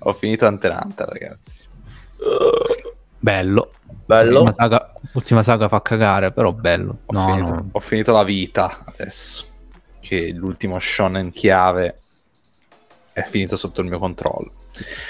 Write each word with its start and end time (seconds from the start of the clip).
Ho 0.00 0.12
finito 0.12 0.46
Hunter 0.46 0.84
ragazzi. 1.08 1.64
Bello. 3.18 3.72
Bello. 4.04 4.30
L'ultima 4.30 4.52
saga, 4.52 4.92
l'ultima 5.12 5.42
saga 5.42 5.68
fa 5.68 5.80
cagare, 5.82 6.30
però 6.32 6.52
bello. 6.52 6.98
Ho, 7.06 7.12
No, 7.12 7.26
finito, 7.26 7.54
no. 7.54 7.68
ho 7.72 7.80
finito 7.80 8.12
la 8.12 8.22
vita 8.22 8.84
adesso. 8.84 9.46
Che 10.00 10.30
l'ultimo 10.32 10.78
shonen 10.78 11.30
chiave 11.30 11.96
è 13.12 13.22
finito 13.22 13.56
sotto 13.56 13.80
il 13.80 13.88
mio 13.88 13.98
controllo. 13.98 14.52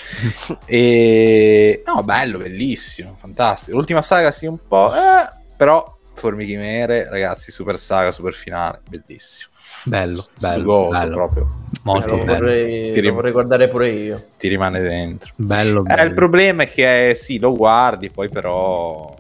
e 0.65 1.83
no, 1.85 2.03
bello, 2.05 2.39
bellissimo, 2.39 3.17
fantastico. 3.19 3.77
L'ultima 3.77 4.01
saga 4.03 4.31
sì 4.31 4.47
un 4.47 4.59
po', 4.67 4.93
eh, 4.95 5.29
però 5.57 5.97
Formiche 6.15 6.57
Nere, 6.57 7.09
ragazzi, 7.09 7.51
super 7.51 7.79
saga, 7.79 8.11
super 8.13 8.33
finale, 8.33 8.81
bellissimo. 8.89 9.53
Bello, 9.89 10.25
bello, 10.39 10.61
Sugoso 10.61 11.01
bello. 11.01 11.15
proprio, 11.15 11.47
Molto 11.85 12.17
lo, 12.17 12.25
bello. 12.25 12.35
vorrei, 12.35 12.93
Ti 12.93 13.01
rim- 13.01 13.09
lo 13.11 13.15
vorrei 13.15 13.33
guardare 13.33 13.69
pure 13.69 13.89
io. 13.91 14.27
ti 14.39 14.49
rimane 14.49 14.81
dentro. 14.81 15.33
Bello, 15.37 15.81
Eh, 15.81 15.85
bello. 15.85 16.03
il 16.09 16.15
problema 16.15 16.63
è 16.65 16.69
che 16.69 17.11
eh, 17.11 17.15
sì, 17.15 17.39
lo 17.39 17.55
guardi, 17.57 18.11
poi 18.11 18.29
però 18.29 19.15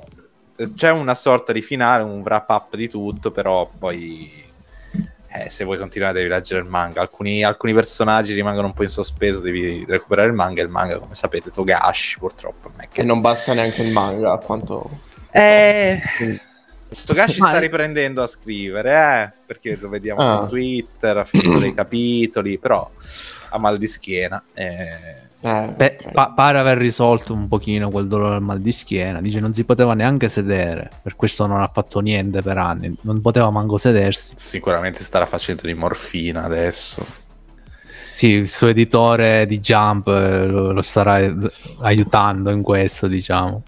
eh, 0.57 0.73
c'è 0.75 0.91
una 0.91 1.15
sorta 1.15 1.53
di 1.53 1.63
finale, 1.63 2.03
un 2.03 2.21
wrap 2.21 2.49
up 2.51 2.77
di 2.77 2.89
tutto, 2.89 3.31
però 3.31 3.69
poi 3.79 4.45
eh, 5.31 5.51
se 5.51 5.65
vuoi 5.65 5.79
continuare 5.79 6.15
devi 6.15 6.29
leggere 6.29 6.61
il 6.61 6.67
manga. 6.67 7.01
Alcuni, 7.01 7.43
alcuni 7.45 7.73
personaggi 7.75 8.35
rimangono 8.35 8.67
un 8.69 8.75
po' 8.75 8.83
in 8.83 8.89
sospeso, 8.89 9.41
devi 9.41 9.85
recuperare 9.89 10.29
il 10.29 10.35
manga. 10.35 10.61
e 10.61 10.65
Il 10.65 10.71
manga, 10.71 10.99
come 10.99 11.15
sapete, 11.15 11.51
Togashi 11.51 12.19
purtroppo. 12.19 12.71
Non 12.77 12.87
che... 12.91 13.01
E 13.01 13.05
non 13.05 13.21
basta 13.21 13.55
neanche 13.55 13.83
il 13.83 13.93
manga, 13.93 14.33
a 14.33 14.39
quanto... 14.39 14.89
Eh, 15.31 16.01
Togashi 17.07 17.35
sta 17.35 17.59
riprendendo 17.59 18.23
a 18.23 18.27
scrivere, 18.27 18.93
eh, 18.93 19.43
perché 19.47 19.77
lo 19.81 19.89
vediamo 19.89 20.21
Ah. 20.21 20.43
su 20.43 20.49
Twitter, 20.49 21.17
ha 21.19 21.25
finito 21.25 21.59
dei 21.59 21.75
capitoli, 21.75 22.59
però 22.59 22.89
ha 23.51 23.59
mal 23.59 23.79
di 23.79 23.87
schiena. 23.89 24.43
eh, 24.55 25.27
Eh, 25.41 25.73
Beh, 25.77 25.99
ok. 26.03 26.11
pa- 26.11 26.33
pare 26.35 26.59
aver 26.59 26.77
risolto 26.79 27.33
un 27.33 27.47
pochino 27.47 27.91
quel 27.91 28.09
dolore 28.09 28.35
al 28.35 28.43
mal 28.43 28.59
di 28.61 28.73
schiena. 28.73 29.21
Dice 29.21 29.39
non 29.39 29.53
si 29.55 29.65
poteva 29.65 29.95
neanche 29.95 30.29
sedere, 30.29 30.91
per 31.01 31.15
questo 31.15 31.47
non 31.47 31.61
ha 31.61 31.69
fatto 31.73 32.01
niente 32.01 32.43
per 32.43 32.59
anni. 32.59 32.93
Non 33.03 33.21
poteva 33.21 33.49
manco 33.49 33.77
sedersi. 33.77 34.35
sicuramente 34.37 35.05
starà 35.05 35.27
facendo 35.27 35.63
di 35.69 35.75
morfina 35.75 36.43
adesso. 36.43 37.07
Sì, 38.15 38.31
il 38.31 38.49
suo 38.49 38.67
editore 38.67 39.47
di 39.47 39.61
Jump 39.61 40.09
eh, 40.09 40.45
lo, 40.45 40.73
lo 40.73 40.83
starà 40.83 41.21
eh, 41.21 41.33
aiutando 41.83 42.51
in 42.51 42.63
questo, 42.63 43.07
diciamo. 43.07 43.63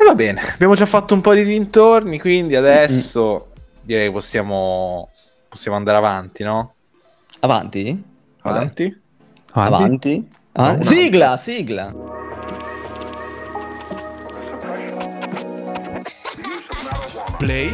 E 0.00 0.04
va 0.04 0.14
bene, 0.14 0.40
abbiamo 0.52 0.74
già 0.74 0.86
fatto 0.86 1.14
un 1.14 1.20
po' 1.20 1.34
di 1.34 1.44
dintorni, 1.44 2.20
quindi 2.20 2.54
adesso 2.54 3.48
direi 3.82 4.10
possiamo, 4.12 5.10
possiamo 5.48 5.76
andare 5.76 5.96
avanti, 5.96 6.44
no? 6.44 6.74
Avanti? 7.40 8.04
Avanti? 8.42 9.00
Avanti? 9.52 9.78
Avanti? 9.82 10.28
Ah, 10.52 10.74
No, 10.76 10.82
sigla, 10.82 11.36
sigla. 11.36 11.92
Play, 17.38 17.68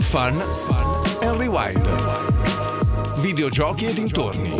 fun, 0.00 0.34
and 1.22 1.38
rewind. 1.38 1.80
Videogiochi 3.20 3.86
e 3.86 3.92
dintorni. 3.92 4.54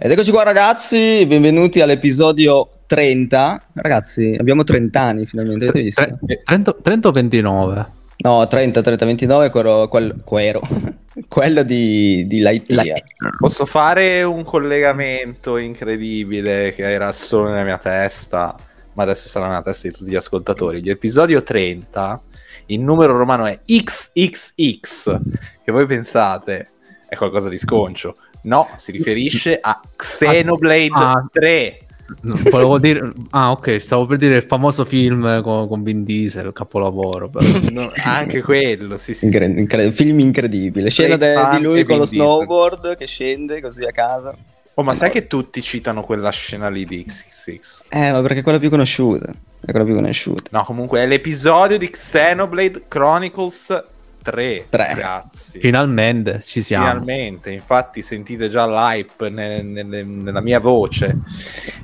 Ed 0.00 0.12
eccoci 0.12 0.30
qua 0.30 0.44
ragazzi, 0.44 1.26
benvenuti 1.26 1.80
all'episodio 1.80 2.68
30. 2.86 3.70
Ragazzi, 3.72 4.36
abbiamo 4.38 4.62
30 4.62 5.00
anni 5.00 5.26
finalmente, 5.26 5.64
avete 5.64 5.82
visto? 5.82 6.18
Tre- 6.24 6.42
30, 6.44 6.76
30 6.80 7.08
o 7.08 7.10
29? 7.10 7.86
No, 8.18 8.46
30, 8.46 8.80
30, 8.80 9.04
29, 9.04 9.50
quello, 9.50 9.88
quel- 9.88 10.22
quello, 10.22 10.60
quello 11.26 11.64
di, 11.64 12.24
di 12.28 12.38
Lightyear. 12.38 13.02
Posso 13.38 13.66
fare 13.66 14.22
un 14.22 14.44
collegamento 14.44 15.56
incredibile 15.56 16.72
che 16.76 16.88
era 16.88 17.10
solo 17.10 17.48
nella 17.48 17.64
mia 17.64 17.78
testa, 17.78 18.54
ma 18.92 19.02
adesso 19.02 19.28
sarà 19.28 19.48
nella 19.48 19.62
testa 19.62 19.88
di 19.88 19.94
tutti 19.94 20.10
gli 20.12 20.14
ascoltatori. 20.14 20.80
L'episodio 20.80 21.42
30, 21.42 22.22
il 22.66 22.78
numero 22.78 23.16
romano 23.16 23.46
è 23.46 23.58
XXX, 23.64 25.18
che 25.64 25.72
voi 25.72 25.86
pensate 25.86 26.68
è 27.08 27.16
qualcosa 27.16 27.48
di 27.48 27.58
sconcio. 27.58 28.14
No, 28.48 28.68
si 28.76 28.90
riferisce 28.92 29.58
a 29.60 29.80
Xenoblade 29.94 30.88
Ah. 30.92 31.24
3. 31.30 31.78
No, 32.22 32.38
Volevo 32.50 32.78
dire... 32.78 33.12
Ah, 33.32 33.50
ok, 33.50 33.78
stavo 33.78 34.06
per 34.06 34.16
dire 34.16 34.36
il 34.36 34.42
famoso 34.42 34.86
film 34.86 35.42
con, 35.42 35.68
con 35.68 35.82
Vin 35.82 36.02
Diesel, 36.04 36.46
il 36.46 36.52
capolavoro. 36.54 37.28
Però. 37.28 37.46
No, 37.70 37.92
anche 38.02 38.40
quello, 38.40 38.96
sì, 38.96 39.12
sì. 39.12 39.26
Incre- 39.26 39.44
incre- 39.44 39.92
film 39.92 40.18
incredibile. 40.20 40.88
Scena 40.88 41.16
de- 41.16 41.34
di 41.52 41.60
lui 41.62 41.84
con 41.84 41.98
lo 41.98 42.04
Vin 42.04 42.10
Diesel. 42.12 42.26
snowboard 42.32 42.96
che 42.96 43.06
scende 43.06 43.60
così 43.60 43.84
a 43.84 43.92
casa. 43.92 44.34
Oh, 44.74 44.82
ma 44.82 44.94
sai 44.94 45.10
che 45.10 45.26
tutti 45.26 45.60
citano 45.60 46.02
quella 46.02 46.30
scena 46.30 46.68
lì 46.70 46.84
di 46.86 47.04
XXX? 47.04 47.80
Eh, 47.90 48.12
ma 48.12 48.22
perché 48.22 48.38
è 48.38 48.42
quella 48.42 48.58
più 48.58 48.70
conosciuta. 48.70 49.30
È 49.60 49.70
quella 49.70 49.84
più 49.84 49.94
conosciuta. 49.94 50.44
No, 50.52 50.62
comunque 50.64 51.00
è 51.00 51.06
l'episodio 51.06 51.76
di 51.76 51.90
Xenoblade 51.90 52.84
Chronicles 52.88 53.82
3. 54.22 54.66
Tre. 54.68 54.86
Ragazzi. 54.94 55.58
Finalmente 55.58 56.40
ci 56.42 56.62
siamo. 56.62 56.86
Finalmente, 56.86 57.50
infatti 57.50 58.02
sentite 58.02 58.48
già 58.48 58.66
l'hype 58.66 59.28
ne- 59.30 59.62
ne- 59.62 60.02
nella 60.02 60.40
mia 60.40 60.60
voce. 60.60 61.16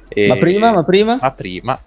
E- 0.09 0.27
Ma 0.29 0.37
prima, 0.37 0.73
ma 0.73 0.83
prima? 0.85 1.19
Ma 1.21 1.31
prima. 1.33 1.79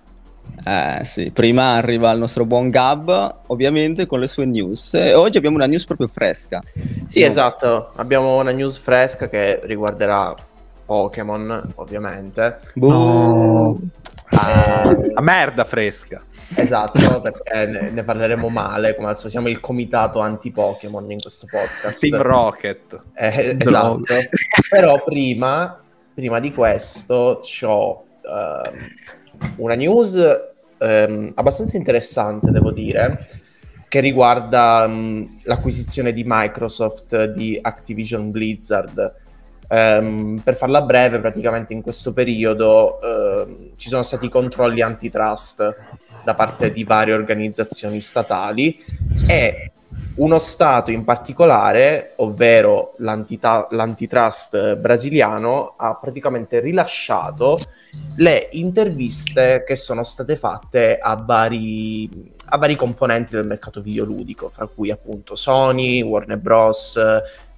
Eh 0.64 1.02
sì, 1.06 1.32
prima 1.32 1.76
arriva 1.76 2.12
il 2.12 2.20
nostro 2.20 2.44
buon 2.44 2.70
Gab, 2.70 3.36
ovviamente 3.48 4.06
con 4.06 4.20
le 4.20 4.28
sue 4.28 4.46
news. 4.46 4.94
E 4.96 5.14
oggi 5.14 5.38
abbiamo 5.38 5.56
una 5.56 5.68
news 5.68 5.86
proprio 5.86 6.08
fresca. 6.08 6.62
Sì, 7.06 7.22
No. 7.22 7.26
esatto. 7.28 7.92
Abbiamo 7.96 8.38
una 8.40 8.52
news 8.52 8.78
fresca 8.78 9.30
che 9.30 9.62
riguarderà 9.64 10.34
Pokémon, 10.86 11.72
ovviamente. 11.76 12.58
Boh. 12.74 12.90
No. 12.90 13.80
Ah, 14.30 14.96
a 15.14 15.22
merda 15.22 15.64
fresca. 15.64 16.22
Esatto, 16.56 17.22
perché 17.22 17.66
ne, 17.66 17.92
ne 17.92 18.04
parleremo 18.04 18.50
male, 18.50 18.96
come 18.96 19.10
adesso 19.10 19.30
siamo 19.30 19.48
il 19.48 19.60
comitato 19.60 20.20
anti-Pokémon 20.20 21.12
in 21.12 21.20
questo 21.20 21.48
podcast. 21.50 22.00
Team 22.00 22.22
Rocket. 22.22 23.02
Eh, 23.14 23.58
esatto. 23.60 24.04
Però 24.70 25.04
prima, 25.04 25.82
prima 26.14 26.40
di 26.40 26.52
questo 26.54 27.42
c'ho 27.42 28.06
ehm, 28.24 29.56
una 29.58 29.76
news 29.76 30.18
ehm, 30.78 31.32
abbastanza 31.36 31.78
interessante, 31.78 32.52
devo 32.52 32.72
dire, 32.72 33.28
che 33.88 34.00
riguarda 34.00 34.86
mm, 34.88 35.24
l'acquisizione 35.44 36.12
di 36.12 36.24
Microsoft 36.26 37.26
di 37.26 37.58
Activision 37.62 38.30
Blizzard. 38.32 39.16
Ehm, 39.70 40.42
per 40.44 40.56
farla 40.56 40.82
breve, 40.82 41.20
praticamente 41.20 41.74
in 41.74 41.82
questo 41.82 42.14
periodo 42.14 43.00
ehm, 43.02 43.72
ci 43.76 43.90
sono 43.90 44.04
stati 44.04 44.30
controlli 44.30 44.82
antitrust 44.82 45.76
da 46.24 46.34
parte 46.34 46.72
di 46.72 46.84
varie 46.84 47.14
organizzazioni 47.14 48.00
statali 48.02 48.84
e 49.28 49.72
uno 50.16 50.40
Stato 50.40 50.92
in 50.92 51.04
particolare, 51.04 52.14
ovvero 52.18 52.94
l'antitrust 52.98 54.76
brasiliano, 54.78 55.76
ha 55.78 55.98
praticamente 56.00 56.60
rilasciato 56.60 57.58
le 58.18 58.50
interviste 58.52 59.64
che 59.66 59.76
sono 59.76 60.04
state 60.04 60.36
fatte 60.36 60.98
a 60.98 61.16
vari, 61.16 62.34
a 62.46 62.58
vari 62.58 62.76
componenti 62.76 63.36
del 63.36 63.46
mercato 63.46 63.80
videoludico, 63.80 64.50
fra 64.50 64.68
cui 64.68 64.92
appunto 64.92 65.36
Sony, 65.36 66.02
Warner 66.02 66.38
Bros., 66.38 67.00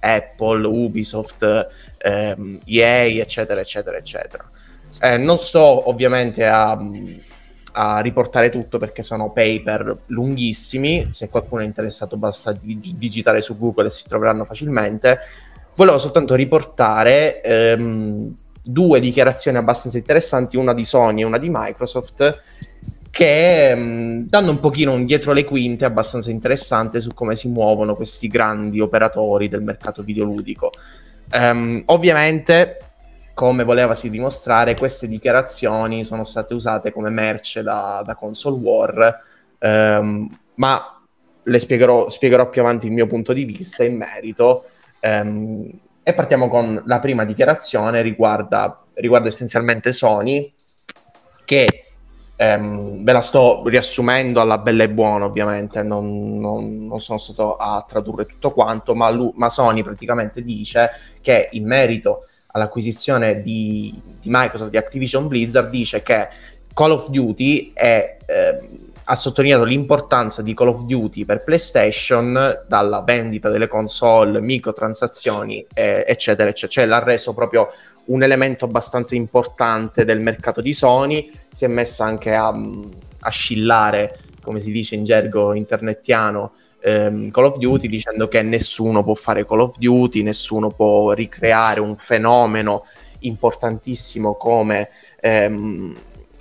Apple, 0.00 0.66
Ubisoft, 0.66 1.68
ehm, 2.02 2.58
EA, 2.64 3.20
eccetera, 3.20 3.60
eccetera, 3.60 3.96
eccetera. 3.96 4.46
Eh, 5.00 5.16
non 5.16 5.38
sto 5.38 5.88
ovviamente 5.88 6.44
a, 6.44 6.78
a 7.72 8.00
riportare 8.00 8.50
tutto 8.50 8.78
perché 8.78 9.02
sono 9.02 9.32
paper 9.32 10.02
lunghissimi. 10.06 11.08
Se 11.12 11.28
qualcuno 11.28 11.62
è 11.62 11.64
interessato, 11.64 12.16
basta 12.16 12.52
dig- 12.52 12.94
digitare 12.94 13.40
su 13.40 13.58
Google 13.58 13.86
e 13.86 13.90
si 13.90 14.08
troveranno 14.08 14.44
facilmente. 14.44 15.18
Volevo 15.76 15.98
soltanto 15.98 16.34
riportare 16.34 17.40
ehm, 17.40 18.34
due 18.62 19.00
dichiarazioni 19.00 19.56
abbastanza 19.56 19.98
interessanti, 19.98 20.56
una 20.56 20.74
di 20.74 20.84
Sony 20.84 21.22
e 21.22 21.24
una 21.24 21.38
di 21.38 21.48
Microsoft, 21.50 22.42
che 23.10 23.70
ehm, 23.70 24.26
danno 24.26 24.50
un 24.50 24.60
pochino 24.60 24.92
un 24.92 25.04
dietro 25.04 25.32
le 25.32 25.44
quinte 25.44 25.84
abbastanza 25.84 26.30
interessante 26.30 27.00
su 27.00 27.14
come 27.14 27.36
si 27.36 27.48
muovono 27.48 27.94
questi 27.94 28.28
grandi 28.28 28.80
operatori 28.80 29.48
del 29.48 29.62
mercato 29.62 30.02
videoludico. 30.02 30.70
Ehm, 31.32 31.82
ovviamente, 31.86 32.78
come 33.34 33.64
volevasi 33.64 34.10
dimostrare, 34.10 34.74
queste 34.74 35.06
dichiarazioni 35.08 36.04
sono 36.04 36.24
state 36.24 36.54
usate 36.54 36.92
come 36.92 37.10
merce 37.10 37.62
da, 37.62 38.02
da 38.04 38.14
console 38.14 38.58
war, 38.60 39.22
ehm, 39.58 40.38
ma 40.56 41.00
le 41.42 41.58
spiegherò, 41.58 42.08
spiegherò 42.08 42.48
più 42.48 42.60
avanti 42.60 42.86
il 42.86 42.92
mio 42.92 43.06
punto 43.06 43.32
di 43.32 43.44
vista 43.44 43.84
in 43.84 43.96
merito. 43.96 44.64
Ehm, 45.00 45.70
e 46.02 46.14
partiamo 46.14 46.48
con 46.48 46.82
la 46.86 46.98
prima 46.98 47.24
dichiarazione, 47.24 48.02
riguarda, 48.02 48.82
riguarda 48.94 49.28
essenzialmente 49.28 49.92
Sony, 49.92 50.52
che 51.44 51.84
Ehm, 52.42 53.04
ve 53.04 53.12
la 53.12 53.20
sto 53.20 53.62
riassumendo 53.66 54.40
alla 54.40 54.56
bella 54.56 54.84
e 54.84 54.88
buona, 54.88 55.26
ovviamente, 55.26 55.82
non, 55.82 56.38
non- 56.40 56.86
non 56.86 56.98
sono 56.98 57.18
stato 57.18 57.56
a 57.56 57.84
tradurre 57.86 58.24
tutto 58.24 58.50
quanto, 58.52 58.94
ma, 58.94 59.10
lu- 59.10 59.34
ma 59.36 59.50
Sony 59.50 59.82
praticamente 59.82 60.42
dice 60.42 60.90
che 61.20 61.50
in 61.52 61.66
merito 61.66 62.24
all'acquisizione 62.52 63.42
di, 63.42 63.94
di 64.18 64.28
Microsoft 64.30 64.70
di 64.70 64.78
Activision 64.78 65.28
Blizzard 65.28 65.68
dice 65.68 66.00
che 66.02 66.28
Call 66.72 66.92
of 66.92 67.10
Duty 67.10 67.72
è, 67.74 68.16
ehm, 68.24 68.66
ha 69.10 69.16
sottolineato 69.16 69.64
l'importanza 69.64 70.40
di 70.40 70.54
Call 70.54 70.68
of 70.68 70.82
Duty 70.84 71.24
per 71.24 71.42
PlayStation 71.42 72.62
dalla 72.68 73.02
vendita 73.02 73.50
delle 73.50 73.66
console, 73.66 74.40
microtransazioni, 74.40 75.66
eh, 75.74 76.04
eccetera, 76.06 76.48
eccetera. 76.48 76.70
Cioè 76.70 76.86
l'ha 76.86 77.02
reso 77.02 77.34
proprio 77.34 77.72
un 78.04 78.22
elemento 78.22 78.66
abbastanza 78.66 79.16
importante 79.16 80.04
del 80.04 80.20
mercato 80.20 80.60
di 80.60 80.72
Sony, 80.72 81.28
si 81.50 81.64
è 81.64 81.68
messa 81.68 82.04
anche 82.04 82.32
a, 82.36 82.54
a 83.20 83.30
scillare, 83.30 84.16
come 84.42 84.60
si 84.60 84.70
dice 84.70 84.94
in 84.94 85.02
gergo 85.02 85.54
internettiano, 85.54 86.52
ehm, 86.78 87.30
Call 87.30 87.46
of 87.46 87.56
Duty 87.56 87.88
dicendo 87.88 88.28
che 88.28 88.42
nessuno 88.42 89.02
può 89.02 89.14
fare 89.14 89.44
Call 89.44 89.60
of 89.60 89.76
Duty, 89.76 90.22
nessuno 90.22 90.70
può 90.70 91.14
ricreare 91.14 91.80
un 91.80 91.96
fenomeno 91.96 92.84
importantissimo 93.20 94.34
come 94.34 94.88
ehm, 95.18 95.96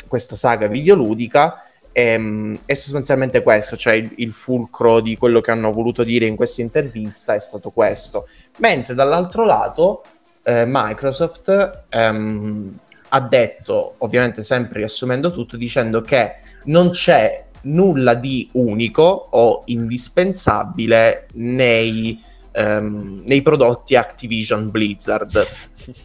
questa 0.07 0.35
saga 0.35 0.67
videoludica. 0.67 1.63
Ehm, 1.91 2.59
è 2.65 2.73
sostanzialmente 2.73 3.41
questo, 3.41 3.75
cioè 3.75 3.93
il, 3.93 4.11
il 4.17 4.31
fulcro 4.31 5.01
di 5.01 5.17
quello 5.17 5.41
che 5.41 5.51
hanno 5.51 5.71
voluto 5.71 6.03
dire 6.03 6.25
in 6.25 6.35
questa 6.35 6.61
intervista 6.61 7.33
è 7.33 7.39
stato 7.39 7.69
questo. 7.71 8.27
Mentre 8.57 8.93
dall'altro 8.93 9.45
lato 9.45 10.03
eh, 10.43 10.65
Microsoft 10.67 11.85
ehm, 11.89 12.79
ha 13.09 13.21
detto, 13.21 13.95
ovviamente 13.99 14.43
sempre 14.43 14.79
riassumendo 14.79 15.31
tutto, 15.33 15.57
dicendo 15.57 16.01
che 16.01 16.35
non 16.65 16.91
c'è 16.91 17.45
nulla 17.61 18.13
di 18.13 18.49
unico 18.53 19.03
o 19.03 19.63
indispensabile 19.65 21.27
nei, 21.33 22.21
ehm, 22.51 23.23
nei 23.25 23.41
prodotti 23.41 23.95
Activision 23.95 24.69
Blizzard. 24.69 25.47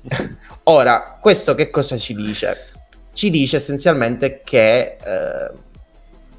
Ora, 0.65 1.19
questo 1.21 1.55
che 1.55 1.71
cosa 1.71 1.97
ci 1.99 2.15
dice? 2.15 2.69
Ci 3.13 3.31
dice 3.31 3.57
essenzialmente 3.57 4.41
che 4.43 4.97
eh, 4.97 5.51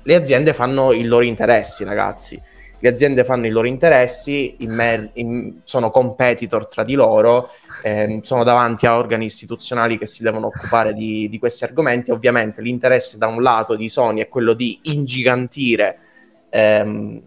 le 0.08 0.16
aziende 0.16 0.54
fanno 0.54 0.92
i 0.92 1.04
loro 1.04 1.26
interessi, 1.26 1.84
ragazzi. 1.84 2.40
Le 2.78 2.90
aziende 2.90 3.24
fanno 3.24 3.48
i 3.48 3.50
loro 3.50 3.68
interessi, 3.68 4.58
in 4.60 4.72
mer- 4.72 5.10
in- 5.14 5.62
sono 5.64 5.90
competitor 5.90 6.68
tra 6.68 6.84
di 6.84 6.94
loro, 6.94 7.50
ehm, 7.82 8.22
sono 8.22 8.44
davanti 8.44 8.86
a 8.86 8.98
organi 8.98 9.26
istituzionali 9.26 9.98
che 9.98 10.06
si 10.06 10.22
devono 10.22 10.48
occupare 10.48 10.94
di, 10.94 11.28
di 11.28 11.40
questi 11.40 11.64
argomenti. 11.64 12.12
Ovviamente 12.12 12.62
l'interesse 12.62 13.18
da 13.18 13.26
un 13.26 13.42
lato 13.42 13.76
di 13.76 13.90
Sony 13.90 14.22
è 14.22 14.28
quello 14.28 14.54
di 14.54 14.80
ingigantire 14.84 15.98
ehm, 16.50 17.22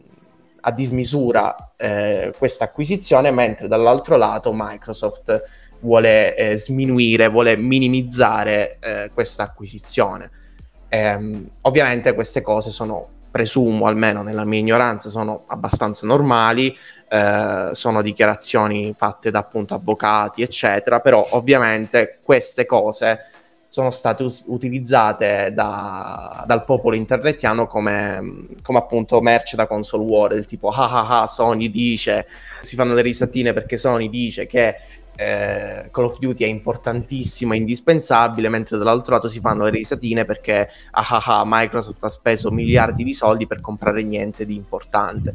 a 0.60 0.70
dismisura 0.70 1.72
eh, 1.76 2.32
questa 2.38 2.64
acquisizione, 2.64 3.32
mentre 3.32 3.66
dall'altro 3.66 4.16
lato 4.16 4.52
Microsoft 4.54 5.42
vuole 5.80 6.36
eh, 6.36 6.56
sminuire, 6.56 7.28
vuole 7.28 7.56
minimizzare 7.56 8.78
eh, 8.80 9.10
questa 9.12 9.42
acquisizione. 9.42 10.30
Ehm, 10.88 11.48
ovviamente 11.62 12.14
queste 12.14 12.42
cose 12.42 12.70
sono, 12.70 13.08
presumo 13.30 13.86
almeno 13.86 14.22
nella 14.22 14.44
mia 14.44 14.58
ignoranza, 14.58 15.10
sono 15.10 15.44
abbastanza 15.48 16.06
normali, 16.06 16.76
eh, 17.08 17.70
sono 17.72 18.02
dichiarazioni 18.02 18.94
fatte 18.96 19.30
da 19.30 19.40
appunto 19.40 19.74
avvocati, 19.74 20.42
eccetera, 20.42 21.00
però 21.00 21.26
ovviamente 21.30 22.18
queste 22.24 22.66
cose 22.66 23.18
sono 23.70 23.90
state 23.90 24.22
us- 24.22 24.44
utilizzate 24.46 25.52
da- 25.54 26.42
dal 26.46 26.64
popolo 26.64 26.96
internetiano 26.96 27.66
come, 27.66 28.46
come 28.62 28.78
appunto 28.78 29.20
merce 29.20 29.56
da 29.56 29.66
console 29.66 30.04
war, 30.04 30.30
del 30.30 30.46
tipo 30.46 30.70
ah 30.70 30.90
ah 30.90 31.22
ah, 31.22 31.26
Sony 31.28 31.68
dice, 31.70 32.26
si 32.62 32.76
fanno 32.76 32.94
le 32.94 33.02
risatine 33.02 33.52
perché 33.52 33.76
Sony 33.76 34.08
dice 34.08 34.46
che 34.46 34.76
eh, 35.20 35.88
Call 35.90 36.04
of 36.04 36.18
Duty 36.18 36.44
è 36.44 36.46
importantissimo, 36.46 37.52
è 37.52 37.56
indispensabile, 37.56 38.48
mentre 38.48 38.78
dall'altro 38.78 39.14
lato 39.14 39.26
si 39.26 39.40
fanno 39.40 39.64
le 39.64 39.70
risatine 39.70 40.24
perché 40.24 40.68
ah 40.92 41.06
ah 41.08 41.40
ah, 41.40 41.42
Microsoft 41.44 42.04
ha 42.04 42.08
speso 42.08 42.52
miliardi 42.52 43.02
di 43.02 43.12
soldi 43.12 43.48
per 43.48 43.60
comprare 43.60 44.04
niente 44.04 44.46
di 44.46 44.54
importante. 44.54 45.34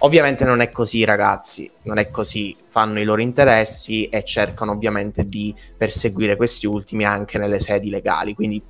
Ovviamente 0.00 0.44
non 0.44 0.60
è 0.60 0.68
così, 0.68 1.04
ragazzi, 1.04 1.70
non 1.84 1.96
è 1.96 2.10
così. 2.10 2.54
Fanno 2.68 3.00
i 3.00 3.04
loro 3.04 3.22
interessi 3.22 4.06
e 4.08 4.22
cercano 4.22 4.72
ovviamente 4.72 5.26
di 5.26 5.54
perseguire 5.76 6.36
questi 6.36 6.66
ultimi 6.66 7.04
anche 7.04 7.38
nelle 7.38 7.60
sedi 7.60 7.88
legali. 7.88 8.34
Quindi 8.34 8.62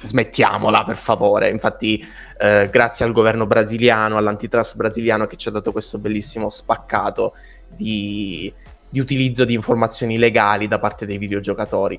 smettiamola, 0.00 0.84
per 0.84 0.96
favore. 0.96 1.50
Infatti, 1.50 2.02
eh, 2.38 2.68
grazie 2.70 3.04
al 3.04 3.12
governo 3.12 3.46
brasiliano, 3.46 4.16
all'antitrust 4.16 4.76
brasiliano 4.76 5.26
che 5.26 5.36
ci 5.36 5.48
ha 5.48 5.52
dato 5.52 5.72
questo 5.72 5.98
bellissimo 5.98 6.48
spaccato 6.48 7.34
di, 7.76 8.52
di 8.90 9.00
utilizzo 9.00 9.44
di 9.44 9.54
informazioni 9.54 10.18
legali 10.18 10.68
da 10.68 10.78
parte 10.78 11.06
dei 11.06 11.16
videogiocatori. 11.16 11.98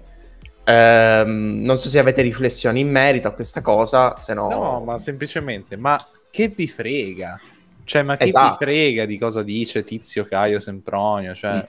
Ehm, 0.63 1.61
non 1.63 1.77
so 1.77 1.89
se 1.89 1.97
avete 1.99 2.21
riflessioni 2.21 2.81
in 2.81 2.91
merito 2.91 3.27
a 3.27 3.31
questa 3.31 3.61
cosa, 3.61 4.15
se 4.17 4.33
no... 4.33 4.49
No, 4.49 4.83
ma 4.83 4.99
semplicemente, 4.99 5.75
ma 5.75 5.97
che 6.29 6.49
vi 6.49 6.67
frega? 6.67 7.39
Cioè, 7.83 8.03
ma 8.03 8.15
chi 8.15 8.25
Esatto. 8.25 8.57
vi 8.59 8.65
frega 8.65 9.05
di 9.05 9.17
cosa 9.17 9.41
dice 9.41 9.83
Tizio 9.83 10.25
Caio 10.25 10.59
Sempronio? 10.59 11.33
Cioè, 11.33 11.65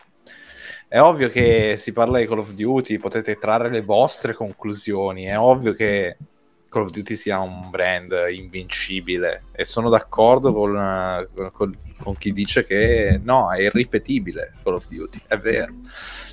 è 0.88 1.00
ovvio 1.00 1.30
che 1.30 1.76
si 1.78 1.92
parla 1.92 2.18
di 2.18 2.26
Call 2.26 2.40
of 2.40 2.52
Duty, 2.52 2.98
potete 2.98 3.38
trarre 3.38 3.70
le 3.70 3.80
vostre 3.80 4.34
conclusioni. 4.34 5.25
È 5.25 5.38
ovvio 5.38 5.72
che 5.72 6.16
Call 6.72 6.84
of 6.84 6.90
Duty 6.90 7.14
sia 7.14 7.38
un 7.38 7.69
brand 7.69 8.14
invincibile 8.32 9.44
e 9.52 9.66
sono 9.66 9.90
d'accordo 9.90 10.52
con, 10.54 10.74
eh, 10.74 11.28
con- 11.52 11.76
con 11.98 12.16
chi 12.16 12.32
dice 12.32 12.64
che 12.64 13.20
no, 13.22 13.52
è 13.52 13.60
irripetibile 13.60 14.54
Call 14.62 14.74
of 14.74 14.88
Duty. 14.88 15.20
È 15.26 15.36
vero. 15.36 15.74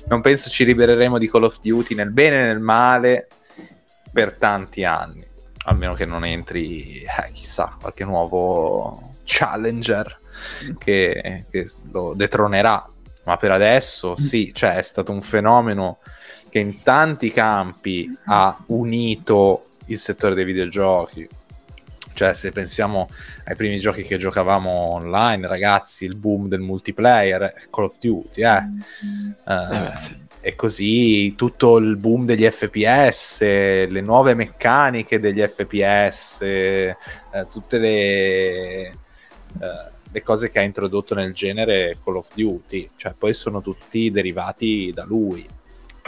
Non 0.06 0.22
penso 0.22 0.48
ci 0.48 0.64
libereremo 0.64 1.18
di 1.18 1.28
Call 1.28 1.44
of 1.44 1.60
Duty 1.60 1.94
nel 1.94 2.10
bene 2.10 2.40
e 2.40 2.44
nel 2.44 2.60
male 2.60 3.28
per 4.10 4.36
tanti 4.38 4.82
anni. 4.82 5.28
Almeno 5.64 5.92
che 5.92 6.06
non 6.06 6.24
entri, 6.24 7.02
eh, 7.02 7.30
chissà, 7.32 7.76
qualche 7.78 8.04
nuovo 8.04 9.18
challenger 9.24 10.20
che, 10.78 11.44
che 11.50 11.70
lo 11.92 12.14
detronerà. 12.14 12.82
Ma 13.26 13.36
per 13.36 13.50
adesso 13.50 14.16
sì, 14.16 14.52
cioè 14.54 14.76
è 14.76 14.82
stato 14.82 15.12
un 15.12 15.20
fenomeno 15.20 15.98
che 16.48 16.58
in 16.58 16.82
tanti 16.82 17.30
campi 17.30 18.10
ha 18.24 18.56
unito 18.68 19.66
il 19.92 19.98
settore 19.98 20.34
dei 20.34 20.44
videogiochi. 20.44 21.28
Cioè, 22.12 22.34
se 22.34 22.52
pensiamo 22.52 23.08
ai 23.44 23.56
primi 23.56 23.78
giochi 23.78 24.02
che 24.02 24.18
giocavamo 24.18 24.68
online, 24.68 25.46
ragazzi, 25.46 26.04
il 26.04 26.16
boom 26.16 26.48
del 26.48 26.60
multiplayer, 26.60 27.42
eh, 27.42 27.54
Call 27.70 27.84
of 27.84 27.98
Duty, 27.98 28.42
eh. 28.42 28.68
Eh, 29.46 29.68
beh, 29.78 29.92
sì. 29.96 30.28
E 30.42 30.54
così 30.54 31.34
tutto 31.34 31.76
il 31.78 31.96
boom 31.96 32.26
degli 32.26 32.48
FPS, 32.48 33.40
le 33.42 34.00
nuove 34.00 34.34
meccaniche 34.34 35.20
degli 35.20 35.40
FPS, 35.40 36.40
eh, 36.42 36.96
tutte 37.50 37.78
le, 37.78 37.90
eh, 38.88 38.92
le 40.12 40.22
cose 40.22 40.50
che 40.50 40.58
ha 40.58 40.62
introdotto 40.62 41.14
nel 41.14 41.32
genere 41.32 41.98
Call 42.02 42.16
of 42.16 42.34
Duty, 42.34 42.90
cioè 42.96 43.14
poi 43.16 43.32
sono 43.32 43.60
tutti 43.62 44.10
derivati 44.10 44.90
da 44.94 45.04
lui. 45.04 45.46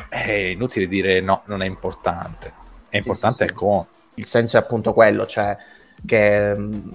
È 0.09 0.31
inutile 0.31 0.89
dire 0.89 1.21
no, 1.21 1.43
non 1.47 1.63
è 1.63 1.67
importante. 1.67 2.61
È 2.93 2.99
importante 2.99 3.47
è 3.47 3.53
con. 3.53 3.87
il 4.17 4.27
senso 4.27 4.59
è 4.59 4.61
appunto 4.61 4.93
quello, 4.93 5.25
cioè 5.25 5.57
che 6.05 6.55
mm, 6.55 6.91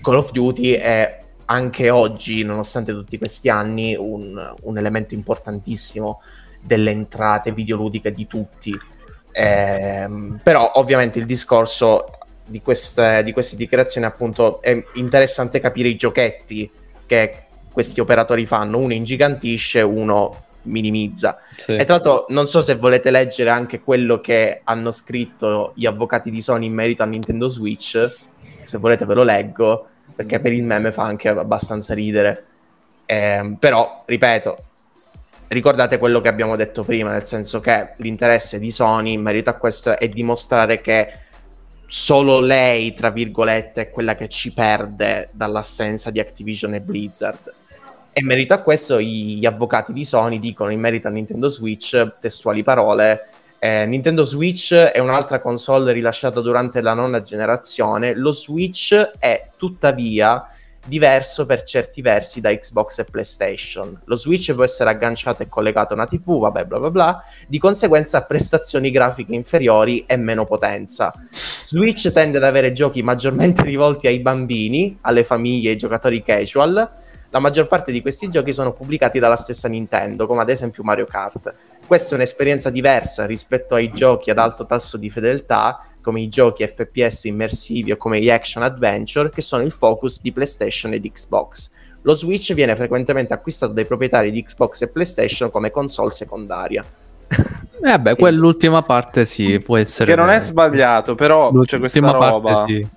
Call 0.00 0.16
of 0.16 0.30
Duty 0.30 0.72
è 0.72 1.18
anche 1.44 1.90
oggi, 1.90 2.42
nonostante 2.42 2.92
tutti 2.92 3.18
questi 3.18 3.50
anni, 3.50 3.94
un, 3.94 4.54
un 4.62 4.78
elemento 4.78 5.12
importantissimo 5.12 6.22
delle 6.62 6.90
entrate 6.90 7.52
videoludiche 7.52 8.10
di 8.12 8.26
tutti. 8.26 8.74
Ehm, 9.32 10.40
però 10.42 10.72
ovviamente 10.76 11.18
il 11.18 11.26
discorso 11.26 12.06
di 12.46 12.62
queste, 12.62 13.22
di 13.22 13.32
queste 13.32 13.56
dichiarazioni 13.56 14.06
appunto 14.06 14.62
è 14.62 14.82
interessante 14.94 15.60
capire 15.60 15.88
i 15.88 15.96
giochetti 15.96 16.70
che 17.04 17.44
questi 17.70 18.00
operatori 18.00 18.46
fanno, 18.46 18.78
uno 18.78 18.94
ingigantisce, 18.94 19.82
uno 19.82 20.34
minimizza. 20.62 21.38
Sì. 21.56 21.72
E 21.72 21.84
tra 21.84 21.94
l'altro 21.94 22.26
non 22.28 22.46
so 22.46 22.60
se 22.60 22.76
volete 22.76 23.10
leggere 23.10 23.50
anche 23.50 23.80
quello 23.80 24.20
che 24.20 24.60
hanno 24.64 24.90
scritto 24.90 25.72
gli 25.74 25.86
avvocati 25.86 26.30
di 26.30 26.40
Sony 26.40 26.66
in 26.66 26.74
merito 26.74 27.02
a 27.02 27.06
Nintendo 27.06 27.48
Switch, 27.48 28.10
se 28.62 28.78
volete 28.78 29.04
ve 29.04 29.14
lo 29.14 29.22
leggo, 29.22 29.86
perché 30.14 30.40
per 30.40 30.52
il 30.52 30.64
meme 30.64 30.92
fa 30.92 31.04
anche 31.04 31.28
abbastanza 31.28 31.94
ridere. 31.94 32.46
Ehm, 33.06 33.56
però, 33.56 34.04
ripeto, 34.06 34.56
ricordate 35.48 35.98
quello 35.98 36.20
che 36.20 36.28
abbiamo 36.28 36.56
detto 36.56 36.82
prima, 36.82 37.10
nel 37.10 37.24
senso 37.24 37.60
che 37.60 37.92
l'interesse 37.96 38.58
di 38.58 38.70
Sony 38.70 39.12
in 39.12 39.22
merito 39.22 39.50
a 39.50 39.54
questo 39.54 39.98
è 39.98 40.08
dimostrare 40.08 40.80
che 40.80 41.12
solo 41.86 42.40
lei, 42.40 42.94
tra 42.94 43.10
virgolette, 43.10 43.82
è 43.82 43.90
quella 43.90 44.14
che 44.14 44.28
ci 44.28 44.52
perde 44.52 45.28
dall'assenza 45.32 46.10
di 46.10 46.20
Activision 46.20 46.74
e 46.74 46.80
Blizzard. 46.80 47.52
E 48.12 48.20
in 48.20 48.26
merito 48.26 48.52
a 48.52 48.58
questo, 48.58 49.00
gli 49.00 49.46
avvocati 49.46 49.92
di 49.92 50.04
Sony 50.04 50.38
dicono 50.38 50.70
in 50.70 50.80
merito 50.80 51.08
a 51.08 51.10
Nintendo 51.10 51.48
Switch, 51.48 52.18
testuali 52.20 52.62
parole, 52.62 53.28
Eh, 53.64 53.86
Nintendo 53.86 54.24
Switch 54.24 54.74
è 54.74 54.98
un'altra 54.98 55.38
console 55.38 55.92
rilasciata 55.92 56.40
durante 56.40 56.80
la 56.80 56.94
nona 56.94 57.22
generazione. 57.22 58.12
Lo 58.12 58.32
Switch 58.32 58.92
è 59.20 59.50
tuttavia 59.56 60.48
diverso 60.84 61.46
per 61.46 61.62
certi 61.62 62.02
versi 62.02 62.40
da 62.40 62.52
Xbox 62.52 62.98
e 62.98 63.04
PlayStation. 63.04 64.00
Lo 64.06 64.16
Switch 64.16 64.52
può 64.52 64.64
essere 64.64 64.90
agganciato 64.90 65.44
e 65.44 65.48
collegato 65.48 65.92
a 65.92 65.96
una 65.96 66.06
TV, 66.06 66.40
vabbè, 66.40 66.64
bla 66.64 66.80
bla 66.80 66.90
bla, 66.90 67.24
di 67.46 67.60
conseguenza 67.60 68.18
ha 68.18 68.22
prestazioni 68.22 68.90
grafiche 68.90 69.32
inferiori 69.32 70.04
e 70.06 70.16
meno 70.16 70.44
potenza. 70.44 71.12
Switch 71.62 72.10
tende 72.10 72.38
ad 72.38 72.44
avere 72.44 72.72
giochi 72.72 73.00
maggiormente 73.04 73.62
rivolti 73.62 74.08
ai 74.08 74.18
bambini, 74.18 74.98
alle 75.02 75.22
famiglie 75.22 75.68
e 75.68 75.70
ai 75.74 75.78
giocatori 75.78 76.20
casual. 76.20 76.90
La 77.32 77.38
maggior 77.38 77.66
parte 77.66 77.92
di 77.92 78.02
questi 78.02 78.28
giochi 78.28 78.52
sono 78.52 78.74
pubblicati 78.74 79.18
dalla 79.18 79.36
stessa 79.36 79.66
Nintendo, 79.66 80.26
come 80.26 80.42
ad 80.42 80.50
esempio 80.50 80.82
Mario 80.82 81.06
Kart. 81.06 81.54
Questa 81.86 82.10
è 82.10 82.14
un'esperienza 82.16 82.68
diversa 82.68 83.24
rispetto 83.24 83.74
ai 83.74 83.90
giochi 83.90 84.30
ad 84.30 84.36
alto 84.36 84.66
tasso 84.66 84.98
di 84.98 85.08
fedeltà 85.08 85.82
come 86.02 86.20
i 86.20 86.28
giochi 86.28 86.66
FPS 86.66 87.24
immersivi 87.24 87.92
o 87.92 87.96
come 87.96 88.20
gli 88.20 88.28
action 88.28 88.62
adventure, 88.62 89.30
che 89.30 89.40
sono 89.40 89.62
il 89.62 89.70
focus 89.70 90.20
di 90.20 90.30
PlayStation 90.30 90.92
e 90.92 91.00
di 91.00 91.10
Xbox. 91.10 91.70
Lo 92.02 92.12
Switch 92.12 92.52
viene 92.52 92.76
frequentemente 92.76 93.32
acquistato 93.32 93.72
dai 93.72 93.86
proprietari 93.86 94.30
di 94.30 94.42
Xbox 94.42 94.82
e 94.82 94.88
PlayStation 94.88 95.50
come 95.50 95.70
console 95.70 96.10
secondaria. 96.10 96.84
Eh 97.82 97.98
beh, 97.98 98.14
quell'ultima 98.16 98.82
parte 98.82 99.24
sì, 99.24 99.58
può 99.58 99.78
essere... 99.78 100.10
Che 100.10 100.20
non 100.20 100.28
è 100.28 100.38
sbagliato, 100.38 101.14
però 101.14 101.50
c'è 101.62 101.78
questa 101.78 101.98
L'ultima 101.98 102.12
roba 102.12 102.52
parte 102.52 102.74
sì. 102.74 102.88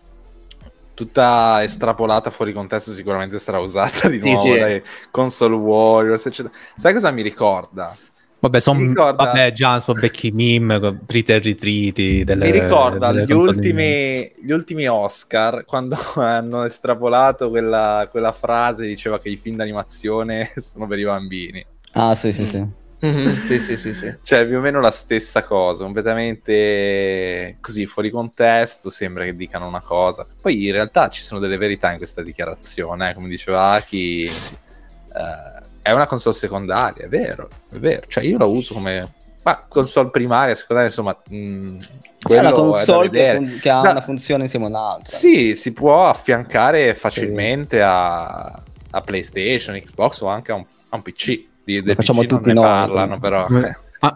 Tutta 0.95 1.61
estrapolata 1.61 2.31
fuori 2.31 2.53
contesto 2.53 2.91
sicuramente 2.91 3.37
sarà 3.37 3.59
usata 3.59 4.09
di 4.09 4.17
Sì, 4.17 4.29
nuovo 4.29 4.53
sì. 4.53 4.59
dai 4.59 4.83
console 5.11 5.55
warriors, 5.55 6.25
eccetera. 6.25 6.53
Sai 6.75 6.93
cosa 6.93 7.11
mi 7.11 7.21
ricorda? 7.21 7.95
Vabbè, 8.39 8.59
son, 8.59 8.77
Mi 8.77 8.87
ricorda- 8.87 9.23
vabbè, 9.23 9.51
già 9.53 9.79
sono 9.79 9.99
vecchi 9.99 10.31
meme, 10.31 10.79
con 10.79 11.01
triti 11.05 11.31
e 11.31 11.39
ritriti. 11.39 12.23
Delle, 12.23 12.45
Mi 12.45 12.51
ricorda 12.51 13.11
delle 13.11 13.25
gli 13.25 13.31
ultimi, 13.31 14.31
gli 14.37 14.51
ultimi 14.51 14.87
Oscar 14.87 15.65
quando 15.65 15.95
hanno 16.15 16.63
estrapolato 16.63 17.49
quella, 17.49 18.07
quella 18.11 18.31
frase 18.31 18.85
diceva 18.85 19.19
che 19.19 19.29
i 19.29 19.37
film 19.37 19.55
d'animazione 19.57 20.51
sono 20.57 20.85
per 20.87 20.99
i 20.99 21.03
bambini. 21.05 21.65
Ah, 21.93 22.13
sì, 22.15 22.31
sì, 22.33 22.45
sì. 22.45 22.63
Mhm, 22.99 23.43
sì, 23.45 23.59
sì, 23.59 23.77
sì, 23.77 23.93
sì. 23.93 24.13
Cioè, 24.23 24.45
più 24.47 24.57
o 24.57 24.61
meno 24.61 24.79
la 24.79 24.91
stessa 24.91 25.43
cosa, 25.43 25.83
completamente 25.83 27.57
così 27.61 27.85
fuori 27.85 28.09
contesto, 28.09 28.89
sembra 28.89 29.23
che 29.23 29.33
dicano 29.35 29.67
una 29.67 29.81
cosa. 29.81 30.25
Poi 30.41 30.65
in 30.65 30.71
realtà 30.71 31.09
ci 31.09 31.21
sono 31.21 31.39
delle 31.39 31.57
verità 31.57 31.91
in 31.91 31.97
questa 31.97 32.21
dichiarazione, 32.21 33.11
eh, 33.11 33.13
come 33.13 33.27
diceva 33.27 33.71
Aki, 33.71 34.23
eh, 34.23 35.63
è 35.81 35.91
una 35.91 36.07
console 36.07 36.35
secondaria, 36.35 37.05
è 37.05 37.07
vero, 37.07 37.47
è 37.71 37.75
vero. 37.77 38.05
Cioè, 38.07 38.23
io 38.23 38.37
la 38.37 38.45
uso 38.45 38.73
come 38.73 39.13
ma 39.43 39.63
console 39.67 40.09
primaria, 40.09 40.55
secondaria, 40.55 40.89
insomma, 40.89 41.15
mh, 41.29 41.77
È 42.27 42.39
una 42.39 42.49
quello 42.49 42.49
è 42.49 42.49
da 42.49 42.51
console 42.55 43.09
che, 43.11 43.59
che 43.61 43.69
ha 43.69 43.81
No. 43.83 43.91
una 43.91 44.01
funzione 44.01 44.43
insieme 44.43 44.65
a 44.65 44.69
un'altra. 44.69 45.15
Sì, 45.15 45.53
si 45.53 45.71
può 45.71 46.07
affiancare 46.09 46.95
facilmente 46.95 47.79
a, 47.79 48.45
a 48.89 49.01
PlayStation, 49.01 49.77
Xbox 49.79 50.21
o 50.21 50.27
anche 50.27 50.51
a 50.51 50.55
un, 50.55 50.65
a 50.89 50.95
un 50.95 51.01
PC. 51.03 51.53
Di, 51.65 51.81
del 51.81 51.95
facciamo 51.95 52.21
PC 52.21 52.29
non 52.29 52.37
tutti 52.39 52.53
ne 52.53 52.61
noi, 52.61 52.63
parlano, 52.63 53.19
però. 53.19 53.47
Ah, 53.99 54.15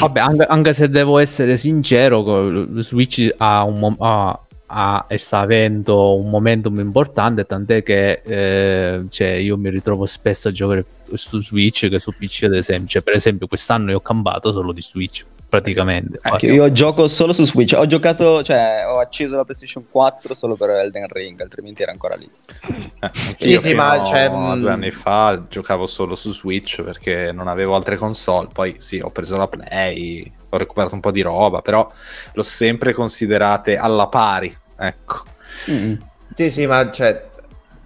vabbè, 0.00 0.18
anche, 0.18 0.44
anche 0.44 0.72
se 0.72 0.88
devo 0.88 1.18
essere 1.18 1.56
sincero, 1.56 2.82
Switch 2.82 3.32
ha 3.36 3.62
un 3.64 3.78
mom- 3.78 3.96
ha- 4.00 4.38
ha- 4.66 5.04
e 5.08 5.18
sta 5.18 5.38
avendo 5.38 6.16
un 6.16 6.28
momentum 6.30 6.78
importante, 6.80 7.44
tant'è 7.44 7.82
che 7.82 8.22
eh, 8.24 9.04
cioè, 9.08 9.28
io 9.28 9.56
mi 9.56 9.70
ritrovo 9.70 10.04
spesso 10.06 10.48
a 10.48 10.52
giocare 10.52 10.84
su 11.14 11.40
Switch 11.40 11.88
che 11.88 11.98
su 11.98 12.12
PC, 12.16 12.44
ad 12.44 12.54
esempio. 12.54 12.88
Cioè, 12.88 13.02
per 13.02 13.14
esempio, 13.14 13.46
quest'anno 13.46 13.90
io 13.90 13.98
ho 13.98 14.00
cambiato 14.00 14.50
solo 14.52 14.72
di 14.72 14.82
Switch, 14.82 15.24
praticamente. 15.50 16.18
Anche 16.22 16.46
Che 16.46 16.52
io 16.54 16.70
gioco 16.72 17.08
solo 17.08 17.32
su 17.34 17.44
Switch. 17.44 17.74
Ho 17.76 17.86
giocato, 17.86 18.42
cioè, 18.42 18.84
ho 18.86 19.00
acceso 19.00 19.36
la 19.36 19.44
PlayStation 19.44 19.84
4 19.90 20.34
solo 20.34 20.54
per 20.54 20.70
Elden 20.70 21.08
Ring, 21.08 21.38
altrimenti 21.40 21.82
era 21.82 21.90
ancora 21.90 22.14
lì. 22.14 22.30
Eh, 23.00 23.10
Sì, 23.36 23.58
sì, 23.58 23.74
ma, 23.74 24.02
cioè, 24.04 24.30
due 24.30 24.70
anni 24.70 24.90
fa 24.92 25.44
giocavo 25.48 25.86
solo 25.86 26.14
su 26.14 26.32
Switch 26.32 26.82
perché 26.82 27.32
non 27.32 27.48
avevo 27.48 27.74
altre 27.74 27.96
console. 27.96 28.48
Poi 28.52 28.76
sì, 28.78 29.00
ho 29.00 29.10
preso 29.10 29.36
la 29.36 29.48
Play, 29.48 30.32
ho 30.50 30.56
recuperato 30.56 30.94
un 30.94 31.00
po' 31.00 31.10
di 31.10 31.20
roba, 31.20 31.60
però 31.60 31.90
l'ho 32.32 32.42
sempre 32.42 32.92
considerate 32.92 33.76
alla 33.76 34.06
pari. 34.06 34.56
Ecco. 34.78 35.24
Mm. 35.70 35.94
Sì, 36.32 36.50
sì, 36.50 36.66
ma 36.66 36.90
cioè, 36.92 37.28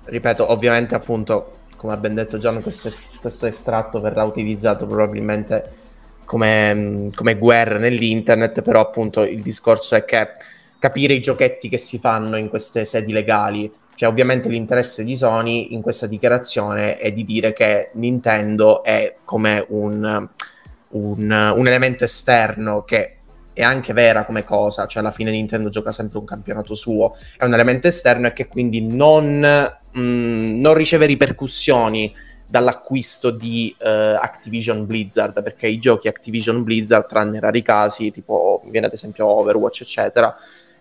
ripeto, 0.05 0.53
ovviamente 0.53 0.95
appunto, 0.95 1.53
come 1.77 1.95
ha 1.95 1.97
ben 1.97 2.15
detto 2.15 2.37
John, 2.37 2.61
questo, 2.61 2.89
es- 2.89 3.03
questo 3.21 3.47
estratto 3.47 4.01
verrà 4.01 4.23
utilizzato 4.25 4.87
probabilmente 4.87 5.83
come, 6.25 7.09
come 7.15 7.37
guerra 7.37 7.79
nell'internet, 7.79 8.63
però 8.63 8.81
appunto 8.81 9.23
il 9.23 9.43
discorso 9.43 9.95
è 9.95 10.05
che 10.05 10.29
capire 10.79 11.15
i 11.15 11.21
giochetti 11.21 11.69
che 11.69 11.79
si 11.79 11.99
fanno 11.99 12.37
in 12.37 12.49
queste 12.49 12.85
sedi 12.85 13.13
legali, 13.13 13.73
cioè 13.95 14.09
ovviamente 14.09 14.49
l'interesse 14.49 15.05
di 15.05 15.17
Sony 15.17 15.73
in 15.73 15.81
questa 15.81 16.07
dichiarazione 16.07 16.99
è 16.99 17.13
di 17.13 17.25
dire 17.25 17.53
che 17.53 17.91
Nintendo 17.95 18.83
è 18.83 19.17
come 19.25 19.65
un, 19.69 20.29
un, 20.91 21.53
un 21.57 21.67
elemento 21.67 22.05
esterno 22.05 22.83
che 22.83 23.17
è 23.55 23.63
anche 23.63 23.93
vera 23.93 24.27
come 24.27 24.45
cosa, 24.45 24.87
cioè 24.87 25.01
alla 25.01 25.13
fine 25.13 25.31
Nintendo 25.31 25.69
gioca 25.69 25.93
sempre 25.93 26.19
un 26.19 26.25
campionato 26.25 26.75
suo, 26.75 27.17
è 27.37 27.45
un 27.45 27.55
elemento 27.55 27.87
esterno 27.87 28.27
e 28.27 28.33
che 28.33 28.49
quindi 28.49 28.83
non, 28.83 29.41
mh, 29.93 30.61
non 30.61 30.75
riceve 30.75 31.07
ripercussioni 31.07 32.13
dall'acquisto 32.55 33.31
di 33.31 33.75
eh, 33.81 33.89
Activision 33.89 34.87
Blizzard, 34.87 35.43
perché 35.43 35.67
i 35.67 35.81
giochi 35.81 36.07
Activision 36.07 36.63
Blizzard, 36.63 37.09
tranne 37.09 37.41
rari 37.41 37.63
casi, 37.63 38.13
tipo 38.13 38.63
viene 38.67 38.87
ad 38.87 38.93
esempio 38.93 39.27
Overwatch, 39.27 39.81
eccetera, 39.81 40.33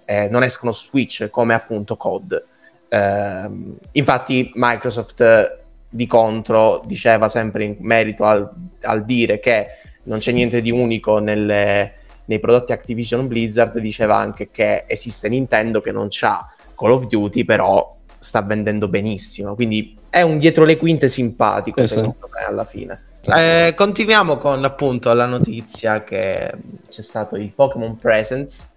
eh, 0.05 0.27
non 0.29 0.43
escono 0.43 0.71
su 0.71 0.89
Switch, 0.89 1.29
come 1.31 1.55
appunto 1.55 1.95
COD. 1.95 2.45
Ehm, 2.89 3.77
infatti 3.93 4.51
Microsoft 4.53 5.21
eh, 5.21 5.57
di 5.89 6.05
contro 6.05 6.83
diceva 6.85 7.27
sempre 7.27 7.63
in 7.63 7.77
merito 7.79 8.23
al, 8.23 8.47
al 8.81 9.03
dire 9.03 9.39
che 9.39 9.65
non 10.03 10.19
c'è 10.19 10.31
niente 10.31 10.61
di 10.61 10.69
unico 10.69 11.17
nelle- 11.17 11.93
nei 12.25 12.39
prodotti 12.39 12.71
Activision 12.71 13.27
Blizzard, 13.27 13.79
diceva 13.79 14.17
anche 14.17 14.51
che 14.51 14.85
esiste 14.87 15.27
Nintendo 15.27 15.81
che 15.81 15.91
non 15.91 16.05
c'ha 16.11 16.53
Call 16.75 16.91
of 16.91 17.07
Duty, 17.07 17.43
però 17.45 17.97
sta 18.23 18.41
vendendo 18.41 18.87
benissimo. 18.87 19.55
Quindi 19.55 19.95
è 20.09 20.21
un 20.21 20.37
dietro 20.37 20.63
le 20.65 20.77
quinte 20.77 21.07
simpatico, 21.07 21.81
Sì, 21.81 21.87
sì. 21.87 21.93
secondo 21.95 22.29
me, 22.33 22.45
alla 22.45 22.65
fine. 22.65 23.01
Eh, 23.25 23.73
continuiamo 23.75 24.37
con 24.37 24.63
appunto 24.65 25.13
la 25.13 25.25
notizia 25.25 26.03
che 26.03 26.51
c'è 26.89 27.01
stato 27.01 27.37
il 27.37 27.51
Pokémon 27.51 27.97
Presents 27.97 28.69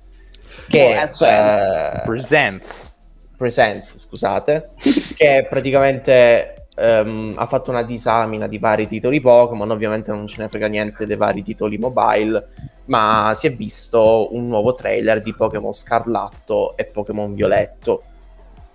che 0.68 1.00
eh, 1.00 2.02
Presents. 2.04 2.94
Presents, 3.36 3.98
scusate, 3.98 4.70
che 5.14 5.46
praticamente 5.48 6.68
ehm, 6.74 7.34
ha 7.36 7.46
fatto 7.46 7.70
una 7.70 7.82
disamina 7.82 8.46
di 8.46 8.58
vari 8.58 8.86
titoli 8.86 9.20
Pokémon, 9.20 9.70
ovviamente 9.70 10.10
non 10.10 10.26
ce 10.26 10.42
ne 10.42 10.48
frega 10.48 10.66
niente 10.68 11.06
dei 11.06 11.16
vari 11.16 11.42
titoli 11.42 11.76
mobile, 11.76 12.48
ma 12.86 13.32
si 13.36 13.46
è 13.48 13.54
visto 13.54 14.34
un 14.34 14.44
nuovo 14.44 14.74
trailer 14.74 15.22
di 15.22 15.34
Pokémon 15.34 15.72
Scarlatto 15.72 16.76
e 16.76 16.86
Pokémon 16.86 17.34
Violetto, 17.34 18.02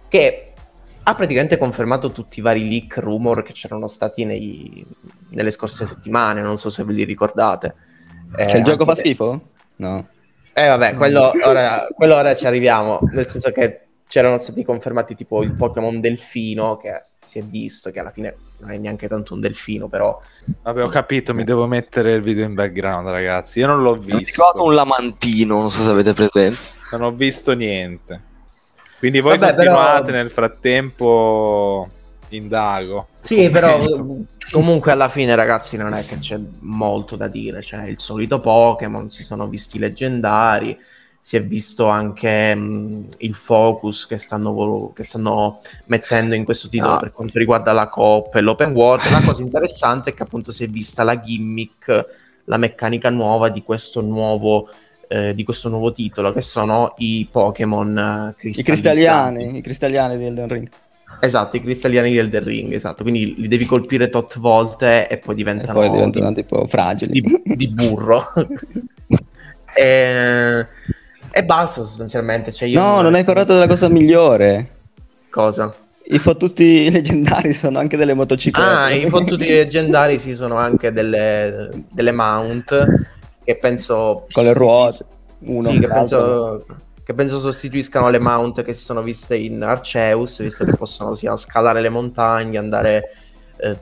che 0.07 0.50
ha 1.03 1.15
praticamente 1.15 1.58
confermato 1.58 2.12
tutti 2.12 2.39
i 2.39 2.41
vari 2.43 2.67
leak 2.70 2.98
rumor 2.98 3.43
che 3.43 3.53
c'erano 3.53 3.88
stati 3.88 4.24
nei- 4.25 4.86
nelle 5.29 5.51
scorse 5.51 5.86
settimane, 5.86 6.41
non 6.41 6.58
so 6.58 6.70
se 6.70 6.84
ve 6.84 6.93
li 6.93 7.03
ricordate. 7.03 7.75
Eh, 8.38 8.48
Cioè, 8.48 8.58
il 8.60 8.63
gioco 8.63 8.86
fa 8.86 8.96
schifo? 8.96 9.41
No. 9.77 10.08
eh 10.53 10.67
vabbè, 10.67 10.96
quello 10.96 11.31
ora, 11.43 11.88
quello 11.93 12.15
ora 12.15 12.36
ci 12.36 12.46
arriviamo, 12.46 13.00
nel 13.13 13.27
senso 13.27 13.51
che 13.51 13.86
c'erano 14.08 14.38
stati 14.38 14.63
confermati 14.63 15.15
tipo 15.15 15.41
il 15.41 15.53
Pokémon 15.53 16.00
Delfino 16.01 16.75
che 16.77 17.01
si 17.25 17.39
è 17.39 17.43
visto 17.43 17.91
che 17.91 18.00
alla 18.00 18.12
fine 18.12 18.36
non 18.60 18.72
è 18.72 18.77
neanche 18.77 19.08
tanto 19.08 19.34
un 19.34 19.39
delfino, 19.39 19.88
però 19.88 20.20
Vabbè, 20.63 20.84
ho 20.84 20.88
capito, 20.89 21.34
mi 21.34 21.43
devo 21.46 21.65
mettere 21.65 22.13
il 22.13 22.22
video 22.22 22.46
in 22.46 22.53
background, 22.53 23.08
ragazzi. 23.08 23.60
Io 23.60 23.67
non 23.67 23.81
l'ho 23.81 23.96
Mi 23.96 24.12
ho 24.13 24.17
visto. 24.17 24.41
trovato 24.41 24.63
un 24.63 24.75
lamantino, 24.75 25.60
non 25.60 25.72
so 25.72 25.81
se 25.81 25.89
avete 25.89 26.13
presente. 26.13 26.58
Non 26.91 27.01
ho 27.03 27.12
visto 27.12 27.53
niente. 27.53 28.22
Quindi 29.01 29.20
voi 29.20 29.39
Vabbè, 29.39 29.55
però- 29.55 29.74
continuate 29.77 30.12
nel 30.12 30.29
frattempo 30.29 31.88
indago. 32.29 33.08
Sì, 33.20 33.50
però 33.50 33.79
comunque 34.51 34.91
alla 34.91 35.10
fine, 35.10 35.34
ragazzi, 35.34 35.75
non 35.75 35.93
è 35.96 36.05
che 36.05 36.20
c'è 36.20 36.39
molto 36.60 37.15
da 37.15 37.27
dire. 37.27 37.62
C'è 37.62 37.84
il 37.88 38.00
solito 38.00 38.39
Pokémon, 38.39 39.10
si 39.10 39.24
sono 39.24 39.48
visti 39.48 39.79
leggendari, 39.79 40.77
si 41.20 41.36
è 41.36 41.43
visto 41.43 41.88
anche 41.88 42.53
mh, 42.53 43.08
il 43.17 43.34
focus 43.34 44.05
che 44.05 44.20
stanno, 44.20 44.53
vol- 44.53 44.93
che 44.93 45.01
stanno 45.03 45.60
mettendo 45.88 46.36
in 46.36 46.46
questo 46.46 46.70
titolo 46.70 46.93
Ah. 46.93 46.98
per 47.00 47.12
quanto 47.12 47.39
riguarda 47.39 47.72
la 47.74 47.88
coop 47.89 48.36
e 48.36 48.41
l'open 48.41 48.72
world. 48.72 49.10
La 49.10 49.22
cosa 49.22 49.41
interessante 49.41 50.12
è 50.12 50.13
che 50.13 50.22
appunto 50.24 50.51
si 50.51 50.63
è 50.63 50.67
vista 50.67 51.01
la 51.03 51.20
gimmick, 51.20 52.05
la 52.46 52.58
meccanica 52.58 53.10
nuova 53.10 53.50
di 53.50 53.63
questo 53.63 54.01
nuovo. 54.01 54.70
Eh, 55.11 55.35
di 55.35 55.43
questo 55.43 55.67
nuovo 55.67 55.91
titolo 55.91 56.31
che 56.31 56.41
sono 56.41 56.93
i 56.97 57.27
Pokémon 57.29 58.35
eh, 58.39 58.47
I 58.47 58.63
cristalliani, 58.63 59.57
i 59.57 59.61
cristalliani 59.61 60.17
di 60.17 60.25
Elden 60.25 60.47
Ring. 60.47 60.69
Esatto, 61.19 61.57
i 61.57 61.61
cristalliani 61.61 62.13
del 62.13 62.25
Elden 62.25 62.43
Ring, 62.45 62.73
esatto. 62.73 63.03
Quindi 63.03 63.35
li 63.37 63.47
devi 63.47 63.65
colpire 63.65 64.09
tot 64.09 64.39
volte 64.39 65.07
e 65.07 65.17
poi 65.17 65.33
E 65.33 65.37
diventano, 65.37 65.79
poi 65.79 65.89
diventano 65.89 66.31
tipo 66.33 66.65
fragili. 66.67 67.21
di, 67.21 67.41
di 67.55 67.67
burro. 67.67 68.23
E, 69.73 70.67
e 71.31 71.45
basta 71.45 71.81
sostanzialmente. 71.81 72.51
Cioè 72.51 72.67
io 72.67 72.77
No, 72.77 73.01
non 73.01 73.13
hai 73.13 73.23
parlato 73.23 73.53
della 73.53 73.67
cosa 73.67 73.87
migliore. 73.87 74.71
Cosa? 75.29 75.73
I 76.03 76.19
fottuti 76.19 76.89
leggendari 76.91 77.53
sono 77.53 77.79
anche 77.79 77.95
delle 77.95 78.13
motociclette. 78.13 78.69
Ah, 78.69 78.91
i 78.91 79.07
fottuti 79.07 79.47
leggendari 79.49 80.19
si 80.19 80.35
sono 80.35 80.55
anche 80.55 80.91
delle, 80.91 81.69
delle 81.89 82.11
mount 82.11 82.85
che 83.43 83.57
penso... 83.57 84.27
Con 84.31 84.43
le 84.43 84.53
ruote. 84.53 85.05
Uno 85.39 85.69
sì, 85.71 85.79
che 85.79 85.88
penso, 85.88 86.65
che 87.03 87.13
penso 87.13 87.39
sostituiscano 87.39 88.10
le 88.10 88.19
mount 88.19 88.62
che 88.62 88.74
si 88.74 88.83
sono 88.83 89.01
viste 89.01 89.36
in 89.36 89.62
Arceus, 89.63 90.41
visto 90.43 90.65
che 90.65 90.75
possono 90.75 91.15
sia 91.15 91.36
scalare 91.36 91.81
le 91.81 91.89
montagne, 91.89 92.57
andare... 92.57 93.10
eh, 93.57 93.77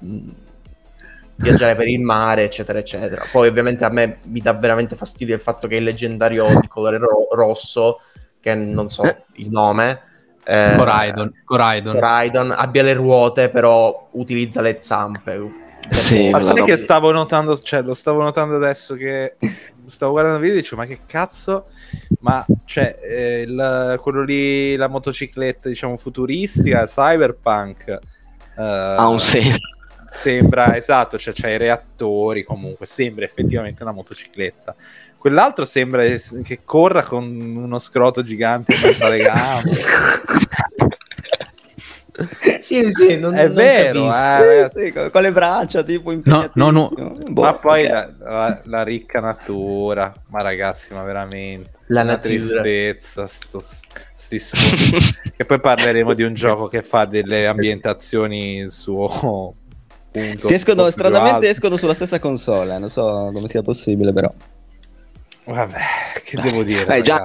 viaggiare 1.35 1.75
per 1.75 1.87
il 1.87 2.01
mare, 2.01 2.43
eccetera, 2.43 2.79
eccetera. 2.79 3.23
Poi 3.31 3.47
ovviamente 3.47 3.85
a 3.85 3.89
me 3.89 4.17
mi 4.23 4.41
dà 4.41 4.53
veramente 4.53 4.97
fastidio 4.97 5.35
il 5.35 5.41
fatto 5.41 5.67
che 5.67 5.77
il 5.77 5.83
leggendario 5.85 6.59
di 6.59 6.67
colore 6.67 6.97
ro- 6.97 7.29
rosso, 7.31 8.01
che 8.41 8.53
non 8.53 8.89
so 8.89 9.03
il 9.35 9.49
nome... 9.49 10.01
eh, 10.43 10.73
Coraidon, 10.75 11.31
Coraidon. 11.45 11.93
Coraidon 11.93 12.51
abbia 12.51 12.83
le 12.83 12.93
ruote, 12.93 13.49
però 13.49 14.09
utilizza 14.11 14.61
le 14.61 14.77
zampe. 14.81 15.67
Sì, 15.89 16.29
Ma 16.29 16.39
sai 16.39 16.63
che 16.63 16.77
stavo 16.77 17.11
notando, 17.11 17.57
cioè 17.57 17.81
lo 17.81 17.93
stavo 17.93 18.21
notando 18.21 18.55
adesso 18.55 18.95
che 18.95 19.35
stavo 19.85 20.11
guardando 20.11 20.37
il 20.37 20.43
video 20.43 20.59
e 20.59 20.61
dicevo 20.61 20.81
ma 20.81 20.87
che 20.87 20.99
cazzo, 21.07 21.65
ma 22.21 22.45
cioè 22.65 22.95
eh, 23.01 23.41
il- 23.41 23.97
quello 24.01 24.23
lì, 24.23 24.75
la 24.75 24.87
motocicletta 24.87 25.67
diciamo 25.67 25.97
futuristica, 25.97 26.85
cyberpunk, 26.85 27.87
eh, 27.89 27.97
ha 28.63 29.07
un 29.07 29.19
senso. 29.19 29.59
sembra, 30.11 30.75
esatto, 30.75 31.17
cioè 31.17 31.33
c'ha 31.33 31.49
i 31.49 31.57
reattori 31.57 32.43
comunque, 32.43 32.85
sembra 32.85 33.25
effettivamente 33.25 33.81
una 33.83 33.91
motocicletta. 33.91 34.75
Quell'altro 35.17 35.65
sembra 35.65 36.03
che 36.03 36.59
corra 36.63 37.03
con 37.03 37.23
uno 37.25 37.77
scroto 37.79 38.21
gigante 38.21 38.77
mezzo 38.81 39.05
alle 39.05 39.17
gambe. 39.19 39.69
Sì, 42.59 42.91
sì, 42.93 43.17
non, 43.17 43.33
È 43.35 43.45
non 43.45 43.53
vero, 43.53 44.13
eh, 44.13 44.69
Sì, 44.73 44.85
sì, 44.85 45.09
con, 45.11 45.21
le 45.21 45.31
braccia 45.31 45.83
tipo 45.83 46.11
No, 46.23 46.49
no, 46.53 46.69
no. 46.71 46.91
Boh, 47.29 47.41
ma 47.41 47.53
poi 47.55 47.85
ok. 47.85 47.89
la, 47.89 48.09
la- 48.19 48.61
la 48.65 48.83
ricca 48.83 49.19
natura, 49.19 50.11
ma 50.27 50.41
ragazzi, 50.41 50.93
ma 50.93 51.03
veramente 51.03 51.71
La 51.87 52.03
natura. 52.03 52.21
tristezza, 52.61 53.27
sto, 53.27 53.59
sti 54.15 54.39
e 55.37 55.45
poi 55.45 55.59
parleremo 55.59 56.13
di 56.13 56.23
un 56.23 56.33
gioco 56.33 56.67
che 56.67 56.81
fa 56.81 57.05
delle 57.05 57.47
ambientazioni 57.47 58.69
suo 58.69 59.53
punto. 60.11 60.47
Che 60.47 60.53
escono, 60.53 60.89
stranamente 60.89 61.49
escono 61.49 61.77
sulla 61.77 61.93
stessa 61.93 62.19
console, 62.19 62.77
non 62.77 62.89
so 62.89 63.29
come 63.33 63.47
sia 63.47 63.61
possibile 63.61 64.11
però. 64.13 64.31
Vabbè, 65.49 65.77
che 66.23 66.39
devo 66.41 66.63
dire, 66.63 66.97
Eh, 66.97 67.01
già, 67.01 67.23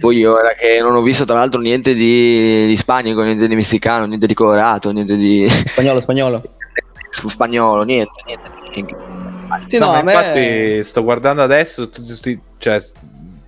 poi 0.00 0.24
ora 0.24 0.54
che 0.54 0.80
non 0.80 0.96
ho 0.96 1.02
visto 1.02 1.24
tra 1.24 1.36
l'altro 1.36 1.60
niente 1.60 1.94
di, 1.94 2.66
di 2.66 2.72
ispanico, 2.72 3.22
niente 3.22 3.46
di 3.46 3.54
messicano, 3.54 4.06
niente 4.06 4.26
di 4.26 4.34
colorato, 4.34 4.90
niente 4.90 5.16
di 5.16 5.48
Spagnolo, 5.48 6.00
spagnolo. 6.00 6.42
spagnolo, 7.10 7.82
niente, 7.84 8.22
niente. 8.26 8.50
niente. 8.72 8.96
Sì, 9.68 9.78
No, 9.78 9.92
no, 9.92 10.02
me... 10.02 10.12
infatti 10.12 10.82
sto 10.82 11.04
guardando 11.04 11.42
adesso, 11.42 11.88
tutti 11.88 12.40
cioè, 12.58 12.80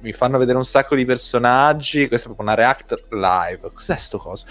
mi 0.06 0.12
fanno 0.12 0.38
vedere 0.38 0.56
un 0.56 0.64
sacco 0.64 0.94
di 0.94 1.04
personaggi, 1.04 2.08
questa 2.08 2.30
è 2.30 2.34
proprio 2.34 2.46
una 2.54 2.54
React 2.54 3.08
live. 3.10 3.70
Cos'è 3.74 3.96
sto 3.96 4.18
coso? 4.18 4.46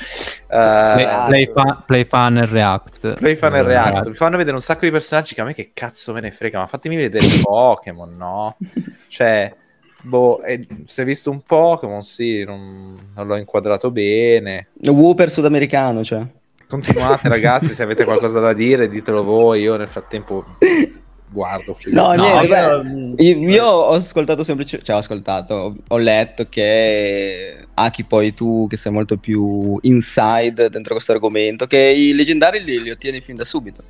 Play, 0.48 1.04
Eh, 1.04 1.24
play, 1.28 1.52
fa- 1.52 1.84
play 1.86 2.04
fan 2.06 2.38
e 2.38 2.46
react. 2.46 3.14
Play 3.16 3.36
fan 3.36 3.56
e 3.56 3.60
Eh, 3.60 3.64
React. 3.64 4.08
Mi 4.08 4.14
fanno 4.14 4.38
vedere 4.38 4.56
un 4.56 4.62
sacco 4.62 4.86
di 4.86 4.92
personaggi 4.92 5.34
che 5.34 5.42
a 5.42 5.46
me 5.46 5.54
che 5.54 5.72
cazzo 5.74 6.14
me 6.14 6.20
ne 6.20 6.32
frega, 6.32 6.60
ma 6.60 6.68
fatemi 6.68 6.96
vedere 6.98 7.26
Pokémon, 7.42 8.16
no? 8.16 8.58
Cioè, 9.08 9.54
boh, 10.02 10.42
eh, 10.42 10.68
se 10.86 11.02
hai 11.02 11.08
visto 11.08 11.32
un 11.32 11.42
Pokémon, 11.42 12.04
sì, 12.04 12.44
non, 12.44 12.94
non 13.16 13.28
l'ho 13.28 13.38
inquadrato 13.38 13.92
bene. 13.92 14.68
Wooper 14.82 15.32
sudamericano, 15.32 16.04
cioè. 16.04 16.22
Continuate 16.68 17.30
ragazzi, 17.30 17.74
se 17.76 17.84
avete 17.84 18.04
qualcosa 18.04 18.40
da 18.40 18.52
dire, 18.52 18.90
ditelo 18.90 19.24
voi, 19.24 19.62
io 19.62 19.78
nel 19.78 19.88
frattempo 19.88 20.44
guardo. 21.30 21.76
No, 21.88 22.14
No, 22.14 22.22
niente, 22.24 22.46
io- 22.46 23.14
beh, 23.16 23.24
io, 23.24 23.50
io 23.50 23.66
ho 23.66 23.94
ascoltato 23.94 24.44
semplicemente, 24.44 24.86
cioè 24.86 24.96
ho 24.96 25.00
ascoltato, 25.00 25.54
ho, 25.54 25.76
ho 25.88 25.98
letto 25.98 26.48
che 26.50 27.66
Aki 27.74 28.04
poi 28.06 28.34
tu 28.34 28.68
che 28.70 28.78
sei 28.78 28.92
molto 28.92 29.18
più 29.18 29.78
inside 29.82 30.70
dentro 30.70 30.94
questo 30.94 31.12
argomento, 31.12 31.66
che 31.66 31.78
i 31.78 32.14
leggendari 32.14 32.64
li, 32.64 32.82
li 32.82 32.90
ottieni 32.92 33.20
fin 33.20 33.36
da 33.36 33.44
subito. 33.46 33.84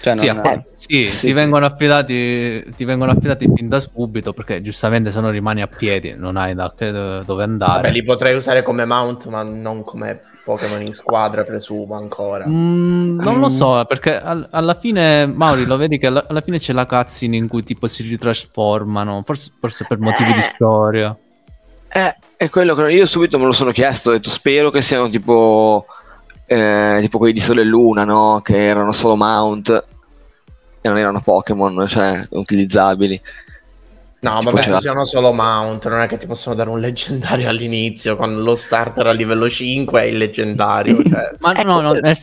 Cioè, 0.00 0.14
Sì, 0.14 0.26
non 0.26 0.46
è- 0.46 0.62
sì, 0.74 1.06
Sì, 1.06 1.10
ti, 1.10 1.16
sì. 1.16 1.32
Vengono 1.32 1.66
affidati, 1.66 2.64
ti 2.76 2.84
vengono 2.84 3.10
affidati 3.12 3.48
fin 3.54 3.68
da 3.68 3.80
subito 3.80 4.32
perché 4.32 4.60
giustamente 4.60 5.10
se 5.10 5.20
no 5.20 5.30
rimani 5.30 5.62
a 5.62 5.66
piedi, 5.66 6.14
non 6.16 6.36
hai 6.36 6.54
da 6.54 6.72
che- 6.76 6.92
dove 6.92 7.42
andare. 7.42 7.82
Vabbè, 7.82 7.90
li 7.90 8.04
potrei 8.04 8.36
usare 8.36 8.62
come 8.62 8.84
mount, 8.84 9.26
ma 9.26 9.42
non 9.42 9.82
come 9.82 10.20
Pokémon 10.44 10.80
in 10.82 10.92
squadra, 10.92 11.42
presumo 11.42 11.94
ancora. 11.96 12.46
Mm, 12.48 13.18
non 13.20 13.40
lo 13.40 13.48
so, 13.48 13.84
perché 13.88 14.20
al- 14.20 14.46
alla 14.52 14.74
fine, 14.74 15.26
Mauri, 15.26 15.64
lo 15.64 15.76
vedi 15.76 15.98
che 15.98 16.06
alla, 16.06 16.24
alla 16.28 16.40
fine 16.40 16.58
c'è 16.58 16.72
la 16.72 16.86
cutscene 16.86 17.34
in 17.36 17.48
cui 17.48 17.64
tipo 17.64 17.88
si 17.88 18.04
ritrasformano, 18.04 19.22
forse, 19.24 19.50
forse 19.58 19.86
per 19.88 19.98
motivi 19.98 20.32
di 20.32 20.42
storia. 20.42 21.16
Eh, 21.88 22.14
è 22.36 22.50
quello 22.50 22.74
che 22.74 22.90
io 22.92 23.06
subito 23.06 23.38
me 23.38 23.46
lo 23.46 23.52
sono 23.52 23.70
chiesto, 23.72 24.10
ho 24.10 24.12
detto 24.12 24.28
spero 24.28 24.70
che 24.70 24.82
siano 24.82 25.08
tipo, 25.08 25.86
eh, 26.46 26.98
tipo 27.00 27.18
quelli 27.18 27.32
di 27.32 27.40
Sole 27.40 27.62
e 27.62 27.64
Luna, 27.64 28.04
no? 28.04 28.40
Che 28.42 28.56
erano 28.56 28.92
solo 28.92 29.16
mount 29.16 29.84
e 30.80 30.88
non 30.88 30.98
erano 30.98 31.20
Pokémon, 31.20 31.86
cioè 31.86 32.26
utilizzabili. 32.30 33.20
No, 34.20 34.38
Tipo 34.38 34.50
ma 34.50 34.54
penso 34.54 34.62
ce 34.62 34.70
l'ha- 34.70 34.80
siano 34.80 35.04
solo 35.04 35.32
mount, 35.32 35.88
non 35.88 36.00
è 36.00 36.06
che 36.08 36.16
ti 36.16 36.26
possono 36.26 36.54
dare 36.54 36.70
un 36.70 36.80
leggendario 36.80 37.48
all'inizio 37.48 38.16
con 38.16 38.42
lo 38.42 38.54
starter 38.54 39.06
a 39.06 39.12
livello 39.12 39.48
5 39.48 40.02
e 40.02 40.08
il 40.08 40.16
leggendario. 40.18 41.02
Cioè... 41.02 41.32
Ma 41.40 41.52
no, 41.62 41.80
no, 41.80 41.92
nel 41.92 42.16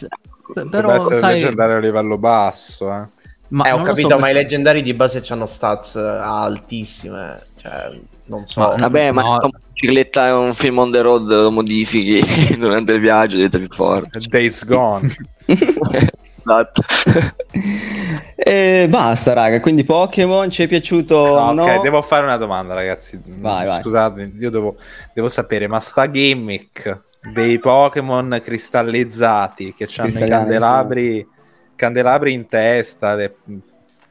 però 0.69 0.91
essere 0.91 1.17
sai, 1.17 1.33
leggendario 1.39 1.77
a 1.77 1.79
livello 1.79 2.17
basso, 2.17 2.91
eh. 2.91 3.07
ma 3.49 3.65
eh, 3.65 3.71
ho 3.71 3.77
lo 3.77 3.85
so 3.85 3.91
capito, 3.91 4.07
ma 4.09 4.15
i 4.15 4.19
perché- 4.19 4.33
leggendari 4.33 4.81
di 4.81 4.93
base 4.93 5.23
hanno 5.29 5.45
stats 5.45 5.95
eh, 5.95 5.99
altissime. 6.01 7.45
Cioè, 7.63 7.99
non 8.25 8.45
so. 8.45 8.59
Ma- 8.59 8.75
Vabbè, 8.75 9.11
ma 9.11 9.21
No. 9.21 9.29
una 9.41 9.59
bicicletta 9.71 10.27
è 10.27 10.33
un 10.33 10.53
film 10.53 10.79
on 10.79 10.91
the 10.91 10.99
road, 11.01 11.31
lo 11.31 11.49
modifichi 11.49 12.21
durante 12.59 12.91
il 12.93 12.99
viaggio, 12.99 13.35
diventa 13.37 13.57
più 13.57 13.69
forte. 13.69 14.19
Days 14.27 14.65
Gone. 14.65 15.09
esatto. 15.47 16.81
E 18.35 18.87
basta, 18.89 19.31
raga. 19.31 19.61
Quindi 19.61 19.85
Pokémon 19.85 20.49
ci 20.49 20.63
è 20.63 20.67
piaciuto? 20.67 21.37
Ah, 21.37 21.53
no? 21.53 21.63
ok, 21.63 21.81
devo 21.81 22.01
fare 22.01 22.25
una 22.25 22.35
domanda, 22.35 22.73
ragazzi. 22.73 23.17
Vai, 23.25 23.65
vai. 23.65 23.81
Scusate, 23.81 24.33
io 24.37 24.49
devo, 24.49 24.75
devo 25.13 25.29
sapere, 25.29 25.67
ma 25.67 25.79
sta 25.79 26.11
gimmick 26.11 27.03
dei 27.31 27.57
Pokémon 27.59 28.41
cristallizzati 28.43 29.73
che 29.73 29.87
hanno 29.95 30.19
i 30.25 30.27
candelabri, 30.27 31.25
candelabri 31.75 32.33
in 32.33 32.47
testa, 32.47 33.15
le, 33.15 33.35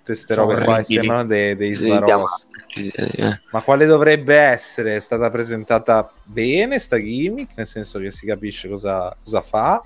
queste 0.05 0.35
Sono 0.35 0.47
robe 0.49 0.65
qua 0.65 0.75
che 0.77 0.81
orribili. 0.81 0.99
sembrano 0.99 1.27
dei, 1.27 1.57
dei 1.57 1.73
Swarovski. 1.73 2.61
Sì, 2.69 2.89
eh. 2.89 3.41
Ma 3.51 3.63
quale 3.63 3.87
dovrebbe 3.87 4.35
essere? 4.37 4.97
È 4.97 5.01
stata 5.01 5.31
presentata 5.31 6.11
bene 6.25 6.79
sta 6.79 6.99
gimmick? 6.99 7.53
Nel 7.57 7.67
senso 7.67 7.99
che 7.99 8.11
si 8.11 8.27
capisce 8.27 8.69
cosa, 8.69 9.15
cosa 9.23 9.41
fa? 9.43 9.81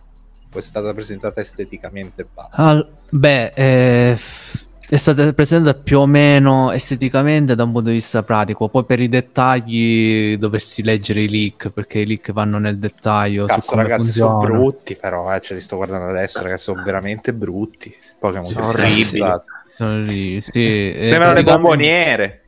O 0.53 0.59
è 0.59 0.63
stata 0.63 0.93
presentata 0.95 1.41
esteticamente 1.41 2.23
e 2.23 2.27
basta? 2.33 2.63
Al- 2.63 2.93
beh, 3.11 3.53
eh, 3.55 4.19
è 4.89 4.97
stata 4.97 5.33
presentata 5.33 5.79
più 5.83 5.99
o 5.99 6.07
meno 6.07 6.71
esteticamente 6.71 7.57
da 7.57 7.65
un 7.65 7.73
punto 7.73 7.89
di 7.89 7.97
vista 7.97 8.23
pratico, 8.23 8.69
poi 8.69 8.85
per 8.85 9.01
i 9.01 9.09
dettagli 9.09 10.37
dovresti 10.39 10.83
leggere 10.85 11.23
i 11.23 11.29
leak, 11.29 11.71
perché 11.71 11.99
i 11.99 12.07
leak 12.07 12.31
vanno 12.31 12.59
nel 12.59 12.79
dettaglio 12.79 13.49
su 13.49 13.55
Cazzo, 13.55 13.71
come 13.71 13.83
ragazzi, 13.83 14.03
funziona. 14.05 14.41
sono 14.41 14.53
brutti, 14.53 14.95
però, 14.95 15.35
eh, 15.35 15.41
ce 15.41 15.55
li 15.55 15.61
sto 15.61 15.77
guardando 15.77 16.07
adesso, 16.11 16.41
ragazzi, 16.41 16.63
sono 16.63 16.83
veramente 16.85 17.33
brutti. 17.33 17.93
Pokémon 18.19 18.47
Sono 18.47 18.69
orribili. 18.69 19.19
Sono 19.77 19.99
lì, 20.01 20.41
sì, 20.41 20.65
eh, 20.91 21.07
Sembrano 21.09 21.35
le 21.35 21.43
bomboniere. 21.45 22.41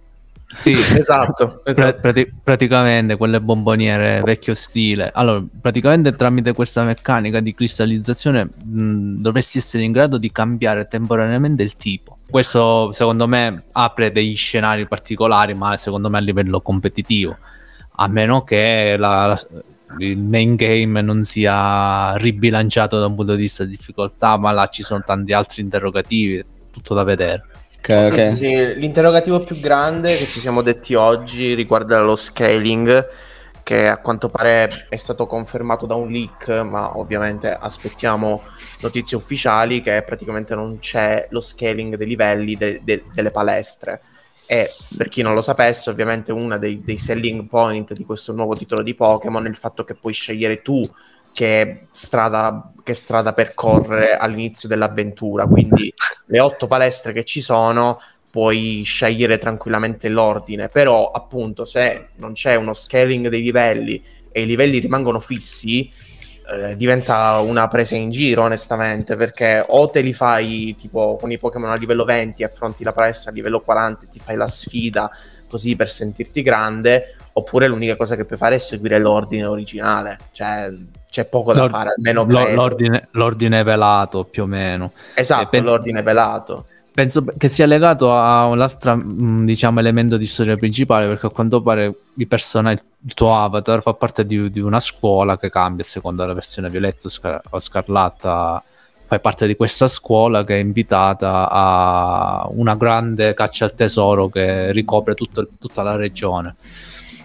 Sì, 0.50 0.72
Esatto, 0.96 1.60
esatto. 1.62 2.00
prati- 2.00 2.32
praticamente 2.42 3.16
quelle 3.16 3.38
bomboniere 3.38 4.22
vecchio 4.24 4.54
stile. 4.54 5.10
Allora, 5.12 5.44
praticamente 5.60 6.16
tramite 6.16 6.54
questa 6.54 6.84
meccanica 6.84 7.40
di 7.40 7.52
cristallizzazione 7.52 8.44
mh, 8.64 9.20
dovresti 9.20 9.58
essere 9.58 9.84
in 9.84 9.92
grado 9.92 10.16
di 10.16 10.32
cambiare 10.32 10.86
temporaneamente 10.86 11.62
il 11.62 11.76
tipo. 11.76 12.16
Questo 12.30 12.92
secondo 12.92 13.26
me 13.28 13.64
apre 13.72 14.10
degli 14.10 14.34
scenari 14.36 14.86
particolari, 14.88 15.52
ma 15.52 15.76
secondo 15.76 16.08
me 16.08 16.16
a 16.16 16.22
livello 16.22 16.62
competitivo. 16.62 17.36
A 17.96 18.08
meno 18.08 18.42
che 18.42 18.96
la- 18.98 19.26
la- 19.26 19.46
il 19.98 20.16
main 20.16 20.54
game 20.54 21.02
non 21.02 21.24
sia 21.24 22.14
ribilanciato 22.16 22.98
da 22.98 23.06
un 23.06 23.14
punto 23.14 23.34
di 23.34 23.42
vista 23.42 23.64
di 23.64 23.70
difficoltà, 23.76 24.38
ma 24.38 24.50
là 24.52 24.66
ci 24.68 24.82
sono 24.82 25.02
tanti 25.04 25.32
altri 25.34 25.60
interrogativi, 25.62 26.42
tutto 26.78 26.94
da 26.94 27.04
vedere. 27.04 27.44
Ok, 27.78 27.88
Sì, 28.00 28.18
ok. 28.18 28.20
sì, 28.20 28.32
sì. 28.32 28.74
L'interrogativo 28.76 29.42
più 29.42 29.58
grande 29.58 30.16
che 30.18 30.26
ci 30.26 30.40
siamo 30.40 30.62
detti 30.62 30.94
oggi 30.94 31.54
riguarda 31.54 32.00
lo 32.00 32.14
scaling, 32.16 33.06
che 33.62 33.88
a 33.88 33.98
quanto 34.00 34.28
pare 34.30 34.86
è 34.88 34.96
stato 34.96 35.26
confermato 35.26 35.84
da 35.86 35.94
un 35.94 36.10
leak, 36.10 36.48
ma 36.48 36.96
ovviamente 36.98 37.50
aspettiamo 37.52 38.46
notizie 38.78 39.16
ufficiali 39.16 39.80
che 39.82 40.02
praticamente 40.04 40.54
non 40.54 40.78
c'è 40.78 41.26
lo 41.30 41.40
scaling 41.40 41.96
dei 41.96 42.06
livelli 42.06 42.56
de- 42.56 42.80
de- 42.82 43.04
delle 43.12 43.30
palestre. 43.30 44.02
E 44.46 44.82
per 44.96 45.08
chi 45.08 45.20
non 45.22 45.34
lo 45.34 45.42
sapesse, 45.42 45.90
ovviamente 45.90 46.32
uno 46.32 46.56
dei, 46.58 46.82
dei 46.82 46.96
selling 46.98 47.46
point 47.48 47.92
di 47.92 48.04
questo 48.04 48.32
nuovo 48.32 48.54
titolo 48.54 48.82
di 48.82 48.94
Pokémon 48.94 49.44
è 49.44 49.48
il 49.48 49.56
fatto 49.56 49.84
che 49.84 49.94
puoi 49.94 50.14
scegliere 50.14 50.62
tu 50.62 50.88
che 51.38 51.86
strada, 51.92 52.72
che 52.82 52.94
strada 52.94 53.32
percorrere 53.32 54.16
all'inizio 54.16 54.68
dell'avventura. 54.68 55.46
Quindi 55.46 55.94
le 56.26 56.40
otto 56.40 56.66
palestre 56.66 57.12
che 57.12 57.22
ci 57.22 57.40
sono 57.40 58.00
puoi 58.28 58.82
scegliere 58.84 59.38
tranquillamente 59.38 60.08
l'ordine, 60.08 60.68
però 60.68 61.12
appunto 61.12 61.64
se 61.64 62.08
non 62.16 62.32
c'è 62.32 62.56
uno 62.56 62.72
scaling 62.72 63.28
dei 63.28 63.42
livelli 63.42 64.02
e 64.32 64.42
i 64.42 64.46
livelli 64.46 64.80
rimangono 64.80 65.20
fissi, 65.20 65.88
eh, 66.50 66.74
diventa 66.74 67.38
una 67.38 67.68
presa 67.68 67.94
in 67.94 68.10
giro 68.10 68.42
onestamente, 68.42 69.14
perché 69.14 69.64
o 69.64 69.88
te 69.90 70.00
li 70.00 70.12
fai 70.12 70.74
tipo 70.76 71.16
con 71.20 71.30
i 71.30 71.38
Pokémon 71.38 71.70
a 71.70 71.76
livello 71.76 72.02
20 72.04 72.42
affronti 72.42 72.82
la 72.82 72.92
palestra 72.92 73.30
a 73.30 73.34
livello 73.34 73.60
40 73.60 74.06
e 74.06 74.08
ti 74.08 74.18
fai 74.18 74.34
la 74.34 74.48
sfida 74.48 75.08
così 75.48 75.76
per 75.76 75.88
sentirti 75.88 76.42
grande, 76.42 77.14
oppure 77.32 77.68
l'unica 77.68 77.96
cosa 77.96 78.16
che 78.16 78.24
puoi 78.24 78.38
fare 78.38 78.56
è 78.56 78.58
seguire 78.58 78.98
l'ordine 78.98 79.46
originale, 79.46 80.18
cioè 80.32 80.68
c'è 81.10 81.24
poco 81.24 81.52
da 81.52 81.60
L'or- 81.62 81.70
fare, 81.70 81.90
almeno 81.96 82.26
credo. 82.26 82.54
l'ordine, 82.54 83.08
l'ordine 83.12 83.62
velato 83.62 84.24
più 84.24 84.42
o 84.42 84.46
meno. 84.46 84.92
Esatto, 85.14 85.48
pen- 85.48 85.64
l'ordine 85.64 86.02
velato. 86.02 86.66
Penso 86.92 87.24
che 87.36 87.46
sia 87.48 87.64
legato 87.66 88.12
a 88.12 88.46
un 88.46 88.60
altro 88.60 88.96
mh, 88.96 89.44
diciamo, 89.44 89.78
elemento 89.78 90.16
di 90.16 90.26
storia 90.26 90.56
principale, 90.56 91.06
perché 91.06 91.26
a 91.26 91.30
quanto 91.30 91.62
pare 91.62 91.94
il 92.16 92.26
personaggio, 92.26 92.82
il 93.06 93.14
tuo 93.14 93.36
avatar 93.36 93.82
fa 93.82 93.94
parte 93.94 94.24
di, 94.24 94.50
di 94.50 94.58
una 94.58 94.80
scuola 94.80 95.38
che 95.38 95.48
cambia 95.48 95.84
a 95.84 95.86
seconda 95.86 96.22
della 96.22 96.34
versione 96.34 96.68
violetta 96.68 97.08
o 97.50 97.58
scarlatta. 97.60 98.62
Fai 99.06 99.20
parte 99.20 99.46
di 99.46 99.54
questa 99.56 99.86
scuola 99.86 100.44
che 100.44 100.56
è 100.56 100.58
invitata 100.58 101.48
a 101.48 102.46
una 102.50 102.74
grande 102.74 103.32
caccia 103.32 103.64
al 103.64 103.74
tesoro 103.74 104.28
che 104.28 104.72
ricopre 104.72 105.14
tutto- 105.14 105.48
tutta 105.58 105.82
la 105.84 105.94
regione. 105.96 106.56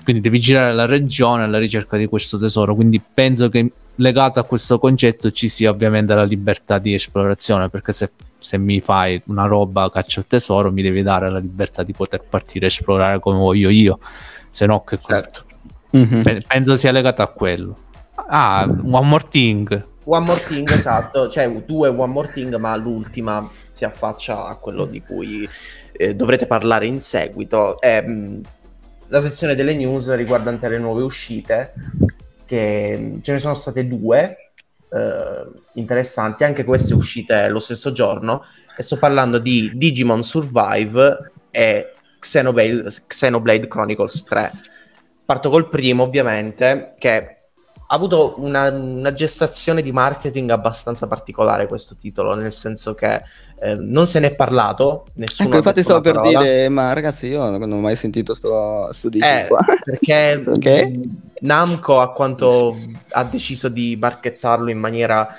Quindi 0.03 0.21
devi 0.21 0.39
girare 0.39 0.73
la 0.73 0.85
regione 0.85 1.43
alla 1.43 1.57
ricerca 1.57 1.97
di 1.97 2.07
questo 2.07 2.37
tesoro. 2.37 2.75
Quindi 2.75 3.01
penso 3.01 3.49
che 3.49 3.71
legato 3.95 4.39
a 4.39 4.43
questo 4.43 4.79
concetto 4.79 5.31
ci 5.31 5.47
sia 5.49 5.69
ovviamente 5.69 6.13
la 6.13 6.23
libertà 6.23 6.79
di 6.79 6.93
esplorazione, 6.93 7.69
perché 7.69 7.91
se, 7.91 8.11
se 8.37 8.57
mi 8.57 8.81
fai 8.81 9.21
una 9.27 9.45
roba 9.45 9.89
caccia 9.89 10.19
al 10.19 10.27
tesoro 10.27 10.71
mi 10.71 10.81
devi 10.81 11.03
dare 11.03 11.29
la 11.29 11.39
libertà 11.39 11.83
di 11.83 11.93
poter 11.93 12.21
partire 12.27 12.65
a 12.65 12.69
esplorare 12.69 13.19
come 13.19 13.37
voglio 13.37 13.69
io, 13.69 13.99
se 14.49 14.65
no 14.65 14.83
che 14.83 14.99
cosa? 14.99 15.21
Certo. 15.21 15.43
Mhm. 15.91 16.21
Pe- 16.23 16.43
Penso 16.47 16.75
sia 16.75 16.91
legato 16.91 17.21
a 17.21 17.27
quello. 17.27 17.77
Ah, 18.27 18.65
One 18.65 19.07
More 19.07 19.25
Thing. 19.29 19.87
One 20.05 20.25
More 20.25 20.41
Thing, 20.43 20.69
esatto, 20.69 21.29
cioè 21.29 21.49
due 21.65 21.89
One 21.89 22.11
More 22.11 22.29
Thing, 22.29 22.55
ma 22.57 22.75
l'ultima 22.75 23.47
si 23.71 23.85
affaccia 23.85 24.45
a 24.45 24.55
quello 24.55 24.85
di 24.85 25.01
cui 25.01 25.47
eh, 25.91 26.15
dovrete 26.15 26.45
parlare 26.45 26.87
in 26.87 26.99
seguito. 26.99 27.79
È, 27.79 28.01
mh, 28.01 28.41
la 29.13 29.21
sezione 29.21 29.53
delle 29.53 29.75
news 29.75 30.11
riguardante 30.15 30.67
le 30.67 30.79
nuove 30.79 31.03
uscite, 31.03 31.73
che 32.47 33.19
ce 33.21 33.31
ne 33.31 33.37
sono 33.37 33.53
state 33.53 33.87
due 33.87 34.53
eh, 34.89 35.51
interessanti, 35.73 36.43
anche 36.43 36.63
queste 36.63 36.95
uscite 36.95 37.47
lo 37.49 37.59
stesso 37.59 37.91
giorno, 37.91 38.43
e 38.75 38.81
sto 38.81 38.97
parlando 38.97 39.37
di 39.37 39.71
Digimon 39.75 40.23
Survive 40.23 41.31
e 41.51 41.91
Xenoblade, 42.17 42.89
Xenoblade 43.05 43.67
Chronicles 43.67 44.23
3. 44.23 44.51
Parto 45.23 45.51
col 45.51 45.69
primo, 45.69 46.01
ovviamente, 46.01 46.95
che 46.97 47.35
ha 47.87 47.95
avuto 47.95 48.35
una, 48.37 48.69
una 48.71 49.13
gestazione 49.13 49.81
di 49.81 49.91
marketing 49.91 50.49
abbastanza 50.51 51.07
particolare 51.07 51.67
questo 51.67 51.95
titolo, 51.95 52.33
nel 52.35 52.53
senso 52.53 52.93
che 52.93 53.21
eh, 53.59 53.75
non 53.75 54.07
se 54.07 54.19
ne 54.19 54.27
è 54.27 54.35
parlato, 54.35 55.05
nessuno 55.15 55.55
Ecco, 55.55 55.57
ha 55.57 55.57
infatti 55.57 55.83
stavo 55.83 56.01
per 56.01 56.17
parola. 56.17 56.19
dire, 56.19 56.69
ma 56.69 56.93
ragazzi, 56.93 57.27
io 57.27 57.49
non 57.49 57.71
ho 57.71 57.79
mai 57.79 57.95
sentito 57.95 58.33
sto, 58.33 58.91
sto 58.91 59.09
Eh, 59.17 59.45
qua. 59.45 59.59
perché 59.83 60.35
Ok. 60.49 60.67
mh, 60.67 61.01
Namco 61.43 61.99
a 61.99 62.13
quanto 62.13 62.77
ha 63.09 63.23
deciso 63.25 63.67
di 63.69 63.97
markettarlo 63.99 64.69
in 64.69 64.79
maniera 64.79 65.27
eh, 65.29 65.35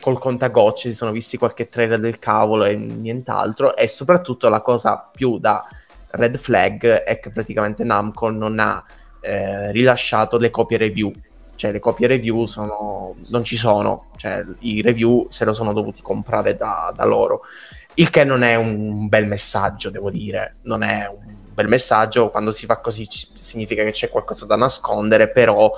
col 0.00 0.18
contagocce, 0.18 0.90
si 0.90 0.96
sono 0.96 1.12
visti 1.12 1.36
qualche 1.36 1.66
trailer 1.66 2.00
del 2.00 2.18
cavolo 2.18 2.64
e 2.64 2.74
nient'altro 2.76 3.76
e 3.76 3.86
soprattutto 3.88 4.48
la 4.48 4.60
cosa 4.62 5.08
più 5.12 5.38
da 5.38 5.64
red 6.10 6.36
flag 6.38 6.86
è 7.04 7.20
che 7.20 7.30
praticamente 7.30 7.84
Namco 7.84 8.30
non 8.30 8.58
ha 8.58 8.82
eh, 9.20 9.70
rilasciato 9.72 10.38
le 10.38 10.50
copie 10.50 10.78
review 10.78 11.12
cioè 11.58 11.72
le 11.72 11.80
copie 11.80 12.06
review 12.06 12.46
sono, 12.46 13.16
non 13.30 13.42
ci 13.42 13.56
sono, 13.56 14.06
cioè 14.16 14.44
i 14.60 14.80
review 14.80 15.26
se 15.28 15.44
lo 15.44 15.52
sono 15.52 15.72
dovuti 15.72 16.00
comprare 16.00 16.56
da, 16.56 16.92
da 16.94 17.04
loro, 17.04 17.40
il 17.94 18.10
che 18.10 18.22
non 18.22 18.44
è 18.44 18.54
un 18.54 19.08
bel 19.08 19.26
messaggio, 19.26 19.90
devo 19.90 20.08
dire, 20.08 20.54
non 20.62 20.84
è 20.84 21.08
un 21.10 21.34
bel 21.52 21.66
messaggio, 21.66 22.28
quando 22.28 22.52
si 22.52 22.64
fa 22.64 22.76
così 22.76 23.08
ci- 23.08 23.26
significa 23.36 23.82
che 23.82 23.90
c'è 23.90 24.08
qualcosa 24.08 24.46
da 24.46 24.54
nascondere, 24.54 25.30
però 25.30 25.72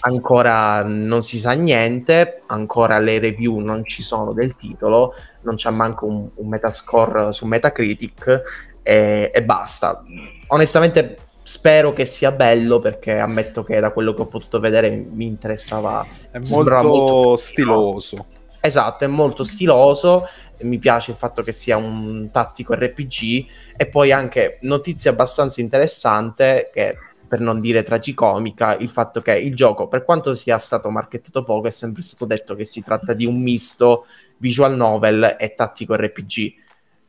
ancora 0.00 0.82
non 0.82 1.22
si 1.22 1.38
sa 1.38 1.52
niente, 1.52 2.40
ancora 2.46 2.98
le 2.98 3.18
review 3.18 3.58
non 3.58 3.84
ci 3.84 4.02
sono 4.02 4.32
del 4.32 4.54
titolo, 4.56 5.14
non 5.42 5.56
c'è 5.56 5.68
manco 5.68 6.06
un, 6.06 6.26
un 6.34 6.48
metascore 6.48 7.34
su 7.34 7.44
Metacritic. 7.44 8.42
E, 8.82 9.32
e 9.34 9.42
basta. 9.42 10.00
Onestamente 10.46 11.25
spero 11.46 11.92
che 11.92 12.06
sia 12.06 12.32
bello 12.32 12.80
perché 12.80 13.20
ammetto 13.20 13.62
che 13.62 13.78
da 13.78 13.92
quello 13.92 14.14
che 14.14 14.22
ho 14.22 14.26
potuto 14.26 14.58
vedere 14.58 14.90
mi 14.90 15.26
interessava 15.26 16.04
È 16.32 16.40
molto, 16.50 16.82
molto- 16.82 17.36
stiloso. 17.36 18.26
Esatto, 18.60 19.04
è 19.04 19.06
molto 19.06 19.44
stiloso, 19.44 20.26
mi 20.62 20.78
piace 20.78 21.12
il 21.12 21.16
fatto 21.16 21.44
che 21.44 21.52
sia 21.52 21.76
un 21.76 22.30
tattico 22.32 22.74
RPG 22.74 23.46
e 23.76 23.86
poi 23.86 24.10
anche 24.10 24.58
notizia 24.62 25.12
abbastanza 25.12 25.60
interessante 25.60 26.68
che 26.72 26.96
per 27.28 27.38
non 27.38 27.60
dire 27.60 27.84
tragicomica, 27.84 28.76
il 28.76 28.88
fatto 28.88 29.20
che 29.20 29.36
il 29.36 29.54
gioco, 29.54 29.86
per 29.86 30.04
quanto 30.04 30.34
sia 30.34 30.58
stato 30.58 30.90
markettato 30.90 31.44
poco, 31.44 31.68
è 31.68 31.70
sempre 31.70 32.02
stato 32.02 32.24
detto 32.24 32.56
che 32.56 32.64
si 32.64 32.82
tratta 32.82 33.12
di 33.12 33.24
un 33.24 33.40
misto 33.40 34.06
visual 34.38 34.74
novel 34.74 35.36
e 35.38 35.54
tattico 35.54 35.94
RPG. 35.94 36.64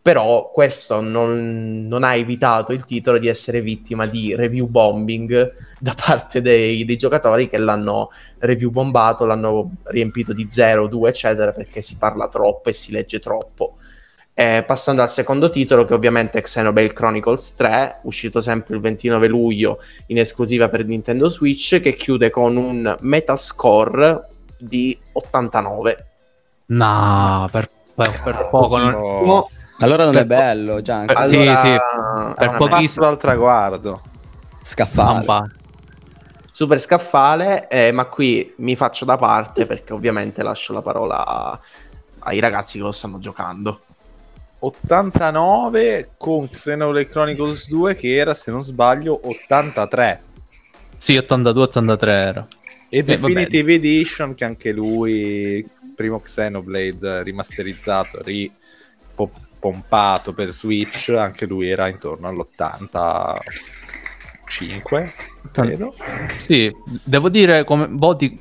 Però 0.07 0.51
questo 0.53 1.01
non, 1.01 1.85
non 1.85 2.05
ha 2.05 2.15
evitato 2.15 2.71
il 2.71 2.85
titolo 2.85 3.17
di 3.17 3.27
essere 3.27 3.59
vittima 3.59 4.05
di 4.05 4.33
review 4.37 4.65
bombing 4.67 5.53
da 5.77 5.93
parte 5.93 6.39
dei, 6.39 6.85
dei 6.85 6.95
giocatori 6.95 7.49
che 7.49 7.57
l'hanno 7.57 8.11
review 8.37 8.69
bombato, 8.69 9.25
l'hanno 9.25 9.69
riempito 9.83 10.31
di 10.31 10.47
0, 10.49 10.87
2, 10.87 11.09
eccetera, 11.09 11.51
perché 11.51 11.81
si 11.81 11.97
parla 11.97 12.29
troppo 12.29 12.69
e 12.69 12.73
si 12.73 12.93
legge 12.93 13.19
troppo. 13.19 13.75
Eh, 14.33 14.63
passando 14.65 15.01
al 15.01 15.09
secondo 15.09 15.49
titolo, 15.49 15.83
che 15.83 15.93
ovviamente 15.93 16.39
è 16.39 16.41
Xenoblade 16.41 16.93
Chronicles 16.93 17.55
3, 17.55 17.99
uscito 18.03 18.39
sempre 18.39 18.75
il 18.75 18.81
29 18.81 19.27
luglio 19.27 19.81
in 20.05 20.19
esclusiva 20.19 20.69
per 20.69 20.85
Nintendo 20.85 21.27
Switch, 21.27 21.81
che 21.81 21.95
chiude 21.97 22.29
con 22.29 22.55
un 22.55 22.95
metascore 23.01 24.25
di 24.57 24.97
89. 25.11 26.05
No, 26.67 27.49
per, 27.51 27.69
per- 27.93 28.21
per 28.23 28.47
poco. 28.49 28.77
non- 28.77 28.93
Oh, 28.93 29.49
Allora 29.79 30.03
non 30.05 30.13
Per 30.13 30.21
è 30.23 30.25
bello, 30.25 30.81
Gian. 30.81 31.05
per- 31.05 31.17
Allora, 31.17 31.55
sì, 31.55 31.61
sì, 31.61 31.67
è 31.73 31.79
per 32.35 32.47
una 32.49 32.57
pochi- 32.57 32.69
passo 32.71 32.99
dal 33.01 33.17
traguardo. 33.17 34.01
Scaffale. 34.63 35.25
Mamma. 35.25 35.51
super 36.51 36.79
scaffale, 36.79 37.67
eh, 37.69 37.91
ma 37.91 38.05
qui 38.05 38.51
mi 38.57 38.75
faccio 38.75 39.05
da 39.05 39.15
parte 39.15 39.67
perché 39.67 39.93
ovviamente 39.93 40.41
lascio 40.41 40.73
la 40.73 40.81
parola 40.81 41.23
a- 41.23 41.59
ai 42.19 42.39
ragazzi 42.39 42.79
che 42.79 42.83
lo 42.83 42.91
stanno 42.91 43.19
giocando. 43.19 43.79
89 44.59 46.13
con 46.17 46.49
Xenoblade 46.49 47.07
Chronicles 47.07 47.69
2 47.69 47.95
che 47.95 48.15
era, 48.15 48.33
se 48.33 48.49
non 48.49 48.63
sbaglio, 48.63 49.19
83. 49.29 50.21
Sì, 50.97 51.15
82-83 51.15 52.09
era. 52.17 52.47
E 52.89 52.97
Eh, 52.97 53.03
Definitive 53.03 53.73
Edition 53.75 54.33
che 54.33 54.43
anche 54.45 54.71
lui, 54.71 55.63
primo 55.95 56.19
Xenoblade 56.19 57.21
rimasterizzato, 57.21 58.19
ripompato 59.57 60.33
per 60.33 60.51
Switch, 60.51 61.09
anche 61.09 61.45
lui 61.45 61.69
era 61.69 61.87
intorno 61.87 62.27
all'85, 62.27 65.11
credo. 65.51 65.93
Sì, 66.37 66.73
devo 67.03 67.29
dire 67.29 67.63
come 67.63 67.87
voti, 67.89 68.39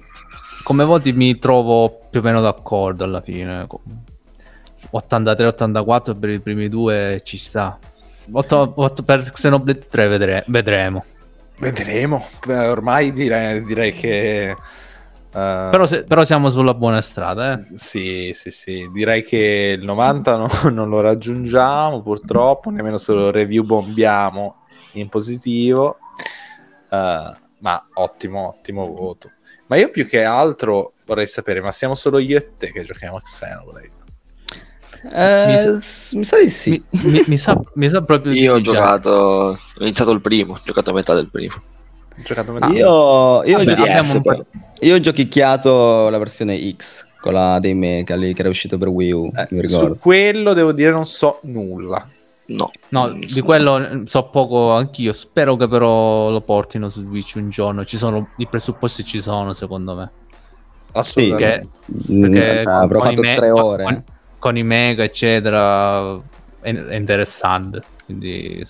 come 0.62 0.85
voti 0.85 1.12
mi 1.12 1.38
trovo 1.38 1.98
più 2.11 2.20
o 2.20 2.22
meno 2.22 2.40
d'accordo 2.40 3.05
alla 3.05 3.22
fine. 3.22 3.66
83-84 4.92 6.18
per 6.18 6.31
i 6.31 6.40
primi 6.40 6.68
due 6.68 7.20
ci 7.24 7.38
sta. 7.38 7.79
8, 8.31 8.72
8 8.76 9.02
per 9.02 9.31
Xenoblade 9.31 9.87
3 9.88 10.09
vedre- 10.09 10.44
vedremo. 10.46 11.05
Vedremo. 11.59 12.26
Ormai 12.46 13.12
direi, 13.12 13.64
direi 13.64 13.92
che... 13.92 14.55
eh, 15.37 15.68
Però, 15.70 15.85
se- 15.87 16.05
però 16.05 16.25
siamo 16.25 16.51
sulla 16.51 16.75
buona 16.75 17.01
strada. 17.03 17.59
Eh. 17.59 17.77
Sì, 17.77 18.31
sì, 18.35 18.51
sì, 18.51 18.88
direi 18.92 19.22
che 19.25 19.77
il 19.79 19.85
90 19.85 20.37
no- 20.37 20.49
non 20.70 20.88
lo 20.88 21.01
raggiungiamo 21.01 22.03
purtroppo, 22.03 22.70
nemmeno 22.70 22.99
se 22.99 23.12
lo 23.12 23.31
review 23.31 23.64
bombiamo 23.64 24.64
in 24.92 25.09
positivo, 25.09 25.99
Eh, 26.88 27.31
ma 27.59 27.88
ottimo, 27.94 28.49
ottimo 28.49 28.87
voto. 28.87 29.33
Ma 29.66 29.77
io 29.77 29.90
più 29.90 30.07
che 30.07 30.22
altro 30.22 30.94
vorrei 31.05 31.27
sapere, 31.27 31.61
ma 31.61 31.72
siamo 31.72 31.94
solo 31.96 32.18
io 32.18 32.38
e 32.38 32.55
te 32.55 32.70
che 32.72 32.85
giochiamo 32.85 33.16
a 33.16 33.20
Xenoblade? 33.22 33.90
Eh, 35.12 35.46
Mi 35.46 35.59
sa- 35.59 35.79
mi 36.16 36.25
sa 36.25 36.38
di 36.40 36.51
sì. 36.51 36.70
Mi, 36.90 37.11
mi- 37.11 37.25
mi 37.27 37.38
sa, 37.38 37.61
mi 37.75 37.88
sa 37.88 38.01
proprio 38.03 38.33
di 38.33 38.40
Io 38.40 38.55
ho 38.55 38.57
sì, 38.57 38.62
già. 38.62 38.72
giocato, 38.72 39.11
ho 39.11 39.57
iniziato 39.81 40.11
il 40.12 40.20
primo, 40.20 40.53
ho 40.55 40.61
giocato 40.64 40.90
a 40.90 40.94
metà 40.94 41.14
del 41.14 41.31
primo. 41.31 41.55
Ah. 42.61 42.70
Io, 42.70 43.44
io, 43.44 43.59
Vabbè, 43.59 44.20
po'- 44.22 44.46
io 44.81 44.94
ho 44.94 45.00
giochicchiato 45.00 46.09
la 46.09 46.18
versione 46.18 46.59
X, 46.74 47.07
quella 47.20 47.59
dei 47.61 47.74
mecha 47.74 48.16
lì 48.16 48.33
che 48.33 48.40
era 48.40 48.48
uscito 48.48 48.79
per 48.79 48.88
Wii 48.88 49.12
U, 49.12 49.31
Eh, 49.37 49.46
mi 49.50 49.61
ricordo. 49.61 49.87
su 49.94 49.98
quello 49.98 50.55
devo 50.55 50.72
dire 50.72 50.90
non 50.90 51.05
so 51.05 51.40
nulla. 51.42 52.05
No. 52.48 52.70
No, 52.90 53.11
di 53.11 53.29
so. 53.29 53.42
quello 53.42 54.02
so 54.05 54.24
poco 54.29 54.70
anch'io. 54.72 55.12
Spero 55.12 55.57
che 55.57 55.66
però 55.68 56.31
lo 56.31 56.40
portino 56.40 56.88
su 56.88 57.00
Switch 57.02 57.35
un 57.37 57.50
giorno. 57.50 57.85
Ci 57.85 57.96
sono, 57.96 58.29
I 58.37 58.46
presupposti 58.46 59.02
ci 59.05 59.20
sono, 59.20 59.52
secondo 59.52 59.94
me. 59.96 60.11
Assolutamente. 60.92 61.68
Mm, 62.11 62.20
Perché 62.22 62.61
ah, 62.61 62.79
avrò 62.81 63.00
con 63.00 63.11
i 63.12 63.14
fatto 63.16 63.26
me- 63.26 63.35
tre 63.35 63.50
ore. 63.50 63.83
Con, 63.83 64.05
con 64.38 64.57
i 64.57 64.62
mega, 64.62 65.02
eccetera, 65.02 66.14
è, 66.61 66.72
è 66.72 66.94
interessante. 66.94 67.83
Quindi 68.05 68.64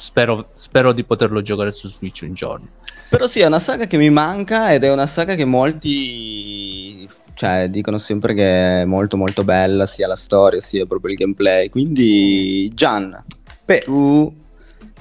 spero, 0.00 0.48
spero 0.54 0.92
di 0.92 1.04
poterlo 1.04 1.42
giocare 1.42 1.70
su 1.70 1.88
Switch 1.88 2.22
un 2.22 2.32
giorno. 2.32 2.66
Però 3.08 3.26
sì, 3.26 3.40
è 3.40 3.46
una 3.46 3.60
saga 3.60 3.86
che 3.86 3.96
mi 3.96 4.10
manca 4.10 4.72
ed 4.72 4.84
è 4.84 4.90
una 4.90 5.06
saga 5.06 5.34
che 5.34 5.44
molti 5.44 7.08
cioè, 7.34 7.68
dicono 7.68 7.98
sempre 7.98 8.34
che 8.34 8.82
è 8.82 8.84
molto 8.84 9.16
molto 9.16 9.44
bella, 9.44 9.86
sia 9.86 10.06
la 10.06 10.16
storia 10.16 10.60
sia 10.60 10.84
proprio 10.86 11.12
il 11.12 11.18
gameplay. 11.18 11.68
Quindi, 11.70 12.70
Gian, 12.74 13.22
Beh, 13.64 13.80
tu 13.80 14.32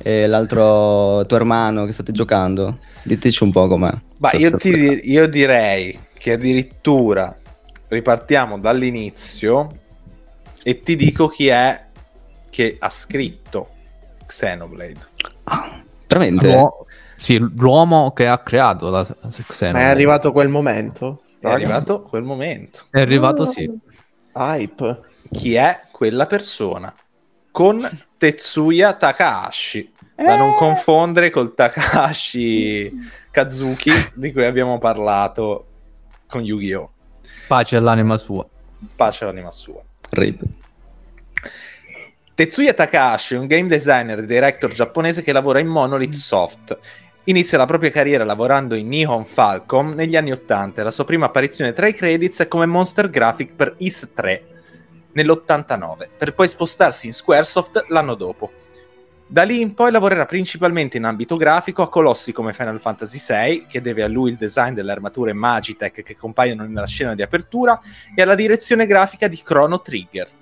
e 0.02 0.26
l'altro 0.28 1.26
tuo 1.26 1.36
hermano 1.36 1.86
che 1.86 1.92
state 1.92 2.12
giocando, 2.14 2.78
diteci 3.04 3.44
un 3.44 3.52
po' 3.52 3.68
com'è. 3.68 3.92
ma 4.18 4.32
io, 4.32 4.56
ti- 4.56 5.02
io 5.04 5.28
direi 5.28 5.98
che 6.18 6.34
addirittura 6.34 7.38
ripartiamo 7.90 8.58
dall'inizio 8.60 9.68
e 10.64 10.80
ti 10.80 10.96
dico 10.96 11.28
chi 11.28 11.48
è 11.48 11.88
che 12.50 12.78
ha 12.80 12.90
scritto 12.90 13.72
Xenoblade. 14.30 15.00
Ah, 15.46 15.82
veramente? 16.08 16.48
L'uo- 16.52 16.86
sì, 17.16 17.38
l'uomo 17.38 18.14
che 18.14 18.28
ha 18.28 18.38
creato 18.40 18.90
la 18.90 19.06
Ma 19.22 19.30
Xenoblade. 19.30 19.86
è 19.86 19.90
arrivato 19.90 20.32
quel 20.32 20.48
momento? 20.50 21.24
È 21.40 21.50
arrivato 21.50 22.02
quel 22.04 22.24
momento. 22.24 22.84
È 22.92 23.00
arrivato, 23.02 23.46
sì. 23.46 23.70
Hype. 24.36 25.00
Chi 25.32 25.56
è 25.56 25.82
quella 25.92 26.28
persona? 26.28 26.94
Con 27.52 27.88
Tetsuya 28.18 28.94
Takahashi. 28.94 29.92
Da 30.16 30.34
Eh. 30.34 30.38
non 30.38 30.54
confondere 30.56 31.30
col 31.30 31.54
Takahashi 31.56 32.92
Kazuki 33.32 33.92
di 34.14 34.32
cui 34.34 34.46
abbiamo 34.46 34.78
parlato 34.80 35.66
con 36.28 36.42
Yu-Gi-Oh! 36.44 36.92
Pace 37.48 37.76
all'anima 37.78 38.18
sua. 38.18 38.46
Pace 38.96 39.24
all'anima 39.24 39.50
sua. 39.52 39.82
Rip. 40.12 40.42
Tetsuya 42.40 42.74
Takahashi 42.74 43.34
è 43.34 43.38
un 43.38 43.48
game 43.48 43.68
designer 43.68 44.20
e 44.20 44.26
director 44.26 44.72
giapponese 44.72 45.24
che 45.24 45.34
lavora 45.34 45.60
in 45.60 45.68
Monolith 45.68 46.14
Soft. 46.14 46.80
Inizia 47.26 47.58
la 47.58 47.66
propria 47.66 47.92
carriera 47.92 48.24
lavorando 48.24 48.76
in 48.76 48.88
Nihon 48.88 49.26
Falcom 49.26 49.92
negli 49.92 50.16
anni 50.16 50.32
80 50.32 50.80
e 50.80 50.84
la 50.86 50.92
sua 50.92 51.04
prima 51.04 51.26
apparizione 51.26 51.74
tra 51.74 51.90
i 51.90 51.94
credits 51.94 52.40
è 52.40 52.48
come 52.48 52.66
monster 52.66 53.10
graphic 53.10 53.56
per 53.56 53.76
Is 53.80 54.12
3 54.14 54.46
nell'89, 55.12 56.08
per 56.18 56.34
poi 56.34 56.48
spostarsi 56.48 57.08
in 57.08 57.14
Squaresoft 57.14 57.88
l'anno 57.90 58.16
dopo. 58.16 58.50
Da 59.28 59.44
lì 59.44 59.60
in 59.60 59.74
poi 59.74 59.92
lavorerà 59.92 60.26
principalmente 60.26 60.96
in 60.96 61.04
ambito 61.04 61.36
grafico 61.36 61.82
a 61.82 61.90
colossi 61.90 62.32
come 62.32 62.54
Final 62.54 62.80
Fantasy 62.80 63.20
VI, 63.20 63.66
che 63.68 63.82
deve 63.82 64.02
a 64.02 64.08
lui 64.08 64.30
il 64.30 64.38
design 64.38 64.74
delle 64.74 64.94
armature 64.94 65.34
Magitech 65.34 66.04
che 66.04 66.16
compaiono 66.16 66.64
nella 66.64 66.88
scena 66.88 67.16
di 67.16 67.22
apertura, 67.22 67.78
e 68.16 68.22
alla 68.22 68.36
direzione 68.36 68.86
grafica 68.86 69.28
di 69.28 69.42
Chrono 69.44 69.82
Trigger. 69.82 70.38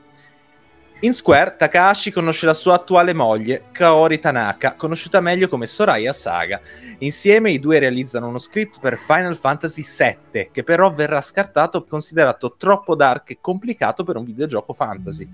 In 1.01 1.13
Square, 1.13 1.57
Takahashi 1.57 2.11
conosce 2.11 2.47
la 2.47 2.55
sua 2.55 2.73
attuale 2.73 3.13
moglie, 3.13 3.65
Kaori 3.71 4.17
Tanaka, 4.17 4.73
conosciuta 4.73 5.21
meglio 5.21 5.47
come 5.47 5.67
Soraya 5.67 6.11
Saga. 6.11 6.59
Insieme 6.99 7.51
i 7.51 7.59
due 7.59 7.77
realizzano 7.77 8.27
uno 8.27 8.39
script 8.39 8.79
per 8.79 8.97
Final 8.97 9.37
Fantasy 9.37 9.83
VII, 9.83 10.49
che 10.51 10.63
però 10.63 10.91
verrà 10.91 11.21
scartato 11.21 11.83
considerato 11.83 12.55
troppo 12.57 12.95
dark 12.95 13.29
e 13.29 13.37
complicato 13.39 14.03
per 14.03 14.15
un 14.15 14.23
videogioco 14.23 14.73
fantasy. 14.73 15.29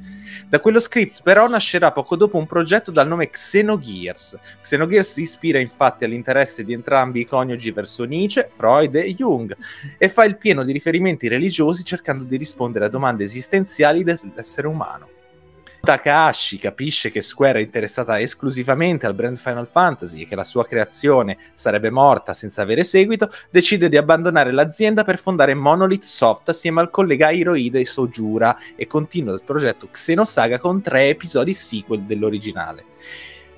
Da 0.49 0.59
quello 0.59 0.81
script 0.81 1.21
però 1.23 1.47
nascerà 1.47 1.93
poco 1.93 2.17
dopo 2.17 2.37
un 2.37 2.45
progetto 2.45 2.91
dal 2.91 3.07
nome 3.07 3.29
Xenogears. 3.29 4.37
Xenogears 4.59 5.13
si 5.13 5.21
ispira 5.21 5.59
infatti 5.59 6.03
all'interesse 6.03 6.65
di 6.65 6.73
entrambi 6.73 7.21
i 7.21 7.25
coniugi 7.25 7.71
verso 7.71 8.03
Nietzsche, 8.03 8.49
Freud 8.53 8.95
e 8.95 9.13
Jung 9.13 9.55
e 9.97 10.09
fa 10.09 10.25
il 10.25 10.35
pieno 10.35 10.65
di 10.65 10.73
riferimenti 10.73 11.29
religiosi 11.29 11.85
cercando 11.85 12.25
di 12.25 12.35
rispondere 12.35 12.83
a 12.83 12.89
domande 12.89 13.23
esistenziali 13.23 14.03
dell'essere 14.03 14.67
umano. 14.67 15.12
Takahashi 15.85 16.59
capisce 16.59 17.11
che 17.11 17.21
Square 17.21 17.59
è 17.59 17.61
interessata 17.61 18.17
esclusivamente 18.17 19.05
al 19.05 19.13
brand 19.13 19.35
Final 19.35 19.67
Fantasy 19.67 20.21
e 20.21 20.25
che 20.25 20.33
la 20.33 20.45
sua 20.45 20.65
creazione 20.65 21.37
sarebbe 21.53 21.89
morta 21.89 22.33
senza 22.33 22.61
avere 22.61 22.85
seguito, 22.85 23.29
decide 23.49 23.89
di 23.89 23.97
abbandonare 23.97 24.53
l'azienda 24.53 25.03
per 25.03 25.19
fondare 25.19 25.53
Monolith 25.53 26.05
Soft 26.05 26.47
assieme 26.47 26.79
al 26.79 26.89
collega 26.89 27.31
Hirohide 27.31 27.83
Sojura 27.83 28.57
e 28.77 28.87
continua 28.87 29.33
il 29.33 29.43
progetto 29.43 29.89
Xenosaga 29.91 30.57
con 30.57 30.81
tre 30.81 31.09
episodi 31.09 31.51
sequel 31.51 32.03
dell'originale. 32.03 32.85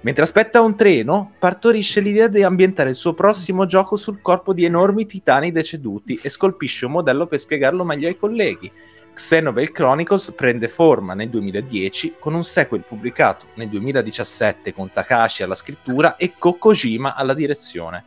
Mentre 0.02 0.24
aspetta 0.24 0.62
un 0.62 0.76
treno, 0.76 1.34
partorisce 1.38 2.00
l'idea 2.00 2.28
di 2.28 2.42
ambientare 2.42 2.90
il 2.90 2.96
suo 2.96 3.14
prossimo 3.14 3.68
gioco 3.68 3.96
sul 3.98 4.22
corpo 4.22 4.52
di 4.52 4.66
enormi 4.66 5.06
titani 5.06 5.52
deceduti 5.52 6.20
e 6.20 6.30
scolpisce 6.30 6.88
un 6.88 6.94
modello 6.94 7.28
per 7.28 7.38
spiegarlo 7.38 7.84
meglio 7.84 8.08
ai 8.08 8.18
colleghi. 8.18 8.72
Xenoblade 9.16 9.72
Chronicles 9.72 10.34
prende 10.36 10.68
forma 10.68 11.14
nel 11.14 11.30
2010 11.30 12.16
con 12.20 12.34
un 12.34 12.44
sequel 12.44 12.84
pubblicato 12.86 13.48
nel 13.54 13.70
2017 13.70 14.74
con 14.74 14.92
Takashi 14.92 15.42
alla 15.42 15.56
scrittura 15.56 16.18
e 16.18 16.34
Kokojima 16.38 17.16
alla 17.16 17.34
direzione. 17.34 18.04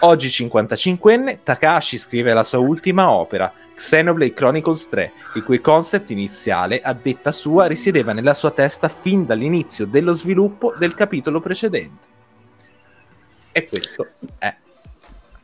Oggi 0.00 0.28
55enne, 0.28 1.40
Takashi 1.42 1.98
scrive 1.98 2.32
la 2.32 2.42
sua 2.42 2.60
ultima 2.60 3.10
opera, 3.10 3.52
Xenoblade 3.74 4.32
Chronicles 4.32 4.88
3, 4.88 5.12
il 5.34 5.44
cui 5.44 5.60
concept 5.60 6.10
iniziale, 6.10 6.80
a 6.80 6.94
detta 6.94 7.30
sua, 7.30 7.66
risiedeva 7.66 8.14
nella 8.14 8.32
sua 8.32 8.50
testa 8.50 8.88
fin 8.88 9.24
dall'inizio 9.24 9.86
dello 9.86 10.14
sviluppo 10.14 10.74
del 10.78 10.94
capitolo 10.94 11.40
precedente. 11.40 12.06
E 13.52 13.68
questo 13.68 14.06
è 14.38 14.56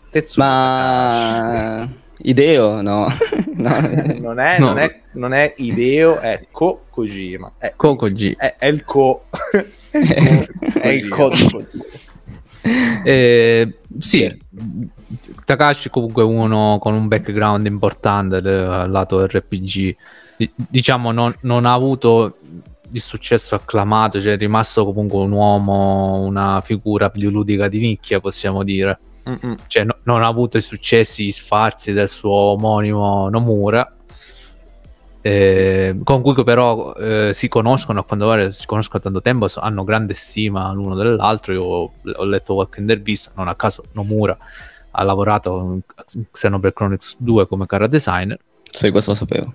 Tetsuya. 0.09 0.47
Ma... 0.47 1.89
Ideo, 2.19 2.81
no. 2.81 3.13
no. 3.69 4.19
non, 4.21 4.39
è, 4.39 4.59
No. 4.59 4.67
non, 4.67 4.79
è, 4.79 5.01
non 5.13 5.33
è 5.33 5.55
Ideo, 5.59 6.19
è 6.21 6.47
Ko 6.51 6.85
Kojima. 6.91 7.53
È, 7.59 7.73
Coco 7.77 8.07
G. 8.09 8.37
è, 8.37 8.57
è 8.59 8.67
il 8.67 8.85
Ko. 8.85 9.25
È 9.95 10.89
il 10.89 11.09
codice. 11.09 11.69
Eh, 13.05 13.81
sì, 13.99 14.41
Takashi 15.45 15.91
comunque 15.91 16.23
uno 16.23 16.79
con 16.81 16.95
un 16.95 17.09
background 17.09 17.67
importante 17.67 18.41
del 18.41 18.87
lato 18.89 19.27
RPG. 19.27 19.97
Di- 20.37 20.51
diciamo 20.57 21.13
non, 21.13 21.37
non 21.43 21.67
ha 21.67 21.75
avuto 21.75 22.39
il 22.91 23.01
successo 23.03 23.55
acclamato, 23.55 24.19
cioè 24.19 24.33
è 24.33 24.37
rimasto 24.39 24.87
comunque 24.87 25.19
un 25.19 25.33
uomo, 25.33 26.23
una 26.25 26.63
figura 26.65 27.11
videoludica 27.13 27.69
di 27.69 27.81
nicchia, 27.81 28.19
possiamo 28.21 28.63
dire. 28.65 28.99
Mm-mm. 29.29 29.55
Cioè 29.67 29.85
no- 29.85 29.97
non 30.05 30.23
ha 30.23 30.27
avuto 30.27 30.57
i 30.57 30.61
successi 30.61 31.31
sfarzi 31.31 31.93
del 31.93 32.09
suo 32.09 32.31
omonimo 32.33 33.29
Nomura. 33.29 33.89
eh, 35.23 35.95
con 36.05 36.21
cui 36.21 36.45
però 36.45 36.93
eh, 36.95 37.31
si 37.33 37.49
conoscono 37.49 38.01
a 38.01 38.05
quando 38.05 38.27
pare 38.27 38.53
si 38.53 38.67
conoscono 38.67 38.99
da 39.03 39.05
tanto 39.11 39.23
tempo 39.23 39.47
hanno 39.55 39.83
grande 39.83 40.13
stima 40.13 40.71
l'uno 40.73 40.95
dell'altro 40.95 41.55
io 41.55 41.63
ho, 41.63 41.93
ho 42.17 42.25
letto 42.25 42.53
qualche 42.53 42.81
intervista 42.81 43.31
non 43.37 43.49
a 43.49 43.55
caso 43.55 43.85
Nomura 43.93 44.37
ha 44.91 45.03
lavorato 45.03 45.81
in 46.15 46.25
Xenoblade 46.31 46.75
Chronicles 46.75 47.17
2 47.19 47.47
come 47.47 47.65
cara 47.65 47.87
designer 47.87 48.39
Sì, 48.71 48.91
questo 48.91 49.13
lo 49.13 49.17
sapevo. 49.17 49.55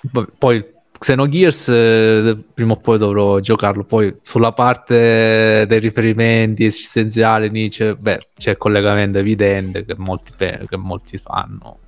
Vabbè, 0.00 0.28
poi 0.38 0.64
Xenogears 1.02 1.68
eh, 1.68 2.36
prima 2.54 2.74
o 2.74 2.76
poi 2.76 2.96
dovrò 2.96 3.40
giocarlo. 3.40 3.82
Poi 3.82 4.14
sulla 4.22 4.52
parte 4.52 5.64
dei 5.66 5.80
riferimenti 5.80 6.64
esistenziali 6.64 7.50
Nietzsche 7.50 7.96
beh 7.96 8.28
c'è 8.38 8.50
il 8.50 8.56
collegamento 8.56 9.18
evidente 9.18 9.84
che 9.84 9.96
molti, 9.98 10.30
che 10.36 10.76
molti 10.76 11.16
fanno 11.18 11.78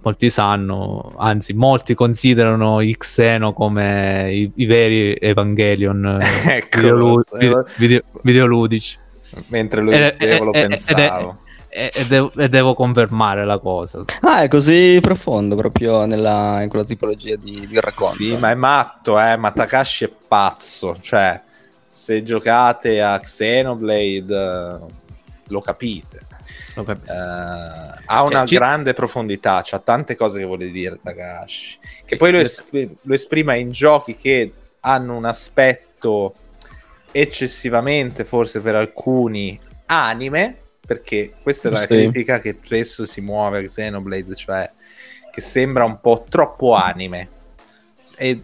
molti 0.00 0.30
sanno. 0.30 1.12
Anzi 1.18 1.52
molti 1.52 1.94
considerano 1.94 2.80
i 2.80 2.96
Xeno 2.96 3.52
come 3.52 4.32
i, 4.32 4.50
i 4.54 4.64
veri 4.64 5.14
Evangelion 5.20 6.18
eh, 6.22 6.56
Ecco, 6.56 6.78
videolu- 6.78 7.22
lo 7.30 7.38
video- 7.38 7.66
video- 7.76 8.02
videoludici 8.22 8.96
Mentre 9.48 9.82
lo 9.82 9.90
Eh, 9.90 10.14
dicevo 10.18 10.44
lo 10.44 10.52
eh, 10.52 10.58
eh, 10.60 10.62
ed 10.62 10.70
è- 10.72 10.76
pensavo. 10.84 11.38
E, 11.68 11.90
e 11.92 12.06
devo, 12.06 12.32
e 12.36 12.48
devo 12.48 12.74
confermare 12.74 13.44
la 13.44 13.58
cosa 13.58 14.02
Ah, 14.20 14.42
è 14.42 14.48
così 14.48 14.98
profondo 15.00 15.54
proprio 15.56 16.04
nella, 16.06 16.62
in 16.62 16.68
quella 16.68 16.84
tipologia 16.84 17.36
di, 17.36 17.66
di 17.66 17.80
racconto. 17.80 18.14
Sì, 18.14 18.36
ma 18.36 18.50
è 18.50 18.54
matto, 18.54 19.20
eh, 19.20 19.36
ma 19.36 19.50
Takashi 19.52 20.04
è 20.04 20.10
pazzo, 20.28 20.96
cioè 21.00 21.40
se 21.90 22.22
giocate 22.22 23.02
a 23.02 23.18
Xenoblade 23.18 24.34
eh, 24.34 24.86
lo 25.48 25.60
capite. 25.60 26.26
Lo 26.74 26.84
capisco. 26.84 27.12
Eh, 27.12 27.16
ha 28.06 28.22
una 28.22 28.38
Cioè, 28.38 28.46
ci- 28.46 28.54
grande 28.54 28.94
profondità, 28.94 29.60
c'ha 29.64 29.78
tante 29.80 30.14
cose 30.14 30.38
che 30.38 30.44
vuole 30.44 30.70
dire 30.70 30.98
Takahashi. 31.02 31.78
Che 32.04 32.16
poi 32.16 32.30
lo, 32.30 32.38
esp- 32.38 32.96
lo 33.02 33.14
esprima 33.14 33.54
in 33.54 33.72
giochi 33.72 34.16
che 34.16 34.52
hanno 34.80 35.16
un 35.16 35.24
aspetto 35.24 36.34
eccessivamente, 37.10 38.24
forse 38.24 38.60
per 38.60 38.76
alcuni, 38.76 39.58
anime, 39.86 40.58
perché 40.88 41.34
questa 41.42 41.68
è 41.68 41.70
la 41.70 41.80
Sì. 41.80 41.86
critica 41.88 42.40
che 42.40 42.56
spesso 42.64 43.04
si 43.04 43.20
muove 43.20 43.58
a 43.58 43.62
Xenoblade, 43.62 44.34
cioè 44.34 44.70
che 45.30 45.40
sembra 45.42 45.84
un 45.84 46.00
po' 46.00 46.24
troppo 46.26 46.72
anime. 46.72 47.28
E 48.16 48.40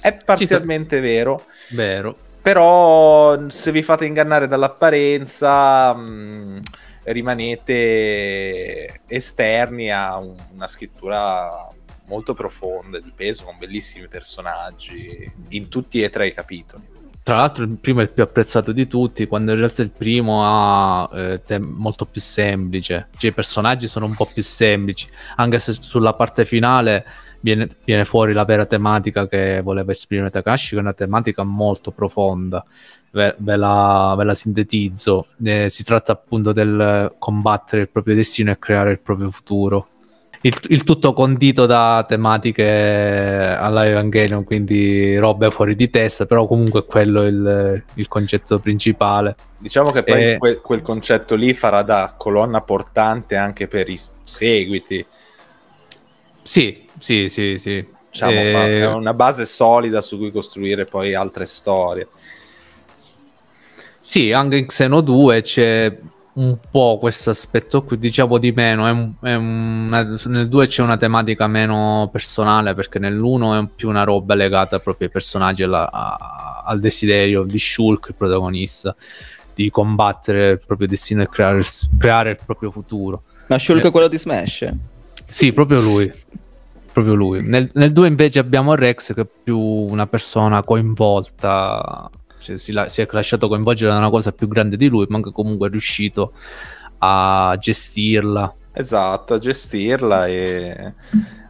è 0.00 0.16
parzialmente 0.24 0.98
vero, 1.00 1.44
Vero. 1.72 2.16
però 2.40 3.50
se 3.50 3.70
vi 3.70 3.82
fate 3.82 4.06
ingannare 4.06 4.48
dall'apparenza 4.48 5.92
mh, 5.92 6.62
rimanete 7.02 9.00
esterni 9.06 9.92
a 9.92 10.16
un- 10.16 10.34
una 10.54 10.66
scrittura 10.66 11.68
molto 12.06 12.32
profonda, 12.32 12.98
di 12.98 13.12
peso, 13.14 13.44
con 13.44 13.58
bellissimi 13.58 14.08
personaggi 14.08 15.30
in 15.50 15.68
tutti 15.68 16.02
e 16.02 16.08
tre 16.08 16.28
i 16.28 16.32
capitoli. 16.32 16.82
Tra 17.28 17.36
l'altro 17.36 17.64
il 17.64 17.76
primo 17.76 18.00
è 18.00 18.04
il 18.04 18.10
più 18.10 18.22
apprezzato 18.22 18.72
di 18.72 18.88
tutti, 18.88 19.26
quando 19.26 19.52
in 19.52 19.58
realtà 19.58 19.82
il 19.82 19.90
primo 19.90 20.40
ha 20.42 21.10
eh, 21.12 21.42
tem- 21.42 21.74
molto 21.76 22.06
più 22.06 22.22
semplice. 22.22 23.08
Cioè 23.18 23.32
i 23.32 23.34
personaggi 23.34 23.86
sono 23.86 24.06
un 24.06 24.14
po' 24.14 24.24
più 24.32 24.42
semplici, 24.42 25.06
anche 25.36 25.58
se 25.58 25.74
sulla 25.74 26.14
parte 26.14 26.46
finale 26.46 27.04
viene, 27.40 27.68
viene 27.84 28.06
fuori 28.06 28.32
la 28.32 28.46
vera 28.46 28.64
tematica 28.64 29.28
che 29.28 29.60
voleva 29.60 29.92
esprimere 29.92 30.30
Takashi, 30.30 30.70
che 30.70 30.76
è 30.76 30.80
una 30.80 30.94
tematica 30.94 31.42
molto 31.42 31.90
profonda. 31.90 32.64
Ve, 33.10 33.34
ve 33.36 33.56
la, 33.56 34.14
ve 34.16 34.24
la 34.24 34.34
sintetizzo. 34.34 35.26
Eh, 35.44 35.68
si 35.68 35.84
tratta 35.84 36.12
appunto 36.12 36.52
del 36.52 37.14
combattere 37.18 37.82
il 37.82 37.90
proprio 37.90 38.14
destino 38.14 38.52
e 38.52 38.58
creare 38.58 38.92
il 38.92 39.00
proprio 39.00 39.30
futuro. 39.30 39.88
Il, 40.42 40.56
il 40.68 40.84
tutto 40.84 41.12
condito 41.12 41.66
da 41.66 42.04
tematiche 42.06 42.64
alla 43.58 43.86
Evangelion, 43.86 44.44
quindi 44.44 45.16
robe 45.16 45.50
fuori 45.50 45.74
di 45.74 45.90
testa, 45.90 46.26
però 46.26 46.46
comunque 46.46 46.84
quello 46.84 47.22
è 47.22 47.26
il, 47.26 47.82
il 47.94 48.06
concetto 48.06 48.60
principale. 48.60 49.34
Diciamo 49.58 49.90
che 49.90 50.04
poi 50.04 50.32
Eh. 50.32 50.38
que- 50.38 50.60
quel 50.60 50.80
concetto 50.80 51.34
lì 51.34 51.52
farà 51.54 51.82
da 51.82 52.14
colonna 52.16 52.60
portante 52.60 53.34
anche 53.34 53.66
per 53.66 53.88
i 53.88 53.98
seguiti. 54.22 55.04
Sì, 56.42 56.86
sì, 56.96 57.28
sì, 57.28 57.58
sì. 57.58 57.86
Diciamo, 58.10 58.40
Eh, 58.40 58.52
fa- 58.52 58.66
è 58.66 58.86
una 58.86 59.14
base 59.14 59.44
solida 59.44 60.00
su 60.00 60.18
cui 60.18 60.30
costruire 60.30 60.84
poi 60.84 61.14
altre 61.14 61.46
storie. 61.46 62.06
Sì, 63.98 64.32
anche 64.32 64.56
in 64.56 64.66
Xeno 64.66 65.00
2 65.00 65.42
c'è 65.42 65.98
un 66.38 66.58
po' 66.70 66.98
questo 67.00 67.30
aspetto 67.30 67.82
qui, 67.82 67.98
diciamo 67.98 68.38
di 68.38 68.52
meno. 68.52 68.86
È 68.86 68.90
un- 68.90 69.12
è 69.20 69.34
una- 69.34 70.14
nel 70.26 70.48
2 70.48 70.66
c'è 70.66 70.82
una 70.82 70.96
tematica 70.96 71.46
meno 71.46 72.08
personale 72.12 72.74
perché 72.74 72.98
nell'1 72.98 73.60
è 73.60 73.68
più 73.74 73.88
una 73.88 74.04
roba 74.04 74.34
legata 74.34 74.78
proprio 74.78 75.06
ai 75.08 75.12
personaggi, 75.12 75.62
alla- 75.64 75.90
a- 75.90 76.62
al 76.64 76.78
desiderio 76.78 77.42
di 77.44 77.58
Shulk, 77.58 78.08
il 78.10 78.14
protagonista, 78.14 78.94
di 79.54 79.70
combattere 79.70 80.50
il 80.52 80.60
proprio 80.64 80.86
destino 80.86 81.22
e 81.22 81.28
creare, 81.28 81.58
il- 81.58 81.66
creare 81.98 82.30
il 82.30 82.38
proprio 82.44 82.70
futuro. 82.70 83.22
Ma 83.48 83.58
Shulk 83.58 83.84
Eh. 83.84 83.88
è 83.88 83.90
quello 83.90 84.08
di 84.08 84.18
Smash? 84.18 84.68
Sì, 85.28 85.52
proprio 85.52 85.80
lui. 85.80 86.10
Proprio 86.92 87.14
lui. 87.14 87.42
Nel, 87.42 87.68
nel 87.74 87.92
2 87.92 88.06
invece 88.08 88.38
abbiamo 88.38 88.74
Rex 88.74 89.12
che 89.14 89.20
è 89.22 89.26
più 89.42 89.58
una 89.58 90.06
persona 90.06 90.62
coinvolta, 90.62 92.10
cioè 92.48 92.56
si, 92.56 92.72
la- 92.72 92.88
si 92.88 93.02
è 93.02 93.08
lasciato 93.10 93.46
coinvolgere 93.48 93.90
da 93.92 93.98
una 93.98 94.08
cosa 94.08 94.32
più 94.32 94.48
grande 94.48 94.76
di 94.76 94.88
lui, 94.88 95.04
ma 95.10 95.20
che 95.20 95.30
comunque 95.30 95.68
è 95.68 95.70
riuscito 95.70 96.32
a 96.98 97.54
gestirla. 97.58 98.54
Esatto, 98.72 99.34
a 99.34 99.38
gestirla 99.38 100.26
e 100.26 100.92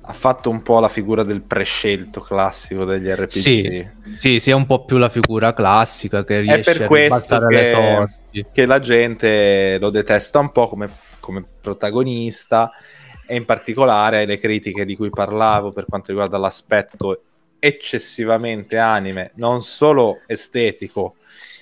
ha 0.03 0.13
fatto 0.13 0.51
un 0.51 0.63
po' 0.63 0.81
la 0.81 0.89
figura 0.89 1.23
del 1.23 1.43
prescelto 1.43 2.21
classico 2.21 2.85
degli 2.85 3.09
RPG. 3.09 3.29
Sì, 3.29 3.87
sì, 4.17 4.39
sì, 4.41 4.51
è 4.51 4.55
un 4.55 4.67
po' 4.67 4.85
più 4.85 4.97
la 4.97 5.09
figura 5.09 5.53
classica 5.55 6.25
che 6.25 6.41
riesce 6.41 6.85
a 6.85 6.89
ribaltare 6.89 7.47
le 7.55 7.63
che- 7.63 7.69
sorti. 7.69 8.47
che 8.53 8.67
la 8.67 8.81
gente 8.81 9.79
lo 9.79 9.91
detesta 9.91 10.39
un 10.41 10.51
po' 10.51 10.67
come, 10.67 10.89
come 11.21 11.45
protagonista 11.61 12.73
e 13.27 13.37
in 13.37 13.45
particolare 13.45 14.25
le 14.25 14.39
critiche 14.39 14.85
di 14.87 14.97
cui 14.97 15.11
parlavo 15.11 15.71
per 15.71 15.85
quanto 15.87 16.11
riguarda 16.11 16.39
l'aspetto 16.39 17.23
eccessivamente 17.59 18.79
anime, 18.79 19.33
non 19.37 19.63
solo 19.63 20.21
estetico, 20.27 21.15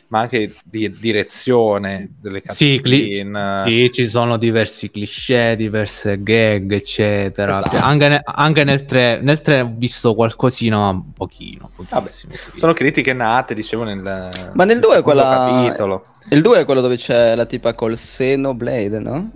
ma 0.09 0.21
anche 0.21 0.55
di 0.65 0.89
direzione 0.91 2.09
delle 2.21 2.41
Sì, 2.47 2.79
cli- 2.81 3.09
cutscene. 3.09 3.63
Sì, 3.67 3.91
ci 3.93 4.07
sono 4.07 4.37
diversi 4.37 4.89
cliché, 4.91 5.57
diverse 5.57 6.23
gag, 6.23 6.71
eccetera. 6.73 7.51
Esatto. 7.59 7.71
Cioè, 7.71 7.81
anche, 7.81 8.09
ne- 8.09 8.21
anche 8.25 8.63
nel 8.65 8.85
3, 8.85 9.21
nel 9.21 9.41
3 9.41 9.61
ho 9.63 9.73
visto 9.75 10.15
qualcosina, 10.15 10.79
ma 10.79 10.89
un 10.91 11.13
pochino, 11.13 11.71
pochissimo. 11.75 12.35
Sono 12.55 12.73
critiche 12.73 13.13
nate, 13.13 13.55
dicevo, 13.55 13.83
nel, 13.83 14.01
Ma 14.01 14.31
nel 14.65 14.67
nel 14.67 14.79
due 14.79 14.93
è 14.93 14.97
secondo 14.99 15.03
quella- 15.23 15.29
capitolo. 15.65 16.07
Il 16.29 16.43
2 16.43 16.61
è 16.61 16.65
quello 16.65 16.81
dove 16.81 16.97
c'è 16.97 17.35
la 17.35 17.47
tipa 17.47 17.75
col 17.75 17.97
seno 17.99 18.55
Blade, 18.55 18.99
no? 19.01 19.31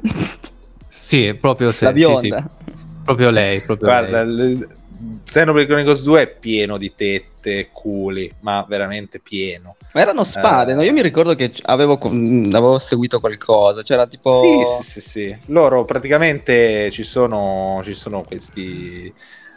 Sì, 0.89 1.35
proprio 1.41 1.73
se- 1.73 1.87
la 1.87 1.91
sì, 1.93 1.97
bionda. 1.97 2.47
sì, 2.65 2.73
proprio 3.05 3.31
lei, 3.31 3.61
proprio 3.63 3.89
Guarda, 3.89 4.23
lei. 4.23 4.53
il- 4.53 4.69
Xenoblade 5.25 5.67
Chronicles 5.67 6.03
2 6.03 6.23
è 6.23 6.27
pieno 6.29 6.77
di 6.77 6.95
tette 6.95 7.59
e 7.59 7.69
culi, 7.73 8.31
ma 8.41 8.65
veramente 8.69 9.19
pieno. 9.19 9.77
Ma 9.93 10.01
erano 10.03 10.25
spade, 10.25 10.73
Eh. 10.73 10.75
no? 10.75 10.83
Io 10.83 10.93
mi 10.93 11.01
ricordo 11.03 11.35
che 11.35 11.53
avevo, 11.63 11.99
avevo 12.01 12.79
seguito 12.79 13.19
qualcosa. 13.19 13.83
C'era 13.83 14.07
tipo. 14.07 14.41
Sì, 14.41 14.83
sì, 14.83 15.01
sì, 15.01 15.09
sì. 15.09 15.37
Loro 15.47 15.85
praticamente 15.85 16.91
ci 16.91 17.03
sono, 17.03 17.81
ci 17.83 17.95
sono 17.95 18.23
questi 18.23 19.13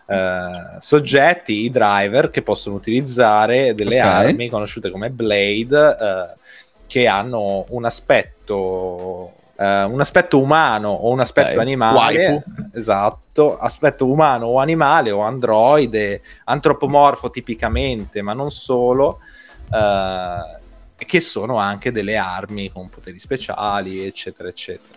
eh, 0.08 0.76
soggetti, 0.80 1.64
i 1.66 1.70
driver, 1.70 2.30
che 2.30 2.42
possono 2.42 2.76
utilizzare 2.76 3.74
delle 3.76 4.00
Ok. 4.00 4.08
armi 4.08 4.50
conosciute 4.50 4.90
come 4.92 5.10
Blade, 5.10 5.98
eh, 6.00 6.40
che 6.88 7.08
hanno 7.08 7.66
un 7.70 7.84
aspetto. 7.84 9.34
Eh, 9.64 9.84
un 9.84 10.02
aspetto 10.02 10.40
umano 10.42 10.90
o 10.90 11.10
un 11.10 11.22
aspetto 11.22 11.54
Ok. 11.54 11.58
animale, 11.60 12.26
Waifu. 12.28 12.44
esatto, 12.74 13.58
aspetto 13.58 14.06
umano 14.12 14.48
o 14.48 14.60
animale 14.60 15.12
o 15.12 15.22
androide, 15.22 16.22
antropomorfo 16.46 17.30
tipicamente, 17.30 18.22
ma 18.22 18.34
non 18.34 18.52
solo, 18.52 19.20
eh, 19.72 20.62
che 21.06 21.20
sono 21.20 21.58
anche 21.58 21.92
delle 21.92 22.18
armi 22.18 22.70
con 22.72 22.90
poteri 22.90 23.20
speciali, 23.20 24.06
eccetera, 24.06 24.50
eccetera. 24.50 24.96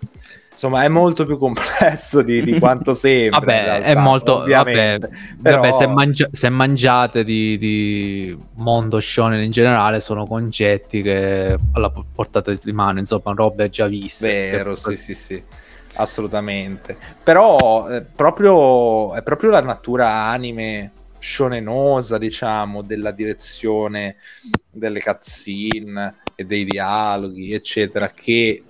Insomma, 0.56 0.84
è 0.84 0.88
molto 0.88 1.26
più 1.26 1.36
complesso 1.36 2.22
di, 2.22 2.42
di 2.42 2.58
quanto 2.58 2.94
sembra. 2.96 3.40
Vabbè, 3.40 3.62
realtà, 3.64 3.84
è 3.84 3.94
molto. 3.94 4.38
Vabbè. 4.46 4.98
Però- 5.42 5.60
vabbè, 5.60 5.72
se, 5.72 5.86
mangia- 5.86 6.28
se 6.32 6.48
mangiate 6.48 7.24
di, 7.24 7.58
di 7.58 8.34
mondo 8.54 8.98
shonen 8.98 9.42
in 9.42 9.50
generale, 9.50 10.00
sono 10.00 10.24
concetti 10.24 11.02
che 11.02 11.54
alla 11.74 11.90
po- 11.90 12.06
portata 12.10 12.54
di 12.54 12.72
mano, 12.72 12.98
insomma, 13.00 13.34
robe 13.34 13.68
già 13.68 13.86
viste. 13.86 14.28
Vero, 14.50 14.70
Che- 14.72 14.76
sì, 14.76 14.96
sì, 14.96 15.12
sì, 15.14 15.42
assolutamente. 15.96 16.96
Però 17.22 17.90
eh, 17.90 18.00
proprio, 18.00 19.12
è 19.12 19.22
proprio 19.22 19.50
la 19.50 19.60
natura 19.60 20.08
anime 20.08 20.90
shonenosa, 21.18 22.16
diciamo, 22.16 22.80
della 22.80 23.10
direzione 23.10 24.16
delle 24.70 25.02
cutscene 25.02 26.14
e 26.34 26.44
dei 26.46 26.64
dialoghi, 26.64 27.52
eccetera, 27.52 28.10
che 28.10 28.62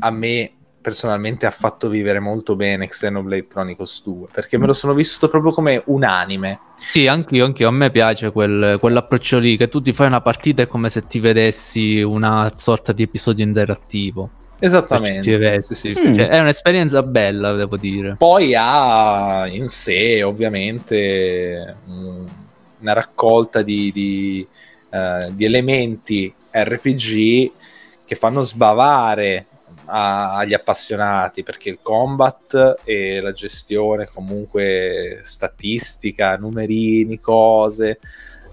a 0.00 0.10
me 0.10 0.52
personalmente 0.82 1.46
ha 1.46 1.50
fatto 1.50 1.88
vivere 1.88 2.20
molto 2.20 2.56
bene 2.56 2.88
Xenoblade 2.88 3.46
Chronicles 3.46 4.02
2, 4.02 4.26
perché 4.30 4.58
me 4.58 4.66
lo 4.66 4.74
sono 4.74 4.92
vissuto 4.92 5.28
proprio 5.28 5.52
come 5.52 5.82
un 5.86 6.04
anime. 6.04 6.60
Sì, 6.76 7.06
anch'io, 7.06 7.46
anch'io. 7.46 7.68
A 7.68 7.70
me 7.70 7.90
piace 7.90 8.30
quel- 8.32 8.76
quell'approccio 8.78 9.38
lì, 9.38 9.56
che 9.56 9.68
tu 9.68 9.80
ti 9.80 9.92
fai 9.94 10.08
una 10.08 10.20
partita 10.20 10.62
è 10.62 10.66
come 10.66 10.90
se 10.90 11.06
ti 11.06 11.20
vedessi 11.20 12.02
una 12.02 12.52
sorta 12.56 12.92
di 12.92 13.04
episodio 13.04 13.44
interattivo. 13.44 14.30
Esattamente. 14.58 15.36
versi. 15.38 15.74
Sì, 15.74 15.90
sì. 15.90 16.08
Mm. 16.08 16.14
Cioè, 16.14 16.28
è 16.28 16.38
un'esperienza 16.38 17.02
bella, 17.02 17.52
devo 17.52 17.76
dire. 17.76 18.14
Poi 18.16 18.54
ha 18.56 19.46
in 19.48 19.68
sé 19.68 20.22
ovviamente 20.22 21.76
una 22.80 22.92
raccolta 22.92 23.62
di, 23.62 23.90
di, 23.92 24.46
eh, 24.90 25.28
di 25.32 25.44
elementi 25.44 26.32
RPG 26.50 27.50
che 28.04 28.14
fanno 28.14 28.42
sbavare 28.42 29.46
a- 29.92 30.36
agli 30.36 30.54
appassionati 30.54 31.42
perché 31.42 31.68
il 31.68 31.80
combat 31.82 32.76
e 32.84 33.20
la 33.20 33.32
gestione 33.32 34.08
comunque 34.12 35.20
statistica, 35.24 36.36
numerini, 36.36 37.20
cose, 37.20 37.98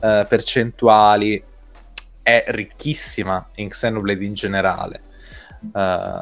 eh, 0.01 0.25
percentuali 0.27 1.41
è 2.21 2.43
ricchissima 2.49 3.47
in 3.55 3.69
Xenoblade 3.69 4.25
in 4.25 4.33
generale. 4.33 5.01
Eh, 5.73 6.21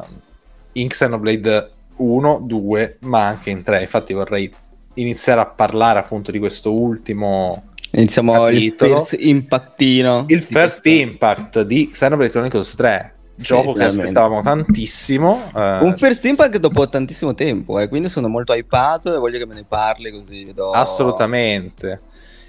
in 0.74 0.88
Xenoblade 0.88 1.70
1, 1.98 2.40
2, 2.46 2.98
ma 3.02 3.26
anche 3.26 3.50
in 3.50 3.64
3. 3.64 3.82
Infatti 3.82 4.14
vorrei 4.14 4.54
iniziare 4.96 5.42
a 5.42 5.46
parlare 5.46 6.00
appunto 6.00 6.32
di 6.32 6.38
questo 6.40 6.72
ultimo 6.72 7.64
Iniziamo 7.92 8.48
il 8.50 8.76
Capitolo. 8.76 9.00
first 9.00 9.16
impattino. 9.22 10.26
il 10.28 10.42
first 10.42 10.86
impact 10.86 11.62
di 11.62 11.90
Xenoblade 11.90 12.32
Chronicles 12.32 12.76
3 12.76 13.12
gioco 13.38 13.74
che 13.74 13.80
finalmente. 13.80 14.02
aspettavamo 14.02 14.42
tantissimo. 14.42 15.52
eh, 15.56 15.80
Un 15.82 15.96
first 15.96 16.26
impact 16.26 16.58
dopo 16.58 16.88
tantissimo 16.88 17.34
tempo, 17.34 17.80
eh, 17.80 17.88
quindi 17.88 18.10
sono 18.10 18.28
molto 18.28 18.54
hypato 18.54 19.16
e 19.16 19.18
voglio 19.18 19.38
che 19.38 19.46
me 19.46 19.56
ne 19.56 19.66
parli 19.68 20.12
così 20.12 20.44
vedo... 20.46 20.72
Assolutamente. 20.72 22.02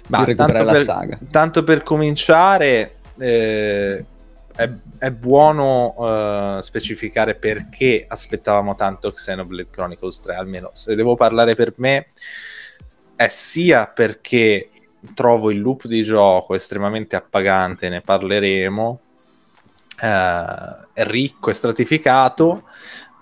Ma 0.07 0.23
tanto 0.23 0.31
recuperare 0.31 0.65
la 0.65 0.71
per, 0.71 0.83
saga. 0.83 1.19
tanto 1.29 1.63
per 1.63 1.83
cominciare, 1.83 2.95
eh, 3.19 4.05
è, 4.55 4.69
è 4.97 5.11
buono 5.11 5.95
eh, 5.99 6.59
specificare 6.63 7.35
perché 7.35 8.05
aspettavamo 8.07 8.73
tanto 8.75 9.11
Xenoblade 9.11 9.69
Chronicles 9.69 10.19
3. 10.19 10.35
Almeno 10.35 10.71
se 10.73 10.95
devo 10.95 11.15
parlare 11.15 11.53
per 11.53 11.73
me, 11.77 12.07
è 13.15 13.27
sia 13.29 13.85
perché 13.85 14.69
trovo 15.13 15.51
il 15.51 15.59
loop 15.59 15.85
di 15.85 16.03
gioco 16.03 16.55
estremamente 16.55 17.15
appagante, 17.15 17.87
ne 17.89 18.01
parleremo. 18.01 18.99
Eh, 20.01 21.03
ricco 21.05 21.49
e 21.49 21.53
stratificato, 21.53 22.63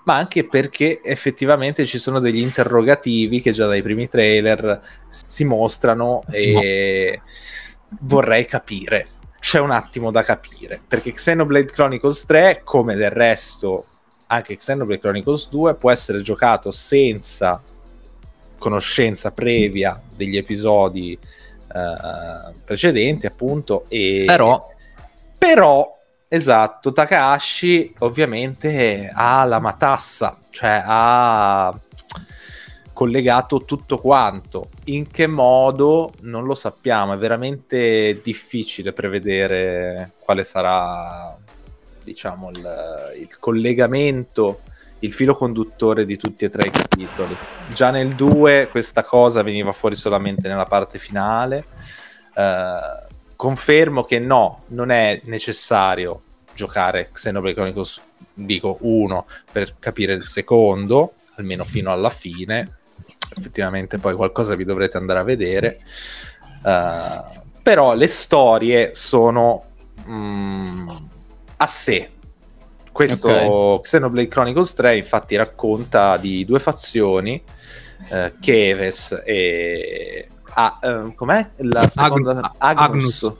ma 0.05 0.15
anche 0.15 0.45
perché 0.45 1.01
effettivamente 1.03 1.85
ci 1.85 1.99
sono 1.99 2.19
degli 2.19 2.39
interrogativi 2.39 3.41
che 3.41 3.51
già 3.51 3.67
dai 3.67 3.81
primi 3.81 4.07
trailer 4.07 4.79
si 5.09 5.43
mostrano 5.43 6.23
Si 6.31 6.53
e 6.53 7.21
vorrei 8.01 8.45
capire. 8.45 9.07
C'è 9.39 9.59
un 9.59 9.71
attimo 9.71 10.11
da 10.11 10.23
capire, 10.23 10.79
perché 10.85 11.11
Xenoblade 11.13 11.71
Chronicles 11.71 12.25
3, 12.25 12.61
come 12.63 12.95
del 12.95 13.11
resto 13.11 13.85
anche 14.27 14.57
Xenoblade 14.57 14.99
Chronicles 14.99 15.47
2, 15.49 15.75
può 15.75 15.91
essere 15.91 16.21
giocato 16.21 16.71
senza 16.71 17.61
conoscenza 18.57 19.31
previa 19.31 20.01
degli 20.15 20.35
episodi 20.35 21.13
eh, 21.13 22.53
precedenti, 22.65 23.25
appunto, 23.25 23.85
e 23.87 24.23
Però 24.25 24.75
però, 25.37 25.96
esatto, 26.27 26.91
Takahashi 26.91 27.93
ovviamente 27.99 29.09
ha 29.13 29.43
la 29.45 29.59
matassa, 29.59 30.37
cioè 30.49 30.81
ha 30.85 31.79
collegato 32.97 33.63
tutto 33.63 33.99
quanto. 33.99 34.69
In 34.85 35.11
che 35.11 35.27
modo 35.27 36.13
non 36.21 36.45
lo 36.45 36.55
sappiamo, 36.55 37.13
è 37.13 37.17
veramente 37.17 38.21
difficile 38.23 38.91
prevedere 38.91 40.13
quale 40.19 40.43
sarà, 40.43 41.37
diciamo, 42.03 42.49
il, 42.49 43.13
il 43.19 43.37
collegamento, 43.37 44.61
il 45.01 45.13
filo 45.13 45.35
conduttore 45.35 46.05
di 46.05 46.17
tutti 46.17 46.45
e 46.45 46.49
tre 46.49 46.69
i 46.69 46.71
capitoli. 46.71 47.37
Già 47.71 47.91
nel 47.91 48.15
2 48.15 48.69
questa 48.71 49.03
cosa 49.03 49.43
veniva 49.43 49.71
fuori 49.73 49.95
solamente 49.95 50.47
nella 50.47 50.65
parte 50.65 50.97
finale. 50.97 51.65
Eh, 52.33 53.06
confermo 53.37 54.03
che 54.03 54.19
no, 54.19 54.63
non 54.69 54.91
è 54.91 55.21
necessario 55.25 56.21
giocare 56.53 57.09
Xenoblade 57.13 57.55
Chronicles, 57.55 58.01
dico 58.33 58.77
uno, 58.81 59.27
per 59.49 59.75
capire 59.79 60.13
il 60.13 60.23
secondo, 60.23 61.13
almeno 61.35 61.63
fino 61.63 61.91
alla 61.91 62.09
fine. 62.09 62.79
Effettivamente 63.37 63.99
poi 63.99 64.15
qualcosa 64.15 64.55
vi 64.55 64.65
dovrete 64.65 64.97
andare 64.97 65.19
a 65.19 65.23
vedere. 65.23 65.79
Eh, 66.65 67.21
però 67.61 67.93
le 67.93 68.07
storie 68.07 68.95
sono 68.95 69.63
mm, 70.09 70.89
a 71.57 71.67
sé. 71.67 72.11
Questo 72.91 73.79
Xenoblade 73.83 74.27
Chronicles 74.27 74.73
3 74.73 74.97
infatti 74.97 75.35
racconta 75.35 76.17
di 76.17 76.43
due 76.45 76.59
fazioni, 76.59 77.41
eh, 78.09 78.33
Keves 78.39 79.21
e... 79.23 80.27
Ah, 80.59 80.79
eh, 80.81 81.13
com'è? 81.13 81.51
La 81.57 81.87
seconda... 81.87 82.51
Agnus. 82.57 83.31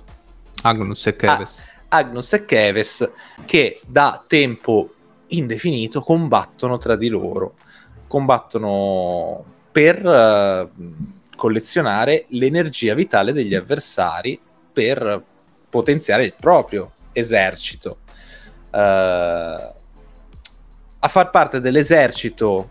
Agnus 0.62 1.08
e 1.08 1.16
Keves. 1.16 1.68
Agnus 1.88 2.34
e 2.34 2.46
Keves 2.46 3.12
che 3.44 3.82
da 3.88 4.24
tempo 4.28 4.94
indefinito 5.30 6.02
combattono 6.02 6.78
tra 6.78 6.96
di 6.96 7.08
loro, 7.08 7.56
combattono 8.06 9.44
per 9.72 10.06
eh, 10.06 10.70
collezionare 11.36 12.26
l'energia 12.30 12.94
vitale 12.94 13.34
degli 13.34 13.56
avversari 13.56 14.40
per 14.72 15.24
potenziare 15.70 16.24
il 16.24 16.36
proprio 16.40 16.92
esercito. 17.14 17.98
Eh, 18.70 19.74
a 21.00 21.08
far 21.08 21.32
parte 21.32 21.60
dell'esercito 21.60 22.70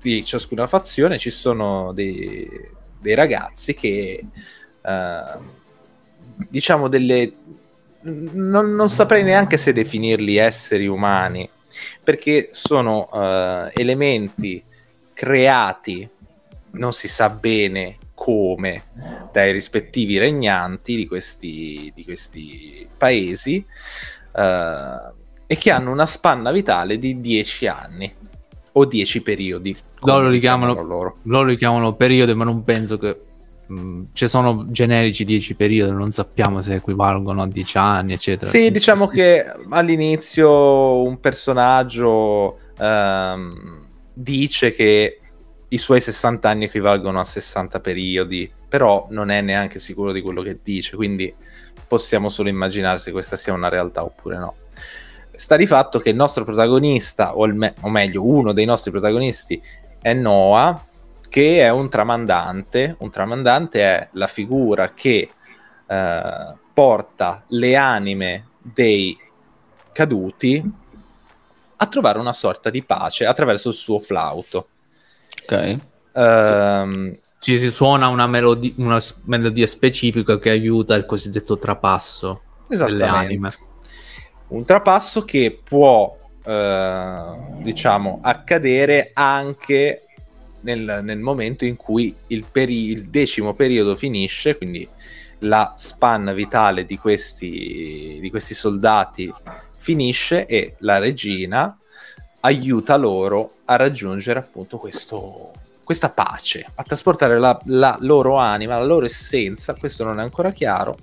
di 0.00 0.24
ciascuna 0.24 0.66
fazione 0.66 1.18
ci 1.18 1.30
sono 1.30 1.92
dei, 1.92 2.74
dei 3.06 3.14
ragazzi 3.14 3.72
che 3.72 4.24
eh, 4.82 5.22
diciamo 6.48 6.88
delle 6.88 7.32
non, 8.00 8.74
non 8.74 8.88
saprei 8.88 9.22
neanche 9.22 9.56
se 9.56 9.72
definirli 9.72 10.36
esseri 10.36 10.88
umani 10.88 11.48
perché 12.02 12.48
sono 12.50 13.08
eh, 13.12 13.70
elementi 13.74 14.62
creati 15.12 16.08
non 16.72 16.92
si 16.92 17.06
sa 17.06 17.30
bene 17.30 17.96
come 18.12 18.82
dai 19.32 19.52
rispettivi 19.52 20.18
regnanti 20.18 20.96
di 20.96 21.06
questi, 21.06 21.92
di 21.94 22.02
questi 22.02 22.88
paesi 22.96 23.64
eh, 24.34 25.12
e 25.46 25.56
che 25.56 25.70
hanno 25.70 25.92
una 25.92 26.06
spanna 26.06 26.50
vitale 26.50 26.98
di 26.98 27.20
10 27.20 27.66
anni 27.68 28.14
o 28.78 28.84
10 28.84 29.22
periodi 29.22 29.74
Loro 30.02 30.28
li 30.28 30.38
chiamano- 30.38 30.74
loro. 30.82 31.16
Loro 31.24 31.48
li 31.48 31.56
chiamano 31.56 31.94
periodi, 31.94 32.34
ma 32.34 32.44
non 32.44 32.62
penso 32.62 32.98
che. 32.98 33.20
mh, 33.68 34.02
ci 34.12 34.28
sono 34.28 34.66
generici 34.68 35.24
10 35.24 35.54
periodi, 35.56 35.90
non 35.90 36.10
sappiamo 36.12 36.60
se 36.62 36.74
equivalgono 36.74 37.42
a 37.42 37.48
10 37.48 37.78
anni, 37.78 38.12
eccetera. 38.12 38.48
Sì, 38.48 38.70
diciamo 38.70 39.06
che 39.08 39.44
all'inizio 39.70 41.02
un 41.02 41.18
personaggio 41.18 42.58
ehm, 42.78 43.86
dice 44.14 44.72
che 44.72 45.18
i 45.68 45.78
suoi 45.78 46.00
60 46.00 46.48
anni 46.48 46.64
equivalgono 46.66 47.18
a 47.18 47.24
60 47.24 47.80
periodi, 47.80 48.48
però 48.68 49.06
non 49.10 49.30
è 49.30 49.40
neanche 49.40 49.78
sicuro 49.80 50.12
di 50.12 50.20
quello 50.20 50.42
che 50.42 50.58
dice, 50.62 50.94
quindi 50.94 51.34
possiamo 51.88 52.28
solo 52.28 52.48
immaginare 52.48 52.98
se 52.98 53.10
questa 53.10 53.34
sia 53.36 53.52
una 53.52 53.68
realtà 53.68 54.04
oppure 54.04 54.36
no. 54.38 54.54
Sta 55.36 55.56
di 55.56 55.66
fatto 55.66 55.98
che 55.98 56.10
il 56.10 56.16
nostro 56.16 56.44
protagonista, 56.44 57.36
o, 57.36 57.44
il 57.44 57.54
me- 57.54 57.74
o 57.82 57.88
meglio, 57.88 58.26
uno 58.26 58.52
dei 58.52 58.64
nostri 58.64 58.90
protagonisti 58.90 59.62
è 60.00 60.12
Noah, 60.14 60.84
che 61.28 61.60
è 61.60 61.70
un 61.70 61.88
tramandante. 61.88 62.96
Un 62.98 63.10
tramandante 63.10 63.80
è 63.80 64.08
la 64.12 64.26
figura 64.26 64.92
che 64.92 65.28
eh, 65.86 66.54
porta 66.72 67.44
le 67.48 67.76
anime 67.76 68.48
dei 68.60 69.16
caduti 69.92 70.62
a 71.78 71.86
trovare 71.86 72.18
una 72.18 72.32
sorta 72.32 72.70
di 72.70 72.82
pace 72.82 73.26
attraverso 73.26 73.68
il 73.68 73.74
suo 73.74 73.98
flauto. 73.98 74.68
Ok. 75.42 75.78
Ehm, 76.14 77.16
Ci 77.38 77.58
si 77.58 77.70
suona 77.70 78.08
una, 78.08 78.26
melodi- 78.26 78.74
una 78.78 78.98
melodia 79.24 79.66
specifica 79.66 80.38
che 80.38 80.50
aiuta 80.50 80.94
il 80.94 81.04
cosiddetto 81.04 81.58
trapasso 81.58 82.42
delle 82.86 83.04
anime. 83.04 83.50
Un 84.48 84.64
trapasso 84.64 85.24
che 85.24 85.60
può, 85.62 86.16
eh, 86.44 87.24
diciamo, 87.62 88.20
accadere 88.22 89.10
anche 89.12 90.06
nel, 90.60 91.00
nel 91.02 91.18
momento 91.18 91.64
in 91.64 91.76
cui 91.76 92.14
il, 92.28 92.44
peri- 92.50 92.88
il 92.88 93.08
decimo 93.08 93.54
periodo 93.54 93.96
finisce, 93.96 94.56
quindi 94.56 94.88
la 95.40 95.74
span 95.76 96.32
vitale 96.34 96.86
di 96.86 96.96
questi, 96.96 98.18
di 98.20 98.30
questi 98.30 98.54
soldati 98.54 99.32
finisce 99.76 100.46
e 100.46 100.74
la 100.78 100.98
regina 100.98 101.76
aiuta 102.40 102.96
loro 102.96 103.56
a 103.66 103.76
raggiungere 103.76 104.38
appunto 104.38 104.78
questo, 104.78 105.52
questa 105.84 106.10
pace, 106.10 106.66
a 106.74 106.82
trasportare 106.82 107.38
la, 107.38 107.58
la 107.66 107.96
loro 108.00 108.36
anima, 108.36 108.76
la 108.78 108.84
loro 108.84 109.06
essenza, 109.06 109.74
questo 109.74 110.04
non 110.04 110.20
è 110.20 110.22
ancora 110.22 110.50
chiaro, 110.50 110.96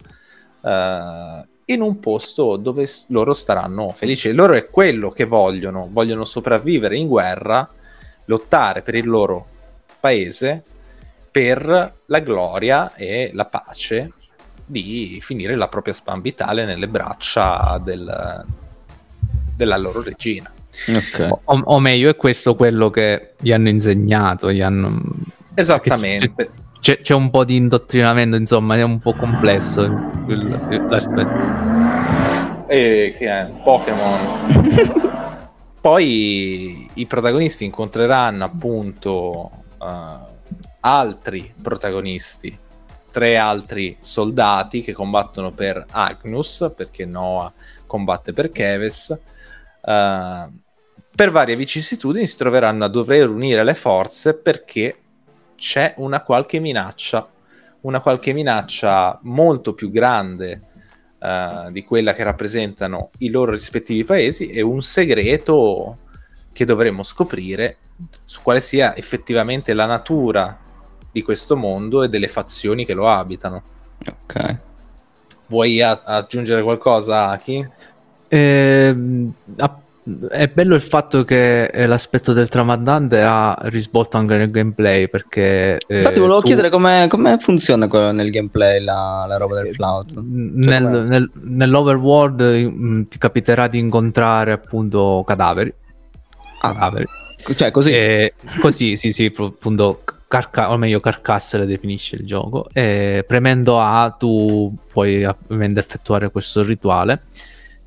eh, 0.62 1.48
in 1.66 1.82
un 1.82 2.00
posto 2.00 2.58
dove 2.58 2.88
loro 3.08 3.34
staranno 3.34 3.90
felici. 3.90 4.32
Loro 4.34 4.54
è 4.54 4.70
quello 4.70 5.10
che 5.12 5.26
vogliono, 5.26 5.88
vogliono 5.92 6.26
sopravvivere 6.26 6.96
in 6.98 7.08
guerra, 7.08 7.68
lottare 8.26 8.82
per 8.82 8.96
il 8.96 9.08
loro 9.08 9.48
paese, 10.00 10.64
per 11.32 11.94
la 12.06 12.20
gloria 12.20 12.94
e 12.96 13.32
la 13.34 13.46
pace 13.46 14.12
di 14.66 15.20
finire 15.22 15.56
la 15.56 15.68
propria 15.68 15.94
span 15.94 16.22
vitale 16.22 16.66
nelle 16.66 16.88
braccia 16.88 17.80
del- 17.84 18.46
della 19.56 19.78
loro 19.78 20.02
regina. 20.02 20.52
Ok. 20.88 21.40
O, 21.46 21.62
o 21.66 21.80
meglio, 21.80 22.10
è 22.10 22.16
questo 22.16 22.56
quello 22.56 22.90
che 22.90 23.34
gli 23.40 23.52
hanno 23.52 23.70
insegnato. 23.70 24.52
Gli 24.52 24.62
hanno... 24.62 25.02
Esattamente. 25.54 26.50
C'è, 26.84 27.00
c'è 27.00 27.14
un 27.14 27.30
po' 27.30 27.46
di 27.46 27.56
indottrinamento, 27.56 28.36
insomma, 28.36 28.76
è 28.76 28.82
un 28.82 29.00
po' 29.00 29.14
complesso 29.14 29.84
il- 29.84 30.68
il- 30.70 30.86
l'aspetto. 30.90 31.32
E 32.68 33.16
che 33.18 33.26
è 33.26 33.44
un 33.50 33.62
Pokémon. 33.64 35.52
Poi 35.80 36.90
i 36.96 37.06
protagonisti 37.06 37.64
incontreranno 37.64 38.44
appunto 38.44 39.50
eh, 39.82 40.32
altri 40.82 41.54
protagonisti, 41.62 42.60
tre 43.14 43.38
altri 43.38 43.96
soldati 44.02 44.82
che 44.82 44.92
combattono 44.92 45.52
per 45.52 45.86
Agnus, 45.90 46.70
perché 46.76 47.06
Noah 47.06 47.50
combatte 47.88 48.34
per 48.34 48.50
Keves. 48.50 49.10
eh, 49.86 50.48
per 51.16 51.32
varie 51.32 51.56
vicissitudini 51.56 52.28
si 52.28 52.36
troveranno 52.36 52.84
a 52.84 52.90
dover 52.90 53.30
unire 53.30 53.64
le 53.64 53.74
forze 53.76 54.34
perché 54.34 54.98
c'è 55.64 55.94
una 55.96 56.22
qualche 56.22 56.60
minaccia, 56.60 57.26
una 57.82 58.02
qualche 58.02 58.34
minaccia 58.34 59.18
molto 59.24 59.74
più 59.74 59.90
grande 59.92 60.62
eh, 61.18 61.70
di 61.72 61.86
quella 61.86 62.12
che 62.12 62.24
rappresentano 62.24 63.12
i 63.20 63.30
loro 63.30 63.54
rispettivi 63.54 64.04
paesi 64.04 64.50
e 64.50 64.60
un 64.60 64.82
segreto 64.82 65.96
che 66.52 66.66
dovremo 66.66 67.02
scoprire 67.02 67.78
su 68.26 68.42
quale 68.42 68.60
sia 68.60 68.94
effettivamente 68.98 69.74
la 69.74 69.86
natura 69.86 70.60
di 71.10 71.22
questo 71.22 71.56
mondo 71.56 72.04
e 72.04 72.10
delle 72.10 72.28
fazioni 72.28 72.84
che 72.84 72.94
lo 72.94 73.08
abitano. 73.08 73.62
Ok. 74.06 74.58
Vuoi 75.48 75.82
a- 75.82 76.02
aggiungere 76.04 76.62
qualcosa, 76.62 77.30
Aki? 77.30 77.70
Ehm, 78.28 79.34
a- 79.60 79.80
è 80.30 80.48
bello 80.48 80.76
il 80.76 80.82
fatto 80.82 81.24
che 81.24 81.66
eh, 81.66 81.86
l'aspetto 81.88 82.34
del 82.34 82.50
tramandante 82.50 83.22
ha 83.22 83.58
risvolto 83.64 84.18
anche 84.18 84.36
nel 84.38 84.52
gameplay 84.52 85.08
perché 85.08 85.78
eh, 85.88 85.98
Infatti 85.98 86.20
volevo 86.20 86.40
tu- 86.42 86.48
chiedere 86.48 86.70
come, 86.70 87.08
funziona 87.42 87.88
nel 88.12 88.30
gameplay 88.30 88.84
la, 88.84 89.26
la 89.28 89.38
roba 89.38 89.62
del 89.62 89.74
flauto. 89.74 90.22
nel- 90.26 90.84
com'è? 90.84 91.04
nel- 91.04 91.32
nell'overworld 91.42 92.42
mm, 92.44 93.02
ti 93.04 93.18
capiterà 93.18 93.68
di 93.68 93.80
incontrare 93.80 94.52
appunto 94.52 95.24
cadaveri 95.26 95.74
Ah. 96.62 96.74
cadaveri 96.74 97.06
Cioè 97.56 97.72
così. 97.72 97.92
E 97.92 98.34
così, 98.62 98.96
sì, 98.96 99.12
sì, 99.12 99.30
appunto, 99.38 100.02
carca- 100.30 100.72
o 100.72 100.78
meglio, 100.78 101.02
carcasse 101.02 101.58
le 101.58 101.66
definisce 101.66 102.16
il 102.16 102.26
gioco. 102.26 102.68
E 102.72 103.26
premendo 103.28 103.80
A 103.82 104.16
tu 104.18 104.74
puoi 104.92 105.26
ovviamente 105.26 105.82
effettuare 105.82 106.32
questo 106.32 106.64
rituale. 106.64 107.22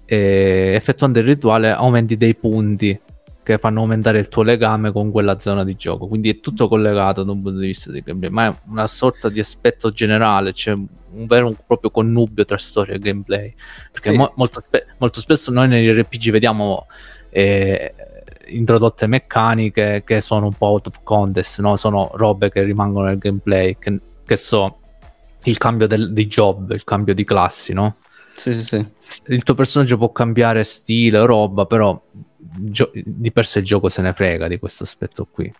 E 0.06 0.72
effettuando 0.74 1.18
il 1.18 1.24
rituale 1.24 1.70
aumenti 1.70 2.16
dei 2.16 2.34
punti 2.34 2.98
che 3.42 3.58
fanno 3.58 3.80
aumentare 3.80 4.18
il 4.18 4.26
tuo 4.28 4.42
legame 4.42 4.90
con 4.90 5.12
quella 5.12 5.38
zona 5.38 5.62
di 5.62 5.76
gioco. 5.76 6.06
Quindi 6.08 6.30
è 6.30 6.40
tutto 6.40 6.66
collegato 6.66 7.22
da 7.22 7.30
un 7.30 7.42
punto 7.42 7.60
di 7.60 7.66
vista 7.66 7.92
di 7.92 8.00
gameplay, 8.00 8.30
ma 8.30 8.46
è 8.48 8.54
una 8.70 8.88
sorta 8.88 9.28
di 9.28 9.38
aspetto 9.38 9.92
generale, 9.92 10.52
c'è 10.52 10.72
un 10.72 11.26
vero 11.26 11.50
e 11.50 11.56
proprio 11.64 11.90
connubio 11.90 12.44
tra 12.44 12.58
storia 12.58 12.94
e 12.94 12.98
gameplay. 12.98 13.54
Perché 13.92 14.10
Sì. 14.10 14.16
mo- 14.16 14.32
molto, 14.34 14.60
spe- 14.60 14.86
molto 14.98 15.20
spesso 15.20 15.52
noi 15.52 15.68
negli 15.68 15.88
RPG 15.88 16.30
vediamo 16.30 16.86
eh, 17.30 17.94
introdotte 18.48 19.06
meccaniche 19.06 20.02
che 20.04 20.20
sono 20.20 20.46
un 20.46 20.54
po' 20.54 20.66
out 20.66 20.88
of 20.88 21.00
contest, 21.04 21.60
no? 21.60 21.76
sono 21.76 22.10
robe 22.14 22.50
che 22.50 22.62
rimangono 22.62 23.06
nel 23.06 23.18
gameplay, 23.18 23.76
che, 23.78 24.00
che 24.24 24.36
so 24.36 24.78
il 25.44 25.56
cambio 25.58 25.86
del- 25.86 26.12
di 26.12 26.26
job, 26.26 26.72
il 26.72 26.82
cambio 26.82 27.14
di 27.14 27.22
classi, 27.24 27.72
no? 27.72 27.96
Sì, 28.36 28.54
sì, 28.54 28.64
sì. 28.64 29.32
Il 29.32 29.42
tuo 29.42 29.54
personaggio 29.54 29.96
può 29.96 30.12
cambiare 30.12 30.62
stile 30.64 31.18
o 31.18 31.26
roba, 31.26 31.66
però 31.66 32.00
gio- 32.36 32.90
di 32.94 33.32
per 33.32 33.46
sé 33.46 33.60
il 33.60 33.64
gioco 33.64 33.88
se 33.88 34.02
ne 34.02 34.12
frega 34.12 34.48
di 34.48 34.58
questo 34.58 34.84
aspetto 34.84 35.26
qui. 35.30 35.52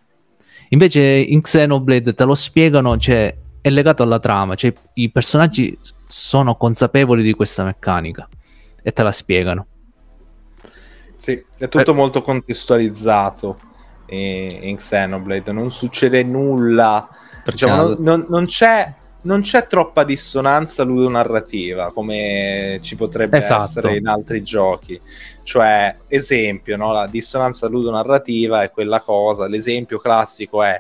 Invece 0.71 1.01
in 1.01 1.41
Xenoblade 1.41 2.15
te 2.15 2.25
lo 2.25 2.35
spiegano, 2.35 2.99
cioè 2.99 3.35
è 3.61 3.71
legato 3.71 4.03
alla 4.03 4.19
trama, 4.19 4.55
cioè 4.55 4.73
i 4.95 5.11
personaggi 5.11 5.77
sono 6.07 6.57
consapevoli 6.57 7.23
di 7.23 7.35
questa 7.35 7.65
meccanica 7.65 8.29
e 8.83 8.93
te 8.93 9.03
la 9.03 9.13
spiegano. 9.13 9.67
Sì, 11.17 11.43
è 11.59 11.69
tutto 11.69 11.95
molto 11.95 12.21
contestualizzato 12.21 13.59
in, 14.09 14.77
Xenoblade, 14.77 15.51
non 15.51 15.71
succede 15.71 16.23
nulla, 16.23 17.09
Per 17.43 17.55
diciamo, 17.55 17.77
non, 17.83 17.97
non- 18.01 18.27
non 18.29 18.45
c'è, 18.47 18.93
non 19.27 19.43
c'è 19.43 19.67
troppa 19.67 20.05
dissonanza 20.05 20.85
ludonarrativa 20.85 21.93
come 21.93 22.79
ci 22.81 22.95
potrebbe 22.95 23.39
Esatto. 23.39 23.65
essere 23.65 23.97
in 23.97 24.07
altri 24.07 24.43
giochi. 24.43 24.99
Cioè, 25.43 25.95
esempio, 26.07 26.77
no? 26.77 26.93
la 26.93 27.07
dissonanza 27.07 27.67
ludonarrativa 27.67 28.63
è 28.63 28.71
quella 28.71 29.01
cosa, 29.01 29.47
l'esempio 29.49 29.99
classico 29.99 30.63
è 30.63 30.79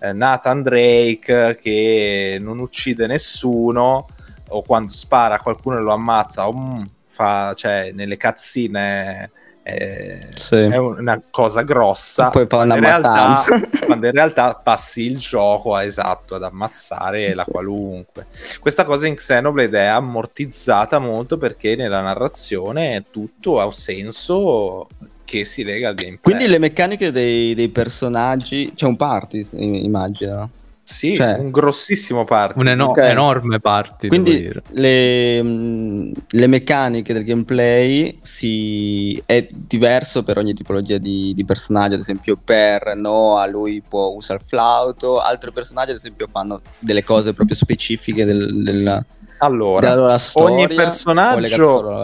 eh, 0.00 0.12
Nathan 0.12 0.62
Drake 0.62 1.58
che 1.60 2.38
non 2.40 2.58
uccide 2.58 3.06
nessuno 3.06 4.06
o 4.48 4.62
quando 4.62 4.92
spara 4.92 5.38
qualcuno 5.38 5.80
lo 5.80 5.92
ammazza, 5.92 6.46
um, 6.46 6.88
fa, 7.06 7.52
cioè, 7.54 7.92
nelle 7.92 8.16
cazzine 8.16 9.30
eh, 9.66 10.28
Sì. 10.36 10.56
è 10.56 10.76
una 10.76 11.20
cosa 11.30 11.62
grossa. 11.62 12.28
Poi 12.28 12.46
quando 12.46 12.74
in 12.74 12.80
realtà- 12.80 13.42
quando 13.86 14.06
in 14.06 14.12
realtà 14.12 14.60
passi 14.62 15.02
il 15.02 15.16
gioco 15.18 15.74
a, 15.74 15.82
esatto 15.84 16.34
ad 16.34 16.42
ammazzare 16.42 17.34
la 17.34 17.44
qualunque. 17.44 18.26
Questa 18.60 18.84
cosa 18.84 19.06
in 19.06 19.14
Xenoblade 19.14 19.78
è 19.78 19.86
ammortizzata 19.86 20.98
molto 20.98 21.38
perché 21.38 21.76
nella 21.76 22.02
narrazione 22.02 23.04
tutto 23.10 23.58
ha 23.58 23.64
un 23.64 23.72
senso 23.72 24.86
che 25.24 25.44
si 25.44 25.64
lega 25.64 25.88
al 25.88 25.94
gameplay. 25.94 26.20
Quindi 26.20 26.46
le 26.46 26.58
meccaniche 26.58 27.10
dei, 27.10 27.54
dei 27.54 27.68
personaggi, 27.68 28.72
c'è 28.74 28.84
un 28.84 28.96
party, 28.96 29.46
immagino. 29.52 30.50
Sì, 30.86 31.16
cioè- 31.16 31.38
un 31.38 31.50
grossissimo 31.50 32.24
party. 32.24 32.58
Un 32.60 32.68
eno- 32.68 32.86
Ok. 32.86 32.98
enorme 32.98 33.58
party. 33.58 34.08
devo 34.08 34.22
Quindi 34.22 34.40
dire. 34.42 34.62
le, 34.72 35.42
mh, 35.42 36.12
le 36.28 36.46
meccaniche 36.46 37.12
del 37.14 37.24
gameplay 37.24 38.18
si, 38.22 39.20
è 39.24 39.48
diverso 39.50 40.22
per 40.22 40.36
ogni 40.38 40.52
tipologia 40.54 40.98
di, 40.98 41.32
di 41.34 41.44
personaggio, 41.44 41.94
ad 41.94 42.00
esempio 42.00 42.38
per 42.42 42.94
Noah 42.96 43.46
lui 43.46 43.82
può 43.86 44.08
usare 44.08 44.40
il 44.42 44.48
flauto, 44.48 45.20
altri 45.20 45.50
personaggi 45.52 45.90
ad 45.92 45.96
esempio 45.96 46.26
fanno 46.30 46.60
delle 46.78 47.02
cose 47.02 47.32
proprio 47.32 47.56
specifiche 47.56 48.24
del, 48.24 48.62
del- 48.62 49.04
Allora, 49.38 50.18
storia. 50.18 50.54
ogni 50.54 50.74
personaggio 50.74 52.02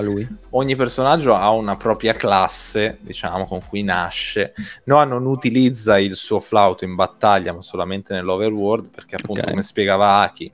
ogni 0.50 0.76
personaggio 0.76 1.34
ha 1.34 1.50
una 1.50 1.76
propria 1.76 2.12
classe, 2.12 2.98
diciamo, 3.00 3.46
con 3.46 3.60
cui 3.66 3.82
nasce. 3.82 4.52
Noah 4.84 5.04
non 5.04 5.24
utilizza 5.26 5.98
il 5.98 6.16
suo 6.16 6.40
flauto 6.40 6.84
in 6.84 6.94
battaglia, 6.94 7.52
ma 7.52 7.62
solamente 7.62 8.12
nell'overworld, 8.14 8.90
perché 8.90 9.16
appunto, 9.16 9.42
Ok. 9.42 9.48
come 9.50 9.62
spiegava 9.62 10.20
Aki, 10.20 10.52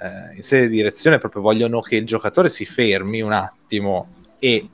eh, 0.00 0.36
in 0.36 0.42
serie 0.42 0.68
di 0.68 0.76
direzione 0.76 1.18
proprio 1.18 1.42
vogliono 1.42 1.80
che 1.80 1.96
il 1.96 2.06
giocatore 2.06 2.48
si 2.48 2.64
fermi 2.64 3.20
un 3.20 3.32
attimo 3.32 4.08
e 4.38 4.68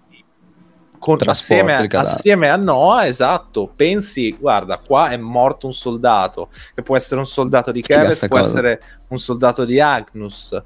con- 0.99 1.19
assieme, 1.27 1.89
assieme 1.91 2.51
a 2.51 2.57
Noah, 2.57 3.07
esatto, 3.07 3.73
pensi, 3.75 4.37
guarda, 4.39 4.79
qua 4.79 5.09
è 5.11 5.17
morto 5.17 5.67
un 5.67 5.73
soldato, 5.73 6.51
che 6.75 6.83
può 6.83 6.97
essere 6.97 7.21
un 7.21 7.27
soldato 7.27 7.73
di 7.73 7.83
sta 8.15 8.29
può 8.29 8.37
cosa. 8.37 8.49
essere 8.49 8.81
un 9.09 9.19
soldato 9.19 9.65
di 9.65 9.81
Agnus, 9.81 10.63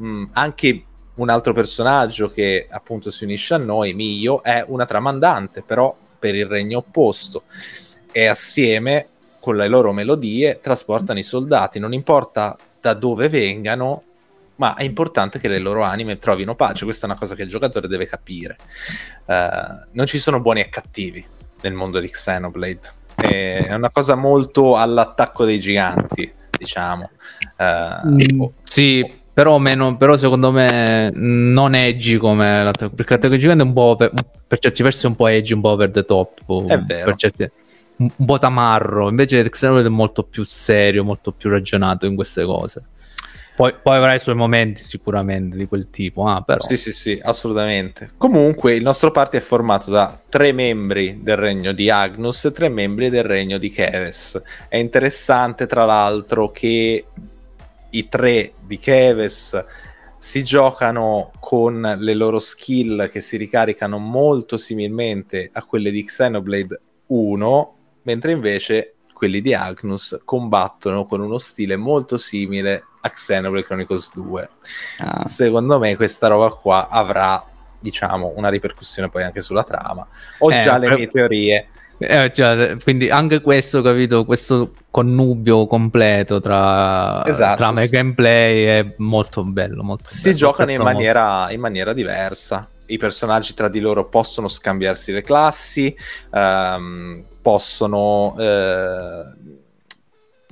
Mm, 0.00 0.24
anche 0.32 0.84
un 1.16 1.28
altro 1.30 1.52
personaggio 1.52 2.30
che 2.30 2.66
appunto 2.70 3.10
si 3.10 3.24
unisce 3.24 3.54
a 3.54 3.58
noi, 3.58 3.92
Mio, 3.94 4.42
è 4.42 4.64
una 4.66 4.86
tramandante, 4.86 5.62
però 5.62 5.96
per 6.18 6.34
il 6.34 6.46
regno 6.46 6.78
opposto. 6.78 7.42
E 8.12 8.26
assieme, 8.26 9.06
con 9.40 9.56
le 9.56 9.68
loro 9.68 9.92
melodie, 9.92 10.60
trasportano 10.60 11.18
i 11.18 11.24
soldati. 11.24 11.78
Non 11.78 11.92
importa 11.92 12.56
da 12.80 12.94
dove 12.94 13.28
vengano, 13.28 14.02
ma 14.56 14.74
è 14.74 14.84
importante 14.84 15.38
che 15.38 15.48
le 15.48 15.58
loro 15.58 15.82
anime 15.82 16.18
trovino 16.18 16.54
pace. 16.54 16.84
Questa 16.84 17.06
è 17.06 17.10
una 17.10 17.18
cosa 17.18 17.34
che 17.34 17.42
il 17.42 17.48
giocatore 17.48 17.88
deve 17.88 18.06
capire. 18.06 18.56
Eh, 19.26 19.86
non 19.92 20.06
ci 20.06 20.18
sono 20.18 20.40
buoni 20.40 20.60
e 20.60 20.68
cattivi 20.68 21.24
nel 21.62 21.74
mondo 21.74 21.98
di 21.98 22.08
Xenoblade. 22.08 22.96
È 23.16 23.74
una 23.74 23.90
cosa 23.90 24.14
molto 24.14 24.76
all'attacco 24.76 25.44
dei 25.44 25.58
giganti, 25.58 26.32
diciamo. 26.56 27.10
Eh, 27.56 27.86
Mm, 28.06 28.40
oh, 28.40 28.52
sì, 28.62 29.04
però, 29.38 29.58
meno, 29.58 29.96
però 29.96 30.16
secondo 30.16 30.50
me 30.50 31.12
non 31.14 31.76
edgy 31.76 32.16
come 32.16 32.64
l'attacco. 32.64 32.92
Perché 32.92 33.14
l'attacco 33.14 33.36
gigante 33.36 33.62
è 33.62 33.66
un 33.66 33.72
po' 33.72 33.82
over- 33.82 34.10
per 34.44 34.58
certi 34.58 34.82
versi 34.82 35.06
è 35.06 35.08
un 35.08 35.14
po' 35.14 35.28
edgy, 35.28 35.52
un 35.52 35.60
po' 35.60 35.68
over 35.68 35.92
the 35.92 36.04
top. 36.04 36.40
un- 36.46 36.68
È 36.68 36.76
vero. 36.78 37.04
Per 37.04 37.14
certi, 37.14 37.48
un, 37.98 38.10
un 38.16 38.26
po' 38.26 38.38
tamarro. 38.38 39.08
Invece 39.08 39.48
Xenoblade 39.48 39.86
è 39.86 39.90
molto 39.92 40.24
più 40.24 40.42
serio, 40.42 41.04
molto 41.04 41.30
più 41.30 41.50
ragionato 41.50 42.04
in 42.06 42.16
queste 42.16 42.44
cose. 42.44 42.84
Poi, 43.54 43.74
poi 43.80 43.96
avrai 43.96 44.16
i 44.16 44.18
suoi 44.18 44.34
momenti 44.34 44.82
sicuramente 44.82 45.56
di 45.56 45.66
quel 45.66 45.88
tipo, 45.88 46.26
ah, 46.26 46.42
però. 46.42 46.60
Sì, 46.60 46.76
sì, 46.76 46.90
sì, 46.90 47.20
assolutamente. 47.22 48.10
Comunque, 48.16 48.74
il 48.74 48.82
nostro 48.82 49.12
party 49.12 49.36
è 49.36 49.40
formato 49.40 49.92
da 49.92 50.20
tre 50.28 50.50
membri 50.50 51.20
del 51.22 51.36
regno 51.36 51.70
di 51.70 51.90
Agnus 51.90 52.44
e 52.46 52.50
tre 52.50 52.68
membri 52.68 53.08
del 53.08 53.22
regno 53.22 53.56
di 53.58 53.70
Keves. 53.70 54.40
È 54.68 54.76
interessante, 54.76 55.66
tra 55.66 55.84
l'altro, 55.84 56.50
che 56.50 57.04
i 57.90 58.08
tre 58.08 58.52
di 58.64 58.78
Keves 58.78 59.64
si 60.16 60.42
giocano 60.42 61.30
con 61.38 61.96
le 61.98 62.14
loro 62.14 62.38
skill 62.40 63.08
che 63.08 63.20
si 63.20 63.36
ricaricano 63.36 63.98
molto 63.98 64.56
similmente 64.56 65.48
a 65.52 65.62
quelle 65.64 65.90
di 65.90 66.02
Xenoblade 66.04 66.80
1, 67.06 67.76
mentre 68.02 68.32
invece 68.32 68.94
quelli 69.12 69.40
di 69.40 69.54
Agnus 69.54 70.20
combattono 70.24 71.04
con 71.04 71.20
uno 71.20 71.38
stile 71.38 71.76
molto 71.76 72.18
simile 72.18 72.84
a 73.00 73.10
Xenoblade 73.10 73.64
Chronicles 73.64 74.12
2 74.14 74.48
Ah, 74.98 75.26
secondo 75.26 75.78
me 75.78 75.96
questa 75.96 76.26
roba 76.28 76.50
qua 76.50 76.88
avrà 76.88 77.44
diciamo 77.80 78.32
una 78.36 78.48
ripercussione 78.48 79.08
poi 79.08 79.22
anche 79.22 79.40
sulla 79.40 79.64
trama. 79.64 80.06
Ho 80.38 80.50
Eh, 80.50 80.58
già 80.58 80.78
le 80.78 80.92
mie 80.94 81.06
teorie 81.06 81.68
Eh, 81.98 82.32
cioè, 82.32 82.76
quindi 82.82 83.10
anche 83.10 83.40
questo, 83.40 83.82
capito, 83.82 84.24
questo 84.24 84.72
connubio 84.90 85.66
completo 85.66 86.40
tra, 86.40 87.24
Esatto. 87.26 87.56
trama 87.56 87.82
e 87.82 87.88
gameplay 87.88 88.64
è 88.64 88.94
molto 88.98 89.42
bello. 89.44 89.82
Molto 89.82 90.08
si 90.08 90.22
bello. 90.22 90.36
giocano 90.36 90.70
in 90.72 90.82
maniera, 90.82 91.50
in 91.50 91.60
maniera 91.60 91.92
diversa 91.92 92.68
i 92.88 92.96
personaggi 92.96 93.54
tra 93.54 93.68
di 93.68 93.80
loro 93.80 94.08
possono 94.08 94.48
scambiarsi 94.48 95.12
le 95.12 95.22
classi, 95.22 95.94
ehm, 96.32 97.24
possono 97.42 98.34
eh, 98.38 99.24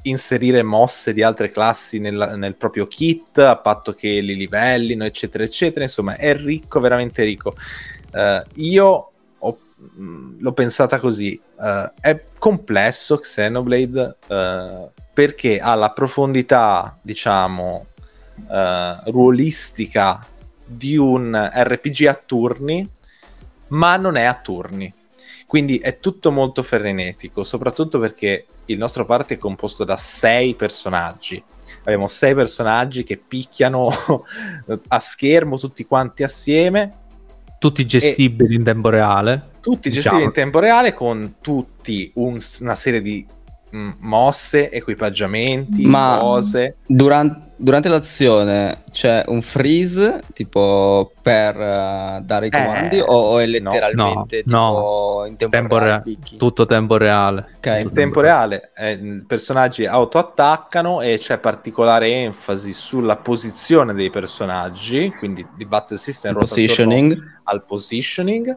inserire 0.03 0.63
mosse 0.63 1.13
di 1.13 1.23
altre 1.23 1.51
classi 1.51 1.99
nel, 1.99 2.35
nel, 2.37 2.55
proprio 2.57 2.87
kit 2.87 3.39
a 3.39 3.57
patto 3.57 3.93
che 3.93 4.09
li 4.21 4.37
livellino, 4.37 5.05
eccetera, 5.05 5.45
eccetera. 5.45 5.85
Insomma, 5.85 6.17
è 6.17 6.35
ricco, 6.37 6.81
veramente 6.81 7.25
ricco. 7.25 7.55
Uh, 8.13 8.43
io 8.55 9.11
mh, 9.77 10.03
mm, 10.03 10.41
l'ho 10.41 10.53
pensata 10.53 10.99
così: 10.99 11.41
uh, 11.57 11.91
è 12.01 12.25
complesso 12.39 13.19
Xenoblade 13.19 14.17
uh, 14.29 14.91
perché 15.13 15.59
ha 15.59 15.75
la 15.75 15.91
profondità, 15.91 16.97
diciamo, 17.03 17.87
ruolistica 19.07 20.23
di 20.67 20.99
un 20.99 21.51
RPG 21.55 22.07
a 22.07 22.15
turni, 22.15 22.87
ma 23.69 23.97
non 23.97 24.17
è 24.17 24.25
a 24.25 24.35
turni. 24.35 24.93
Quindi 25.47 25.79
è 25.79 26.01
tutto 26.01 26.33
molto 26.33 26.63
frenetico, 26.65 27.45
soprattutto 27.45 28.01
perché 28.01 28.45
il 28.67 28.79
nostro 28.79 29.07
party 29.07 29.37
è 29.37 29.39
composto 29.39 29.85
da 29.85 29.97
sei 29.97 30.55
personaggi. 30.55 31.43
Abbiamo 31.83 32.09
sei 32.09 32.35
personaggi 32.35 33.05
che 33.05 33.17
picchiano 33.17 33.89
a 34.89 34.99
schermo 34.99 35.57
tutti 35.57 35.87
quanti 35.87 36.25
assieme. 36.25 37.05
Tutti 37.61 37.87
gestibili 37.87 38.57
in 38.57 38.65
tempo 38.65 38.89
reale. 38.89 39.51
Tutti 39.67 39.89
diciamo. 39.89 40.19
gestibili 40.19 40.25
in 40.25 40.33
tempo 40.33 40.59
reale 40.61 40.93
con 40.93 41.35
tutti 41.41 42.11
un, 42.15 42.39
una 42.61 42.77
serie 42.77 43.03
di 43.03 43.27
Mm, 43.75 43.91
mosse, 43.99 44.71
equipaggiamenti, 44.71 45.85
Ma 45.85 46.19
cose. 46.21 46.77
Durante, 46.87 47.51
durante 47.57 47.89
l'azione 47.89 48.85
c'è 48.93 49.25
un 49.27 49.43
freeze 49.43 50.21
tipo 50.33 51.13
per 51.21 51.57
uh, 51.57 52.25
dare 52.25 52.47
i 52.47 52.51
eh, 52.53 52.63
comandi 52.63 52.97
eh, 52.99 53.03
o, 53.03 53.07
o, 53.07 53.39
è 53.39 53.47
letteralmente 53.47 54.45
no, 54.47 54.71
no. 54.71 55.25
in 55.27 55.37
tempo, 55.37 55.57
tempo 55.57 55.79
reale? 55.79 56.03
Re- 56.05 56.37
tutto 56.39 56.65
tempo 56.65 56.97
reale. 56.97 57.49
Okay. 57.57 57.83
In 57.83 57.93
tempo 57.93 58.21
reale 58.21 58.71
eh, 58.77 58.93
i 58.93 59.25
personaggi 59.27 59.85
autoattaccano 59.85 61.01
e 61.01 61.19
c'è 61.19 61.39
particolare 61.39 62.09
enfasi 62.09 62.73
sulla 62.73 63.17
posizione 63.17 63.93
dei 63.95 64.11
personaggi, 64.11 65.13
quindi 65.19 65.45
il 65.59 65.67
battle 65.67 65.99
system 65.99 66.35
ruota 66.35 66.47
positioning. 66.47 67.21
al 67.45 67.65
positioning 67.65 68.57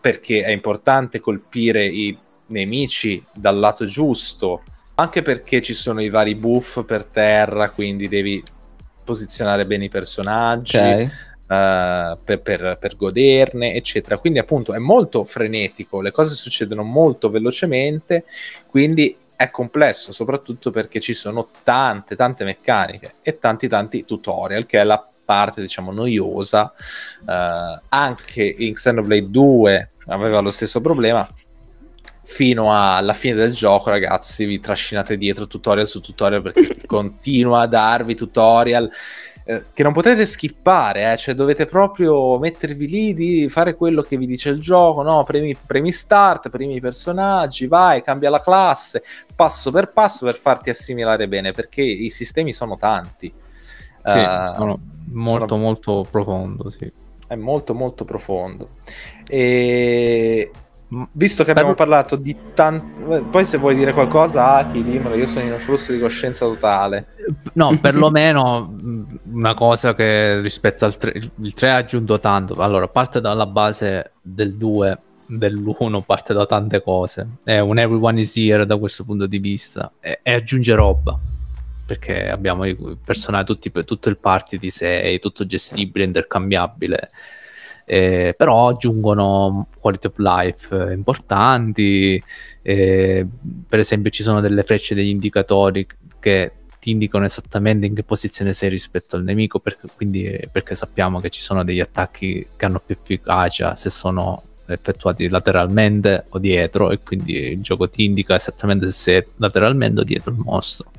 perché 0.00 0.42
è 0.42 0.50
importante 0.50 1.20
colpire 1.20 1.84
i 1.86 2.16
nemici 2.46 3.22
dal 3.34 3.58
lato 3.58 3.84
giusto, 3.84 4.62
anche 4.94 5.22
perché 5.22 5.62
ci 5.62 5.74
sono 5.74 6.00
i 6.02 6.08
vari 6.08 6.34
buff 6.34 6.84
per 6.84 7.06
terra, 7.06 7.70
quindi 7.70 8.08
devi 8.08 8.42
posizionare 9.04 9.66
bene 9.66 9.86
i 9.86 9.90
personaggi. 9.90 10.76
Okay. 10.76 11.10
Uh, 11.48 12.14
per, 12.24 12.42
per, 12.42 12.76
per, 12.78 12.94
goderne, 12.94 13.72
eccetera. 13.72 14.18
Quindi, 14.18 14.38
appunto, 14.38 14.74
è 14.74 14.78
molto 14.78 15.24
frenetico, 15.24 16.02
le 16.02 16.10
cose 16.10 16.34
succedono 16.34 16.82
molto 16.82 17.30
velocemente, 17.30 18.24
quindi 18.66 19.16
è 19.34 19.48
complesso, 19.50 20.12
soprattutto 20.12 20.70
perché 20.70 21.00
ci 21.00 21.14
sono 21.14 21.48
tante, 21.62 22.16
tante 22.16 22.44
meccaniche 22.44 23.12
e 23.22 23.38
tanti, 23.38 23.66
tanti 23.66 24.04
tutorial, 24.04 24.66
che 24.66 24.80
è 24.80 24.84
la 24.84 25.02
parte, 25.28 25.60
diciamo, 25.60 25.92
noiosa. 25.92 26.72
Uh, 27.20 27.78
anche 27.90 28.42
in 28.42 28.72
Xenoblade 28.72 29.28
2 29.28 29.90
aveva 30.06 30.40
lo 30.40 30.50
stesso 30.50 30.80
problema, 30.80 31.28
fino 32.22 32.72
alla 32.74 33.12
fine 33.12 33.34
del 33.34 33.52
gioco, 33.52 33.90
ragazzi, 33.90 34.46
vi 34.46 34.58
trascinate 34.58 35.18
dietro 35.18 35.46
tutorial 35.46 35.86
su 35.86 36.00
tutorial 36.00 36.40
perché 36.40 36.80
continua 36.86 37.60
a 37.60 37.66
darvi 37.66 38.14
tutorial 38.14 38.90
eh, 39.44 39.64
che 39.74 39.82
non 39.82 39.92
potete 39.92 40.24
skippare, 40.24 41.12
eh, 41.12 41.16
cioè 41.18 41.34
dovete 41.34 41.66
proprio 41.66 42.38
mettervi 42.38 42.86
lì 42.86 43.14
di 43.14 43.48
fare 43.50 43.74
quello 43.74 44.00
che 44.00 44.16
vi 44.16 44.26
dice 44.26 44.48
il 44.48 44.60
gioco, 44.60 45.02
no? 45.02 45.24
Premi, 45.24 45.54
premi 45.66 45.92
start, 45.92 46.48
premi 46.48 46.76
i 46.76 46.80
personaggi, 46.80 47.66
vai, 47.66 48.02
cambia 48.02 48.30
la 48.30 48.40
classe, 48.40 49.02
passo 49.34 49.70
per 49.70 49.92
passo 49.92 50.24
per 50.24 50.36
farti 50.36 50.70
assimilare 50.70 51.28
bene, 51.28 51.52
perché 51.52 51.82
i 51.82 52.08
sistemi 52.10 52.52
sono 52.52 52.76
tanti. 52.76 53.32
Sì, 54.08 54.18
uh, 54.18 54.54
sono 54.56 54.78
molto 55.12 55.48
sono... 55.48 55.62
molto 55.62 56.06
profondo, 56.10 56.70
sì. 56.70 56.90
È 57.26 57.34
molto 57.34 57.74
molto 57.74 58.04
profondo. 58.04 58.68
E 59.26 60.50
Visto 61.12 61.44
che 61.44 61.50
abbiamo 61.50 61.74
parlato 61.74 62.16
di 62.16 62.34
tanto, 62.54 63.22
poi 63.24 63.44
se 63.44 63.58
vuoi 63.58 63.74
dire 63.74 63.92
qualcosa, 63.92 64.54
Aki, 64.56 64.82
dimmelo, 64.82 65.16
io 65.16 65.26
sono 65.26 65.44
in 65.44 65.52
un 65.52 65.58
flusso 65.58 65.92
di 65.92 65.98
coscienza 65.98 66.46
totale. 66.46 67.08
No, 67.54 67.76
perlomeno 67.78 68.74
una 69.24 69.52
cosa 69.52 69.94
che 69.94 70.40
rispetto 70.40 70.86
al 70.86 70.96
3, 70.96 71.30
il 71.40 71.52
3 71.52 71.70
ha 71.70 71.76
aggiunto 71.76 72.18
tanto. 72.18 72.54
Allora, 72.54 72.88
parte 72.88 73.20
dalla 73.20 73.44
base 73.44 74.12
del 74.22 74.56
2, 74.56 74.98
dell'1, 75.26 76.02
parte 76.06 76.32
da 76.32 76.46
tante 76.46 76.82
cose. 76.82 77.36
È 77.44 77.58
un 77.58 77.78
everyone 77.78 78.18
is 78.18 78.34
here 78.38 78.64
da 78.64 78.78
questo 78.78 79.04
punto 79.04 79.26
di 79.26 79.38
vista 79.40 79.92
e, 80.00 80.20
e 80.22 80.32
aggiunge 80.32 80.74
roba. 80.74 81.18
Perché 81.88 82.28
abbiamo 82.28 82.66
i 82.66 82.76
personaggi, 83.02 83.46
tutti, 83.46 83.72
tutto 83.84 84.10
il 84.10 84.18
party 84.18 84.58
di 84.58 84.68
6, 84.68 85.20
tutto 85.20 85.46
gestibile, 85.46 86.04
intercambiabile. 86.04 87.08
Eh, 87.86 88.34
però 88.36 88.68
aggiungono 88.68 89.66
quality 89.80 90.08
of 90.08 90.18
life 90.18 90.90
eh, 90.90 90.92
importanti, 90.92 92.22
eh, 92.60 93.26
per 93.66 93.78
esempio 93.78 94.10
ci 94.10 94.22
sono 94.22 94.40
delle 94.40 94.64
frecce 94.64 94.94
degli 94.94 95.08
indicatori 95.08 95.86
che 96.18 96.52
ti 96.78 96.90
indicano 96.90 97.24
esattamente 97.24 97.86
in 97.86 97.94
che 97.94 98.02
posizione 98.02 98.52
sei 98.52 98.68
rispetto 98.68 99.16
al 99.16 99.24
nemico, 99.24 99.58
perché, 99.58 99.88
quindi, 99.96 100.38
perché 100.52 100.74
sappiamo 100.74 101.20
che 101.20 101.30
ci 101.30 101.40
sono 101.40 101.64
degli 101.64 101.80
attacchi 101.80 102.46
che 102.54 102.64
hanno 102.66 102.82
più 102.84 102.94
efficacia 103.00 103.74
se 103.74 103.88
sono 103.88 104.42
effettuati 104.66 105.26
lateralmente 105.28 106.26
o 106.28 106.38
dietro 106.38 106.90
e 106.90 106.98
quindi 106.98 107.52
il 107.52 107.62
gioco 107.62 107.88
ti 107.88 108.04
indica 108.04 108.34
esattamente 108.34 108.84
se 108.90 108.92
sei 108.92 109.24
lateralmente 109.36 110.00
o 110.02 110.04
dietro 110.04 110.30
il 110.30 110.38
mostro 110.44 110.90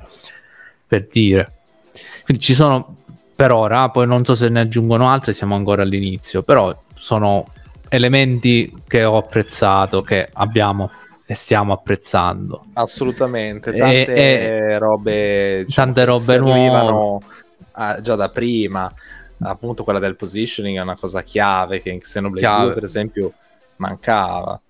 per 0.90 1.06
dire 1.06 1.52
quindi 2.30 2.44
ci 2.44 2.54
sono 2.54 2.94
per 3.34 3.50
ora, 3.50 3.88
poi 3.88 4.06
non 4.06 4.24
so 4.24 4.36
se 4.36 4.48
ne 4.48 4.60
aggiungono 4.60 5.08
altre, 5.08 5.32
siamo 5.32 5.56
ancora 5.56 5.82
all'inizio, 5.82 6.42
però 6.42 6.72
sono 6.94 7.46
elementi 7.88 8.72
che 8.86 9.02
ho 9.02 9.16
apprezzato, 9.16 10.02
che 10.02 10.28
abbiamo 10.34 10.90
e 11.26 11.34
stiamo 11.34 11.72
apprezzando. 11.72 12.66
Assolutamente, 12.74 13.72
tante 13.72 14.14
e, 14.14 14.22
e 14.22 14.78
robe, 14.78 15.64
diciamo, 15.64 15.86
tante 15.86 16.04
robe 16.04 16.38
nuove 16.38 17.24
ah, 17.72 18.00
già 18.00 18.14
da 18.14 18.28
prima. 18.28 18.92
Appunto, 19.40 19.82
quella 19.82 19.98
del 19.98 20.14
positioning 20.14 20.76
è 20.76 20.82
una 20.82 20.96
cosa 20.96 21.22
chiave 21.22 21.80
che 21.80 21.90
in 21.90 21.98
Xenoblade 21.98 22.46
chiave. 22.46 22.64
2, 22.66 22.74
per 22.74 22.84
esempio, 22.84 23.32
mancava. 23.76 24.60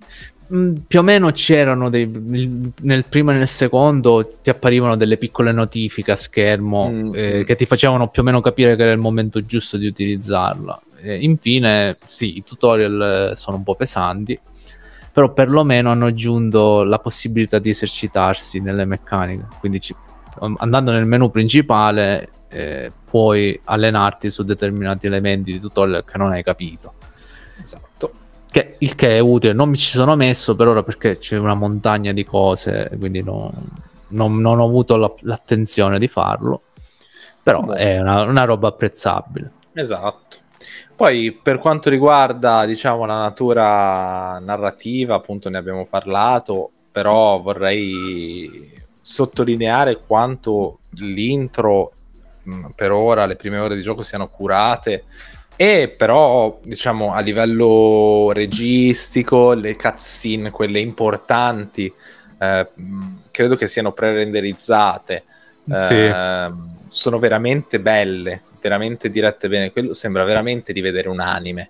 Mm, 0.52 0.74
più 0.88 0.98
o 0.98 1.02
meno 1.02 1.30
c'erano 1.30 1.90
dei, 1.90 2.72
nel 2.80 3.04
primo 3.04 3.30
e 3.30 3.34
nel 3.34 3.46
secondo 3.46 4.38
ti 4.42 4.50
apparivano 4.50 4.96
delle 4.96 5.16
piccole 5.16 5.52
notifiche 5.52 6.10
a 6.10 6.16
schermo 6.16 6.88
mm. 6.88 7.12
eh, 7.14 7.44
che 7.44 7.54
ti 7.54 7.66
facevano 7.66 8.08
più 8.08 8.22
o 8.22 8.24
meno 8.24 8.40
capire 8.40 8.74
che 8.74 8.82
era 8.82 8.92
il 8.92 8.98
momento 8.98 9.44
giusto 9.44 9.76
di 9.76 9.86
utilizzarla. 9.86 10.80
E 11.02 11.18
infine, 11.18 11.96
sì, 12.04 12.36
i 12.36 12.44
tutorial 12.44 13.34
sono 13.36 13.58
un 13.58 13.62
po' 13.62 13.76
pesanti, 13.76 14.38
però 15.12 15.32
perlomeno 15.32 15.90
hanno 15.92 16.06
aggiunto 16.06 16.82
la 16.82 16.98
possibilità 16.98 17.58
di 17.58 17.70
esercitarsi 17.70 18.60
nelle 18.60 18.84
meccaniche. 18.84 19.46
Quindi 19.60 19.80
ci, 19.80 19.94
andando 20.56 20.90
nel 20.90 21.06
menu 21.06 21.30
principale 21.30 22.28
eh, 22.48 22.90
puoi 23.04 23.58
allenarti 23.64 24.30
su 24.30 24.42
determinati 24.42 25.06
elementi 25.06 25.52
di 25.52 25.60
tutorial 25.60 26.04
che 26.04 26.18
non 26.18 26.32
hai 26.32 26.42
capito. 26.42 26.94
Esatto. 27.62 28.12
Che, 28.50 28.76
il 28.78 28.94
che 28.96 29.16
è 29.16 29.18
utile, 29.20 29.52
non 29.52 29.68
mi 29.68 29.76
ci 29.76 29.90
sono 29.90 30.16
messo 30.16 30.56
per 30.56 30.66
ora 30.66 30.82
perché 30.82 31.18
c'è 31.18 31.36
una 31.36 31.54
montagna 31.54 32.12
di 32.12 32.24
cose, 32.24 32.90
quindi 32.98 33.22
no, 33.22 33.52
non, 34.08 34.40
non, 34.40 34.58
ho 34.58 34.64
avuto 34.64 34.96
la, 34.96 35.12
l'attenzione 35.20 35.98
di 35.98 36.08
farlo. 36.08 36.62
Però 37.42 37.60
Beh. 37.62 37.74
è 37.76 38.00
una, 38.00 38.22
una, 38.22 38.44
roba 38.44 38.68
apprezzabile. 38.68 39.50
Esatto. 39.72 40.38
Poi 40.96 41.32
per 41.32 41.58
quanto 41.58 41.88
riguarda, 41.88 42.66
diciamo, 42.66 43.06
la 43.06 43.18
natura 43.18 44.38
narrativa, 44.40 45.14
appunto 45.14 45.48
ne 45.48 45.56
abbiamo 45.56 45.86
parlato, 45.86 46.70
però 46.90 47.40
vorrei 47.40 48.72
sottolineare 49.00 50.00
quanto 50.04 50.80
l'intro 50.96 51.92
per 52.74 52.90
ora, 52.90 53.26
le 53.26 53.36
prime 53.36 53.58
ore 53.58 53.76
di 53.76 53.82
gioco 53.82 54.02
siano 54.02 54.28
curate 54.28 55.04
e 55.60 55.88
però, 55.94 56.58
diciamo, 56.62 57.12
a 57.12 57.20
livello 57.20 58.30
registico, 58.32 59.52
le 59.52 59.76
cutscene, 59.76 60.50
quelle 60.50 60.80
importanti, 60.80 61.92
eh, 62.38 62.66
credo 63.30 63.56
che 63.56 63.66
siano 63.66 63.92
pre-renderizzate. 63.92 65.22
Sì. 65.76 65.96
Eh, 65.96 66.50
sono 66.88 67.18
veramente 67.18 67.78
belle, 67.78 68.40
veramente 68.58 69.10
dirette 69.10 69.48
bene. 69.48 69.70
Quello 69.70 69.92
sembra 69.92 70.24
veramente 70.24 70.72
di 70.72 70.80
vedere 70.80 71.10
un 71.10 71.20
anime. 71.20 71.68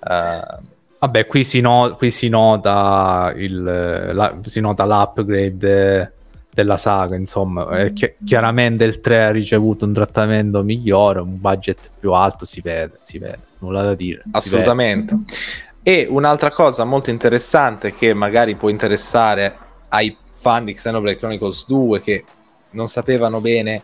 Uh, 0.00 0.62
Vabbè, 1.00 1.26
qui 1.26 1.44
si, 1.44 1.60
no- 1.60 1.94
qui 1.94 2.10
si, 2.10 2.30
nota 2.30 3.34
il, 3.36 3.62
la- 3.62 4.38
si 4.46 4.60
nota 4.60 4.86
l'upgrade 4.86 6.15
della 6.56 6.78
saga, 6.78 7.16
insomma. 7.16 7.68
Eh, 7.80 7.92
chi- 7.92 8.14
chiaramente 8.24 8.84
il 8.84 9.00
3 9.00 9.26
ha 9.26 9.30
ricevuto 9.30 9.84
un 9.84 9.92
trattamento 9.92 10.62
migliore, 10.62 11.20
un 11.20 11.38
budget 11.38 11.90
più 12.00 12.12
alto, 12.12 12.46
si 12.46 12.62
vede, 12.62 12.98
si 13.02 13.18
vede, 13.18 13.40
nulla 13.58 13.82
da 13.82 13.94
dire. 13.94 14.22
Assolutamente. 14.30 15.18
E 15.82 16.06
un'altra 16.08 16.50
cosa 16.50 16.84
molto 16.84 17.10
interessante 17.10 17.92
che 17.92 18.14
magari 18.14 18.54
può 18.56 18.70
interessare 18.70 19.54
ai 19.90 20.16
fan 20.32 20.64
di 20.64 20.72
Xenoblade 20.72 21.18
Chronicles 21.18 21.66
2 21.66 22.00
che 22.00 22.24
non 22.70 22.88
sapevano 22.88 23.40
bene 23.40 23.82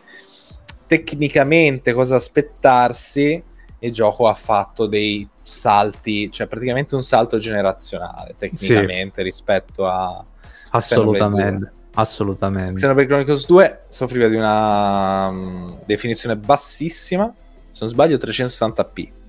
tecnicamente 0.87 1.93
cosa 1.93 2.17
aspettarsi, 2.17 3.43
il 3.81 3.93
gioco 3.93 4.29
ha 4.29 4.35
fatto 4.35 4.87
dei 4.87 5.29
salti, 5.43 6.31
cioè 6.31 6.47
praticamente 6.47 6.95
un 6.95 7.03
salto 7.03 7.39
generazionale 7.39 8.35
tecnicamente 8.39 9.23
rispetto 9.23 9.87
a. 9.87 10.25
Assolutamente, 10.71 11.81
assolutamente. 11.95 12.75
Xenoblade 12.75 13.09
Chronicles 13.09 13.47
2 13.47 13.79
soffriva 13.89 14.29
di 14.29 14.37
una 14.37 15.31
mm, 15.31 15.73
definizione 15.87 16.37
bassissima, 16.37 17.33
se 17.71 17.79
non 17.81 17.89
sbaglio 17.89 18.17
360p 18.17 19.21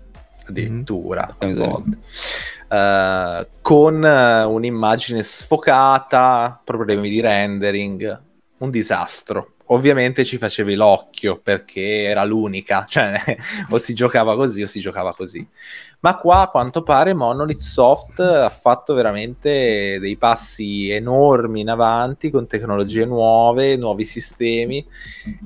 addirittura 0.45 1.36
Mm. 1.43 1.93
Eh, 2.70 3.47
con 3.61 4.03
eh, 4.03 4.43
un'immagine 4.43 5.22
sfocata, 5.22 6.59
problemi 6.64 7.09
di 7.09 7.22
rendering, 7.22 8.22
un 8.57 8.70
disastro. 8.72 9.53
Ovviamente 9.68 10.26
ci 10.26 10.38
facevi 10.38 10.74
l'occhio 10.74 11.39
perché 11.39 12.03
era 12.03 12.24
l'unica, 12.24 12.86
cioè 12.89 13.14
o 13.70 13.78
si 13.78 13.93
giocava 13.93 14.36
così 14.36 14.64
o 14.64 14.68
si 14.68 14.80
giocava 14.80 15.14
così. 15.14 15.47
Ma 16.04 16.18
qua 16.18 16.41
a 16.41 16.47
quanto 16.47 16.84
pare 16.84 17.14
Monolith 17.14 17.60
Soft 17.62 18.20
ha 18.20 18.49
fatto 18.49 18.93
veramente 18.93 19.99
dei 20.01 20.18
passi 20.18 20.89
enormi 20.89 21.62
in 21.62 21.70
avanti 21.70 22.30
con 22.30 22.45
tecnologie 22.45 23.06
nuove, 23.06 23.78
nuovi 23.78 24.04
sistemi 24.04 24.86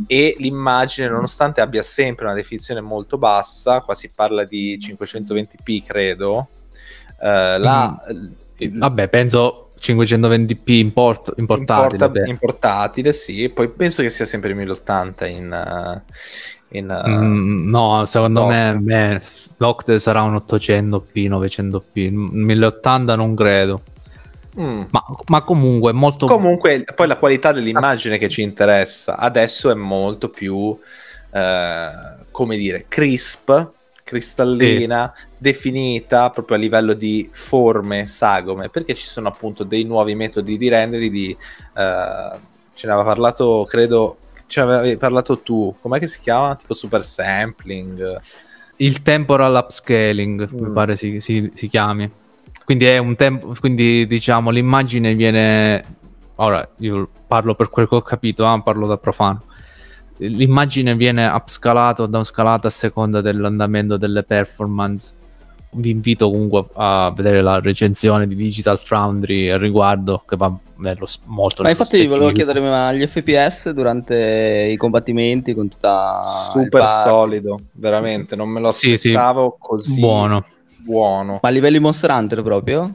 e 0.07 0.35
l'immagine, 0.39 1.09
nonostante 1.09 1.61
abbia 1.61 1.83
sempre 1.83 2.25
una 2.25 2.33
definizione 2.33 2.81
molto 2.81 3.19
bassa, 3.19 3.81
qua 3.81 3.93
si 3.93 4.09
parla 4.09 4.45
di 4.45 4.79
520p 4.81 5.83
credo, 5.85 6.47
eh, 7.21 7.59
la, 7.59 7.95
il- 8.57 8.79
Vabbè, 8.79 9.09
penso 9.09 9.69
520p 9.79 10.71
in, 10.71 10.91
port- 10.91 11.33
in 11.37 11.45
portatile. 11.45 11.93
importa- 12.03 12.09
beh. 12.09 12.29
in 12.29 12.37
portatile, 12.39 13.13
sì, 13.13 13.47
poi 13.49 13.69
penso 13.69 14.01
che 14.01 14.09
sia 14.09 14.25
sempre 14.25 14.55
1080 14.55 15.27
in... 15.27 15.51
eh, 15.53 16.13
in, 16.69 16.89
eh, 16.89 17.09
Mm, 17.09 17.69
no, 17.69 18.05
secondo 18.05 18.41
no. 18.41 18.47
me, 18.47 18.79
me 18.79 19.21
l'Octe 19.57 19.99
sarà 19.99 20.21
un 20.21 20.35
800p, 20.35 21.27
900p, 21.27 22.09
1080 22.11 23.15
non 23.15 23.35
credo. 23.35 23.81
mm. 24.59 24.81
Ma, 24.89 25.03
ma 25.27 25.41
comunque 25.43 25.91
molto... 25.93 26.25
Comunque, 26.25 26.83
poi 26.95 27.07
la 27.07 27.17
qualità 27.17 27.51
dell'immagine 27.51 28.17
che 28.17 28.29
ci 28.29 28.41
interessa 28.41 29.17
adesso 29.17 29.69
è 29.71 29.73
molto 29.75 30.29
più, 30.29 30.77
eh, 31.31 31.89
come 32.31 32.57
dire, 32.57 32.85
crisp, 32.87 33.69
cristallina, 34.03 35.13
definita 35.37 36.29
proprio 36.29 36.57
a 36.57 36.59
livello 36.59 36.93
di 36.93 37.29
forme 37.31 38.05
sagome, 38.05 38.69
perché 38.69 38.93
ci 38.95 39.05
sono 39.05 39.27
appunto 39.27 39.63
dei 39.63 39.83
nuovi 39.83 40.15
metodi 40.15 40.57
di 40.57 40.69
rendere, 40.69 41.09
di, 41.09 41.31
eh, 41.75 42.39
ce 42.73 42.87
ne 42.87 42.93
aveva 42.93 43.03
parlato, 43.03 43.65
credo, 43.67 44.17
ce 44.47 44.63
ne 44.63 44.73
avevi 44.75 44.97
parlato 44.97 45.39
tu, 45.39 45.75
com'è 45.79 45.99
che 45.99 46.07
si 46.07 46.19
chiama? 46.19 46.55
Tipo 46.55 46.73
super 46.73 47.03
sampling. 47.03 48.15
Il 48.77 49.01
temporal 49.01 49.53
upscaling, 49.55 50.49
Mm. 50.53 50.63
mi 50.65 50.71
pare 50.71 50.95
si, 50.95 51.19
si- 51.19 51.51
si 51.53 51.67
chiami. 51.67 52.09
Quindi 52.65 52.85
è 52.85 52.97
un 52.97 53.15
tempo, 53.15 53.53
quindi 53.59 54.05
diciamo 54.07 54.49
l'immagine 54.49 55.13
viene... 55.15 55.83
Ora, 56.37 56.67
io 56.79 57.09
parlo 57.27 57.55
per 57.55 57.69
quel 57.69 57.87
che 57.87 57.95
ho 57.95 58.01
capito, 58.01 58.45
ah, 58.45 58.61
parlo 58.61 58.85
da 58.87 58.97
profano. 58.97 59.41
L'immagine 60.17 60.95
viene 60.95 61.27
upscalata, 61.27 62.05
downscalata 62.05 62.67
a 62.67 62.71
seconda 62.71 63.21
dell'andamento 63.21 63.97
delle 63.97 64.23
performance. 64.23 65.13
Vi 65.69 65.89
invito 65.91 66.29
comunque 66.31 66.65
a 66.75 67.11
vedere 67.15 67.41
la 67.41 67.59
recensione 67.59 68.25
di 68.25 68.35
Digital 68.35 68.79
Foundry 68.79 69.49
al 69.49 69.59
riguardo, 69.59 70.23
che 70.27 70.35
va 70.37 70.51
nello 70.77 71.05
molto 71.25 71.61
Ma 71.61 71.69
infatti 71.69 71.97
volevo 72.07 72.29
specifico. 72.29 72.51
chiedere, 72.53 72.69
ma 72.69 72.93
gli 72.93 73.05
FPS 73.05 73.69
durante 73.71 74.69
i 74.71 74.77
combattimenti 74.77 75.53
con 75.53 75.67
tutta... 75.67 76.21
Super 76.51 76.83
solido, 77.03 77.59
veramente, 77.73 78.35
non 78.35 78.49
me 78.49 78.59
lo 78.61 78.71
Sì, 78.71 78.95
sì. 78.97 79.09
aspettavo 79.09 79.57
così 79.59 79.99
Buono. 79.99 80.43
buono. 80.85 81.39
Ma 81.41 81.49
a 81.49 81.51
livelli 81.51 81.79
Monster 81.79 82.09
Hunter 82.11 82.41
proprio? 82.41 82.93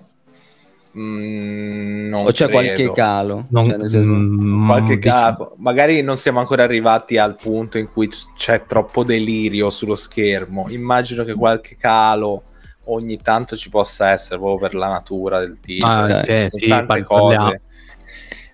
Mm, 0.99 2.09
non 2.09 2.27
o 2.27 2.33
c'è 2.33 2.49
qualche 2.51 2.75
credo. 2.75 2.93
calo? 2.93 3.47
Non- 3.51 3.69
Cioè, 3.69 3.79
senso- 3.89 3.99
mm, 4.09 4.67
qualche 4.67 4.97
diciamo- 4.97 5.21
capo. 5.21 5.55
Magari 5.59 6.03
non 6.03 6.17
siamo 6.17 6.39
ancora 6.41 6.65
arrivati 6.65 7.17
al 7.17 7.35
punto 7.37 7.79
in 7.79 7.89
cui 7.93 8.09
c'è 8.37 8.65
troppo 8.67 9.05
delirio 9.05 9.71
sullo 9.71 9.95
schermo. 9.95 10.67
Immagino 10.69 11.25
che 11.25 11.35
qualche 11.35 11.77
calo 11.79 12.43
ogni 12.87 13.17
tanto 13.19 13.57
ci 13.57 13.69
possa 13.69 14.11
essere 14.11 14.39
proprio 14.39 14.59
per 14.59 14.75
la 14.75 14.89
natura 14.89 15.39
del 15.41 15.59
tipo. 15.61 15.87
Ah, 15.87 16.05
Ok. 16.05 16.25
cioè, 16.25 16.49
sì, 16.51 16.69
par- 16.69 17.05
cose. 17.05 17.35
parliamo, 17.37 17.61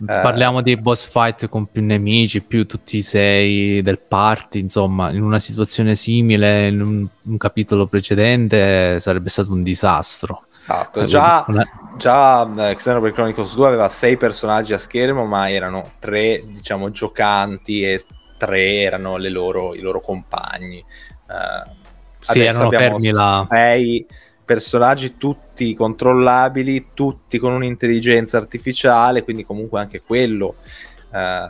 parliamo 0.07 0.61
di 0.62 0.76
boss 0.76 1.09
fight 1.09 1.49
con 1.49 1.66
più 1.66 1.83
nemici, 1.85 2.43
più 2.43 2.66
tutti 2.66 2.99
i 2.99 3.03
sei 3.03 3.83
del 3.83 3.99
party, 3.99 4.61
insomma, 4.61 5.11
in 5.11 5.22
una 5.22 5.39
situazione 5.39 5.95
simile, 5.97 6.68
in 6.68 6.81
un, 6.81 7.07
un 7.24 7.37
capitolo 7.37 7.87
precedente, 7.87 9.01
sarebbe 9.01 9.29
stato 9.29 9.53
un 9.53 9.62
disastro. 9.62 10.43
Esatto. 10.59 11.05
Già, 11.05 11.45
Una- 11.49 11.66
già 11.97 12.70
eh, 12.70 12.74
Xenoblade 12.74 13.14
Chronicles 13.14 13.55
2 13.55 13.66
aveva 13.66 13.89
sei 13.89 14.16
personaggi 14.16 14.74
a 14.74 14.79
schermo, 14.79 15.24
ma 15.24 15.51
erano 15.51 15.93
tre, 15.99 16.45
diciamo, 16.47 16.91
giocanti 16.91 17.83
e 17.83 18.05
tre 18.37 18.83
erano 18.83 19.16
le 19.16 19.31
loro, 19.31 19.74
i 19.74 19.81
loro 19.81 20.01
compagni. 20.01 20.79
Eh, 20.79 21.76
Sì, 22.33 22.41
adesso 22.41 22.57
erano 22.57 22.66
abbiamo 22.66 22.99
fermi 22.99 23.12
là. 23.12 23.47
sei 23.51 24.07
personaggi 24.45 25.16
tutti 25.18 25.74
controllabili, 25.74 26.87
tutti 26.95 27.39
con 27.39 27.53
un'intelligenza 27.53 28.39
artificiale, 28.39 29.22
quindi 29.22 29.45
comunque 29.45 29.79
anche 29.81 30.01
quello 30.01 30.57
eh, 31.12 31.47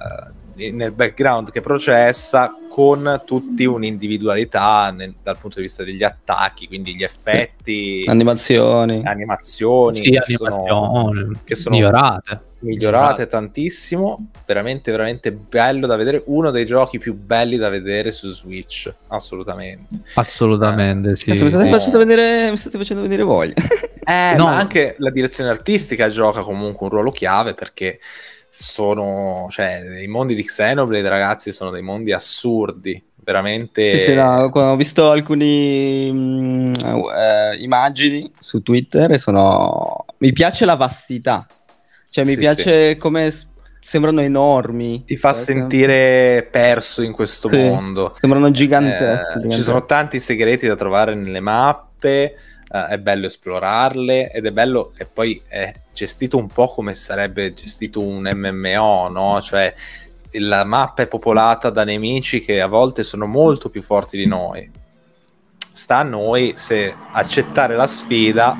nel 0.72 0.92
background 0.92 1.50
che 1.50 1.60
processa 1.60 2.50
con 2.68 3.22
tutti 3.24 3.64
un'individualità 3.64 4.90
nel- 4.90 5.14
dal 5.22 5.36
punto 5.38 5.56
di 5.56 5.62
vista 5.62 5.82
degli 5.82 6.02
attacchi, 6.04 6.66
quindi 6.68 6.94
gli 6.94 7.02
effetti, 7.02 8.04
Animazioni. 8.06 9.02
animazioni 9.04 9.96
sì, 9.96 10.10
che 10.10 10.22
sono 10.36 10.54
animazioni 10.54 11.40
che 11.44 11.54
sono 11.54 11.74
migliorate. 11.76 12.40
migliorate 12.60 13.26
tantissimo, 13.26 14.28
veramente 14.46 14.90
veramente 14.90 15.32
bello 15.32 15.86
da 15.86 15.96
vedere, 15.96 16.22
uno 16.26 16.50
dei 16.50 16.66
giochi 16.66 16.98
più 16.98 17.14
belli 17.14 17.56
da 17.56 17.68
vedere 17.68 18.10
su 18.10 18.28
Switch, 18.30 18.92
assolutamente. 19.08 19.86
Assolutamente, 20.14 21.16
sì. 21.16 21.30
Cazzo, 21.32 21.44
mi, 21.44 21.50
state 21.50 21.64
sì. 21.64 21.70
facendo 21.70 21.98
venire, 21.98 22.50
mi 22.50 22.56
state 22.56 22.78
facendo 22.78 23.02
venire 23.02 23.22
voglia. 23.22 23.54
Eh, 24.04 24.34
No. 24.36 24.44
ma 24.44 24.56
anche 24.56 24.94
la 24.98 25.10
direzione 25.10 25.50
artistica 25.50 26.08
gioca 26.08 26.40
comunque 26.40 26.86
un 26.86 26.92
ruolo 26.92 27.10
chiave 27.10 27.52
perché 27.54 27.98
sono, 28.60 29.46
cioè, 29.50 30.00
i 30.02 30.08
mondi 30.08 30.34
di 30.34 30.42
Xenoblade, 30.42 31.08
ragazzi, 31.08 31.52
sono 31.52 31.70
dei 31.70 31.82
mondi 31.82 32.12
assurdi, 32.12 33.00
veramente. 33.22 33.88
Sì, 33.90 33.98
sì, 33.98 34.14
no, 34.14 34.50
ho 34.52 34.76
visto 34.76 35.10
alcune 35.10 35.46
immagini 37.58 38.30
su 38.40 38.60
Twitter 38.62 39.12
e 39.12 39.18
sono... 39.18 40.04
Mi 40.18 40.32
piace 40.32 40.64
la 40.64 40.74
vastità. 40.74 41.46
Cioè, 42.10 42.24
mi 42.24 42.32
Sì, 42.32 42.38
piace 42.38 42.96
come 42.96 43.30
s- 43.30 43.46
sembrano 43.80 44.20
enormi. 44.22 45.04
Ti 45.04 45.16
fa 45.16 45.32
Cioè, 45.32 45.42
sentire 45.44 46.48
perso 46.50 47.02
in 47.02 47.12
questo 47.12 47.48
Sì. 47.48 47.56
mondo. 47.56 48.14
Sembrano 48.16 48.48
Eh, 48.48 48.50
giganteschi. 48.50 49.04
ci 49.14 49.28
giganteschi. 49.34 49.62
sono 49.62 49.84
tanti 49.86 50.18
segreti 50.20 50.66
da 50.66 50.74
trovare 50.74 51.14
nelle 51.14 51.40
mappe, 51.40 52.34
eh, 52.70 52.86
è 52.86 52.98
bello 52.98 53.26
esplorarle 53.26 54.30
ed 54.30 54.46
è 54.46 54.50
bello 54.50 54.92
che 54.96 55.06
poi 55.06 55.40
è 55.46 55.72
gestito 55.92 56.36
un 56.36 56.48
po' 56.48 56.68
come 56.68 56.94
sarebbe 56.94 57.52
gestito 57.54 58.00
un 58.00 58.30
MMO, 58.32 59.08
no? 59.08 59.40
Cioè 59.40 59.74
la 60.32 60.64
mappa 60.64 61.02
è 61.02 61.06
popolata 61.06 61.70
da 61.70 61.84
nemici 61.84 62.42
che 62.42 62.60
a 62.60 62.66
volte 62.66 63.02
sono 63.02 63.26
molto 63.26 63.70
più 63.70 63.82
forti 63.82 64.16
di 64.16 64.26
noi. 64.26 64.70
Sta 65.72 65.98
a 65.98 66.02
noi 66.02 66.52
se 66.56 66.94
accettare 67.12 67.76
la 67.76 67.86
sfida, 67.86 68.56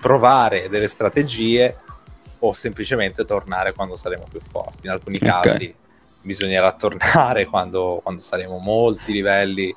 provare 0.00 0.68
delle 0.68 0.88
strategie 0.88 1.76
o 2.40 2.52
semplicemente 2.52 3.24
tornare 3.24 3.72
quando 3.72 3.96
saremo 3.96 4.26
più 4.28 4.40
forti. 4.40 4.86
In 4.86 4.90
alcuni 4.90 5.16
Ok. 5.16 5.22
casi 5.22 5.74
bisognerà 6.22 6.72
tornare 6.72 7.44
quando, 7.50 8.00
quando 8.02 8.20
saremo 8.20 8.58
molti 8.58 9.12
livelli. 9.12 9.74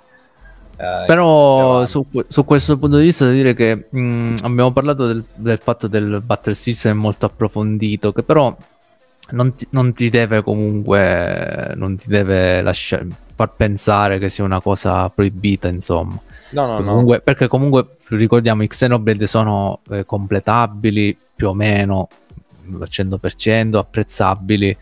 Eh, 0.81 1.03
Però 1.05 1.85
su, 1.85 2.05
su 2.25 2.45
questo 2.45 2.77
punto 2.77 2.95
di 2.97 3.03
vista 3.03 3.25
devo 3.25 3.35
dire 3.35 3.53
che 3.53 3.89
mh, 3.89 4.35
abbiamo 4.43 4.71
parlato 4.71 5.07
del, 5.07 5.21
del 5.35 5.59
fatto 5.61 5.89
del 5.89 6.21
battle 6.25 6.53
system 6.53 6.97
molto 6.97 7.25
approfondito, 7.25 8.13
che 8.13 8.23
però 8.23 8.55
non 9.31 9.53
ti, 9.53 9.67
non 9.71 9.93
ti 9.93 10.09
deve 10.09 10.41
comunque 10.41 11.73
non 11.75 11.97
ti 11.97 12.07
deve 12.07 12.61
lasciare, 12.61 13.07
far 13.35 13.55
pensare 13.57 14.19
che 14.19 14.29
sia 14.29 14.45
una 14.45 14.61
cosa 14.61 15.09
proibita, 15.09 15.67
insomma. 15.67 16.17
No, 16.51 16.65
no, 16.65 16.79
no. 16.79 16.85
Comunque- 16.85 17.19
perché 17.19 17.47
comunque 17.49 17.95
ricordiamo 18.11 18.63
i 18.63 18.67
Xenoblade 18.67 19.27
sono 19.27 19.81
eh, 19.89 20.05
completabili 20.05 21.15
più 21.35 21.49
o 21.49 21.53
meno 21.53 22.07
al 22.71 22.87
100%, 22.89 23.75
apprezzabili 23.75 24.77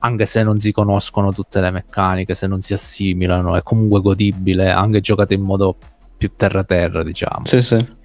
anche 0.00 0.26
se 0.26 0.42
non 0.42 0.58
si 0.58 0.72
conoscono 0.72 1.32
tutte 1.32 1.60
le 1.60 1.70
meccaniche, 1.70 2.34
se 2.34 2.46
non 2.46 2.60
si 2.60 2.72
assimilano, 2.72 3.56
è 3.56 3.62
comunque 3.62 4.00
godibile, 4.00 4.70
anche 4.70 5.00
giocato 5.00 5.34
in 5.34 5.42
modo 5.42 5.76
più 6.16 6.32
terra-terra, 6.36 7.02
diciamo. 7.02 7.44
Sì, 7.44 7.62
sì. 7.62 7.98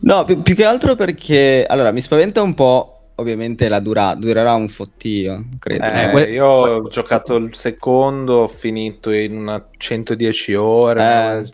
No, 0.00 0.24
più, 0.24 0.42
più 0.42 0.54
che 0.54 0.64
altro 0.64 0.94
perché 0.94 1.66
allora 1.68 1.90
mi 1.92 2.00
spaventa 2.00 2.42
un 2.42 2.54
po'. 2.54 2.92
Ovviamente 3.16 3.68
la 3.68 3.80
dura, 3.80 4.14
durerà 4.14 4.54
un 4.54 4.68
fottio, 4.68 5.44
credo. 5.58 5.86
Eh, 5.86 6.04
Eh, 6.04 6.10
que- 6.10 6.30
io 6.30 6.46
ho 6.46 6.82
giocato 6.84 7.34
il 7.34 7.52
secondo, 7.56 8.42
ho 8.42 8.48
finito 8.48 9.10
in 9.10 9.36
una 9.36 9.66
110 9.76 10.54
ore. 10.54 11.02
Eh, 11.02 11.50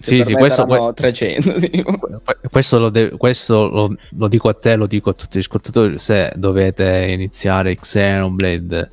Sì, 0.00 0.22
sì, 0.22 0.32
questo- 0.34 0.66
saranno 0.68 0.94
300. 0.94 1.58
tipo. 1.70 1.98
Que- 2.24 2.38
Questo, 2.50 2.78
lo, 2.78 2.88
de- 2.90 3.10
questo 3.16 3.68
lo, 3.68 3.96
lo 4.10 4.28
dico 4.28 4.48
a 4.48 4.54
te, 4.54 4.76
lo 4.76 4.86
dico 4.86 5.10
a 5.10 5.12
tutti 5.14 5.38
gli 5.38 5.40
ascoltatori. 5.42 5.98
Se 5.98 6.32
dovete 6.36 7.06
iniziare 7.10 7.74
Xenoblade, 7.76 8.90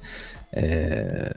eh, 0.51 1.31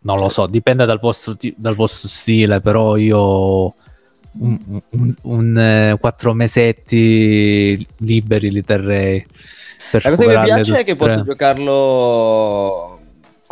non 0.00 0.18
lo 0.18 0.28
so, 0.28 0.46
dipende 0.46 0.84
dal 0.84 0.98
vostro, 1.00 1.34
dal 1.56 1.74
vostro 1.74 2.08
stile. 2.08 2.60
Però 2.60 2.96
io 2.96 3.74
un, 4.38 4.58
un- 4.90 5.14
un, 5.22 5.58
eh, 5.58 5.96
quattro 5.98 6.32
mesetti 6.34 7.86
liberi 7.98 8.50
li 8.50 8.62
terrei. 8.64 9.24
La 9.90 10.00
cosa 10.00 10.16
che 10.16 10.26
mi 10.38 10.42
piace 10.44 10.78
è 10.80 10.84
che 10.84 10.96
posso 10.96 11.22
giocarlo 11.22 12.93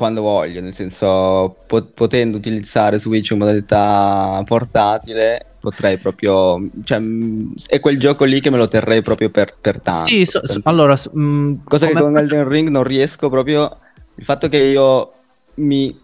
quando 0.03 0.21
voglio, 0.23 0.61
nel 0.61 0.75
senso 0.75 1.55
po- 1.65 1.87
potendo 1.95 2.37
utilizzare 2.37 2.99
Switch 2.99 3.31
in 3.31 3.39
modalità 3.39 4.43
portatile, 4.45 5.47
potrei 5.61 5.97
proprio... 5.97 6.61
Cioè, 6.83 6.99
mh, 6.99 7.53
è 7.69 7.79
quel 7.79 8.01
gioco 8.01 8.25
lì 8.25 8.41
che 8.41 8.51
me 8.51 8.57
lo 8.57 8.67
terrei 8.67 9.01
proprio 9.01 9.31
per, 9.31 9.55
per 9.61 9.81
tanto. 9.81 10.07
Sì, 10.07 10.27
so- 10.27 10.45
so- 10.45 10.61
allora, 10.65 10.95
mh, 10.95 11.53
Cosa 11.63 11.87
che 11.87 11.93
con 11.93 12.19
Elden 12.19 12.49
Ring 12.49 12.69
non 12.69 12.83
riesco 12.83 13.29
proprio... 13.29 13.77
Il 14.17 14.25
fatto 14.25 14.49
che 14.49 14.57
io 14.57 15.13
mi 15.55 15.97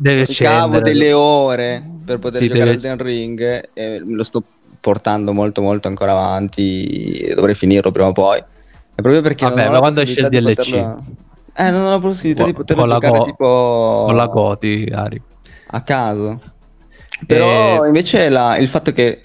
ricavo 0.00 0.80
delle 0.80 1.12
ore 1.12 1.82
per 2.04 2.18
poter 2.18 2.40
Sì, 2.40 2.48
giocare 2.48 2.64
deve- 2.74 2.88
Elden 2.88 2.98
Ring 3.06 3.68
e 3.72 4.02
lo 4.04 4.22
sto 4.24 4.42
portando 4.80 5.32
molto 5.32 5.62
molto 5.62 5.86
ancora 5.88 6.10
avanti 6.12 7.32
dovrei 7.34 7.54
finirlo 7.54 7.92
prima 7.92 8.08
o 8.08 8.12
poi. 8.12 8.38
È 8.38 9.00
proprio 9.00 9.22
perché 9.22 9.46
Vabbè, 9.46 9.70
ma 9.70 9.78
quando 9.78 10.00
esce 10.00 10.20
il 10.22 10.28
DLC? 10.28 10.54
poterlo- 10.56 11.04
Eh, 11.56 11.70
non 11.70 11.84
ho 11.86 11.90
la 11.90 11.98
possibilità 12.00 12.44
di 12.44 12.52
Con- 12.52 12.64
poterlo 12.64 12.86
giocare 12.92 13.18
go- 13.18 13.24
tipo 13.24 14.02
con 14.06 14.16
la 14.16 14.26
Goti, 14.26 14.88
Ari. 14.92 15.22
a 15.68 15.80
caso. 15.82 16.40
Però 17.26 17.84
Eh, 17.84 17.86
invece 17.86 18.28
la- 18.28 18.56
il 18.56 18.68
fatto 18.68 18.92
che 18.92 19.20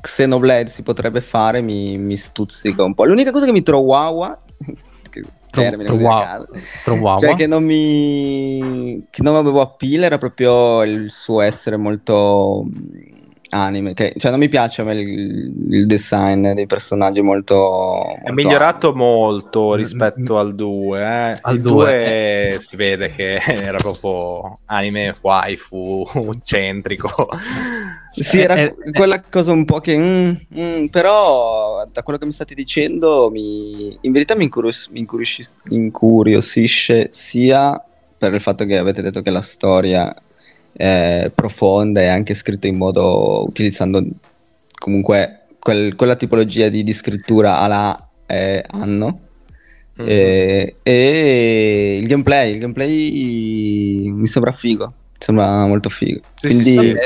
Xenoblade 0.00 0.68
si 0.68 0.82
potrebbe 0.82 1.20
fare 1.20 1.60
mi, 1.62 1.96
mi 1.96 2.16
stuzzica 2.16 2.82
un 2.84 2.94
po'. 2.94 3.04
L'unica 3.04 3.30
cosa 3.30 3.46
che 3.46 3.52
mi 3.52 3.62
trovava 3.62 4.36
che 5.10 5.22
termine 5.50 5.88
così 5.88 6.04
a 6.04 6.08
trovavo- 6.08 6.24
caso, 6.24 6.46
trovavo. 6.82 7.18
cioè 7.20 7.34
che 7.36 7.46
non 7.46 7.62
mi 7.64 9.06
che 9.10 9.22
non 9.22 9.36
avevo 9.36 9.60
appeal 9.60 10.02
era 10.02 10.18
proprio 10.18 10.82
il 10.82 11.10
suo 11.12 11.40
essere 11.40 11.76
molto 11.76 12.64
anime, 13.50 13.94
che, 13.94 14.14
cioè 14.16 14.30
non 14.30 14.40
mi 14.40 14.48
piace 14.48 14.80
a 14.82 14.84
me 14.84 14.94
il, 14.94 15.54
il 15.70 15.86
design 15.86 16.52
dei 16.52 16.66
personaggi 16.66 17.20
molto, 17.20 18.00
È 18.02 18.18
molto 18.26 18.32
migliorato 18.32 18.94
molto 18.94 19.74
rispetto 19.74 20.38
al 20.38 20.54
2. 20.54 21.00
Eh. 21.00 21.38
Al 21.40 21.54
il 21.56 21.60
due, 21.62 22.46
2 22.50 22.56
si 22.60 22.76
vede 22.76 23.08
che 23.10 23.36
era 23.44 23.78
proprio 23.78 24.58
anime 24.66 25.16
waifu 25.20 26.04
centrico. 26.42 27.28
Sì, 28.12 28.40
era 28.40 28.54
Eh, 28.54 28.74
eh, 28.84 28.92
quella 28.92 29.20
cosa 29.28 29.50
un 29.52 29.64
po' 29.64 29.80
che... 29.80 29.98
mm, 29.98 30.32
mm, 30.56 30.86
però 30.86 31.84
da 31.92 32.02
quello 32.02 32.18
che 32.18 32.26
mi 32.26 32.32
state 32.32 32.54
dicendo 32.54 33.28
mi, 33.30 33.96
in 34.02 34.12
verità 34.12 34.36
mi, 34.36 34.44
incurios- 34.44 34.88
mi 34.88 35.00
incurioscis- 35.00 35.54
incuriosisce 35.68 37.08
sia 37.10 37.82
per 38.16 38.32
il 38.32 38.40
fatto 38.40 38.64
che 38.64 38.78
avete 38.78 39.02
detto 39.02 39.20
che 39.20 39.30
la 39.30 39.42
storia 39.42 40.14
è 40.76 41.30
profonda 41.34 42.00
e 42.00 42.06
anche 42.08 42.34
scritta 42.34 42.66
in 42.66 42.76
modo 42.76 43.44
utilizzando 43.44 44.04
comunque 44.74 45.46
quel- 45.58 45.94
quella 45.94 46.16
tipologia 46.16 46.68
di, 46.68 46.82
di 46.82 46.92
scrittura 46.92 47.58
alla 47.58 48.08
eh, 48.26 48.64
anno. 48.70 49.20
Mm. 50.00 50.06
E, 50.08 50.76
e 50.82 51.98
il 52.00 52.06
gameplay, 52.08 52.52
il 52.52 52.58
gameplay 52.58 54.10
mi 54.10 54.26
sembra 54.26 54.52
figo, 54.52 54.92
sembra 55.18 55.66
molto 55.66 55.88
figo. 55.88 56.20
Sì, 56.34 56.48
Quindi... 56.48 56.64
sì, 56.64 56.78
sì. 56.78 56.96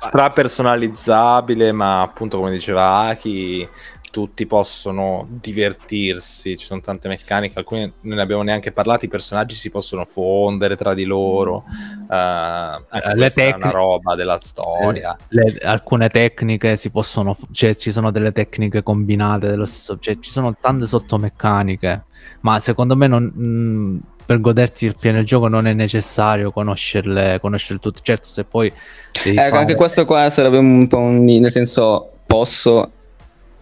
Stra 0.00 0.30
personalizzabile, 0.30 1.72
ma 1.72 2.00
appunto 2.00 2.38
come 2.38 2.50
diceva 2.50 3.00
Aki, 3.08 3.68
tutti 4.10 4.46
possono 4.46 5.26
divertirsi, 5.28 6.56
ci 6.56 6.66
sono 6.66 6.80
tante 6.80 7.08
meccaniche, 7.08 7.58
alcune 7.58 7.92
non 8.02 8.16
ne 8.16 8.22
abbiamo 8.22 8.42
neanche 8.42 8.72
parlato, 8.72 9.04
i 9.04 9.08
personaggi 9.08 9.54
si 9.54 9.70
possono 9.70 10.04
fondere 10.04 10.76
tra 10.76 10.94
di 10.94 11.04
loro, 11.04 11.64
eh, 12.08 12.84
Eh, 12.92 13.14
le 13.14 13.14
questa 13.14 13.44
è 13.44 13.52
una 13.52 13.70
roba 13.70 14.14
della 14.16 14.38
storia. 14.40 15.16
le- 15.28 15.58
alcune 15.62 16.08
tecniche 16.08 16.76
si 16.76 16.90
possono, 16.90 17.36
cioè 17.52 17.74
ci 17.76 17.92
sono 17.92 18.10
delle 18.10 18.32
tecniche 18.32 18.82
combinate 18.82 19.46
dello 19.48 19.64
stesso, 19.64 19.98
cioè 19.98 20.18
ci 20.18 20.30
sono 20.30 20.56
tante 20.58 20.86
sottomeccaniche, 20.86 22.04
ma 22.40 22.58
secondo 22.60 22.96
me 22.96 23.06
non, 23.06 23.24
mh, 23.24 24.00
per 24.26 24.40
goderti 24.40 24.86
il 24.86 24.96
pieno 24.98 25.22
gioco 25.22 25.48
non 25.48 25.66
è 25.66 25.72
necessario 25.72 26.50
conoscerle, 26.50 27.38
conoscere 27.40 27.78
tutto. 27.78 28.00
Certo, 28.02 28.28
se 28.28 28.44
poi 28.44 28.72
Ecco, 29.12 29.34
fare- 29.34 29.56
anche 29.56 29.74
questo 29.74 30.04
qua 30.04 30.30
sarebbe 30.30 30.58
un 30.58 30.86
po' 30.88 30.98
un... 30.98 31.24
nel 31.24 31.50
senso, 31.52 32.20
posso... 32.26 32.92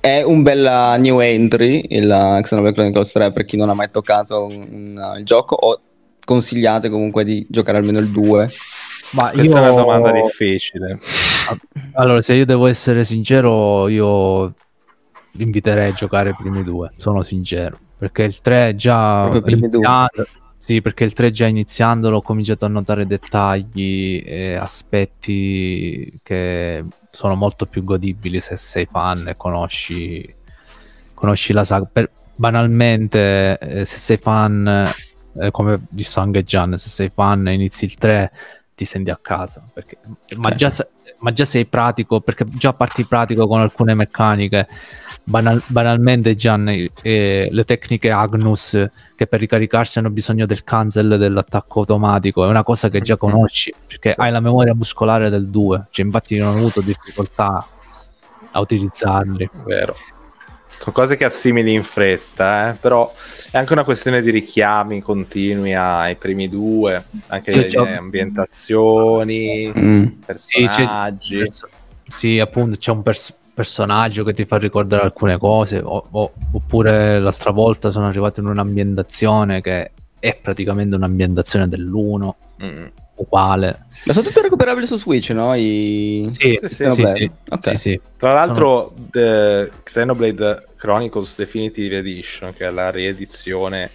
È 0.01 0.23
un 0.23 0.43
bel 0.43 0.97
new 1.01 1.19
entry, 1.21 1.85
il 1.89 2.39
Xenoblade 2.43 2.75
Chronicles 2.75 3.13
3, 3.13 3.33
per 3.33 3.45
chi 3.45 3.57
non 3.57 3.69
ha 3.69 3.75
mai 3.75 3.91
toccato 3.91 4.45
un- 4.45 4.67
un- 4.71 5.15
il 5.19 5.25
gioco, 5.25 5.57
o 5.57 5.81
consigliate 6.25 6.89
comunque 6.89 7.25
di 7.25 7.45
giocare 7.49 7.79
almeno 7.79 7.99
il 7.99 8.09
2. 8.09 8.49
ma 9.13 9.31
Questa 9.31 9.59
io- 9.59 9.65
è 9.67 9.71
una 9.71 9.81
domanda 9.83 10.13
difficile. 10.13 10.99
Allora, 11.95 12.21
se 12.21 12.35
io 12.35 12.45
devo 12.45 12.67
essere 12.67 13.05
sincero, 13.05 13.89
io 13.89 14.53
inviterei 15.39 15.91
a 15.91 15.95
giocare 15.95 16.31
i 16.31 16.35
primi 16.37 16.63
due, 16.63 16.91
sono 16.97 17.23
sincero, 17.23 17.79
perché 17.97 18.25
il 18.25 18.39
3 18.41 18.75
già 18.77 19.29
Proprio 19.31 19.69
iniziando, 20.59 20.75
sì, 20.75 20.81
perché 20.83 21.05
il 21.05 21.13
3 21.13 21.31
già 21.31 21.47
iniziandolo 21.47 22.19
ho 22.19 22.23
cominciato 22.23 22.65
a 22.65 22.69
notare 22.69 23.07
dettagli 23.07 24.23
e 24.25 24.55
aspetti 24.55 26.19
che 26.23 26.85
sono 27.11 27.35
molto 27.35 27.67
più 27.67 27.83
godibili 27.85 28.41
se 28.41 28.57
sei 28.57 28.87
fan 28.87 29.29
e 29.29 29.37
conosci, 29.37 30.35
conosci 31.15 31.53
la 31.53 31.65
saga. 31.65 31.89
Per- 31.91 32.11
banalmente, 32.37 33.59
eh, 33.59 33.85
se 33.85 33.99
sei 33.99 34.17
fan, 34.17 34.93
eh, 35.41 35.51
come 35.51 35.81
disse 35.89 36.21
anche 36.21 36.43
Gian, 36.45 36.77
se 36.77 36.89
sei 36.89 37.09
fan 37.09 37.49
e 37.49 37.55
inizi 37.55 37.85
il 37.85 37.95
3 37.95 38.31
ti 38.75 38.85
senti 38.85 39.11
a 39.11 39.19
casa, 39.21 39.65
perché, 39.73 39.99
ma, 40.37 40.55
già, 40.55 40.71
se- 40.71 40.89
ma 41.21 41.33
già 41.33 41.45
sei 41.45 41.67
pratico, 41.67 42.21
perché 42.21 42.45
già 42.49 42.73
parti 42.73 43.05
pratico 43.05 43.47
con 43.47 43.61
alcune 43.61 43.95
meccaniche. 43.95 44.67
Banal- 45.25 45.63
banalmente, 45.67 46.35
Gian, 46.35 46.69
eh, 47.03 47.49
le 47.51 47.65
tecniche 47.65 48.11
Agnus 48.11 48.89
che 49.15 49.27
per 49.27 49.41
ricaricarsi 49.41 49.99
hanno 49.99 50.09
bisogno 50.11 50.47
del 50.47 50.65
cancel 50.65 51.19
dell'attacco 51.19 51.81
automatico, 51.81 52.45
è 52.45 52.49
una 52.49 52.63
cosa 52.63 52.89
che 52.89 53.01
già 53.01 53.15
Mhm. 53.15 53.19
conosci, 53.19 53.75
perché 53.87 54.13
Sì. 54.13 54.21
hai 54.21 54.31
la 54.31 54.41
memoria 54.41 54.75
muscolare 54.75 55.29
del 55.29 55.49
2, 55.49 55.87
cioè 55.91 56.07
infatti 56.07 56.39
non 56.39 56.55
ho 56.55 56.59
avuto 56.59 56.81
difficoltà 56.81 57.67
a 58.53 58.61
utilizzarli. 58.61 59.51
Vero. 59.67 59.93
Sono 60.79 60.95
cose 60.95 61.17
che 61.17 61.25
assimili 61.25 61.73
in 61.73 61.83
fretta, 61.83 62.71
eh, 62.71 62.77
però 62.81 63.13
è 63.51 63.59
anche 63.59 63.73
una 63.73 63.85
questione 63.85 64.23
di 64.23 64.31
richiami 64.31 65.01
continui 65.03 65.75
ai 65.75 66.15
primi 66.17 66.49
due, 66.49 67.05
anche 67.27 67.51
le 67.53 67.69
ambientazioni, 67.97 69.73
Mm. 69.77 70.03
Sì, 70.35 70.63
personaggi. 70.63 71.43
Sì, 72.05 72.39
appunto, 72.39 72.77
c'è 72.77 72.91
un 72.93 73.03
pers- 73.03 73.35
personaggio 73.53 74.25
che 74.25 74.33
ti 74.33 74.45
fa 74.45 74.57
ricordare 74.57 75.03
alcune 75.03 75.37
cose, 75.37 75.79
o- 75.79 76.07
o- 76.11 76.33
oppure 76.53 77.19
l'altra 77.19 77.51
volta 77.51 77.91
sono 77.91 78.07
arrivato 78.07 78.41
in 78.41 78.47
un'ambientazione 78.47 79.61
che 79.61 79.91
è 80.21 80.39
praticamente 80.41 80.97
un'ambientazione 80.97 81.69
dell'1, 81.69 82.37
Mm. 82.63 82.87
uguale. 83.17 83.87
Ma 84.05 84.13
sono 84.13 84.27
tutte 84.27 84.41
recuperabili 84.43 84.87
su 84.87 84.97
Switch, 84.97 85.31
no? 85.31 85.55
I... 85.55 86.25
Sì, 86.27 86.57
Sì, 86.61 86.69
sì, 86.69 86.69
sì, 86.69 86.91
sì, 86.91 87.03
vabbè. 87.03 87.13
sì, 87.15 87.31
sì, 87.71 87.77
sì. 87.77 88.01
Tra 88.17 88.33
l'altro, 88.33 88.93
The 89.11 89.71
Xenoblade 89.83 90.65
Chronicles 90.79 91.37
Definitive 91.37 91.99
Edition, 91.99 92.55
che 92.55 92.67
è 92.67 92.71
la 92.71 92.91
riedizione 92.91 93.91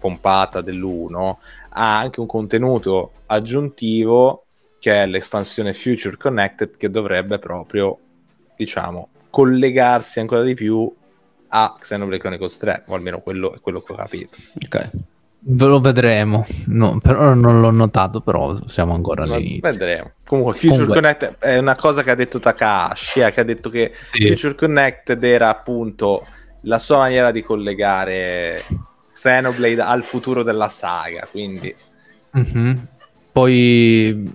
pompata 0.00 0.62
dell'1, 0.62 1.36
ha 1.68 1.98
anche 1.98 2.20
un 2.20 2.26
contenuto 2.26 3.12
aggiuntivo 3.26 4.46
che 4.80 5.02
è 5.02 5.06
l'espansione 5.06 5.74
Future 5.74 6.16
Connected 6.16 6.76
che 6.76 6.90
dovrebbe 6.90 7.38
proprio, 7.38 7.98
diciamo, 8.56 9.10
collegarsi 9.30 10.18
ancora 10.18 10.42
di 10.42 10.54
più 10.54 10.92
a 11.48 11.76
Xenoblade 11.78 12.20
Chronicles 12.20 12.56
3, 12.56 12.84
o 12.86 12.94
almeno 12.94 13.20
quello 13.20 13.54
è 13.54 13.60
quello 13.60 13.82
che 13.82 13.92
ho 13.92 13.96
capito. 13.96 14.38
Ok. 14.64 14.90
Ve 15.44 15.66
lo 15.66 15.80
vedremo, 15.80 16.46
no, 16.66 16.98
però 17.02 17.34
non 17.34 17.60
l'ho 17.60 17.72
notato, 17.72 18.20
però 18.20 18.56
siamo 18.66 18.94
ancora 18.94 19.24
all'inizio. 19.24 19.60
Vedremo. 19.70 20.12
Comunque, 20.24 20.52
Future 20.54 20.70
Comunque- 20.86 20.94
Connected 21.00 21.36
è 21.40 21.58
una 21.58 21.74
cosa 21.74 22.02
che 22.04 22.10
ha 22.12 22.14
detto 22.14 22.38
Takahashi, 22.38 23.20
eh, 23.20 23.32
che 23.32 23.40
ha 23.40 23.44
detto 23.44 23.68
che 23.68 23.92
Sì. 24.04 24.24
Future 24.28 24.54
Connected 24.54 25.22
era 25.24 25.48
appunto 25.48 26.24
la 26.62 26.78
sua 26.78 26.98
maniera 26.98 27.32
di 27.32 27.42
collegare 27.42 28.62
Xenoblade 29.12 29.80
al 29.82 30.04
futuro 30.04 30.44
della 30.44 30.68
saga, 30.68 31.26
quindi 31.30 31.74
Mhm. 32.34 32.88
Poi 33.32 34.32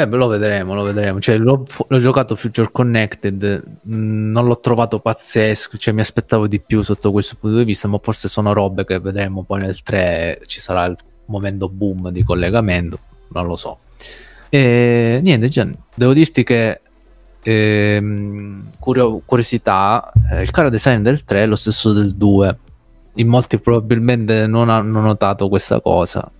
eh, 0.00 0.08
beh, 0.08 0.16
lo 0.16 0.26
vedremo, 0.26 0.74
lo 0.74 0.82
vedremo. 0.82 1.20
Cioè, 1.20 1.36
l'ho, 1.36 1.64
l'ho 1.86 1.98
giocato 1.98 2.36
Future 2.36 2.70
Connected, 2.70 3.62
mh, 3.82 4.30
non 4.30 4.46
l'ho 4.46 4.58
trovato 4.60 5.00
pazzesco, 5.00 5.76
cioè 5.76 5.94
mi 5.94 6.00
aspettavo 6.00 6.46
di 6.46 6.60
più 6.60 6.80
sotto 6.82 7.12
questo 7.12 7.36
punto 7.38 7.58
di 7.58 7.64
vista, 7.64 7.88
ma 7.88 7.98
forse 8.02 8.28
sono 8.28 8.52
robe 8.52 8.84
che 8.84 8.98
vedremo 8.98 9.42
poi 9.42 9.60
nel 9.60 9.82
3 9.82 10.42
ci 10.46 10.60
sarà 10.60 10.84
il 10.84 10.96
momento 11.26 11.68
boom 11.68 12.10
di 12.10 12.22
collegamento, 12.22 12.98
non 13.28 13.46
lo 13.46 13.56
so. 13.56 13.78
E 14.48 15.20
niente, 15.22 15.48
Gian, 15.48 15.76
devo 15.94 16.12
dirti 16.12 16.42
che 16.42 16.80
ehm, 17.42 18.68
curio- 18.78 19.22
curiosità, 19.24 20.10
eh, 20.32 20.42
il 20.42 20.50
cara 20.50 20.68
design 20.68 21.02
del 21.02 21.24
3 21.24 21.42
è 21.42 21.46
lo 21.46 21.56
stesso 21.56 21.92
del 21.92 22.14
2. 22.14 22.58
In 23.14 23.28
molti 23.28 23.58
probabilmente 23.58 24.46
non 24.46 24.68
hanno 24.68 25.00
notato 25.00 25.48
questa 25.48 25.80
cosa, 25.80 26.30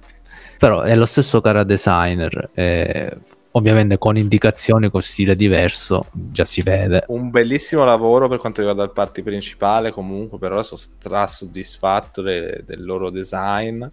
però 0.59 0.82
è 0.82 0.94
lo 0.94 1.06
stesso 1.06 1.40
cara 1.40 1.64
designer, 1.64 2.50
eh, 2.54 3.16
ovviamente 3.53 3.99
con 3.99 4.16
indicazioni 4.16 4.90
con 4.90 5.03
stile 5.03 5.34
diverso, 5.34 6.07
già 6.12 6.44
si 6.44 6.62
vede. 6.62 7.05
un 7.09 7.30
bellissimo 7.30 7.84
lavoro 7.84 8.28
per 8.28 8.38
quanto 8.38 8.61
riguarda 8.61 8.84
il 8.84 8.92
party 8.92 9.22
principale, 9.22 9.90
comunque 9.90 10.38
per 10.38 10.53
ora 10.53 10.62
sono 10.62 10.80
stra 10.80 11.26
soddisfatto 11.26 12.22
de- 12.22 12.62
del 12.64 12.84
loro 12.84 13.11
design, 13.11 13.84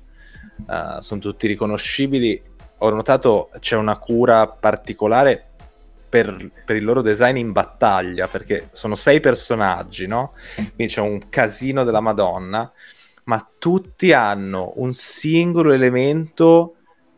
Eh, 0.69 1.01
sono 1.01 1.19
tutti 1.19 1.47
riconoscibili. 1.47 2.41
Ho 2.79 2.89
notato 2.89 3.49
c'è 3.59 3.75
una 3.75 3.97
cura 3.97 4.47
particolare 4.47 5.51
per, 6.07 6.49
per 6.63 6.75
il 6.77 6.83
loro 6.85 7.01
design 7.01 7.35
in 7.37 7.51
battaglia, 7.51 8.27
perché 8.27 8.69
sono 8.71 8.95
sei 8.95 9.19
personaggi, 9.19 10.07
no? 10.07 10.33
Quindi 10.53 10.93
c'è 10.93 11.01
un 11.01 11.27
casino 11.29 11.83
della 11.83 11.99
Madonna, 11.99 12.71
ma 13.25 13.45
tutti 13.57 14.13
hanno 14.13 14.73
un 14.75 14.93
singolo 14.93 15.73
elemento 15.73 16.74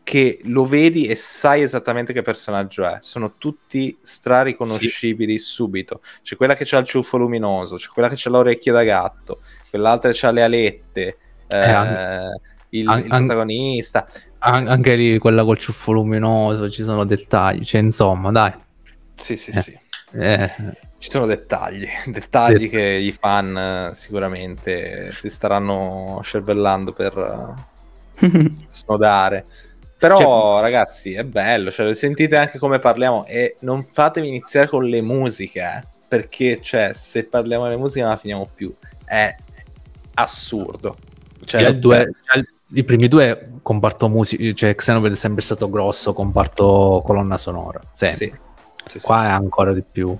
che 0.08 0.38
lo 0.44 0.64
vedi 0.64 1.04
e 1.06 1.14
sai 1.14 1.60
esattamente 1.60 2.14
che 2.14 2.22
personaggio 2.22 2.82
è. 2.86 2.96
Sono 3.00 3.34
tutti 3.36 3.94
strariconoscibili 4.00 5.38
subito. 5.38 6.00
C'è 6.22 6.34
quella 6.36 6.54
che 6.56 6.66
ha 6.74 6.78
il 6.78 6.86
ciuffo 6.86 7.18
luminoso, 7.18 7.76
c'è 7.76 7.88
quella 7.88 8.08
che 8.08 8.16
ha 8.26 8.30
le 8.30 8.36
orecchie 8.38 8.72
da 8.72 8.84
gatto, 8.84 9.40
quell'altra 9.68 10.10
che 10.10 10.26
ha 10.26 10.30
le 10.30 10.42
alette, 10.42 11.18
eh, 11.48 11.58
an- 11.58 12.32
il, 12.70 12.88
an- 12.88 13.00
il 13.00 13.06
protagonista. 13.08 14.08
An- 14.38 14.66
anche 14.68 14.94
lì 14.94 15.18
quella 15.18 15.44
col 15.44 15.58
ciuffo 15.58 15.92
luminoso, 15.92 16.70
ci 16.70 16.84
sono 16.84 17.04
dettagli, 17.04 17.62
cioè 17.64 17.82
insomma, 17.82 18.30
dai. 18.30 18.52
Sì, 19.14 19.36
sì, 19.36 19.50
Eh. 19.50 19.60
sì. 19.60 19.78
Eh, 20.14 20.50
Ci 20.96 21.10
sono 21.10 21.26
dettagli, 21.26 21.86
dettagli 22.06 22.60
Sì. 22.60 22.68
che 22.68 22.80
i 22.82 23.12
fan 23.12 23.90
eh, 23.90 23.94
sicuramente 23.94 25.10
si 25.12 25.28
staranno 25.28 26.20
cervellando 26.24 26.94
per 26.94 27.56
eh, 28.20 28.50
snodare. 28.72 29.44
Però, 29.98 30.16
Cioè- 30.16 30.60
ragazzi, 30.62 31.12
è 31.14 31.24
bello. 31.24 31.70
Cioè, 31.72 31.92
sentite 31.94 32.36
anche 32.36 32.58
come 32.58 32.78
parliamo. 32.78 33.26
E 33.26 33.56
non 33.60 33.84
fatemi 33.90 34.28
iniziare 34.28 34.68
con 34.68 34.84
le 34.84 35.02
musiche. 35.02 35.60
eh, 35.60 35.96
perché, 36.08 36.60
cioè, 36.62 36.92
se 36.94 37.24
parliamo 37.24 37.64
delle 37.64 37.76
musiche 37.76 38.00
non 38.00 38.10
la 38.10 38.16
finiamo 38.16 38.48
più. 38.54 38.72
È 39.04 39.34
assurdo. 40.14 40.96
Cioè, 41.44 41.60
già 41.60 41.70
due- 41.72 42.10
già 42.22 42.38
il- 42.38 42.48
i 42.74 42.84
primi 42.84 43.08
due 43.08 43.50
comparto 43.62 44.08
musica, 44.08 44.52
cioè 44.54 44.74
Xenoblade 44.74 45.14
è 45.14 45.18
sempre 45.18 45.42
stato 45.42 45.68
grosso, 45.70 46.12
comparto 46.12 47.00
colonna 47.04 47.36
sonora, 47.38 47.80
sempre. 47.92 48.16
sì, 48.16 48.34
sì, 48.86 48.98
sì. 49.00 49.06
Qua 49.06 49.24
è 49.24 49.30
ancora 49.30 49.72
di 49.72 49.82
più. 49.90 50.14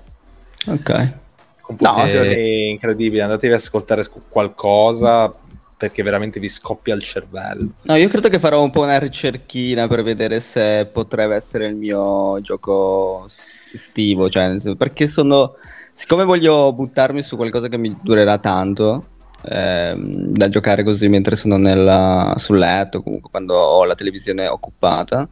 ok. 0.67 1.13
Composizioni 1.61 2.69
incredibili. 2.71 3.21
Andatevi 3.21 3.53
ad 3.53 3.59
ascoltare 3.59 4.03
sc- 4.03 4.27
qualcosa 4.27 5.31
perché 5.79 6.03
veramente 6.03 6.41
vi 6.41 6.49
scoppia 6.49 6.93
il 6.93 7.01
cervello. 7.01 7.69
No, 7.83 7.95
io 7.95 8.09
credo 8.09 8.27
che 8.27 8.37
farò 8.37 8.61
un 8.61 8.69
po' 8.69 8.81
una 8.81 8.99
ricerchina 8.99 9.87
per 9.87 10.03
vedere 10.03 10.41
se 10.41 10.89
potrebbe 10.91 11.37
essere 11.37 11.67
il 11.67 11.77
mio 11.77 12.41
gioco 12.41 13.25
estivo, 13.73 14.29
cioè, 14.29 14.57
perché 14.75 15.07
sono... 15.07 15.55
Siccome 15.93 16.25
voglio 16.25 16.73
buttarmi 16.73 17.23
su 17.23 17.37
qualcosa 17.37 17.69
che 17.69 17.77
mi 17.77 17.95
durerà 18.01 18.39
tanto, 18.39 19.05
ehm, 19.45 20.31
da 20.31 20.49
giocare 20.49 20.83
così 20.83 21.07
mentre 21.07 21.37
sono 21.37 21.55
nella- 21.55 22.35
sul 22.37 22.57
letto, 22.57 23.01
comunque 23.01 23.29
quando 23.29 23.55
ho 23.55 23.85
la 23.85 23.95
televisione 23.95 24.47
occupata, 24.47 25.27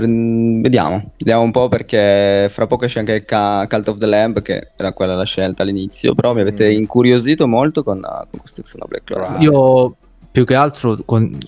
vediamo, 0.00 1.12
vediamo 1.18 1.42
un 1.42 1.50
po' 1.50 1.68
perché 1.68 2.48
fra 2.52 2.66
poco 2.66 2.84
esce 2.84 2.98
anche 2.98 3.24
Ca- 3.24 3.66
Cult 3.68 3.88
of 3.88 3.98
the 3.98 4.06
Lamb, 4.06 4.42
che 4.42 4.68
era 4.76 4.92
quella 4.92 5.14
la 5.14 5.24
scelta 5.24 5.62
all'inizio, 5.62 6.14
però 6.14 6.34
mi 6.34 6.40
avete 6.40 6.68
Mm. 6.68 6.78
incuriosito 6.78 7.46
molto 7.46 7.82
con, 7.82 8.00
con 8.00 8.40
questo 8.40 8.62
Xenoblade 8.62 9.04
Chronicles. 9.04 9.42
Io 9.42 9.96
più 10.30 10.44
che 10.44 10.54
altro 10.54 10.98
con- 11.04 11.38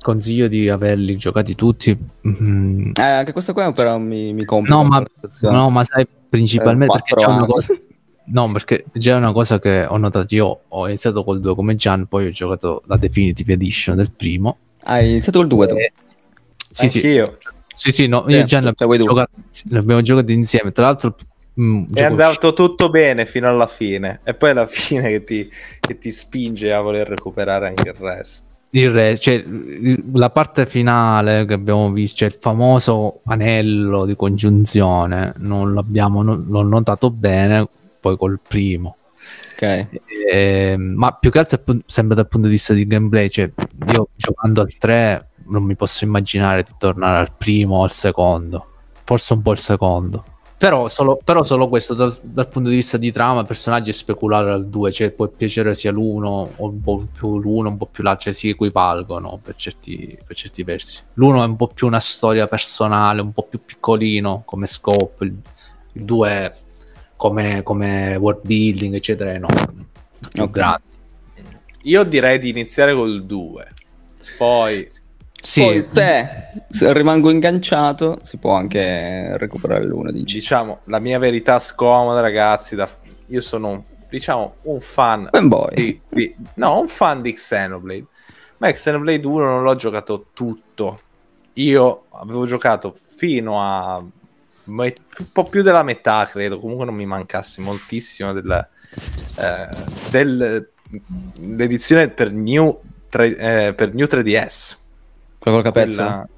consiglio 0.00 0.46
di 0.46 0.68
averli 0.68 1.16
giocati 1.16 1.54
tutti. 1.56 1.96
mm, 2.28 2.90
Eh, 2.94 3.02
anche 3.02 3.32
questo 3.32 3.52
qua 3.52 3.72
però 3.72 3.98
mi, 3.98 4.32
mi 4.32 4.44
compra 4.44 4.74
No, 4.76 4.84
ma, 4.84 5.02
no, 5.40 5.70
ma 5.70 5.82
sai, 5.84 6.06
principalmente 6.28 6.96
Eh, 6.98 7.00
perché 7.02 7.14
c'è 7.16 7.26
una 7.30 7.46
cosa. 7.46 7.66
No, 8.28 8.50
perché 8.50 8.84
già 8.92 9.12
è 9.12 9.16
una 9.18 9.30
cosa 9.30 9.60
che 9.60 9.84
ho 9.88 9.96
notato 9.98 10.34
io. 10.34 10.62
Ho 10.68 10.86
iniziato 10.88 11.22
col 11.22 11.38
2 11.40 11.54
come 11.54 11.76
Gian, 11.76 12.06
poi 12.06 12.26
ho 12.26 12.30
giocato 12.30 12.82
la 12.86 12.96
Definitive 12.96 13.52
Edition 13.52 13.94
del 13.94 14.10
primo. 14.10 14.56
Hai 14.82 15.10
iniziato 15.10 15.38
col 15.38 15.46
2 15.46 15.66
tu? 15.68 15.74
Eh, 15.76 15.92
Sì, 16.72 16.88
sì, 16.88 16.98
Anch'io. 16.98 17.36
sì, 17.40 17.48
sì, 17.76 18.06
no, 18.06 18.24
io 18.28 18.38
e 18.38 18.40
Sì, 18.40 18.46
Gian 18.46 18.62
cioè 18.62 18.74
l'abbiamo 18.86 18.96
giocato, 18.96 19.30
l'abbiamo 19.70 20.00
giocato 20.02 20.32
insieme. 20.32 20.72
Tra 20.72 20.84
l'altro, 20.84 21.14
mm, 21.60 21.84
È 21.92 22.02
andato 22.02 22.52
tutto 22.52 22.88
bene 22.88 23.26
fino 23.26 23.48
alla 23.48 23.66
fine. 23.66 24.20
E 24.24 24.34
poi 24.34 24.50
alla 24.50 24.66
fine 24.66 25.10
che 25.10 25.24
ti, 25.24 25.50
che 25.78 25.98
ti 25.98 26.10
spinge 26.10 26.72
a 26.72 26.80
voler 26.80 27.06
recuperare 27.06 27.68
anche 27.68 27.88
il 27.88 27.94
resto. 27.94 28.54
Il 28.70 28.90
re, 28.90 29.16
cioè, 29.18 29.42
la 30.12 30.30
parte 30.30 30.66
finale 30.66 31.46
che 31.46 31.54
abbiamo 31.54 31.90
visto, 31.92 32.16
cioè 32.18 32.28
il 32.28 32.36
famoso 32.38 33.20
anello 33.26 34.04
di 34.04 34.16
congiunzione, 34.16 35.34
non 35.38 35.72
l'abbiamo 35.72 36.22
no- 36.22 36.44
l'ho 36.46 36.62
notato 36.62 37.10
bene 37.10 37.66
poi 38.00 38.16
col 38.16 38.40
primo. 38.46 38.96
Ok. 39.52 39.88
Ehm, 40.30 40.92
ma 40.96 41.12
più 41.12 41.30
che 41.30 41.38
altro 41.38 41.62
sempre 41.86 42.16
dal 42.16 42.28
punto 42.28 42.48
di 42.48 42.52
vista 42.52 42.74
di 42.74 42.86
gameplay, 42.86 43.30
cioè 43.30 43.50
io 43.92 44.08
giocando 44.14 44.60
al 44.60 44.76
3 44.76 45.28
non 45.48 45.62
mi 45.64 45.76
posso 45.76 46.04
immaginare 46.04 46.62
di 46.62 46.72
tornare 46.78 47.18
al 47.18 47.32
primo 47.36 47.78
o 47.78 47.82
al 47.82 47.90
secondo, 47.92 48.66
forse 49.04 49.32
un 49.34 49.42
po' 49.42 49.52
il 49.52 49.58
secondo. 49.58 50.24
Però 50.58 50.88
solo, 50.88 51.18
però 51.22 51.42
solo 51.42 51.68
questo 51.68 51.92
dal, 51.92 52.18
dal 52.22 52.48
punto 52.48 52.70
di 52.70 52.76
vista 52.76 52.96
di 52.96 53.12
trama, 53.12 53.42
personaggi 53.44 53.90
e 53.90 53.92
speculare 53.92 54.50
al 54.52 54.66
2, 54.68 54.90
cioè 54.90 55.10
può 55.10 55.28
piacere 55.28 55.74
sia 55.74 55.92
l'uno 55.92 56.50
o 56.56 56.68
un 56.70 56.80
po' 56.80 57.06
più 57.12 57.38
l'uno, 57.38 57.68
un 57.68 57.76
po' 57.76 57.84
più 57.84 58.02
l'altro, 58.02 58.22
cioè 58.24 58.32
si 58.32 58.48
equivalgono 58.48 59.38
per 59.42 59.54
certi, 59.56 60.18
per 60.26 60.34
certi 60.34 60.62
versi. 60.62 61.02
L'uno 61.14 61.42
è 61.42 61.46
un 61.46 61.56
po' 61.56 61.66
più 61.66 61.86
una 61.86 62.00
storia 62.00 62.46
personale, 62.46 63.20
un 63.20 63.32
po' 63.34 63.42
più 63.42 63.60
piccolino 63.62 64.44
come 64.46 64.64
scope, 64.64 65.24
il 65.26 66.04
2 66.04 66.28
è 66.30 66.52
come, 67.16 67.62
come 67.62 68.16
world 68.16 68.40
building, 68.42 68.94
eccetera, 68.94 69.32
enorme. 69.34 69.88
Più 70.32 70.42
Ok. 70.42 70.50
grande. 70.50 70.82
Io 71.82 72.02
direi 72.04 72.38
di 72.38 72.48
iniziare 72.48 72.94
col 72.94 73.26
2. 73.26 73.68
Poi 74.38 74.88
Sì, 75.42 75.60
Poi 75.62 75.82
se, 75.82 76.28
se 76.70 76.92
rimango 76.92 77.30
inganciato 77.30 78.18
si 78.24 78.36
può 78.38 78.54
anche 78.54 79.36
recuperare 79.38 79.84
l'uno, 79.84 80.10
dici? 80.10 80.34
diciamo 80.34 80.80
la 80.86 80.98
mia 80.98 81.18
verità 81.18 81.58
scomoda, 81.58 82.20
ragazzi. 82.20 82.74
Da... 82.74 82.88
Io 83.26 83.40
sono 83.40 83.68
un- 83.68 83.82
diciamo 84.08 84.54
un 84.62 84.80
fan 84.80 85.28
di, 85.74 86.00
di- 86.10 86.34
no, 86.54 86.80
un 86.80 86.88
fan 86.88 87.22
di 87.22 87.32
Xenoblade. 87.32 88.06
Ma 88.58 88.70
Xenoblade 88.72 89.26
1 89.26 89.44
non 89.44 89.62
l'ho 89.62 89.76
giocato 89.76 90.26
tutto. 90.32 91.00
Io 91.54 92.04
avevo 92.10 92.44
giocato 92.46 92.94
fino 93.16 93.58
a 93.60 93.98
un 93.98 94.92
po' 95.32 95.44
più 95.44 95.62
della 95.62 95.82
metà, 95.82 96.26
credo. 96.26 96.58
Comunque 96.58 96.86
non 96.86 96.94
mi 96.94 97.06
mancasse 97.06 97.60
moltissimo 97.60 98.32
del, 98.32 98.68
eh, 99.38 99.68
del- 100.10 100.68
l'edizione 101.40 102.08
per 102.08 102.32
New, 102.32 102.80
tre- 103.08 103.36
eh, 103.68 103.74
per 103.74 103.94
New 103.94 104.06
3DS. 104.06 104.76
Quello 105.46 105.62
col 105.62 105.72
capezzo? 105.72 105.94
Quella- 105.94 106.28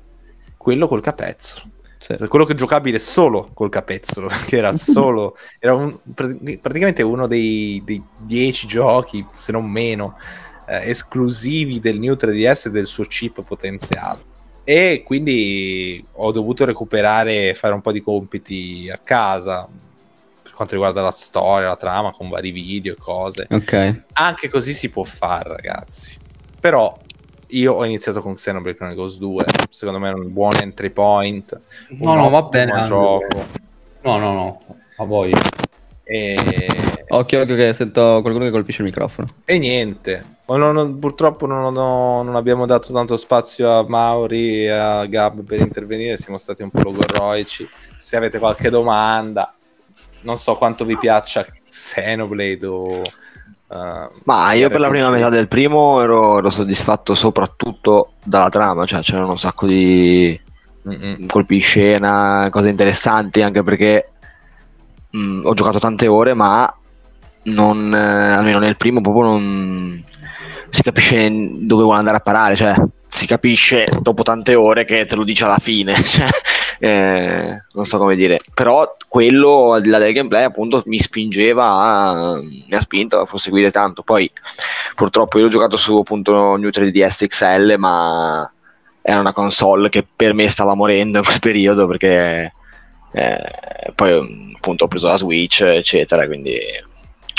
quello 0.58 0.86
col 0.86 1.00
capezzolo. 1.00 1.70
Sì. 1.98 2.28
Quello 2.28 2.44
che 2.44 2.54
giocabile 2.54 2.98
solo 2.98 3.48
col 3.54 3.70
capezzolo, 3.70 4.26
perché 4.28 4.58
era 4.58 4.72
solo, 4.74 5.34
era 5.58 5.74
un- 5.74 5.98
pr- 6.14 6.58
praticamente 6.58 7.02
uno 7.02 7.26
dei, 7.26 7.80
dei 7.86 8.02
dieci 8.18 8.66
giochi, 8.66 9.24
se 9.34 9.50
non 9.52 9.64
meno, 9.64 10.18
eh, 10.66 10.90
esclusivi 10.90 11.80
del 11.80 11.98
New 11.98 12.14
3DS 12.14 12.66
e 12.66 12.70
del 12.70 12.84
suo 12.84 13.04
chip 13.04 13.42
potenziato. 13.44 14.24
E 14.62 15.02
quindi 15.06 16.04
ho 16.16 16.30
dovuto 16.30 16.66
recuperare 16.66 17.48
e 17.48 17.54
fare 17.54 17.72
un 17.72 17.80
po' 17.80 17.92
di 17.92 18.02
compiti 18.02 18.90
a 18.92 18.98
casa 19.02 19.66
per 20.42 20.52
quanto 20.52 20.74
riguarda 20.74 21.00
la 21.00 21.10
storia, 21.12 21.68
la 21.68 21.76
trama, 21.76 22.10
con 22.10 22.28
vari 22.28 22.50
video 22.50 22.92
e 22.92 22.96
cose. 22.98 23.46
Ok. 23.48 24.02
Anche 24.12 24.50
così 24.50 24.74
si 24.74 24.90
può 24.90 25.04
fare, 25.04 25.54
ragazzi. 25.56 26.18
Però 26.60 26.94
io 27.48 27.74
ho 27.74 27.84
iniziato 27.84 28.20
con 28.20 28.34
Xenoblade 28.34 28.76
Chronicles 28.76 29.18
2, 29.18 29.44
secondo 29.70 29.98
me 30.00 30.10
è 30.10 30.12
un 30.12 30.32
buon 30.32 30.54
entry 30.60 30.90
point. 30.90 31.58
No, 32.00 32.14
no, 32.14 32.30
va 32.30 32.42
bene. 32.42 32.82
Gioco. 32.82 33.46
No, 34.02 34.18
no, 34.18 34.32
no, 34.32 34.58
a 34.96 35.04
voi. 35.04 35.32
E 36.04 36.36
Occhio, 37.10 37.40
occhio 37.40 37.54
che 37.54 37.72
sento 37.72 38.20
qualcuno 38.20 38.44
che 38.44 38.50
colpisce 38.50 38.82
il 38.82 38.88
microfono. 38.88 39.26
E 39.46 39.58
niente, 39.58 40.36
non- 40.46 40.74
non- 40.74 40.98
purtroppo 40.98 41.46
non, 41.46 41.72
non 41.72 42.34
abbiamo 42.36 42.66
dato 42.66 42.92
tanto 42.92 43.16
spazio 43.16 43.70
a 43.70 43.84
Mauri 43.88 44.64
e 44.64 44.70
a 44.70 45.06
Gab 45.06 45.42
per 45.42 45.60
intervenire, 45.60 46.18
siamo 46.18 46.36
stati 46.36 46.62
un 46.62 46.70
po' 46.70 46.80
logorroici. 46.82 47.66
Se 47.96 48.16
avete 48.16 48.38
qualche 48.38 48.68
domanda, 48.68 49.54
non 50.22 50.36
so 50.36 50.54
quanto 50.54 50.84
vi 50.84 50.98
piaccia 50.98 51.46
Xenoblade 51.68 52.66
o... 52.66 53.02
eh, 53.70 54.08
Ma 54.24 54.52
io 54.52 54.70
per 54.70 54.80
la 54.80 54.88
prima 54.88 55.10
metà 55.10 55.28
del 55.28 55.48
primo 55.48 56.00
ero, 56.00 56.38
ero 56.38 56.50
soddisfatto 56.50 57.14
soprattutto 57.14 58.12
dalla 58.24 58.48
trama, 58.48 58.86
cioè 58.86 59.00
c'erano 59.00 59.30
un 59.30 59.38
sacco 59.38 59.66
di 59.66 60.38
Mm-mm. 60.88 61.26
colpi 61.26 61.54
di 61.56 61.60
scena, 61.60 62.48
cose 62.50 62.68
interessanti, 62.70 63.42
anche 63.42 63.62
perché 63.62 64.10
mh, 65.10 65.40
ho 65.44 65.54
giocato 65.54 65.78
tante 65.78 66.06
ore, 66.06 66.34
ma 66.34 66.72
non, 67.44 67.94
eh, 67.94 68.32
almeno 68.32 68.58
nel 68.58 68.76
primo 68.76 69.00
proprio 69.00 69.24
non 69.24 70.04
si 70.70 70.82
capisce 70.82 71.28
dove 71.30 71.82
vuole 71.82 71.98
andare 71.98 72.16
a 72.16 72.20
parare, 72.20 72.56
cioè 72.56 72.74
si 73.08 73.26
capisce 73.26 73.88
dopo 74.00 74.22
tante 74.22 74.54
ore 74.54 74.84
che 74.84 75.04
te 75.06 75.16
lo 75.16 75.24
dice 75.24 75.44
alla 75.44 75.58
fine, 75.58 75.94
cioè, 76.04 76.28
eh, 76.78 77.64
non 77.72 77.84
so 77.84 77.98
come 77.98 78.14
dire, 78.14 78.40
però 78.54 78.96
quello 79.08 79.72
al 79.72 79.82
di 79.82 79.88
là 79.88 79.98
del 79.98 80.12
gameplay 80.12 80.44
appunto 80.44 80.82
mi 80.86 80.98
spingeva 80.98 81.64
a, 81.64 82.40
mi 82.40 82.66
ha 82.70 82.80
spinto 82.80 83.18
a 83.18 83.24
proseguire 83.24 83.70
tanto, 83.70 84.02
poi 84.02 84.30
purtroppo 84.94 85.38
io 85.38 85.46
ho 85.46 85.50
giocato 85.50 85.76
su 85.76 85.96
appunto 85.96 86.56
New 86.56 86.68
3DS 86.68 87.26
XL, 87.26 87.76
ma 87.78 88.50
era 89.00 89.20
una 89.20 89.32
console 89.32 89.88
che 89.88 90.06
per 90.14 90.34
me 90.34 90.48
stava 90.48 90.74
morendo 90.74 91.18
in 91.18 91.24
quel 91.24 91.38
periodo 91.40 91.86
perché 91.86 92.52
eh, 93.12 93.92
poi 93.94 94.52
appunto 94.54 94.84
ho 94.84 94.88
preso 94.88 95.08
la 95.08 95.16
Switch 95.16 95.62
eccetera 95.62 96.26
quindi 96.26 96.58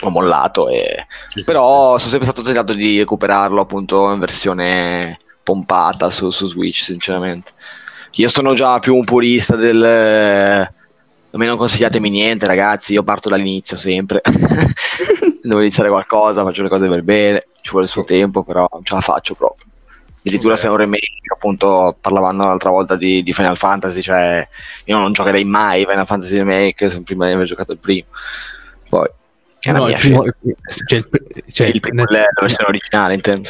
ho 0.02 0.10
mollato 0.10 0.68
e... 0.68 1.06
Sì, 1.28 1.40
sì, 1.40 1.46
però 1.46 1.98
sono 2.00 2.10
sempre 2.10 2.28
stato 2.28 2.42
tentato 2.42 2.74
di 2.74 2.98
recuperarlo 2.98 3.62
appunto 3.62 4.12
in 4.12 4.20
versione 4.20 5.20
pompata 5.50 6.10
su, 6.12 6.30
su 6.30 6.46
Switch 6.46 6.84
sinceramente. 6.84 7.52
Io 8.14 8.28
sono 8.30 8.54
già 8.54 8.78
più 8.80 8.96
un 8.96 9.04
purista 9.04 9.56
del 9.56 9.84
a 11.32 11.38
me 11.38 11.46
non 11.46 11.58
consigliatemi 11.58 12.10
niente 12.10 12.46
ragazzi 12.48 12.94
io 12.94 13.02
parto 13.04 13.30
dall'inizio 13.30 13.76
sempre. 13.78 14.22
Devo 15.42 15.60
iniziare 15.62 15.90
qualcosa 15.90 16.44
faccio 16.44 16.62
le 16.64 16.70
cose 16.70 16.88
per 16.88 17.02
bene 17.04 17.48
ci 17.62 17.72
vuole 17.72 17.86
il 17.86 17.92
suo 17.92 18.04
tempo 18.04 18.44
però 18.44 18.68
non 18.72 18.84
ce 18.84 18.94
la 18.94 19.02
faccio 19.02 19.34
proprio. 19.34 19.66
Addirittura 20.20 20.56
se 20.56 20.68
è 20.68 20.70
un 20.70 20.76
remake 20.78 21.08
appunto 21.34 21.96
parlavamo 22.00 22.46
l'altra 22.46 22.70
volta 22.70 22.96
di, 22.96 23.24
di 23.24 23.34
Final 23.34 23.58
Fantasy 23.58 24.02
cioè 24.02 24.48
io 24.86 24.98
non 24.98 25.14
giocherei 25.14 25.46
mai 25.46 25.86
Final 25.88 26.06
Fantasy 26.06 26.38
Remake 26.38 26.90
se 26.90 27.02
prima 27.02 27.26
di 27.26 27.34
aver 27.34 27.46
giocato 27.48 27.72
il 27.74 27.80
primo. 27.80 28.08
Poi 28.90 29.08
è 29.62 29.72
No, 29.72 29.86
mia 29.86 29.96
il 29.96 30.02
primo- 30.02 30.24
scelta. 30.68 31.18
cioè, 31.18 31.52
cioè, 31.52 31.68
il 31.68 31.80
primo 31.80 32.04
nel- 32.04 32.14
la 32.34 32.42
versione 32.42 32.70
originale 32.70 33.14
intendo 33.14 33.50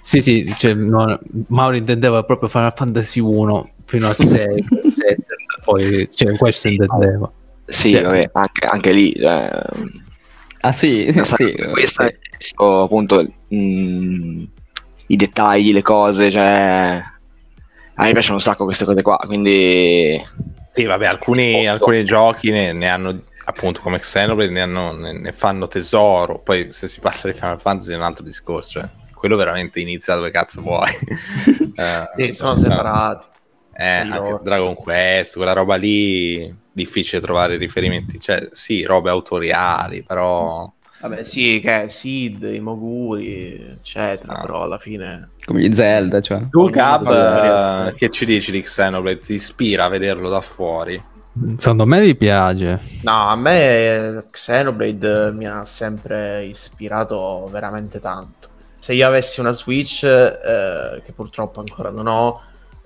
sì. 0.00 0.20
Sì, 0.20 0.54
cioè, 0.58 0.74
no, 0.74 1.18
Mauro 1.48 1.76
intendeva 1.76 2.22
proprio 2.24 2.48
Final 2.48 2.72
Fantasy 2.74 3.20
1 3.20 3.68
fino 3.84 4.08
al 4.08 4.16
6, 4.16 4.64
7, 4.80 5.16
poi 5.64 6.08
cioè, 6.12 6.36
questo 6.36 6.68
intendeva. 6.68 7.30
Sì, 7.66 7.94
Sì. 7.94 8.00
vabbè, 8.00 8.30
anche, 8.32 8.66
anche 8.66 8.92
lì 8.92 9.10
eh, 9.10 9.50
Ah 10.60 10.72
sì, 10.72 11.12
sì. 11.22 11.54
questa 11.70 12.06
sì. 12.38 12.54
è 12.56 12.62
appunto 12.64 13.24
mh, 13.48 14.42
i 15.08 15.16
dettagli, 15.16 15.72
le 15.72 15.82
cose, 15.82 16.30
cioè 16.30 17.02
a 18.00 18.04
me 18.04 18.12
piacciono 18.12 18.36
un 18.36 18.40
sacco 18.40 18.64
queste 18.64 18.84
cose 18.84 19.02
qua, 19.02 19.16
quindi 19.26 20.20
Sì, 20.68 20.84
vabbè, 20.84 21.06
alcuni, 21.06 21.66
alcuni 21.66 22.04
giochi 22.04 22.50
ne, 22.50 22.72
ne 22.72 22.88
hanno, 22.88 23.16
appunto 23.44 23.80
come 23.80 23.98
Xenoblade, 23.98 24.52
ne, 24.52 24.60
hanno- 24.62 24.92
ne- 24.96 25.12
ne 25.18 25.32
fanno 25.32 25.66
tesoro. 25.68 26.38
Poi 26.42 26.70
se 26.70 26.86
si 26.88 27.00
parla 27.00 27.30
di 27.30 27.36
Final 27.38 27.60
Fantasy 27.60 27.92
è 27.92 27.96
un 27.96 28.02
altro 28.02 28.22
discorso. 28.24 28.80
Cioè, 28.80 28.88
quello 29.18 29.36
veramente 29.36 29.80
inizia 29.80 30.14
dove 30.14 30.30
cazzo 30.30 30.62
vuoi. 30.62 30.90
Eh, 31.78 32.10
Sì, 32.16 32.32
sono 32.32 32.50
no, 32.50 32.56
separati. 32.56 33.26
Eh, 33.72 33.86
anche. 33.86 34.40
Dragon 34.42 34.74
Quest, 34.74 35.36
quella 35.36 35.52
roba 35.52 35.76
lì, 35.76 36.52
difficile 36.72 37.20
trovare 37.20 37.56
riferimenti. 37.56 38.18
Cioè, 38.18 38.48
sì, 38.50 38.82
robe 38.82 39.10
autoriali, 39.10 40.02
però... 40.02 40.68
Vabbè, 41.00 41.22
sì, 41.22 41.60
che 41.60 41.82
è 41.84 41.88
Sid, 41.88 42.42
i 42.52 42.58
Moguri, 42.58 43.76
eccetera, 43.78 44.32
Ah. 44.32 44.40
però 44.40 44.62
alla 44.62 44.78
fine... 44.78 45.30
Come 45.44 45.60
gli 45.60 45.72
Zelda, 45.72 46.20
cioè. 46.20 46.48
Tu, 46.50 46.68
fa 46.72 46.98
la 47.00 47.88
eh, 47.90 47.94
che 47.94 48.10
ci 48.10 48.24
dici 48.26 48.50
di 48.50 48.60
Xenoblade? 48.62 49.20
Ti 49.20 49.34
ispira 49.34 49.84
a 49.84 49.88
vederlo 49.88 50.28
da 50.28 50.40
fuori? 50.40 51.00
Secondo 51.56 51.86
me 51.86 52.00
vi 52.00 52.16
piace. 52.16 52.80
No, 53.02 53.28
a 53.28 53.36
me 53.36 54.24
Xenoblade 54.28 55.30
mi 55.32 55.46
ha 55.46 55.64
sempre 55.64 56.44
ispirato 56.46 57.46
veramente 57.48 58.00
tanto. 58.00 58.37
Se 58.88 58.94
io 58.94 59.06
avessi 59.06 59.40
una 59.40 59.52
Switch, 59.52 60.02
eh, 60.02 61.02
che 61.04 61.12
purtroppo 61.12 61.60
ancora 61.60 61.90
non 61.90 62.06
ho, 62.06 62.40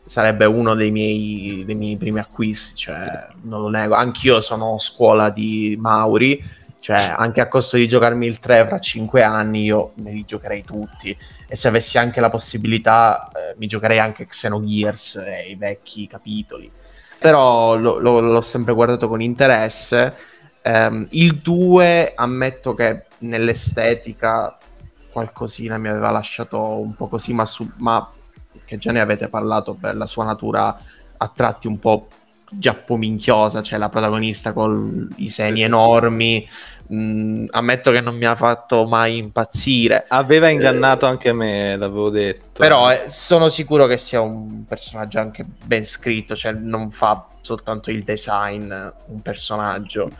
sarebbe 0.05 0.47
uno 0.47 0.75
dei 0.75 0.91
miei, 0.91 1.63
dei 1.65 1.77
miei 1.77 1.97
primi 1.97 2.19
acquisti, 2.19 2.75
cioè 2.75 3.29
non 3.43 3.61
lo 3.61 3.69
nego. 3.69 3.95
Anch'io 3.95 4.41
sono 4.41 4.81
scuola 4.81 5.31
di 5.31 5.77
Mauri, 5.79 6.43
cioè 6.81 7.15
anche 7.17 7.41
a 7.41 7.47
costo 7.47 7.77
di 7.77 7.87
giocarmi 7.87 8.27
il 8.27 8.41
3 8.41 8.67
fra 8.67 8.81
5 8.81 9.23
anni 9.23 9.63
io 9.63 9.93
me 9.99 10.11
li 10.11 10.25
giocherei 10.25 10.65
tutti. 10.65 11.17
E 11.47 11.55
se 11.55 11.69
avessi 11.69 11.99
anche 11.99 12.19
la 12.19 12.31
possibilità, 12.31 13.29
eh, 13.29 13.55
mi 13.59 13.69
giocherei 13.69 14.01
anche 14.01 14.27
Xenogears 14.27 15.23
e 15.25 15.51
i 15.51 15.55
vecchi 15.55 16.09
capitoli 16.09 16.69
però 17.17 17.77
lo- 17.77 17.99
lo- 18.01 18.19
l'ho 18.19 18.41
sempre 18.41 18.75
guardato 18.75 19.07
con 19.07 19.23
interesse. 19.23 20.17
Ehm, 20.63 21.07
il 21.11 21.37
2 21.37 22.15
ammetto 22.17 22.75
che 22.75 23.05
nell'estetica 23.19 24.59
qualcosina 25.13 25.79
mi 25.79 25.89
aveva 25.89 26.11
lasciato 26.11 26.81
un 26.81 26.95
po' 26.95 27.09
così, 27.09 27.33
ma, 27.33 27.45
su- 27.45 27.71
ma 27.77 28.09
che 28.65 28.79
già 28.79 28.91
ne 28.93 29.01
avete 29.01 29.29
parlato 29.29 29.75
per 29.75 29.97
la 29.97 30.07
sua 30.07 30.25
natura 30.25 30.77
a 31.17 31.33
tratti 31.35 31.67
un 31.67 31.79
po' 31.79 32.09
giappominchiosa, 32.55 33.63
cioè 33.63 33.79
la 33.79 33.89
protagonista 33.89 34.53
con 34.53 35.09
i 35.17 35.29
seni 35.29 35.49
Sì, 35.49 35.55
sì, 35.55 35.59
sì. 35.61 35.63
enormi. 35.63 36.49
Mm, 36.93 37.47
ammetto 37.51 37.91
che 37.91 38.03
non 38.03 38.17
mi 38.17 38.27
ha 38.27 38.35
fatto 38.37 38.87
mai 38.87 39.17
impazzire. 39.17 40.05
Aveva 40.09 40.49
ingannato 40.51 41.07
anche 41.07 41.33
me, 41.33 41.77
l'avevo 41.77 42.11
detto. 42.11 42.61
Però 42.61 42.93
eh, 42.93 43.07
sono 43.09 43.49
sicuro 43.49 43.87
che 43.87 43.97
sia 43.97 44.21
un 44.21 44.65
personaggio 44.67 45.19
anche 45.19 45.45
ben 45.65 45.87
scritto, 45.87 46.35
cioè 46.35 46.53
non 46.53 46.91
fa 46.91 47.27
soltanto 47.41 47.91
il 47.91 48.03
design 48.03 48.71
un 49.07 49.21
personaggio, 49.23 50.11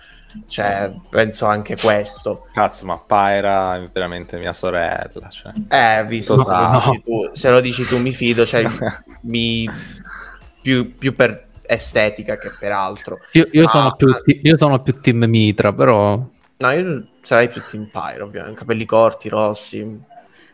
cioè 0.49 0.93
penso 1.11 1.47
anche 1.47 1.77
questo. 1.77 2.47
Cazzo, 2.53 2.85
ma 2.87 2.99
Pyra 2.99 3.77
è 3.77 3.89
veramente 3.93 4.39
mia 4.39 4.53
sorella. 4.53 5.29
Cioè. 5.29 5.53
Eh, 5.69 6.05
visto 6.07 6.43
se 6.43 6.53
lo, 6.53 6.71
dici 6.73 7.03
tu, 7.03 7.31
se 7.33 7.51
lo 7.51 7.61
dici 7.61 7.85
tu 7.85 7.99
mi 7.99 8.13
fido, 8.13 8.45
cioè 8.47 8.65
mi 9.23 9.69
più, 10.61 10.95
più 10.95 11.13
per 11.15 11.49
estetica 11.67 12.39
che 12.39 12.53
per 12.59 12.73
altro. 12.73 13.19
Io, 13.33 13.49
io 13.53 13.65
Ah, 13.65 13.69
sono 13.69 13.95
più, 13.95 14.09
ti- 14.23 14.41
io 14.43 14.57
sono 14.57 14.81
più 14.83 15.01
team 15.01 15.25
Mitra, 15.25 15.73
però... 15.73 16.23
No, 16.59 16.71
io 16.71 17.07
sarei 17.23 17.49
più 17.49 17.61
Team 17.69 17.89
Pyro, 17.91 18.27
ovviamente, 18.27 18.59
capelli 18.59 18.85
corti, 18.85 19.29
rossi. 19.29 20.01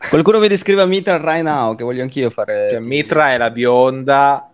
Qualcuno 0.09 0.39
mi 0.39 0.47
descrive 0.47 0.85
Mitra 0.87 1.17
right 1.17 1.43
now, 1.43 1.75
che 1.75 1.83
voglio 1.83 2.01
anch'io 2.01 2.31
fare... 2.31 2.69
Cioè, 2.71 2.79
Mitra 2.79 3.33
è 3.33 3.37
la 3.37 3.51
bionda. 3.51 4.49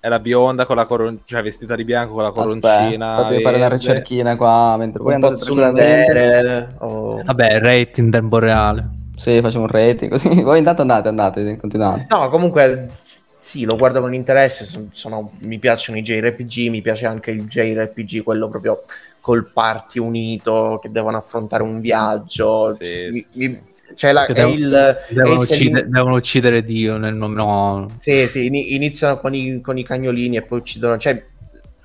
È 0.00 0.08
la 0.08 0.18
bionda 0.18 0.64
con 0.64 0.76
la 0.76 0.86
coroncina, 0.86 1.20
cioè 1.26 1.42
vestita 1.42 1.74
di 1.74 1.84
bianco 1.84 2.14
con 2.14 2.22
la 2.22 2.30
coroncina. 2.30 3.16
Aspetta, 3.16 3.40
fare 3.42 3.56
una 3.56 3.68
verde. 3.68 3.76
ricerchina 3.76 4.36
qua 4.36 4.76
mentre 4.78 5.02
voi 5.02 5.12
andate 5.14 5.34
tsundere. 5.34 6.74
o- 6.78 7.22
Vabbè, 7.22 7.58
rate 7.60 8.00
in 8.00 8.10
tempo 8.10 8.38
reale. 8.38 8.88
Sì, 9.16 9.38
facciamo 9.42 9.64
un 9.64 9.70
rating 9.70 10.10
così. 10.10 10.28
Voi 10.40 10.56
intanto 10.56 10.80
andate, 10.80 11.08
andate, 11.08 11.56
continuate. 11.58 12.06
No, 12.08 12.30
comunque 12.30 12.88
sì, 13.36 13.66
lo 13.66 13.76
guardo 13.76 14.00
con 14.00 14.14
interesse. 14.14 14.64
son- 14.64 14.88
sono- 14.94 15.30
mi 15.40 15.58
piacciono 15.58 15.98
i 15.98 16.02
JRPG, 16.02 16.68
mi 16.70 16.80
piace 16.80 17.04
anche 17.04 17.30
il 17.30 17.44
JRPG, 17.46 18.22
quello 18.22 18.48
proprio 18.48 18.80
col 19.20 19.50
party 19.52 19.98
unito 19.98 20.78
che 20.80 20.90
devono 20.90 21.18
affrontare 21.18 21.62
un 21.62 21.80
viaggio. 21.80 22.74
Sì, 22.80 23.08
Mi- 23.12 23.26
sì, 23.28 23.48
mi- 23.48 23.60
c'è 23.94 24.12
la- 24.12 24.26
devo- 24.26 24.52
il, 24.52 24.72
è 24.72 25.14
Devono, 25.14 25.40
il 25.40 25.46
selling- 25.46 25.74
uccide- 25.74 25.88
devono 25.88 26.14
uccidere 26.16 26.64
Dio 26.64 26.96
nel 26.96 27.14
nome... 27.16 27.34
No. 27.34 27.86
Sì, 27.98 28.26
sì, 28.28 28.46
ini- 28.46 28.74
iniziano 28.74 29.18
con 29.18 29.34
i, 29.34 29.60
con 29.60 29.78
i 29.78 29.84
cagnolini 29.84 30.36
e 30.36 30.42
poi 30.42 30.58
uccidono. 30.60 30.96
Cioè, 30.98 31.22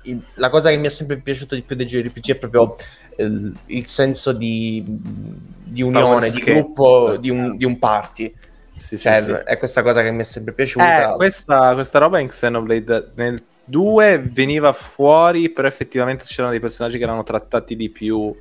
il- 0.02 0.22
la 0.34 0.50
cosa 0.50 0.70
che 0.70 0.76
mi 0.76 0.86
è 0.86 0.90
sempre 0.90 1.18
piaciuto 1.18 1.54
di 1.54 1.62
più 1.62 1.74
dei 1.76 1.86
JRPG 1.86 2.30
è 2.30 2.36
proprio 2.36 2.76
eh, 3.16 3.52
il 3.66 3.86
senso 3.86 4.32
di, 4.32 4.82
di 4.86 5.82
unione, 5.82 6.30
di 6.30 6.40
gruppo, 6.40 7.16
di 7.16 7.30
un, 7.30 7.56
di 7.56 7.64
un 7.64 7.78
party. 7.78 8.32
Sì, 8.76 8.96
sì, 8.96 9.02
Cioè, 9.04 9.22
sì. 9.22 9.30
è 9.44 9.56
questa 9.58 9.82
cosa 9.82 10.02
che 10.02 10.10
mi 10.10 10.20
è 10.20 10.24
sempre 10.24 10.52
piaciuta. 10.52 11.12
Eh, 11.12 11.16
questa, 11.16 11.72
questa 11.74 11.98
roba 11.98 12.18
in 12.18 12.28
Xenoblade 12.28 13.10
nel 13.14 13.42
2 13.64 14.18
veniva 14.32 14.72
fuori, 14.74 15.50
però 15.50 15.66
effettivamente 15.66 16.24
c'erano 16.26 16.50
dei 16.50 16.60
personaggi 16.60 16.98
che 16.98 17.04
erano 17.04 17.22
trattati 17.22 17.74
di 17.74 17.88
più 17.90 18.32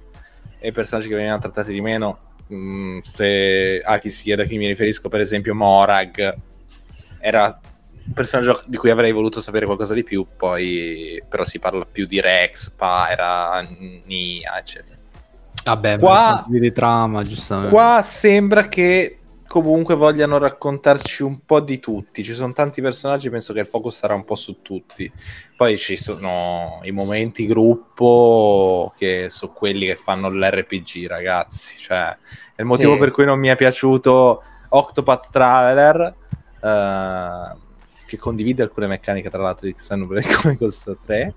e 0.59 0.71
personaggi 0.71 1.07
che 1.07 1.15
venivano 1.15 1.39
trattati 1.39 1.71
di 1.71 1.81
meno. 1.81 2.17
Mm, 2.53 2.99
se 3.01 3.81
a 3.84 3.97
chi 3.97 4.09
si 4.09 4.23
chiede 4.23 4.43
a 4.43 4.45
chi 4.45 4.57
mi 4.57 4.67
riferisco, 4.67 5.09
per 5.09 5.19
esempio, 5.19 5.55
Morag 5.55 6.35
era 7.19 7.59
un 8.05 8.13
personaggio 8.13 8.61
di 8.67 8.77
cui 8.77 8.91
avrei 8.91 9.11
voluto 9.11 9.41
sapere 9.41 9.65
qualcosa 9.65 9.93
di 9.95 10.03
più, 10.03 10.26
poi 10.38 11.19
però 11.27 11.43
si 11.43 11.57
parla 11.57 11.85
più 11.91 12.05
di 12.05 12.22
Rex, 12.22 12.69
Pyra, 12.72 13.65
Nia, 14.05 14.59
eccetera. 14.59 14.95
Vabbè, 15.63 15.97
Qua- 15.97 16.43
qua 16.47 16.59
di 16.59 16.72
trama, 16.72 17.23
giustamente. 17.23 17.72
Qua 17.72 18.01
sembra 18.03 18.67
che 18.67 19.19
comunque 19.47 19.95
vogliano 19.95 20.38
raccontarci 20.38 21.23
un 21.23 21.39
po' 21.45 21.59
di 21.59 21.80
tutti. 21.80 22.23
Ci 22.23 22.34
sono 22.34 22.53
tanti 22.53 22.81
personaggi, 22.81 23.30
penso 23.30 23.53
che 23.53 23.61
il 23.61 23.65
focus 23.67 23.95
sarà 23.97 24.13
un 24.13 24.26
po' 24.26 24.35
su 24.35 24.61
tutti. 24.61 25.11
Poi 25.55 25.77
ci 25.77 25.95
sono 25.97 26.80
i 26.84 26.91
momenti 26.91 27.45
gruppo 27.45 28.93
che 28.97 29.27
sono 29.30 29.53
quelli 29.53 29.85
che 29.85 29.95
fanno 29.95 30.30
l'RPG, 30.30 31.07
ragazzi. 31.07 31.77
Cioè, 31.77 32.17
è 32.55 32.61
il 32.61 32.65
motivo 32.65 32.93
Sì. 32.93 32.99
per 32.99 33.11
cui 33.11 33.26
non 33.26 33.39
mi 33.39 33.47
è 33.47 33.55
piaciuto 33.55 34.41
Octopath 34.69 35.30
Traveler. 35.31 36.15
eh, 36.61 37.63
che 38.07 38.17
condivide 38.17 38.61
alcune 38.61 38.85
meccaniche 38.85 39.31
tra 39.31 39.41
l'altro 39.41 39.65
di 39.65 39.73
Xenoblade 39.73 40.27
come 40.39 40.55
Ghost 40.55 40.95
3 41.07 41.34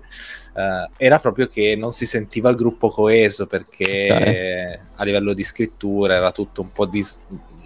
eh, 0.55 0.89
era 0.97 1.17
proprio 1.17 1.47
che 1.47 1.75
non 1.75 1.91
si 1.91 2.05
sentiva 2.05 2.51
il 2.51 2.55
gruppo 2.55 2.89
coeso 2.91 3.47
perché 3.47 4.79
a 4.95 5.03
livello 5.03 5.33
di 5.33 5.43
scrittura 5.43 6.13
era 6.13 6.31
tutto 6.31 6.61
un 6.61 6.71
po' 6.71 6.85
dis- 6.85 7.19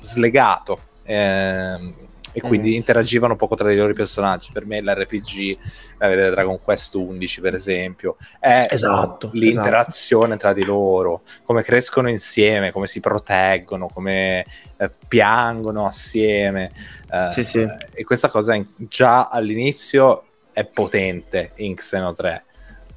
slegato 0.03 0.79
ehm, 1.03 1.95
e 2.35 2.41
quindi 2.41 2.71
Mm. 2.71 2.75
interagivano 2.75 3.35
poco 3.35 3.53
tra 3.55 3.69
di 3.69 3.75
loro 3.75 3.91
i 3.91 3.95
personaggi 3.95 4.49
per 4.51 4.65
me 4.65 4.81
l'RPG 4.81 5.57
da 5.99 6.07
vedere 6.07 6.31
Dragon 6.31 6.59
Quest 6.59 6.95
11 6.95 7.41
per 7.41 7.53
esempio 7.53 8.17
è 8.39 8.65
Esatto, 8.69 9.29
l'interazione 9.33 10.37
tra 10.37 10.51
di 10.51 10.65
loro 10.65 11.21
come 11.43 11.61
crescono 11.61 12.09
insieme 12.09 12.71
come 12.71 12.87
si 12.87 12.99
proteggono 13.01 13.87
come 13.87 14.45
eh, 14.77 14.89
piangono 15.07 15.85
assieme 15.85 16.71
eh, 17.11 17.29
Sì, 17.31 17.43
sì. 17.43 17.67
e 17.93 18.03
questa 18.03 18.29
cosa 18.29 18.55
in- 18.55 18.65
già 18.77 19.27
all'inizio 19.27 20.23
è 20.53 20.63
potente 20.65 21.51
in 21.57 21.75
Xeno 21.75 22.13
3 22.13 22.45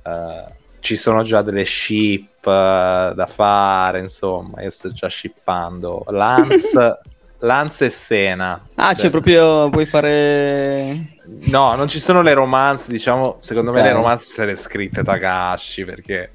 Eh, 0.02 0.44
ci 0.86 0.96
sono 0.96 1.22
già 1.22 1.42
delle 1.42 1.64
ship 1.64 2.46
eh, 2.46 3.12
da 3.14 3.28
fare 3.28 3.98
insomma 4.00 4.62
io 4.62 4.70
sto 4.70 4.88
già 4.90 5.08
shippando 5.08 6.04
Lance 6.10 7.00
Lance 7.40 7.84
e 7.86 7.90
Sena 7.90 8.64
Ah, 8.76 8.92
Cioè, 8.92 9.00
cioè 9.02 9.10
proprio 9.10 9.68
puoi 9.68 9.84
fare... 9.84 11.16
no 11.48 11.74
non 11.74 11.88
ci 11.88 12.00
sono 12.00 12.22
le 12.22 12.32
romance 12.34 12.90
diciamo 12.90 13.38
secondo 13.40 13.72
me 13.72 13.80
Ok. 13.80 13.86
le 13.86 13.92
romance 13.92 14.24
se 14.26 14.44
le 14.46 14.54
scritte 14.54 15.02
Takashi 15.02 15.84
perché 15.84 16.30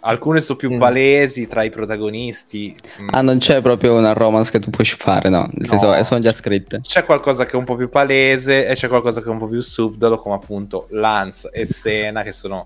alcune 0.00 0.40
sono 0.40 0.56
più 0.56 0.72
Mm. 0.74 0.78
palesi 0.78 1.48
tra 1.48 1.64
i 1.64 1.70
protagonisti 1.70 2.74
mm, 3.02 3.08
Ah, 3.12 3.20
non 3.20 3.38
c'è 3.38 3.60
proprio 3.60 3.94
una 3.94 4.12
romance 4.12 4.50
che 4.52 4.60
tu 4.60 4.70
puoi 4.70 4.86
fare, 4.86 5.28
no? 5.28 5.40
Nel 5.52 5.62
No. 5.62 5.66
senso, 5.66 5.92
eh, 5.94 6.04
sono 6.04 6.20
già 6.20 6.32
scritte. 6.32 6.80
c'è 6.82 7.02
qualcosa 7.04 7.44
che 7.46 7.52
è 7.52 7.56
un 7.56 7.64
po' 7.64 7.74
più 7.74 7.88
palese 7.88 8.66
e 8.68 8.74
c'è 8.74 8.86
qualcosa 8.88 9.20
che 9.20 9.26
è 9.26 9.30
un 9.30 9.38
po' 9.38 9.48
più 9.48 9.60
subdolo, 9.60 10.16
come 10.16 10.36
appunto 10.36 10.86
Lance 10.90 11.50
e 11.52 11.64
Sena, 11.66 12.22
che 12.22 12.30
sono 12.32 12.64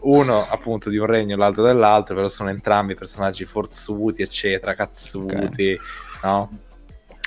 uno 0.00 0.46
appunto 0.48 0.88
di 0.90 0.96
un 0.98 1.06
regno 1.06 1.34
e 1.34 1.38
l'altro 1.38 1.62
dell'altro, 1.64 2.14
però 2.14 2.28
sono 2.28 2.50
entrambi 2.50 2.94
personaggi 2.94 3.44
forzuti, 3.44 4.22
eccetera, 4.22 4.74
cazzuti, 4.74 5.78
no? 6.22 6.48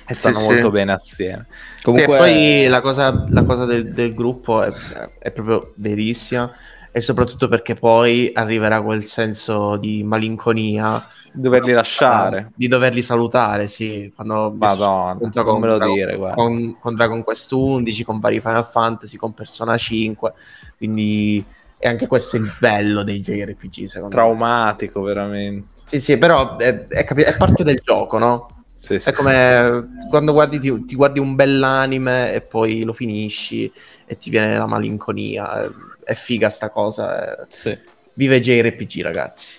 E 0.06 0.14
stanno 0.14 0.40
Sì, 0.40 0.44
molto 0.44 0.66
sì. 0.68 0.72
bene 0.72 0.94
assieme. 0.94 1.46
Comunque... 1.82 2.18
Sì, 2.20 2.24
e 2.24 2.64
poi 2.64 2.68
la 2.68 2.82
cosa, 2.82 3.26
la 3.30 3.44
cosa 3.44 3.66
del, 3.66 3.92
del 3.94 4.14
gruppo 4.14 4.62
è, 4.64 4.72
è 5.20 5.32
proprio 5.32 5.74
verissima 5.78 6.52
e 6.92 7.02
soprattutto 7.02 7.48
perché 7.48 7.76
poi 7.76 8.32
arriverà 8.34 8.82
quel 8.82 9.06
senso 9.06 9.78
di 9.78 10.04
malinconia 10.04 11.08
Doverli 11.36 11.72
lasciare. 11.72 12.38
ah, 12.40 12.52
di 12.54 12.68
doverli 12.68 13.02
salutare, 13.02 13.66
sì, 13.68 14.12
quando 14.16 14.54
Madonna, 14.56 15.18
me 15.20 15.68
lo 15.68 15.78
Dragon- 15.78 15.94
dire, 15.96 16.16
guarda. 16.16 16.36
con, 16.36 16.78
con 16.80 16.94
Dragon 16.96 17.24
Quest 17.24 17.52
11, 17.52 18.04
con 18.04 18.20
vari 18.20 18.40
Final 18.40 18.68
Fantasy, 18.68 19.18
con 19.18 19.34
Persona 19.34 19.76
5, 19.76 20.34
quindi 20.78 21.44
è 21.84 21.90
anche 21.90 22.08
questo 22.08 22.38
il 22.38 22.50
bello 22.60 23.04
dei 23.04 23.20
JRPG, 23.20 23.88
secondo 23.88 24.16
me. 24.16 24.22
Traumatico, 24.22 25.02
veramente. 25.02 25.74
Sì, 25.84 26.00
sì, 26.00 26.18
però 26.18 26.56
è, 26.56 26.88
è 26.88 27.04
capi- 27.04 27.24
è 27.24 27.36
parte 27.36 27.66
del 27.66 27.82
gioco, 27.84 28.18
no? 28.18 28.64
Sì, 28.74 29.00
sì, 29.00 29.10
È 29.10 29.12
come 29.12 29.90
quando 30.10 30.32
guardi, 30.32 30.60
ti, 30.60 30.86
ti 30.86 30.96
guardi 30.96 31.20
un 31.20 31.36
bell'anime 31.36 32.34
e 32.34 32.40
poi 32.40 32.84
lo 32.84 32.94
finisci 32.94 33.70
e 34.06 34.18
ti 34.18 34.30
viene 34.30 34.58
la 34.58 34.66
malinconia. 34.66 35.62
È, 35.64 35.70
è 36.06 36.14
figa 36.14 36.50
sta 36.50 36.70
cosa. 36.70 37.42
è- 37.42 37.46
Sì. 37.50 37.78
Vive 38.14 38.40
JRPG, 38.40 39.02
ragazzi. 39.02 39.58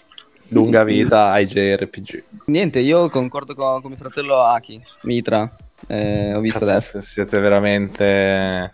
Lunga 0.48 0.82
vita 0.82 1.30
ai 1.30 1.44
JRPG. 1.44 2.24
Niente, 2.46 2.78
io 2.78 3.10
concordo 3.10 3.54
con, 3.54 3.82
con 3.82 3.90
mio 3.90 3.98
fratello 4.00 4.42
Aki, 4.44 4.82
Mitra. 5.02 5.56
Eh, 5.88 6.32
ho 6.34 6.40
visto 6.40 6.58
Cazzo, 6.60 6.70
adesso. 6.70 7.00
siete 7.02 7.38
veramente 7.38 8.72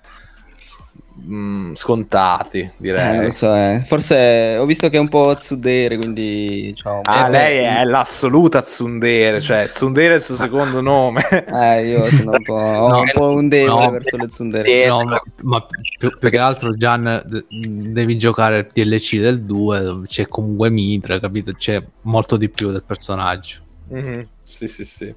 mm, 1.27 1.75
scontati, 1.75 2.59
Eh, 2.61 2.73
direi. 2.77 3.23
lo 3.23 3.31
so, 3.31 3.55
eh. 3.55 3.85
Forse 3.87 4.57
ho 4.59 4.65
visto 4.67 4.89
che 4.89 4.97
è 4.97 5.01
un 5.01 5.09
po' 5.09 5.35
tsudere, 5.37 5.97
quindi 5.97 6.73
ciao. 6.77 7.01
Ah, 7.05 7.27
Eh, 7.27 7.31
lei 7.31 7.59
beh, 7.61 7.79
è 7.81 7.85
l'assoluta 7.85 8.63
tsundere, 8.63 9.41
cioè 9.41 9.69
tsundere 9.69 10.13
è 10.15 10.17
il 10.17 10.23
suo 10.23 10.37
secondo 10.37 10.81
nome. 10.81 11.23
Eh, 11.31 11.87
io 11.89 12.03
sono 12.03 12.33
un 12.33 12.43
po', 12.43 12.55
No, 12.55 13.01
un, 13.01 13.11
po 13.13 13.31
un 13.31 13.49
debole 13.49 13.85
no. 13.87 13.91
verso 13.91 14.17
le 14.17 14.27
tsundere. 14.29 14.87
No, 14.87 15.05
ma, 15.05 15.21
ma 15.43 15.67
più, 15.99 16.11
più 16.19 16.31
che 16.31 16.39
altro 16.39 16.75
Gian 16.77 17.23
devi 17.49 18.17
giocare 18.19 18.59
il 18.59 18.67
DLC 18.73 19.19
del 19.19 19.43
2 19.43 19.81
dove 19.81 20.07
c'è 20.07 20.27
comunque 20.27 20.71
Mitra, 20.71 21.19
capito? 21.21 21.53
C'è 21.53 21.83
molto 22.03 22.37
di 22.37 22.49
più 22.49 22.71
del 22.71 22.83
personaggio. 22.87 23.59
Mhm, 23.89 24.27
Sì, 24.43 24.67
sì, 24.69 24.85
sì. 24.85 25.15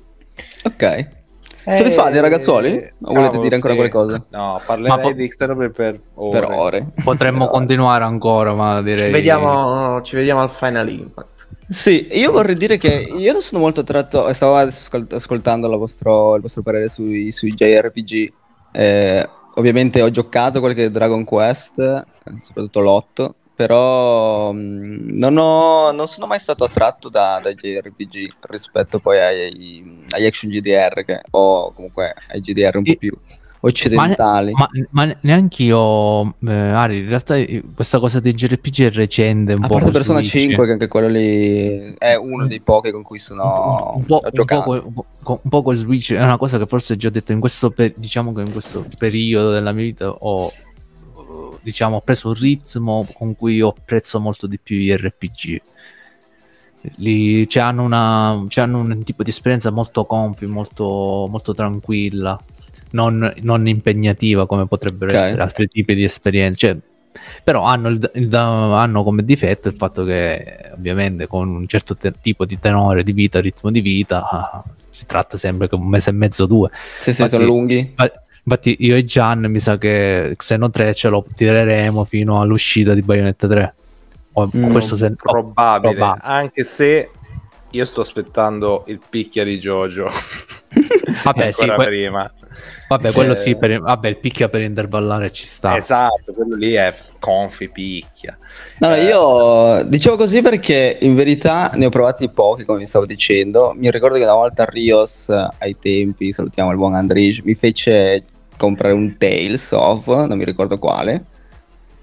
Ok. 0.63 1.07
Soddisfatti, 1.65 2.19
ragazzuoli? 2.19 2.69
O 2.69 3.13
volete 3.13 3.23
cavolo, 3.23 3.41
dire 3.41 3.55
ancora 3.55 3.73
sì. 3.73 3.79
qualcosa? 3.79 4.25
No, 4.31 4.61
parlerei 4.65 4.99
po- 4.99 5.11
di 5.11 5.27
Xenoblade 5.27 5.71
per 5.71 5.99
ore. 6.15 6.39
Per 6.39 6.49
ore. 6.51 6.87
Potremmo 7.03 7.47
continuare 7.47 8.03
ancora, 8.03 8.53
ma 8.53 8.81
direi... 8.81 9.05
Ci 9.05 9.11
vediamo, 9.11 10.01
ci 10.01 10.15
vediamo 10.15 10.41
al 10.41 10.51
Final 10.51 10.89
Impact. 10.89 11.31
Sì, 11.69 12.09
io 12.11 12.31
vorrei 12.31 12.55
dire 12.55 12.77
che 12.77 13.07
io 13.15 13.31
non 13.31 13.41
sono 13.41 13.61
molto 13.61 13.79
attratto, 13.79 14.31
stavo 14.33 14.55
adesso 14.55 14.79
ascolt- 14.81 15.13
ascoltando 15.13 15.67
la 15.67 15.77
vostro- 15.77 16.35
il 16.35 16.41
vostro 16.41 16.61
parere 16.61 16.89
sui, 16.89 17.31
sui 17.31 17.53
JRPG. 17.53 18.33
Eh, 18.71 19.29
ovviamente 19.55 20.01
ho 20.01 20.11
giocato 20.11 20.59
qualche 20.59 20.91
Dragon 20.91 21.23
Quest, 21.23 21.79
eh, 21.79 22.03
soprattutto 22.41 22.81
l'8, 22.81 23.29
però 23.63 24.51
mh, 24.51 25.05
non, 25.17 25.37
ho- 25.37 25.91
non 25.93 26.07
sono 26.09 26.27
mai 26.27 26.39
stato 26.39 26.65
attratto 26.65 27.07
da, 27.07 27.39
dai 27.41 27.55
JRPG 27.55 28.33
rispetto 28.41 28.99
poi 28.99 29.19
ai, 29.19 30.05
agli 30.09 30.25
action 30.25 30.51
GDR, 30.51 31.05
che, 31.05 31.21
o 31.31 31.71
comunque 31.71 32.13
ai 32.27 32.41
GDR 32.41 32.75
un 32.75 32.83
po' 32.83 32.95
più 32.95 33.17
occidentali. 33.61 34.51
Ma, 34.51 34.67
ma 34.89 35.15
neanche 35.21 35.63
io, 35.63 36.35
eh, 36.45 36.51
Ari, 36.51 36.97
in 36.97 37.07
realtà 37.07 37.37
eh, 37.37 37.63
questa 37.73 37.99
cosa 37.99 38.19
dei 38.19 38.33
JRPG 38.33 38.81
è 38.83 38.91
recente, 38.91 39.53
un 39.53 39.63
A 39.63 39.67
po' 39.67 39.79
con 39.79 39.91
Persona 39.91 40.19
Switch. 40.19 40.39
5, 40.39 40.65
che 40.65 40.71
anche 40.73 40.87
quello 40.89 41.07
lì 41.07 41.93
è 41.97 42.15
uno 42.15 42.45
dei 42.45 42.59
pochi 42.59 42.91
con 42.91 43.01
cui 43.03 43.19
sono 43.19 43.43
un, 43.45 43.53
po', 43.53 43.93
un, 43.95 44.03
po', 44.03 44.29
giocato. 44.33 44.63
co- 44.63 44.83
un 44.85 44.93
po', 44.93 45.39
un 45.41 45.49
po' 45.49 45.61
col 45.63 45.77
Switch 45.77 46.11
è 46.11 46.21
una 46.21 46.37
cosa 46.37 46.57
che 46.57 46.65
forse 46.65 46.97
già 46.97 47.07
ho 47.07 47.11
detto 47.11 47.31
in 47.31 47.39
questo 47.39 47.71
pe- 47.71 47.93
diciamo 47.95 48.33
che 48.33 48.41
in 48.41 48.51
questo 48.51 48.85
periodo 48.97 49.51
della 49.51 49.71
mia 49.71 49.83
vita 49.83 50.09
ho 50.09 50.47
eh, 50.47 50.72
diciamo 51.63 51.95
ho 51.95 52.01
preso 52.01 52.27
un 52.27 52.33
ritmo 52.35 53.07
con 53.13 53.35
cui 53.35 53.55
io 53.55 53.69
apprezzo 53.69 54.19
molto 54.19 54.45
di 54.47 54.59
più 54.61 54.77
gli 54.77 54.91
RPG 54.93 55.61
cioè, 57.47 57.63
hanno, 57.63 57.83
una, 57.83 58.45
hanno 58.55 58.79
un 58.79 59.03
tipo 59.03 59.23
di 59.23 59.29
esperienza 59.29 59.71
molto 59.71 60.03
comfy 60.05 60.45
molto, 60.47 61.27
molto 61.29 61.53
tranquilla 61.53 62.37
non, 62.91 63.33
non 63.41 63.67
impegnativa 63.67 64.45
come 64.45 64.67
potrebbero 64.67 65.11
Ok. 65.13 65.17
essere 65.17 65.41
altri 65.41 65.67
tipi 65.67 65.95
di 65.95 66.03
esperienze 66.03 66.59
cioè, 66.59 66.77
però 67.43 67.63
hanno, 67.63 67.87
il- 67.89 68.11
il- 68.15 68.35
hanno 68.35 69.03
come 69.03 69.23
difetto 69.23 69.69
il 69.69 69.75
fatto 69.75 70.03
che 70.03 70.71
ovviamente 70.75 71.25
con 71.27 71.47
un 71.49 71.65
certo 71.67 71.95
te- 71.95 72.11
tipo 72.21 72.43
di 72.45 72.59
tenore 72.59 73.03
di 73.03 73.13
vita, 73.13 73.39
ritmo 73.39 73.71
di 73.71 73.81
vita, 73.81 74.27
ah, 74.29 74.63
si 74.89 75.05
tratta 75.05 75.37
sempre 75.37 75.69
che 75.69 75.75
un 75.75 75.87
mese 75.87 76.09
e 76.09 76.13
mezzo, 76.13 76.45
due. 76.45 76.69
Se 76.73 77.11
Infatti- 77.11 77.35
sono 77.37 77.47
lunghi. 77.47 77.93
Infatti 78.45 78.75
io 78.79 78.95
e 78.95 79.03
Gian 79.05 79.45
mi 79.45 79.59
sa 79.59 79.77
che 79.77 80.33
Xeno 80.35 80.69
3 80.69 80.93
ce 80.93 81.07
lo 81.09 81.25
tireremo 81.33 82.03
fino 82.03 82.41
all'uscita 82.41 82.93
di 82.93 83.01
Bayonetta 83.01 83.47
3. 83.47 83.73
O, 84.33 84.49
Mm, 84.55 84.71
questo 84.71 84.95
se- 84.95 85.11
Probabile, 85.15 85.93
probabile. 85.95 86.25
anche 86.27 86.63
se 86.63 87.09
io 87.69 87.85
sto 87.85 88.01
aspettando 88.01 88.83
il 88.87 88.99
picchia 89.09 89.43
di 89.43 89.57
Jojo. 89.59 90.09
Vabbè, 91.23 91.51
sì, 91.51 91.65
que- 91.67 91.85
prima. 91.85 92.31
vabbè, 92.89 93.11
quello 93.13 93.33
Eh, 93.33 93.35
sì, 93.37 93.55
per, 93.55 93.79
vabbè, 93.79 94.07
il 94.09 94.17
picchia 94.17 94.49
per 94.49 94.61
intervallare 94.61 95.31
ci 95.31 95.45
sta. 95.45 95.77
Esatto, 95.77 96.33
quello 96.33 96.55
lì 96.55 96.73
è 96.73 96.93
confi 97.23 97.69
picchia. 97.71 98.37
No, 98.79 98.93
Eh, 98.93 99.05
io 99.05 99.81
dicevo 99.85 100.17
così 100.17 100.41
perché 100.41 100.97
in 101.01 101.15
verità 101.15 101.71
ne 101.75 101.85
ho 101.85 101.89
provati 101.89 102.29
pochi, 102.29 102.65
come 102.65 102.79
vi 102.79 102.85
stavo 102.85 103.05
dicendo. 103.05 103.71
Mi 103.77 103.89
ricordo 103.89 104.17
che 104.17 104.23
una 104.23 104.33
volta 104.33 104.65
Rios, 104.65 105.29
eh, 105.29 105.47
ai 105.59 105.79
tempi, 105.79 106.33
salutiamo 106.33 106.71
il 106.71 106.75
buon 106.75 106.95
Andrij, 106.95 107.39
mi 107.45 107.55
fece 107.55 108.23
comprare 108.57 108.93
un 108.93 109.15
Tales 109.17 109.71
of, 109.71 110.05
non 110.07 110.37
mi 110.37 110.43
ricordo 110.43 110.77
quale. 110.77 111.23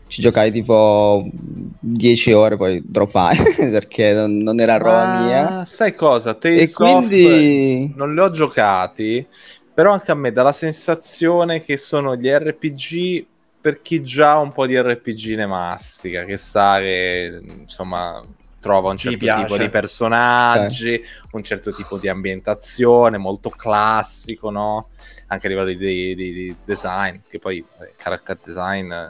Ci 0.07 0.23
giocai 0.23 0.51
tipo 0.51 1.29
10 1.33 2.33
ore, 2.33 2.57
poi 2.57 2.83
droppai 2.83 3.37
perché 3.71 4.15
non, 4.15 4.39
non 4.39 4.59
era 4.59 4.79
roba 4.79 5.23
mia. 5.23 5.51
Ma 5.51 5.65
sai 5.67 5.95
cosa? 5.95 6.39
E 6.49 6.67
Tales 6.71 6.79
of 6.79 7.07
quindi... 7.09 7.93
non 7.95 8.15
li 8.15 8.21
ho 8.21 8.31
giocati, 8.31 9.27
però 9.75 9.93
anche 9.93 10.11
a 10.13 10.15
me 10.15 10.33
dà 10.33 10.43
la 10.43 10.53
sensazione 10.53 11.63
che 11.63 11.77
sono 11.77 12.17
gli 12.17 12.29
RPG 12.29 13.27
per 13.61 13.83
chi 13.83 14.03
già 14.03 14.33
ha 14.33 14.39
un 14.39 14.53
po' 14.53 14.67
di 14.67 14.81
RPG 14.81 15.37
ne 15.37 15.47
mastica, 15.47 16.25
che 16.25 16.37
sa 16.37 16.79
che 16.79 17.41
insomma 17.59 18.23
trova 18.61 18.91
un 18.91 18.97
certo 18.97 19.27
tipo 19.35 19.57
di 19.57 19.71
personaggi, 19.71 21.03
un 21.33 21.43
certo 21.43 21.73
tipo 21.73 21.99
di 21.99 22.09
ambientazione, 22.09 23.19
molto 23.19 23.49
classico, 23.51 24.51
no? 24.51 24.89
Anche 25.29 25.47
a 25.47 25.51
livello 25.51 25.69
di, 25.69 26.15
di- 26.15 26.33
di 26.33 26.57
design, 26.65 27.17
che 27.29 27.39
poi 27.39 27.59
eh, 27.81 27.95
character 27.97 28.39
design, 28.45 28.93
eh, 28.93 29.09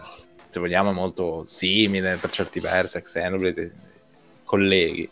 se 0.49 0.61
vogliamo, 0.61 0.91
è 0.91 0.93
molto 0.93 1.45
simile 1.47 2.17
per 2.17 2.31
certi 2.31 2.61
versi 2.61 2.97
a 2.97 3.01
Xenoblade, 3.01 3.63
eh, 3.63 3.73
colleghi. 4.45 5.09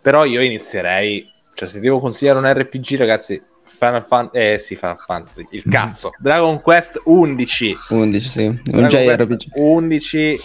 Però 0.00 0.24
io 0.24 0.40
inizierei, 0.42 1.30
cioè 1.54 1.68
se 1.68 1.80
devo 1.80 1.98
consigliare 1.98 2.38
un 2.38 2.52
RPG, 2.52 2.96
ragazzi, 2.96 3.40
Final 3.68 4.04
Fantasy, 4.04 4.44
eh 4.44 4.58
sì, 4.58 4.76
Final 4.76 4.98
Fantasy, 5.04 5.46
il 5.50 5.64
cazzo, 5.68 6.10
Dragon 6.18 6.60
Quest 6.60 7.00
11, 7.04 7.76
11, 7.90 8.28
sì. 8.28 8.44
Un 8.44 8.60
Dragon 8.64 8.88
Quest 8.88 9.26
JRPG. 9.26 9.50
11 9.54 10.40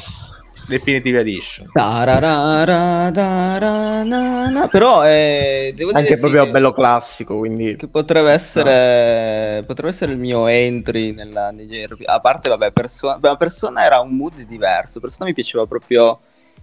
Definitive 0.65 1.19
Edition. 1.19 1.69
Tararara, 1.73 3.11
tararana. 3.11 4.67
Però 4.67 5.05
eh, 5.05 5.73
devo 5.75 5.91
dire 5.91 6.01
Anche 6.01 6.15
sì 6.15 6.19
proprio 6.21 6.45
che- 6.45 6.51
bello 6.51 6.71
classico, 6.71 7.37
quindi... 7.37 7.75
che 7.75 7.87
potrebbe 7.87 8.31
essere, 8.31 9.63
potrebbe 9.65 9.91
essere 9.93 10.13
il 10.13 10.19
mio 10.19 10.47
entry 10.47 11.13
nella, 11.13 11.51
JRPG. 11.51 12.03
A 12.05 12.19
parte, 12.21 12.49
vabbè, 12.49 12.71
Persona, 12.71 13.17
beh, 13.17 13.35
Persona 13.35 13.83
era 13.83 13.99
un 13.99 14.15
mood 14.15 14.41
diverso. 14.43 14.99
Persona 14.99 15.25
mi 15.25 15.33
piaceva 15.33 15.65
proprio 15.65 16.17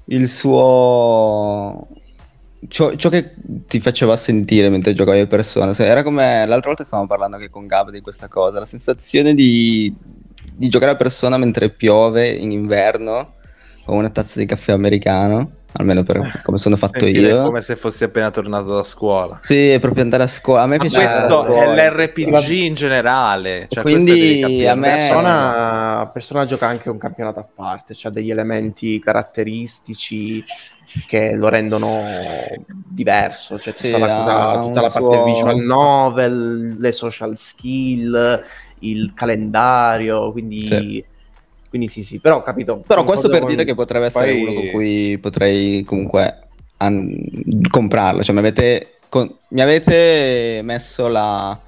il 0.07 0.29
suo. 0.29 1.87
Ciò, 2.69 2.95
ciò 2.95 3.09
che 3.09 3.31
ti 3.67 3.81
faceva 3.81 4.17
sentire 4.17 4.69
mentre 4.69 4.93
giocavi 4.93 5.21
a 5.21 5.27
Persona. 5.27 5.73
Se- 5.73 5.87
Era 5.87 6.03
come 6.03 6.45
l'altra 6.47 6.69
volta 6.69 6.85
stavamo 6.85 7.09
parlando 7.09 7.37
anche 7.37 7.49
con 7.49 7.67
Gab 7.67 7.91
di 7.91 8.01
questa 8.01 8.29
cosa. 8.29 8.59
La 8.59 8.67
sensazione 8.67 9.35
di, 9.35 9.93
di 10.55 10.69
giocare 10.69 10.93
a 10.93 10.97
Persona 10.97 11.39
mentre 11.39 11.71
piove 11.71 12.29
in 12.29 12.51
inverno 12.51 13.35
con 13.85 13.97
una 13.97 14.11
tazza 14.11 14.39
di 14.39 14.47
caffè 14.47 14.73
americano. 14.73 15.53
Almeno 15.75 16.03
per 16.03 16.41
come 16.43 16.59
sono 16.59 16.77
fatto 16.77 16.99
Sentire 16.99 17.29
io. 17.29 17.45
come 17.45 17.61
se 17.63 17.77
fossi 17.77 18.03
appena 18.03 18.31
tornato 18.33 18.75
da 18.75 18.83
scuola. 18.83 19.39
Sì, 19.41 19.71
è 19.71 19.79
proprio 19.79 20.03
andare 20.03 20.25
a 20.25 20.27
scuola. 20.27 20.63
A 20.63 20.67
me 20.67 20.79
Ma 20.79 20.85
piace 20.85 20.97
questo 20.97 21.47
è 21.55 21.75
l'RPG 21.75 22.51
in 22.51 22.75
generale. 22.75 23.67
Cioè, 23.69 23.83
Quindi, 23.85 24.67
a 24.67 24.75
me- 24.75 24.91
Persona, 24.91 26.11
Persona 26.13 26.45
gioca 26.45 26.67
anche 26.67 26.91
un 26.91 26.99
campionato 26.99 27.39
a 27.39 27.47
parte, 27.55 27.95
ha 28.03 28.11
degli 28.11 28.31
elementi 28.33 28.99
caratteristici 28.99 30.45
che 31.07 31.35
lo 31.35 31.49
rendono 31.49 32.03
diverso, 32.67 33.57
c'è 33.59 33.73
tutta 33.73 33.97
Sì, 33.97 33.99
la, 33.99 34.15
cosa, 34.17 34.61
tutta 34.61 34.81
la 34.81 34.91
parte 34.91 35.17
suo- 35.17 35.25
visual 35.25 35.57
novel, 35.59 36.77
le 36.79 36.93
social 36.93 37.37
skill, 37.37 38.43
il 38.81 39.13
calendario, 39.15 40.33
quindi 40.33 40.65
Sì. 40.65 41.05
quindi 41.69 41.87
sì, 41.89 42.03
sì, 42.03 42.21
però 42.21 42.37
ho 42.39 42.43
capito. 42.43 42.83
Però 42.87 43.05
questo 43.05 43.29
per 43.29 43.45
dire 43.45 43.65
che 43.65 43.75
potrebbe 43.75 44.07
essere 44.07 44.33
Poi- 44.33 44.41
uno 44.43 44.53
con 44.53 44.71
cui 44.71 45.19
potrei 45.19 45.85
comunque 45.85 46.49
an- 46.79 47.15
comprarlo. 47.71 48.23
Cioè, 48.23 48.33
mi 48.33 48.41
avete, 48.41 48.99
con- 49.09 49.33
mi 49.49 49.61
avete 49.61 50.61
messo 50.63 51.07
la, 51.09 51.59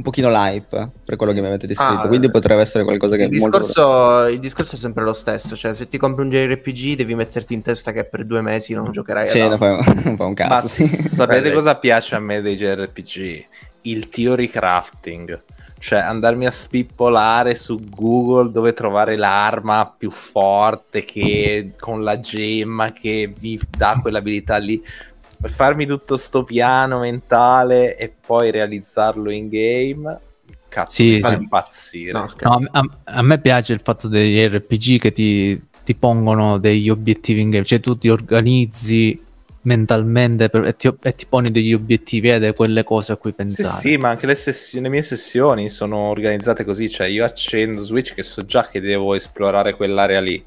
un 0.00 0.02
pochino 0.02 0.30
l'hype 0.30 0.90
per 1.04 1.16
quello 1.16 1.32
che 1.32 1.40
mi 1.40 1.46
avete 1.46 1.66
descritto. 1.66 1.92
Ah, 2.02 2.08
quindi 2.08 2.30
potrebbe 2.30 2.62
essere 2.62 2.84
qualcosa 2.84 3.16
che 3.16 3.24
il 3.24 3.28
è 3.34 3.38
molto- 3.38 3.58
discorso, 3.58 4.26
il 4.28 4.38
discorso 4.38 4.74
è 4.74 4.78
sempre 4.78 5.04
lo 5.04 5.12
stesso, 5.12 5.54
cioè 5.54 5.74
se 5.74 5.88
ti 5.88 5.98
compri 5.98 6.22
un 6.24 6.30
JRPG 6.30 6.96
devi 6.96 7.14
metterti 7.14 7.52
in 7.52 7.60
testa 7.62 7.92
che 7.92 8.04
per 8.04 8.24
due 8.24 8.40
mesi 8.40 8.72
non 8.72 8.90
giocherai 8.90 9.28
Sì, 9.28 9.38
fai, 9.38 9.48
non 10.04 10.16
fai 10.16 10.26
un 10.26 10.34
cazzo. 10.34 10.68
sì. 10.68 10.86
sapete 10.86 11.52
cosa 11.52 11.76
piace 11.76 12.14
a 12.14 12.18
me 12.18 12.40
dei 12.40 12.56
JRPG? 12.56 13.44
Il 13.82 14.08
theory 14.08 14.48
crafting. 14.48 15.38
Cioè 15.82 15.98
andarmi 15.98 16.44
a 16.44 16.50
spippolare 16.50 17.54
su 17.54 17.80
Google 17.88 18.50
dove 18.50 18.74
trovare 18.74 19.16
l'arma 19.16 19.90
più 19.96 20.10
forte 20.10 21.04
che 21.04 21.72
con 21.78 22.02
la 22.04 22.20
gemma 22.20 22.92
che 22.92 23.32
mi 23.40 23.58
dà 23.78 23.98
quell'abilità 24.00 24.58
lì. 24.58 24.82
Farmi 25.42 25.86
tutto 25.86 26.16
sto 26.16 26.44
piano 26.44 26.98
mentale 27.00 27.96
e 27.96 28.12
poi 28.24 28.50
realizzarlo 28.50 29.30
in 29.30 29.48
game. 29.48 30.20
Cazzo, 30.68 30.92
Sì, 30.92 31.04
mi 31.04 31.16
fa 31.16 31.28
sì. 31.28 31.32
impazzire. 31.32 32.12
No, 32.12 32.26
No, 32.42 32.58
a, 32.72 32.82
a- 33.04 33.22
me 33.22 33.40
piace 33.40 33.72
il 33.72 33.80
fatto 33.82 34.08
degli 34.08 34.38
RPG 34.44 34.98
che 34.98 35.12
ti, 35.12 35.60
ti 35.84 35.94
pongono 35.94 36.58
degli 36.58 36.88
obiettivi 36.88 37.40
in 37.40 37.50
game, 37.50 37.64
cioè 37.64 37.80
tu 37.80 37.96
ti 37.96 38.08
organizzi 38.08 39.18
mentalmente 39.62 40.48
per- 40.48 40.66
e, 40.66 40.74
ti, 40.76 40.90
e 41.02 41.14
ti 41.14 41.26
poni 41.26 41.50
degli 41.50 41.72
obiettivi 41.72 42.30
ed 42.30 42.42
è 42.44 42.54
quelle 42.54 42.82
cose 42.82 43.12
a 43.12 43.16
cui 43.16 43.32
Sì, 43.44 43.64
pensare. 43.64 43.64
sì, 43.64 43.96
ma 43.96 44.10
anche 44.10 44.26
le, 44.26 44.34
sessi- 44.36 44.80
le 44.80 44.88
mie 44.88 45.02
sessioni 45.02 45.68
sono 45.68 45.96
organizzate 46.08 46.62
così, 46.64 46.88
cioè 46.88 47.08
io 47.08 47.24
accendo 47.24 47.82
Switch 47.82 48.14
che 48.14 48.22
so 48.22 48.44
già 48.44 48.68
che 48.68 48.80
devo 48.80 49.14
esplorare 49.14 49.74
quell'area 49.74 50.20
lì 50.20 50.42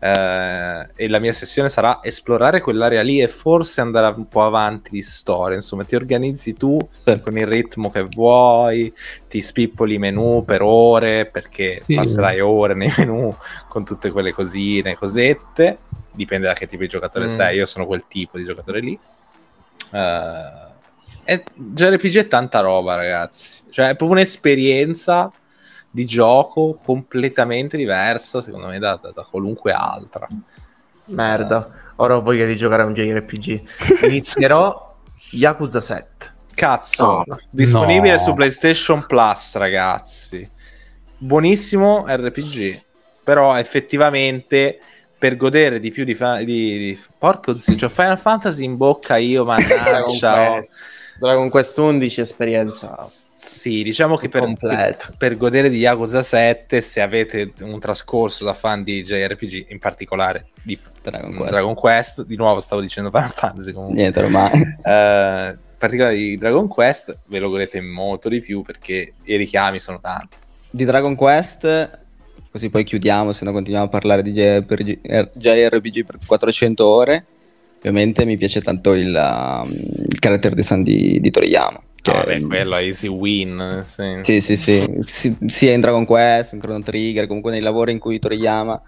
eh, 0.00 0.88
e 0.94 1.08
la 1.08 1.18
mia 1.18 1.32
sessione 1.32 1.68
sarà 1.68 2.00
esplorare 2.02 2.60
quell'area 2.60 3.02
lì 3.02 3.20
e 3.20 3.28
forse 3.28 3.80
andare 3.80 4.14
un 4.16 4.28
po' 4.28 4.44
avanti 4.44 4.90
di 4.90 5.02
storia, 5.02 5.56
insomma 5.56 5.84
ti 5.84 5.96
organizzi 5.96 6.54
tu 6.54 6.78
Sì. 7.04 7.20
con 7.20 7.36
il 7.36 7.46
ritmo 7.46 7.90
che 7.90 8.02
vuoi, 8.02 8.92
ti 9.28 9.40
spippoli 9.40 9.94
i 9.94 9.98
menu 9.98 10.44
per 10.44 10.62
ore 10.62 11.26
perché 11.26 11.78
Sì. 11.84 11.94
passerai 11.94 12.40
ore 12.40 12.74
nei 12.74 12.92
menu 12.96 13.34
con 13.68 13.84
tutte 13.84 14.10
quelle 14.10 14.32
cosine, 14.32 14.94
cosette, 14.94 15.78
dipende 16.12 16.46
da 16.46 16.52
che 16.54 16.66
tipo 16.66 16.82
di 16.82 16.88
giocatore 16.88 17.24
Mm. 17.26 17.28
sei, 17.28 17.56
io 17.56 17.64
sono 17.66 17.86
quel 17.86 18.04
tipo 18.08 18.36
di 18.38 18.44
giocatore 18.44 18.80
lì. 18.80 18.98
Eh, 19.90 20.66
è, 21.24 21.42
JRPG 21.54 22.16
è 22.18 22.26
tanta 22.28 22.60
roba, 22.60 22.94
ragazzi. 22.94 23.62
Cioè, 23.70 23.86
è 23.90 23.96
proprio 23.96 24.18
un'esperienza 24.18 25.30
di 25.98 26.04
gioco 26.06 26.78
completamente 26.84 27.76
diversa, 27.76 28.40
secondo 28.40 28.68
me, 28.68 28.78
da, 28.78 28.96
da- 29.02 29.10
da 29.10 29.26
qualunque 29.28 29.72
altra. 29.72 30.28
Merda, 31.06 31.68
ora 31.96 32.16
ho 32.16 32.22
voglia 32.22 32.46
di 32.46 32.54
giocare 32.54 32.82
a 32.82 32.86
un 32.86 32.94
JRPG. 32.94 33.62
Inizierò 34.06 34.94
Yakuza 35.32 35.80
7. 35.80 36.32
Cazzo, 36.54 37.24
No. 37.26 37.38
disponibile 37.50 38.12
No. 38.14 38.18
su 38.20 38.34
PlayStation 38.34 39.04
Plus, 39.06 39.56
ragazzi. 39.56 40.48
Buonissimo 41.16 42.04
RPG, 42.06 42.80
però 43.24 43.56
effettivamente 43.58 44.78
per 45.18 45.34
godere 45.34 45.80
di 45.80 45.90
più 45.90 46.04
di, 46.04 46.14
fa- 46.14 46.36
di, 46.38 46.44
di- 46.44 47.00
porco 47.18 47.58
zio, 47.58 47.74
c'ho 47.74 47.88
Final 47.88 48.18
Fantasy 48.18 48.62
in 48.62 48.76
bocca 48.76 49.16
io, 49.16 49.42
Dragon 49.44 49.64
mannaggia. 49.84 50.42
oh. 50.50 50.52
Quest. 50.52 50.84
Dragon 51.18 51.48
Quest 51.48 51.78
11 51.78 52.20
esperienza 52.20 52.96
Sì, 53.48 53.82
diciamo 53.82 54.16
che 54.16 54.28
per, 54.28 54.52
per, 54.58 55.14
per 55.16 55.36
godere 55.38 55.70
di 55.70 55.78
Yakuza 55.78 56.22
7, 56.22 56.82
se 56.82 57.00
avete 57.00 57.52
un 57.62 57.80
trascorso 57.80 58.44
da 58.44 58.52
fan 58.52 58.84
di 58.84 59.02
JRPG, 59.02 59.70
in 59.70 59.78
particolare 59.78 60.48
di 60.62 60.78
Dragon 61.02 61.30
Dragon 61.30 61.74
Quest. 61.74 62.14
Quest, 62.14 62.28
di 62.28 62.36
nuovo 62.36 62.60
stavo 62.60 62.82
dicendo 62.82 63.10
Final 63.10 63.30
Fantasy 63.30 63.72
comunque, 63.72 63.98
Niente, 63.98 64.20
ormai. 64.20 64.50
Eh, 64.84 65.48
in 65.48 65.76
particolare 65.78 66.14
di 66.14 66.36
Dragon 66.36 66.68
Quest, 66.68 67.20
ve 67.26 67.38
lo 67.38 67.48
godete 67.48 67.80
molto 67.80 68.28
di 68.28 68.40
più 68.40 68.60
perché 68.60 69.14
i 69.24 69.36
richiami 69.36 69.78
sono 69.78 69.98
tanti. 69.98 70.36
di 70.70 70.84
Dragon 70.84 71.14
Quest, 71.14 71.98
così 72.50 72.68
poi 72.68 72.84
chiudiamo, 72.84 73.32
se 73.32 73.44
no 73.44 73.52
continuiamo 73.52 73.86
a 73.86 73.90
parlare 73.90 74.22
di 74.22 74.32
JRPG, 74.32 74.98
eh, 75.02 75.30
JRPG 75.32 76.04
per 76.04 76.18
400 76.26 76.86
ore. 76.86 77.24
Ovviamente 77.78 78.24
mi 78.24 78.36
piace 78.36 78.60
tanto 78.60 78.92
il, 78.92 79.14
um, 79.14 79.70
il 79.70 80.18
character 80.18 80.52
design 80.54 80.82
di, 80.82 81.18
di 81.20 81.30
Toriyama. 81.30 81.80
Che, 82.10 82.16
No, 82.16 82.24
vabbè, 82.24 82.40
quello 82.42 82.76
è 82.76 82.82
easy 82.82 83.08
win. 83.08 83.56
nel 83.56 83.84
senso. 83.84 84.30
Sì, 84.32 84.40
sì, 84.40 84.56
sì, 84.56 85.00
sì, 85.06 85.36
sia 85.46 85.72
in 85.72 85.80
Dragon 85.80 86.04
Quest, 86.04 86.52
in 86.54 86.60
Chrono 86.60 86.80
Trigger, 86.80 87.26
comunque 87.26 87.50
nei 87.50 87.60
lavori 87.60 87.92
in 87.92 87.98
cui 87.98 88.18
Toriyama, 88.18 88.80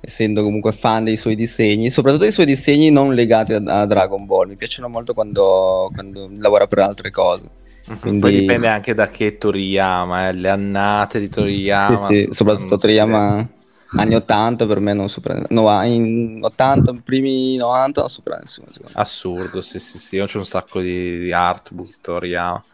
essendo 0.00 0.42
comunque 0.42 0.72
fan 0.72 1.04
dei 1.04 1.16
suoi 1.16 1.34
disegni, 1.34 1.90
soprattutto 1.90 2.22
dei 2.24 2.32
suoi 2.32 2.46
disegni 2.46 2.90
non 2.90 3.14
legati 3.14 3.52
a, 3.52 3.60
a 3.64 3.86
Dragon 3.86 4.24
Ball, 4.26 4.48
mi 4.48 4.56
piacciono 4.56 4.88
molto 4.88 5.12
quando, 5.14 5.90
quando 5.92 6.30
lavora 6.38 6.66
per 6.66 6.78
altre 6.80 7.10
cose. 7.10 7.48
Mhm. 7.86 7.98
Quindi- 7.98 8.20
Poi 8.20 8.32
dipende 8.38 8.68
anche 8.68 8.94
da 8.94 9.08
che 9.08 9.36
Toriyama, 9.36 10.28
eh, 10.28 10.32
le 10.32 10.48
annate 10.48 11.18
di 11.18 11.28
Toriyama. 11.28 11.96
sì, 12.08 12.22
sì, 12.24 12.28
soprattutto 12.32 12.76
Toriyama 12.76 13.48
anni 13.96 14.14
80 14.14 14.66
per 14.66 14.80
me 14.80 14.92
non 14.92 15.08
supera 15.08 15.42
no, 15.48 15.82
in 15.84 16.38
80, 16.42 16.94
primi 17.04 17.56
90 17.56 18.00
non 18.00 18.10
supera 18.10 18.38
nessuno. 18.38 18.68
Assurdo, 18.92 19.60
sì, 19.60 19.78
sì, 19.78 19.98
sì. 19.98 20.16
Io 20.16 20.26
c'ho 20.26 20.38
un 20.38 20.46
sacco 20.46 20.80
di, 20.80 21.18
di 21.18 21.32
artbook 21.32 22.00
Toriyama. 22.00 22.64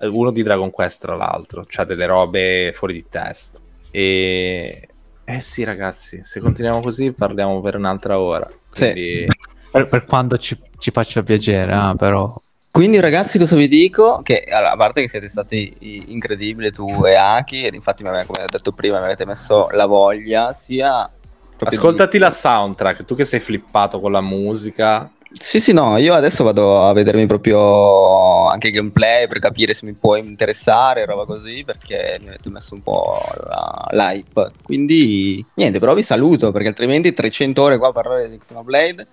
Uno 0.00 0.30
di 0.30 0.42
Dragon 0.42 0.70
Quest, 0.70 1.02
tra 1.02 1.14
l'altro, 1.14 1.62
c'ha 1.66 1.84
delle 1.84 2.06
robe 2.06 2.72
fuori 2.74 2.94
di 2.94 3.04
testa. 3.08 3.58
E 3.90 4.88
eh 5.30 5.38
sì, 5.40 5.62
ragazzi, 5.62 6.22
se 6.24 6.40
continuiamo 6.40 6.80
così 6.80 7.12
parliamo 7.12 7.60
per 7.60 7.76
un'altra 7.76 8.18
ora. 8.18 8.50
Quindi 8.68 9.26
Per, 9.70 9.86
per 9.88 10.04
quanto 10.04 10.36
ci, 10.38 10.58
ci 10.78 10.90
faccia 10.90 11.22
piacere, 11.22 11.72
ah, 11.72 11.94
però 11.94 12.34
Quindi 12.72 13.00
ragazzi 13.00 13.38
cosa 13.38 13.56
vi 13.56 13.66
dico? 13.66 14.20
Che 14.22 14.44
allora, 14.48 14.72
a 14.72 14.76
parte 14.76 15.02
che 15.02 15.08
siete 15.08 15.28
stati 15.28 15.74
incredibili 16.08 16.70
tu 16.70 17.04
e 17.04 17.14
Aki 17.14 17.64
ed 17.64 17.74
infatti 17.74 18.04
come 18.04 18.20
ho 18.22 18.46
detto 18.48 18.70
prima 18.72 18.98
mi 18.98 19.04
avete 19.04 19.26
messo 19.26 19.68
la 19.70 19.86
voglia 19.86 20.52
sia 20.52 21.10
proprio 21.56 21.68
di- 21.68 21.76
ascoltati 21.76 22.18
la 22.18 22.30
soundtrack, 22.30 23.04
tu 23.04 23.14
che 23.16 23.24
sei 23.24 23.40
flippato 23.40 23.98
con 24.00 24.12
la 24.12 24.20
musica. 24.20 25.10
Sì, 25.38 25.60
sì, 25.60 25.72
no, 25.72 25.96
io 25.96 26.14
adesso 26.14 26.42
vado 26.42 26.86
a 26.86 26.92
vedermi 26.92 27.26
proprio 27.26 28.48
anche 28.48 28.68
i 28.68 28.72
gameplay 28.72 29.28
per 29.28 29.38
capire 29.38 29.74
se 29.74 29.86
mi 29.86 29.92
può 29.92 30.16
interessare, 30.16 31.04
roba 31.04 31.24
così, 31.24 31.62
perché 31.64 32.18
mi 32.20 32.28
avete 32.28 32.50
messo 32.50 32.74
un 32.74 32.82
po' 32.82 33.18
la- 33.46 33.86
l'hype. 33.90 34.50
Quindi, 34.62 35.44
niente, 35.54 35.78
però 35.78 35.94
vi 35.94 36.02
saluto, 36.02 36.50
perché 36.50 36.68
altrimenti 36.68 37.12
300 37.12 37.62
ore 37.62 37.78
qua 37.78 37.88
a 37.88 37.92
parlare 37.92 38.28
di 38.28 38.38
Xenoblade 38.38 39.06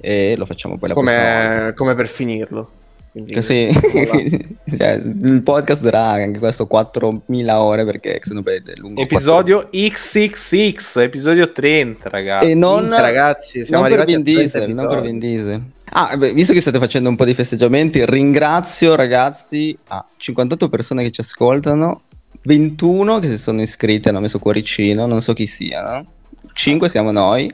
e 0.00 0.36
lo 0.38 0.46
facciamo 0.46 0.78
poi 0.78 0.88
la 0.88 0.94
prossima 0.94 1.20
volta. 1.20 1.48
come, 1.48 1.72
come 1.74 1.94
per 1.94 2.08
finirlo. 2.08 2.70
Quindi, 3.10 3.34
Così, 3.34 3.70
cioè, 4.76 5.00
il 5.02 5.40
podcast 5.42 5.80
durerà 5.80 6.08
anche 6.08 6.38
questo 6.38 6.68
4.000 6.70 7.52
ore 7.54 7.84
perché 7.84 8.18
Xenoblade 8.18 8.72
è 8.72 8.76
lungo. 8.76 9.00
Episodio 9.00 9.68
XXX, 9.70 10.96
episodio 10.96 11.50
30, 11.50 12.08
ragazzi. 12.10 12.50
E 12.50 12.54
non, 12.54 12.80
Minchia, 12.80 13.00
ragazzi, 13.00 13.64
siamo 13.64 13.82
non 13.82 13.90
per 13.90 14.00
arrivati 14.00 14.22
Vin 14.22 14.36
a 14.36 14.48
30 14.48 14.58
Diesel, 14.58 14.74
non 14.74 14.88
per. 14.88 15.00
Vin 15.00 15.18
Diesel. 15.18 15.62
Ah, 15.90 16.16
beh, 16.16 16.32
visto 16.34 16.52
che 16.52 16.60
state 16.60 16.78
facendo 16.78 17.08
un 17.08 17.16
po' 17.16 17.24
di 17.24 17.34
festeggiamenti, 17.34 18.04
ringrazio 18.04 18.94
ragazzi 18.94 19.76
a 19.88 20.04
58 20.16 20.68
persone 20.68 21.02
che 21.02 21.10
ci 21.10 21.22
ascoltano, 21.22 22.02
21 22.42 23.20
che 23.20 23.28
si 23.28 23.38
sono 23.38 23.62
iscritti 23.62 24.06
e 24.06 24.10
hanno 24.10 24.20
messo 24.20 24.38
cuoricino, 24.38 25.06
non 25.06 25.22
so 25.22 25.32
chi 25.32 25.46
siano. 25.46 26.04
5 26.52 26.88
siamo 26.90 27.10
noi, 27.10 27.50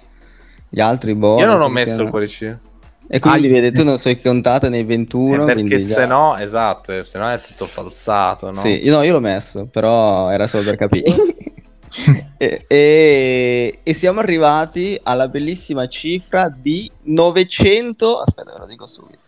gli 0.69 0.81
altri 0.81 1.15
boh. 1.15 1.39
Io 1.39 1.47
non 1.47 1.61
ho 1.61 1.69
messo 1.69 1.93
siano. 1.93 2.03
il 2.03 2.11
cuoricino. 2.11 2.61
E 3.07 3.19
quindi 3.21 3.49
Ah, 3.49 3.61
vedi, 3.61 3.77
tu 3.77 3.85
non 3.85 3.99
sei 3.99 4.21
contata 4.21 4.69
nei 4.69 4.83
21, 4.85 5.43
Eh, 5.43 5.55
perché 5.55 5.79
già- 5.79 5.95
se 5.95 6.07
no, 6.07 6.37
esatto, 6.37 6.93
eh, 6.93 7.03
se 7.03 7.19
no 7.19 7.29
è 7.31 7.41
tutto 7.41 7.67
falsato, 7.67 8.51
no? 8.51 8.61
Sì, 8.61 8.85
io, 8.85 8.97
no, 8.97 9.03
io 9.03 9.13
l'ho 9.13 9.21
messo, 9.21 9.67
però 9.67 10.31
era 10.31 10.47
solo 10.47 10.65
per 10.65 10.77
capire. 10.77 11.15
e, 12.39 12.65
e- 12.67 13.79
e 13.83 13.95
siamo 13.95 14.21
arrivati 14.21 14.99
alla 15.03 15.29
bellissima 15.29 15.87
cifra 15.87 16.49
di 16.55 16.91
900. 17.03 18.21
Aspetta, 18.21 18.53
ve 18.55 18.59
lo 18.61 18.67
dico 18.67 18.87
subito. 18.87 19.19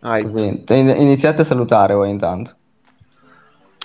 Ah, 0.00 0.22
Così, 0.22 0.62
in- 0.68 0.94
iniziate 0.96 1.42
a 1.42 1.44
salutare 1.44 1.94
voi 1.94 2.10
intanto. 2.10 2.54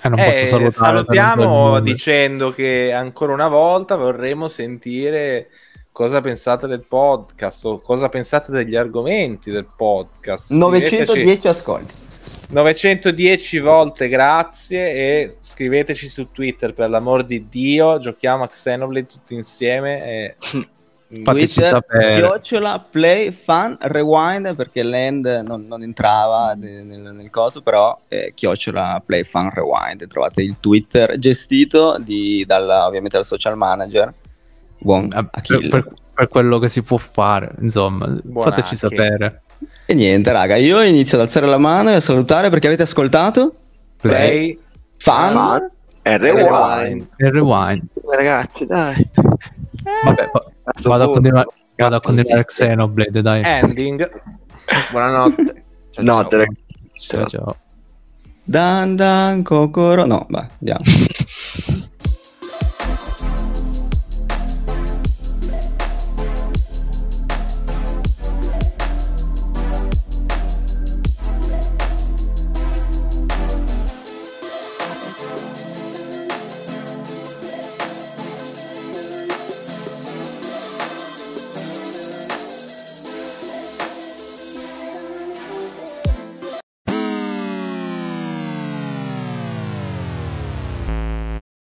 Eh, 0.03 0.09
non 0.09 0.19
Eh, 0.19 0.25
posso 0.25 0.45
salutare. 0.45 0.71
salutiamo 0.71 1.79
dicendo 1.79 2.51
che 2.53 2.91
ancora 2.93 3.33
una 3.33 3.47
volta 3.47 3.95
vorremmo 3.95 4.47
sentire 4.47 5.49
cosa 5.91 6.21
pensate 6.21 6.67
del 6.67 6.85
podcast 6.87 7.65
o 7.65 7.77
cosa 7.79 8.09
pensate 8.09 8.51
degli 8.51 8.75
argomenti 8.75 9.51
del 9.51 9.67
podcast. 9.75 10.53
Scriveteci 10.53 10.95
910 10.97 11.47
ascolti. 11.47 11.93
910 12.49 13.59
volte 13.59 14.09
grazie 14.09 14.91
e 14.91 15.37
scriveteci 15.39 16.07
su 16.07 16.31
Twitter 16.31 16.73
per 16.73 16.89
l'amor 16.89 17.23
di 17.23 17.47
Dio, 17.47 17.97
giochiamo 17.97 18.43
a 18.43 18.47
Xenoblade 18.47 19.07
tutti 19.07 19.33
insieme 19.33 20.03
e 20.03 20.35
Fateci 21.23 21.55
Twitter, 21.55 21.63
sapere. 21.65 22.15
chiocciola, 22.15 22.87
play, 22.89 23.31
fan, 23.33 23.75
rewind, 23.81 24.55
perché 24.55 24.81
l'end 24.81 25.25
non, 25.45 25.65
non 25.67 25.83
entrava 25.83 26.53
nel, 26.53 26.85
nel- 26.85 27.13
nel 27.13 27.29
coso, 27.29 27.61
però 27.61 27.99
eh, 28.07 28.31
chiocciola, 28.33 29.03
play, 29.05 29.25
fan, 29.25 29.49
rewind. 29.53 30.07
Trovate 30.07 30.41
il 30.41 30.55
Twitter 30.61 31.19
gestito 31.19 31.97
di, 31.99 32.45
dalla, 32.47 32.85
ovviamente 32.85 33.17
dal 33.17 33.25
social 33.25 33.57
manager, 33.57 34.13
buon 34.81 35.05
Eh, 35.05 35.09
per, 35.09 35.27
Achille. 35.31 35.67
per- 35.69 35.93
per 36.13 36.27
quello 36.27 36.59
che 36.59 36.67
si 36.69 36.81
può 36.81 36.97
fare, 36.97 37.53
insomma, 37.61 38.07
Buon 38.23 38.43
fateci 38.45 38.73
Aki. 38.73 38.75
sapere. 38.75 39.41
E 39.85 39.93
niente, 39.93 40.31
raga, 40.31 40.55
io 40.55 40.81
inizio 40.81 41.17
ad 41.17 41.23
alzare 41.25 41.45
la 41.47 41.57
mano 41.57 41.89
e 41.89 41.95
a 41.95 42.01
salutare 42.01 42.49
perché 42.49 42.67
avete 42.67 42.83
ascoltato. 42.83 43.55
play 44.01 44.57
Fan. 44.97 45.31
Fan 45.33 45.67
e 46.03 46.17
rewind. 46.17 47.07
Rewind. 47.17 47.83
Ragazzi, 48.15 48.65
dai. 48.65 49.09
Vabbè, 50.03 50.29
va- 50.31 50.45
sto 50.75 50.89
vado 50.89 51.03
a 51.05 51.11
continuare, 51.11 51.47
vado 51.75 51.95
a 51.95 51.99
continuare. 52.01 52.45
Xenoblade, 52.45 53.21
dai. 53.21 53.41
ending. 53.43 54.09
buonanotte. 54.91 55.63
Ciao, 55.91 56.03
Notte, 56.05 56.47
ciao. 56.93 57.21
Ciao, 57.21 57.25
ciao. 57.29 57.55
Dan 58.45 58.95
dan 58.95 59.43
kokoro. 59.43 60.05
No, 60.05 60.25
vai, 60.29 60.47
andiamo. 60.59 60.81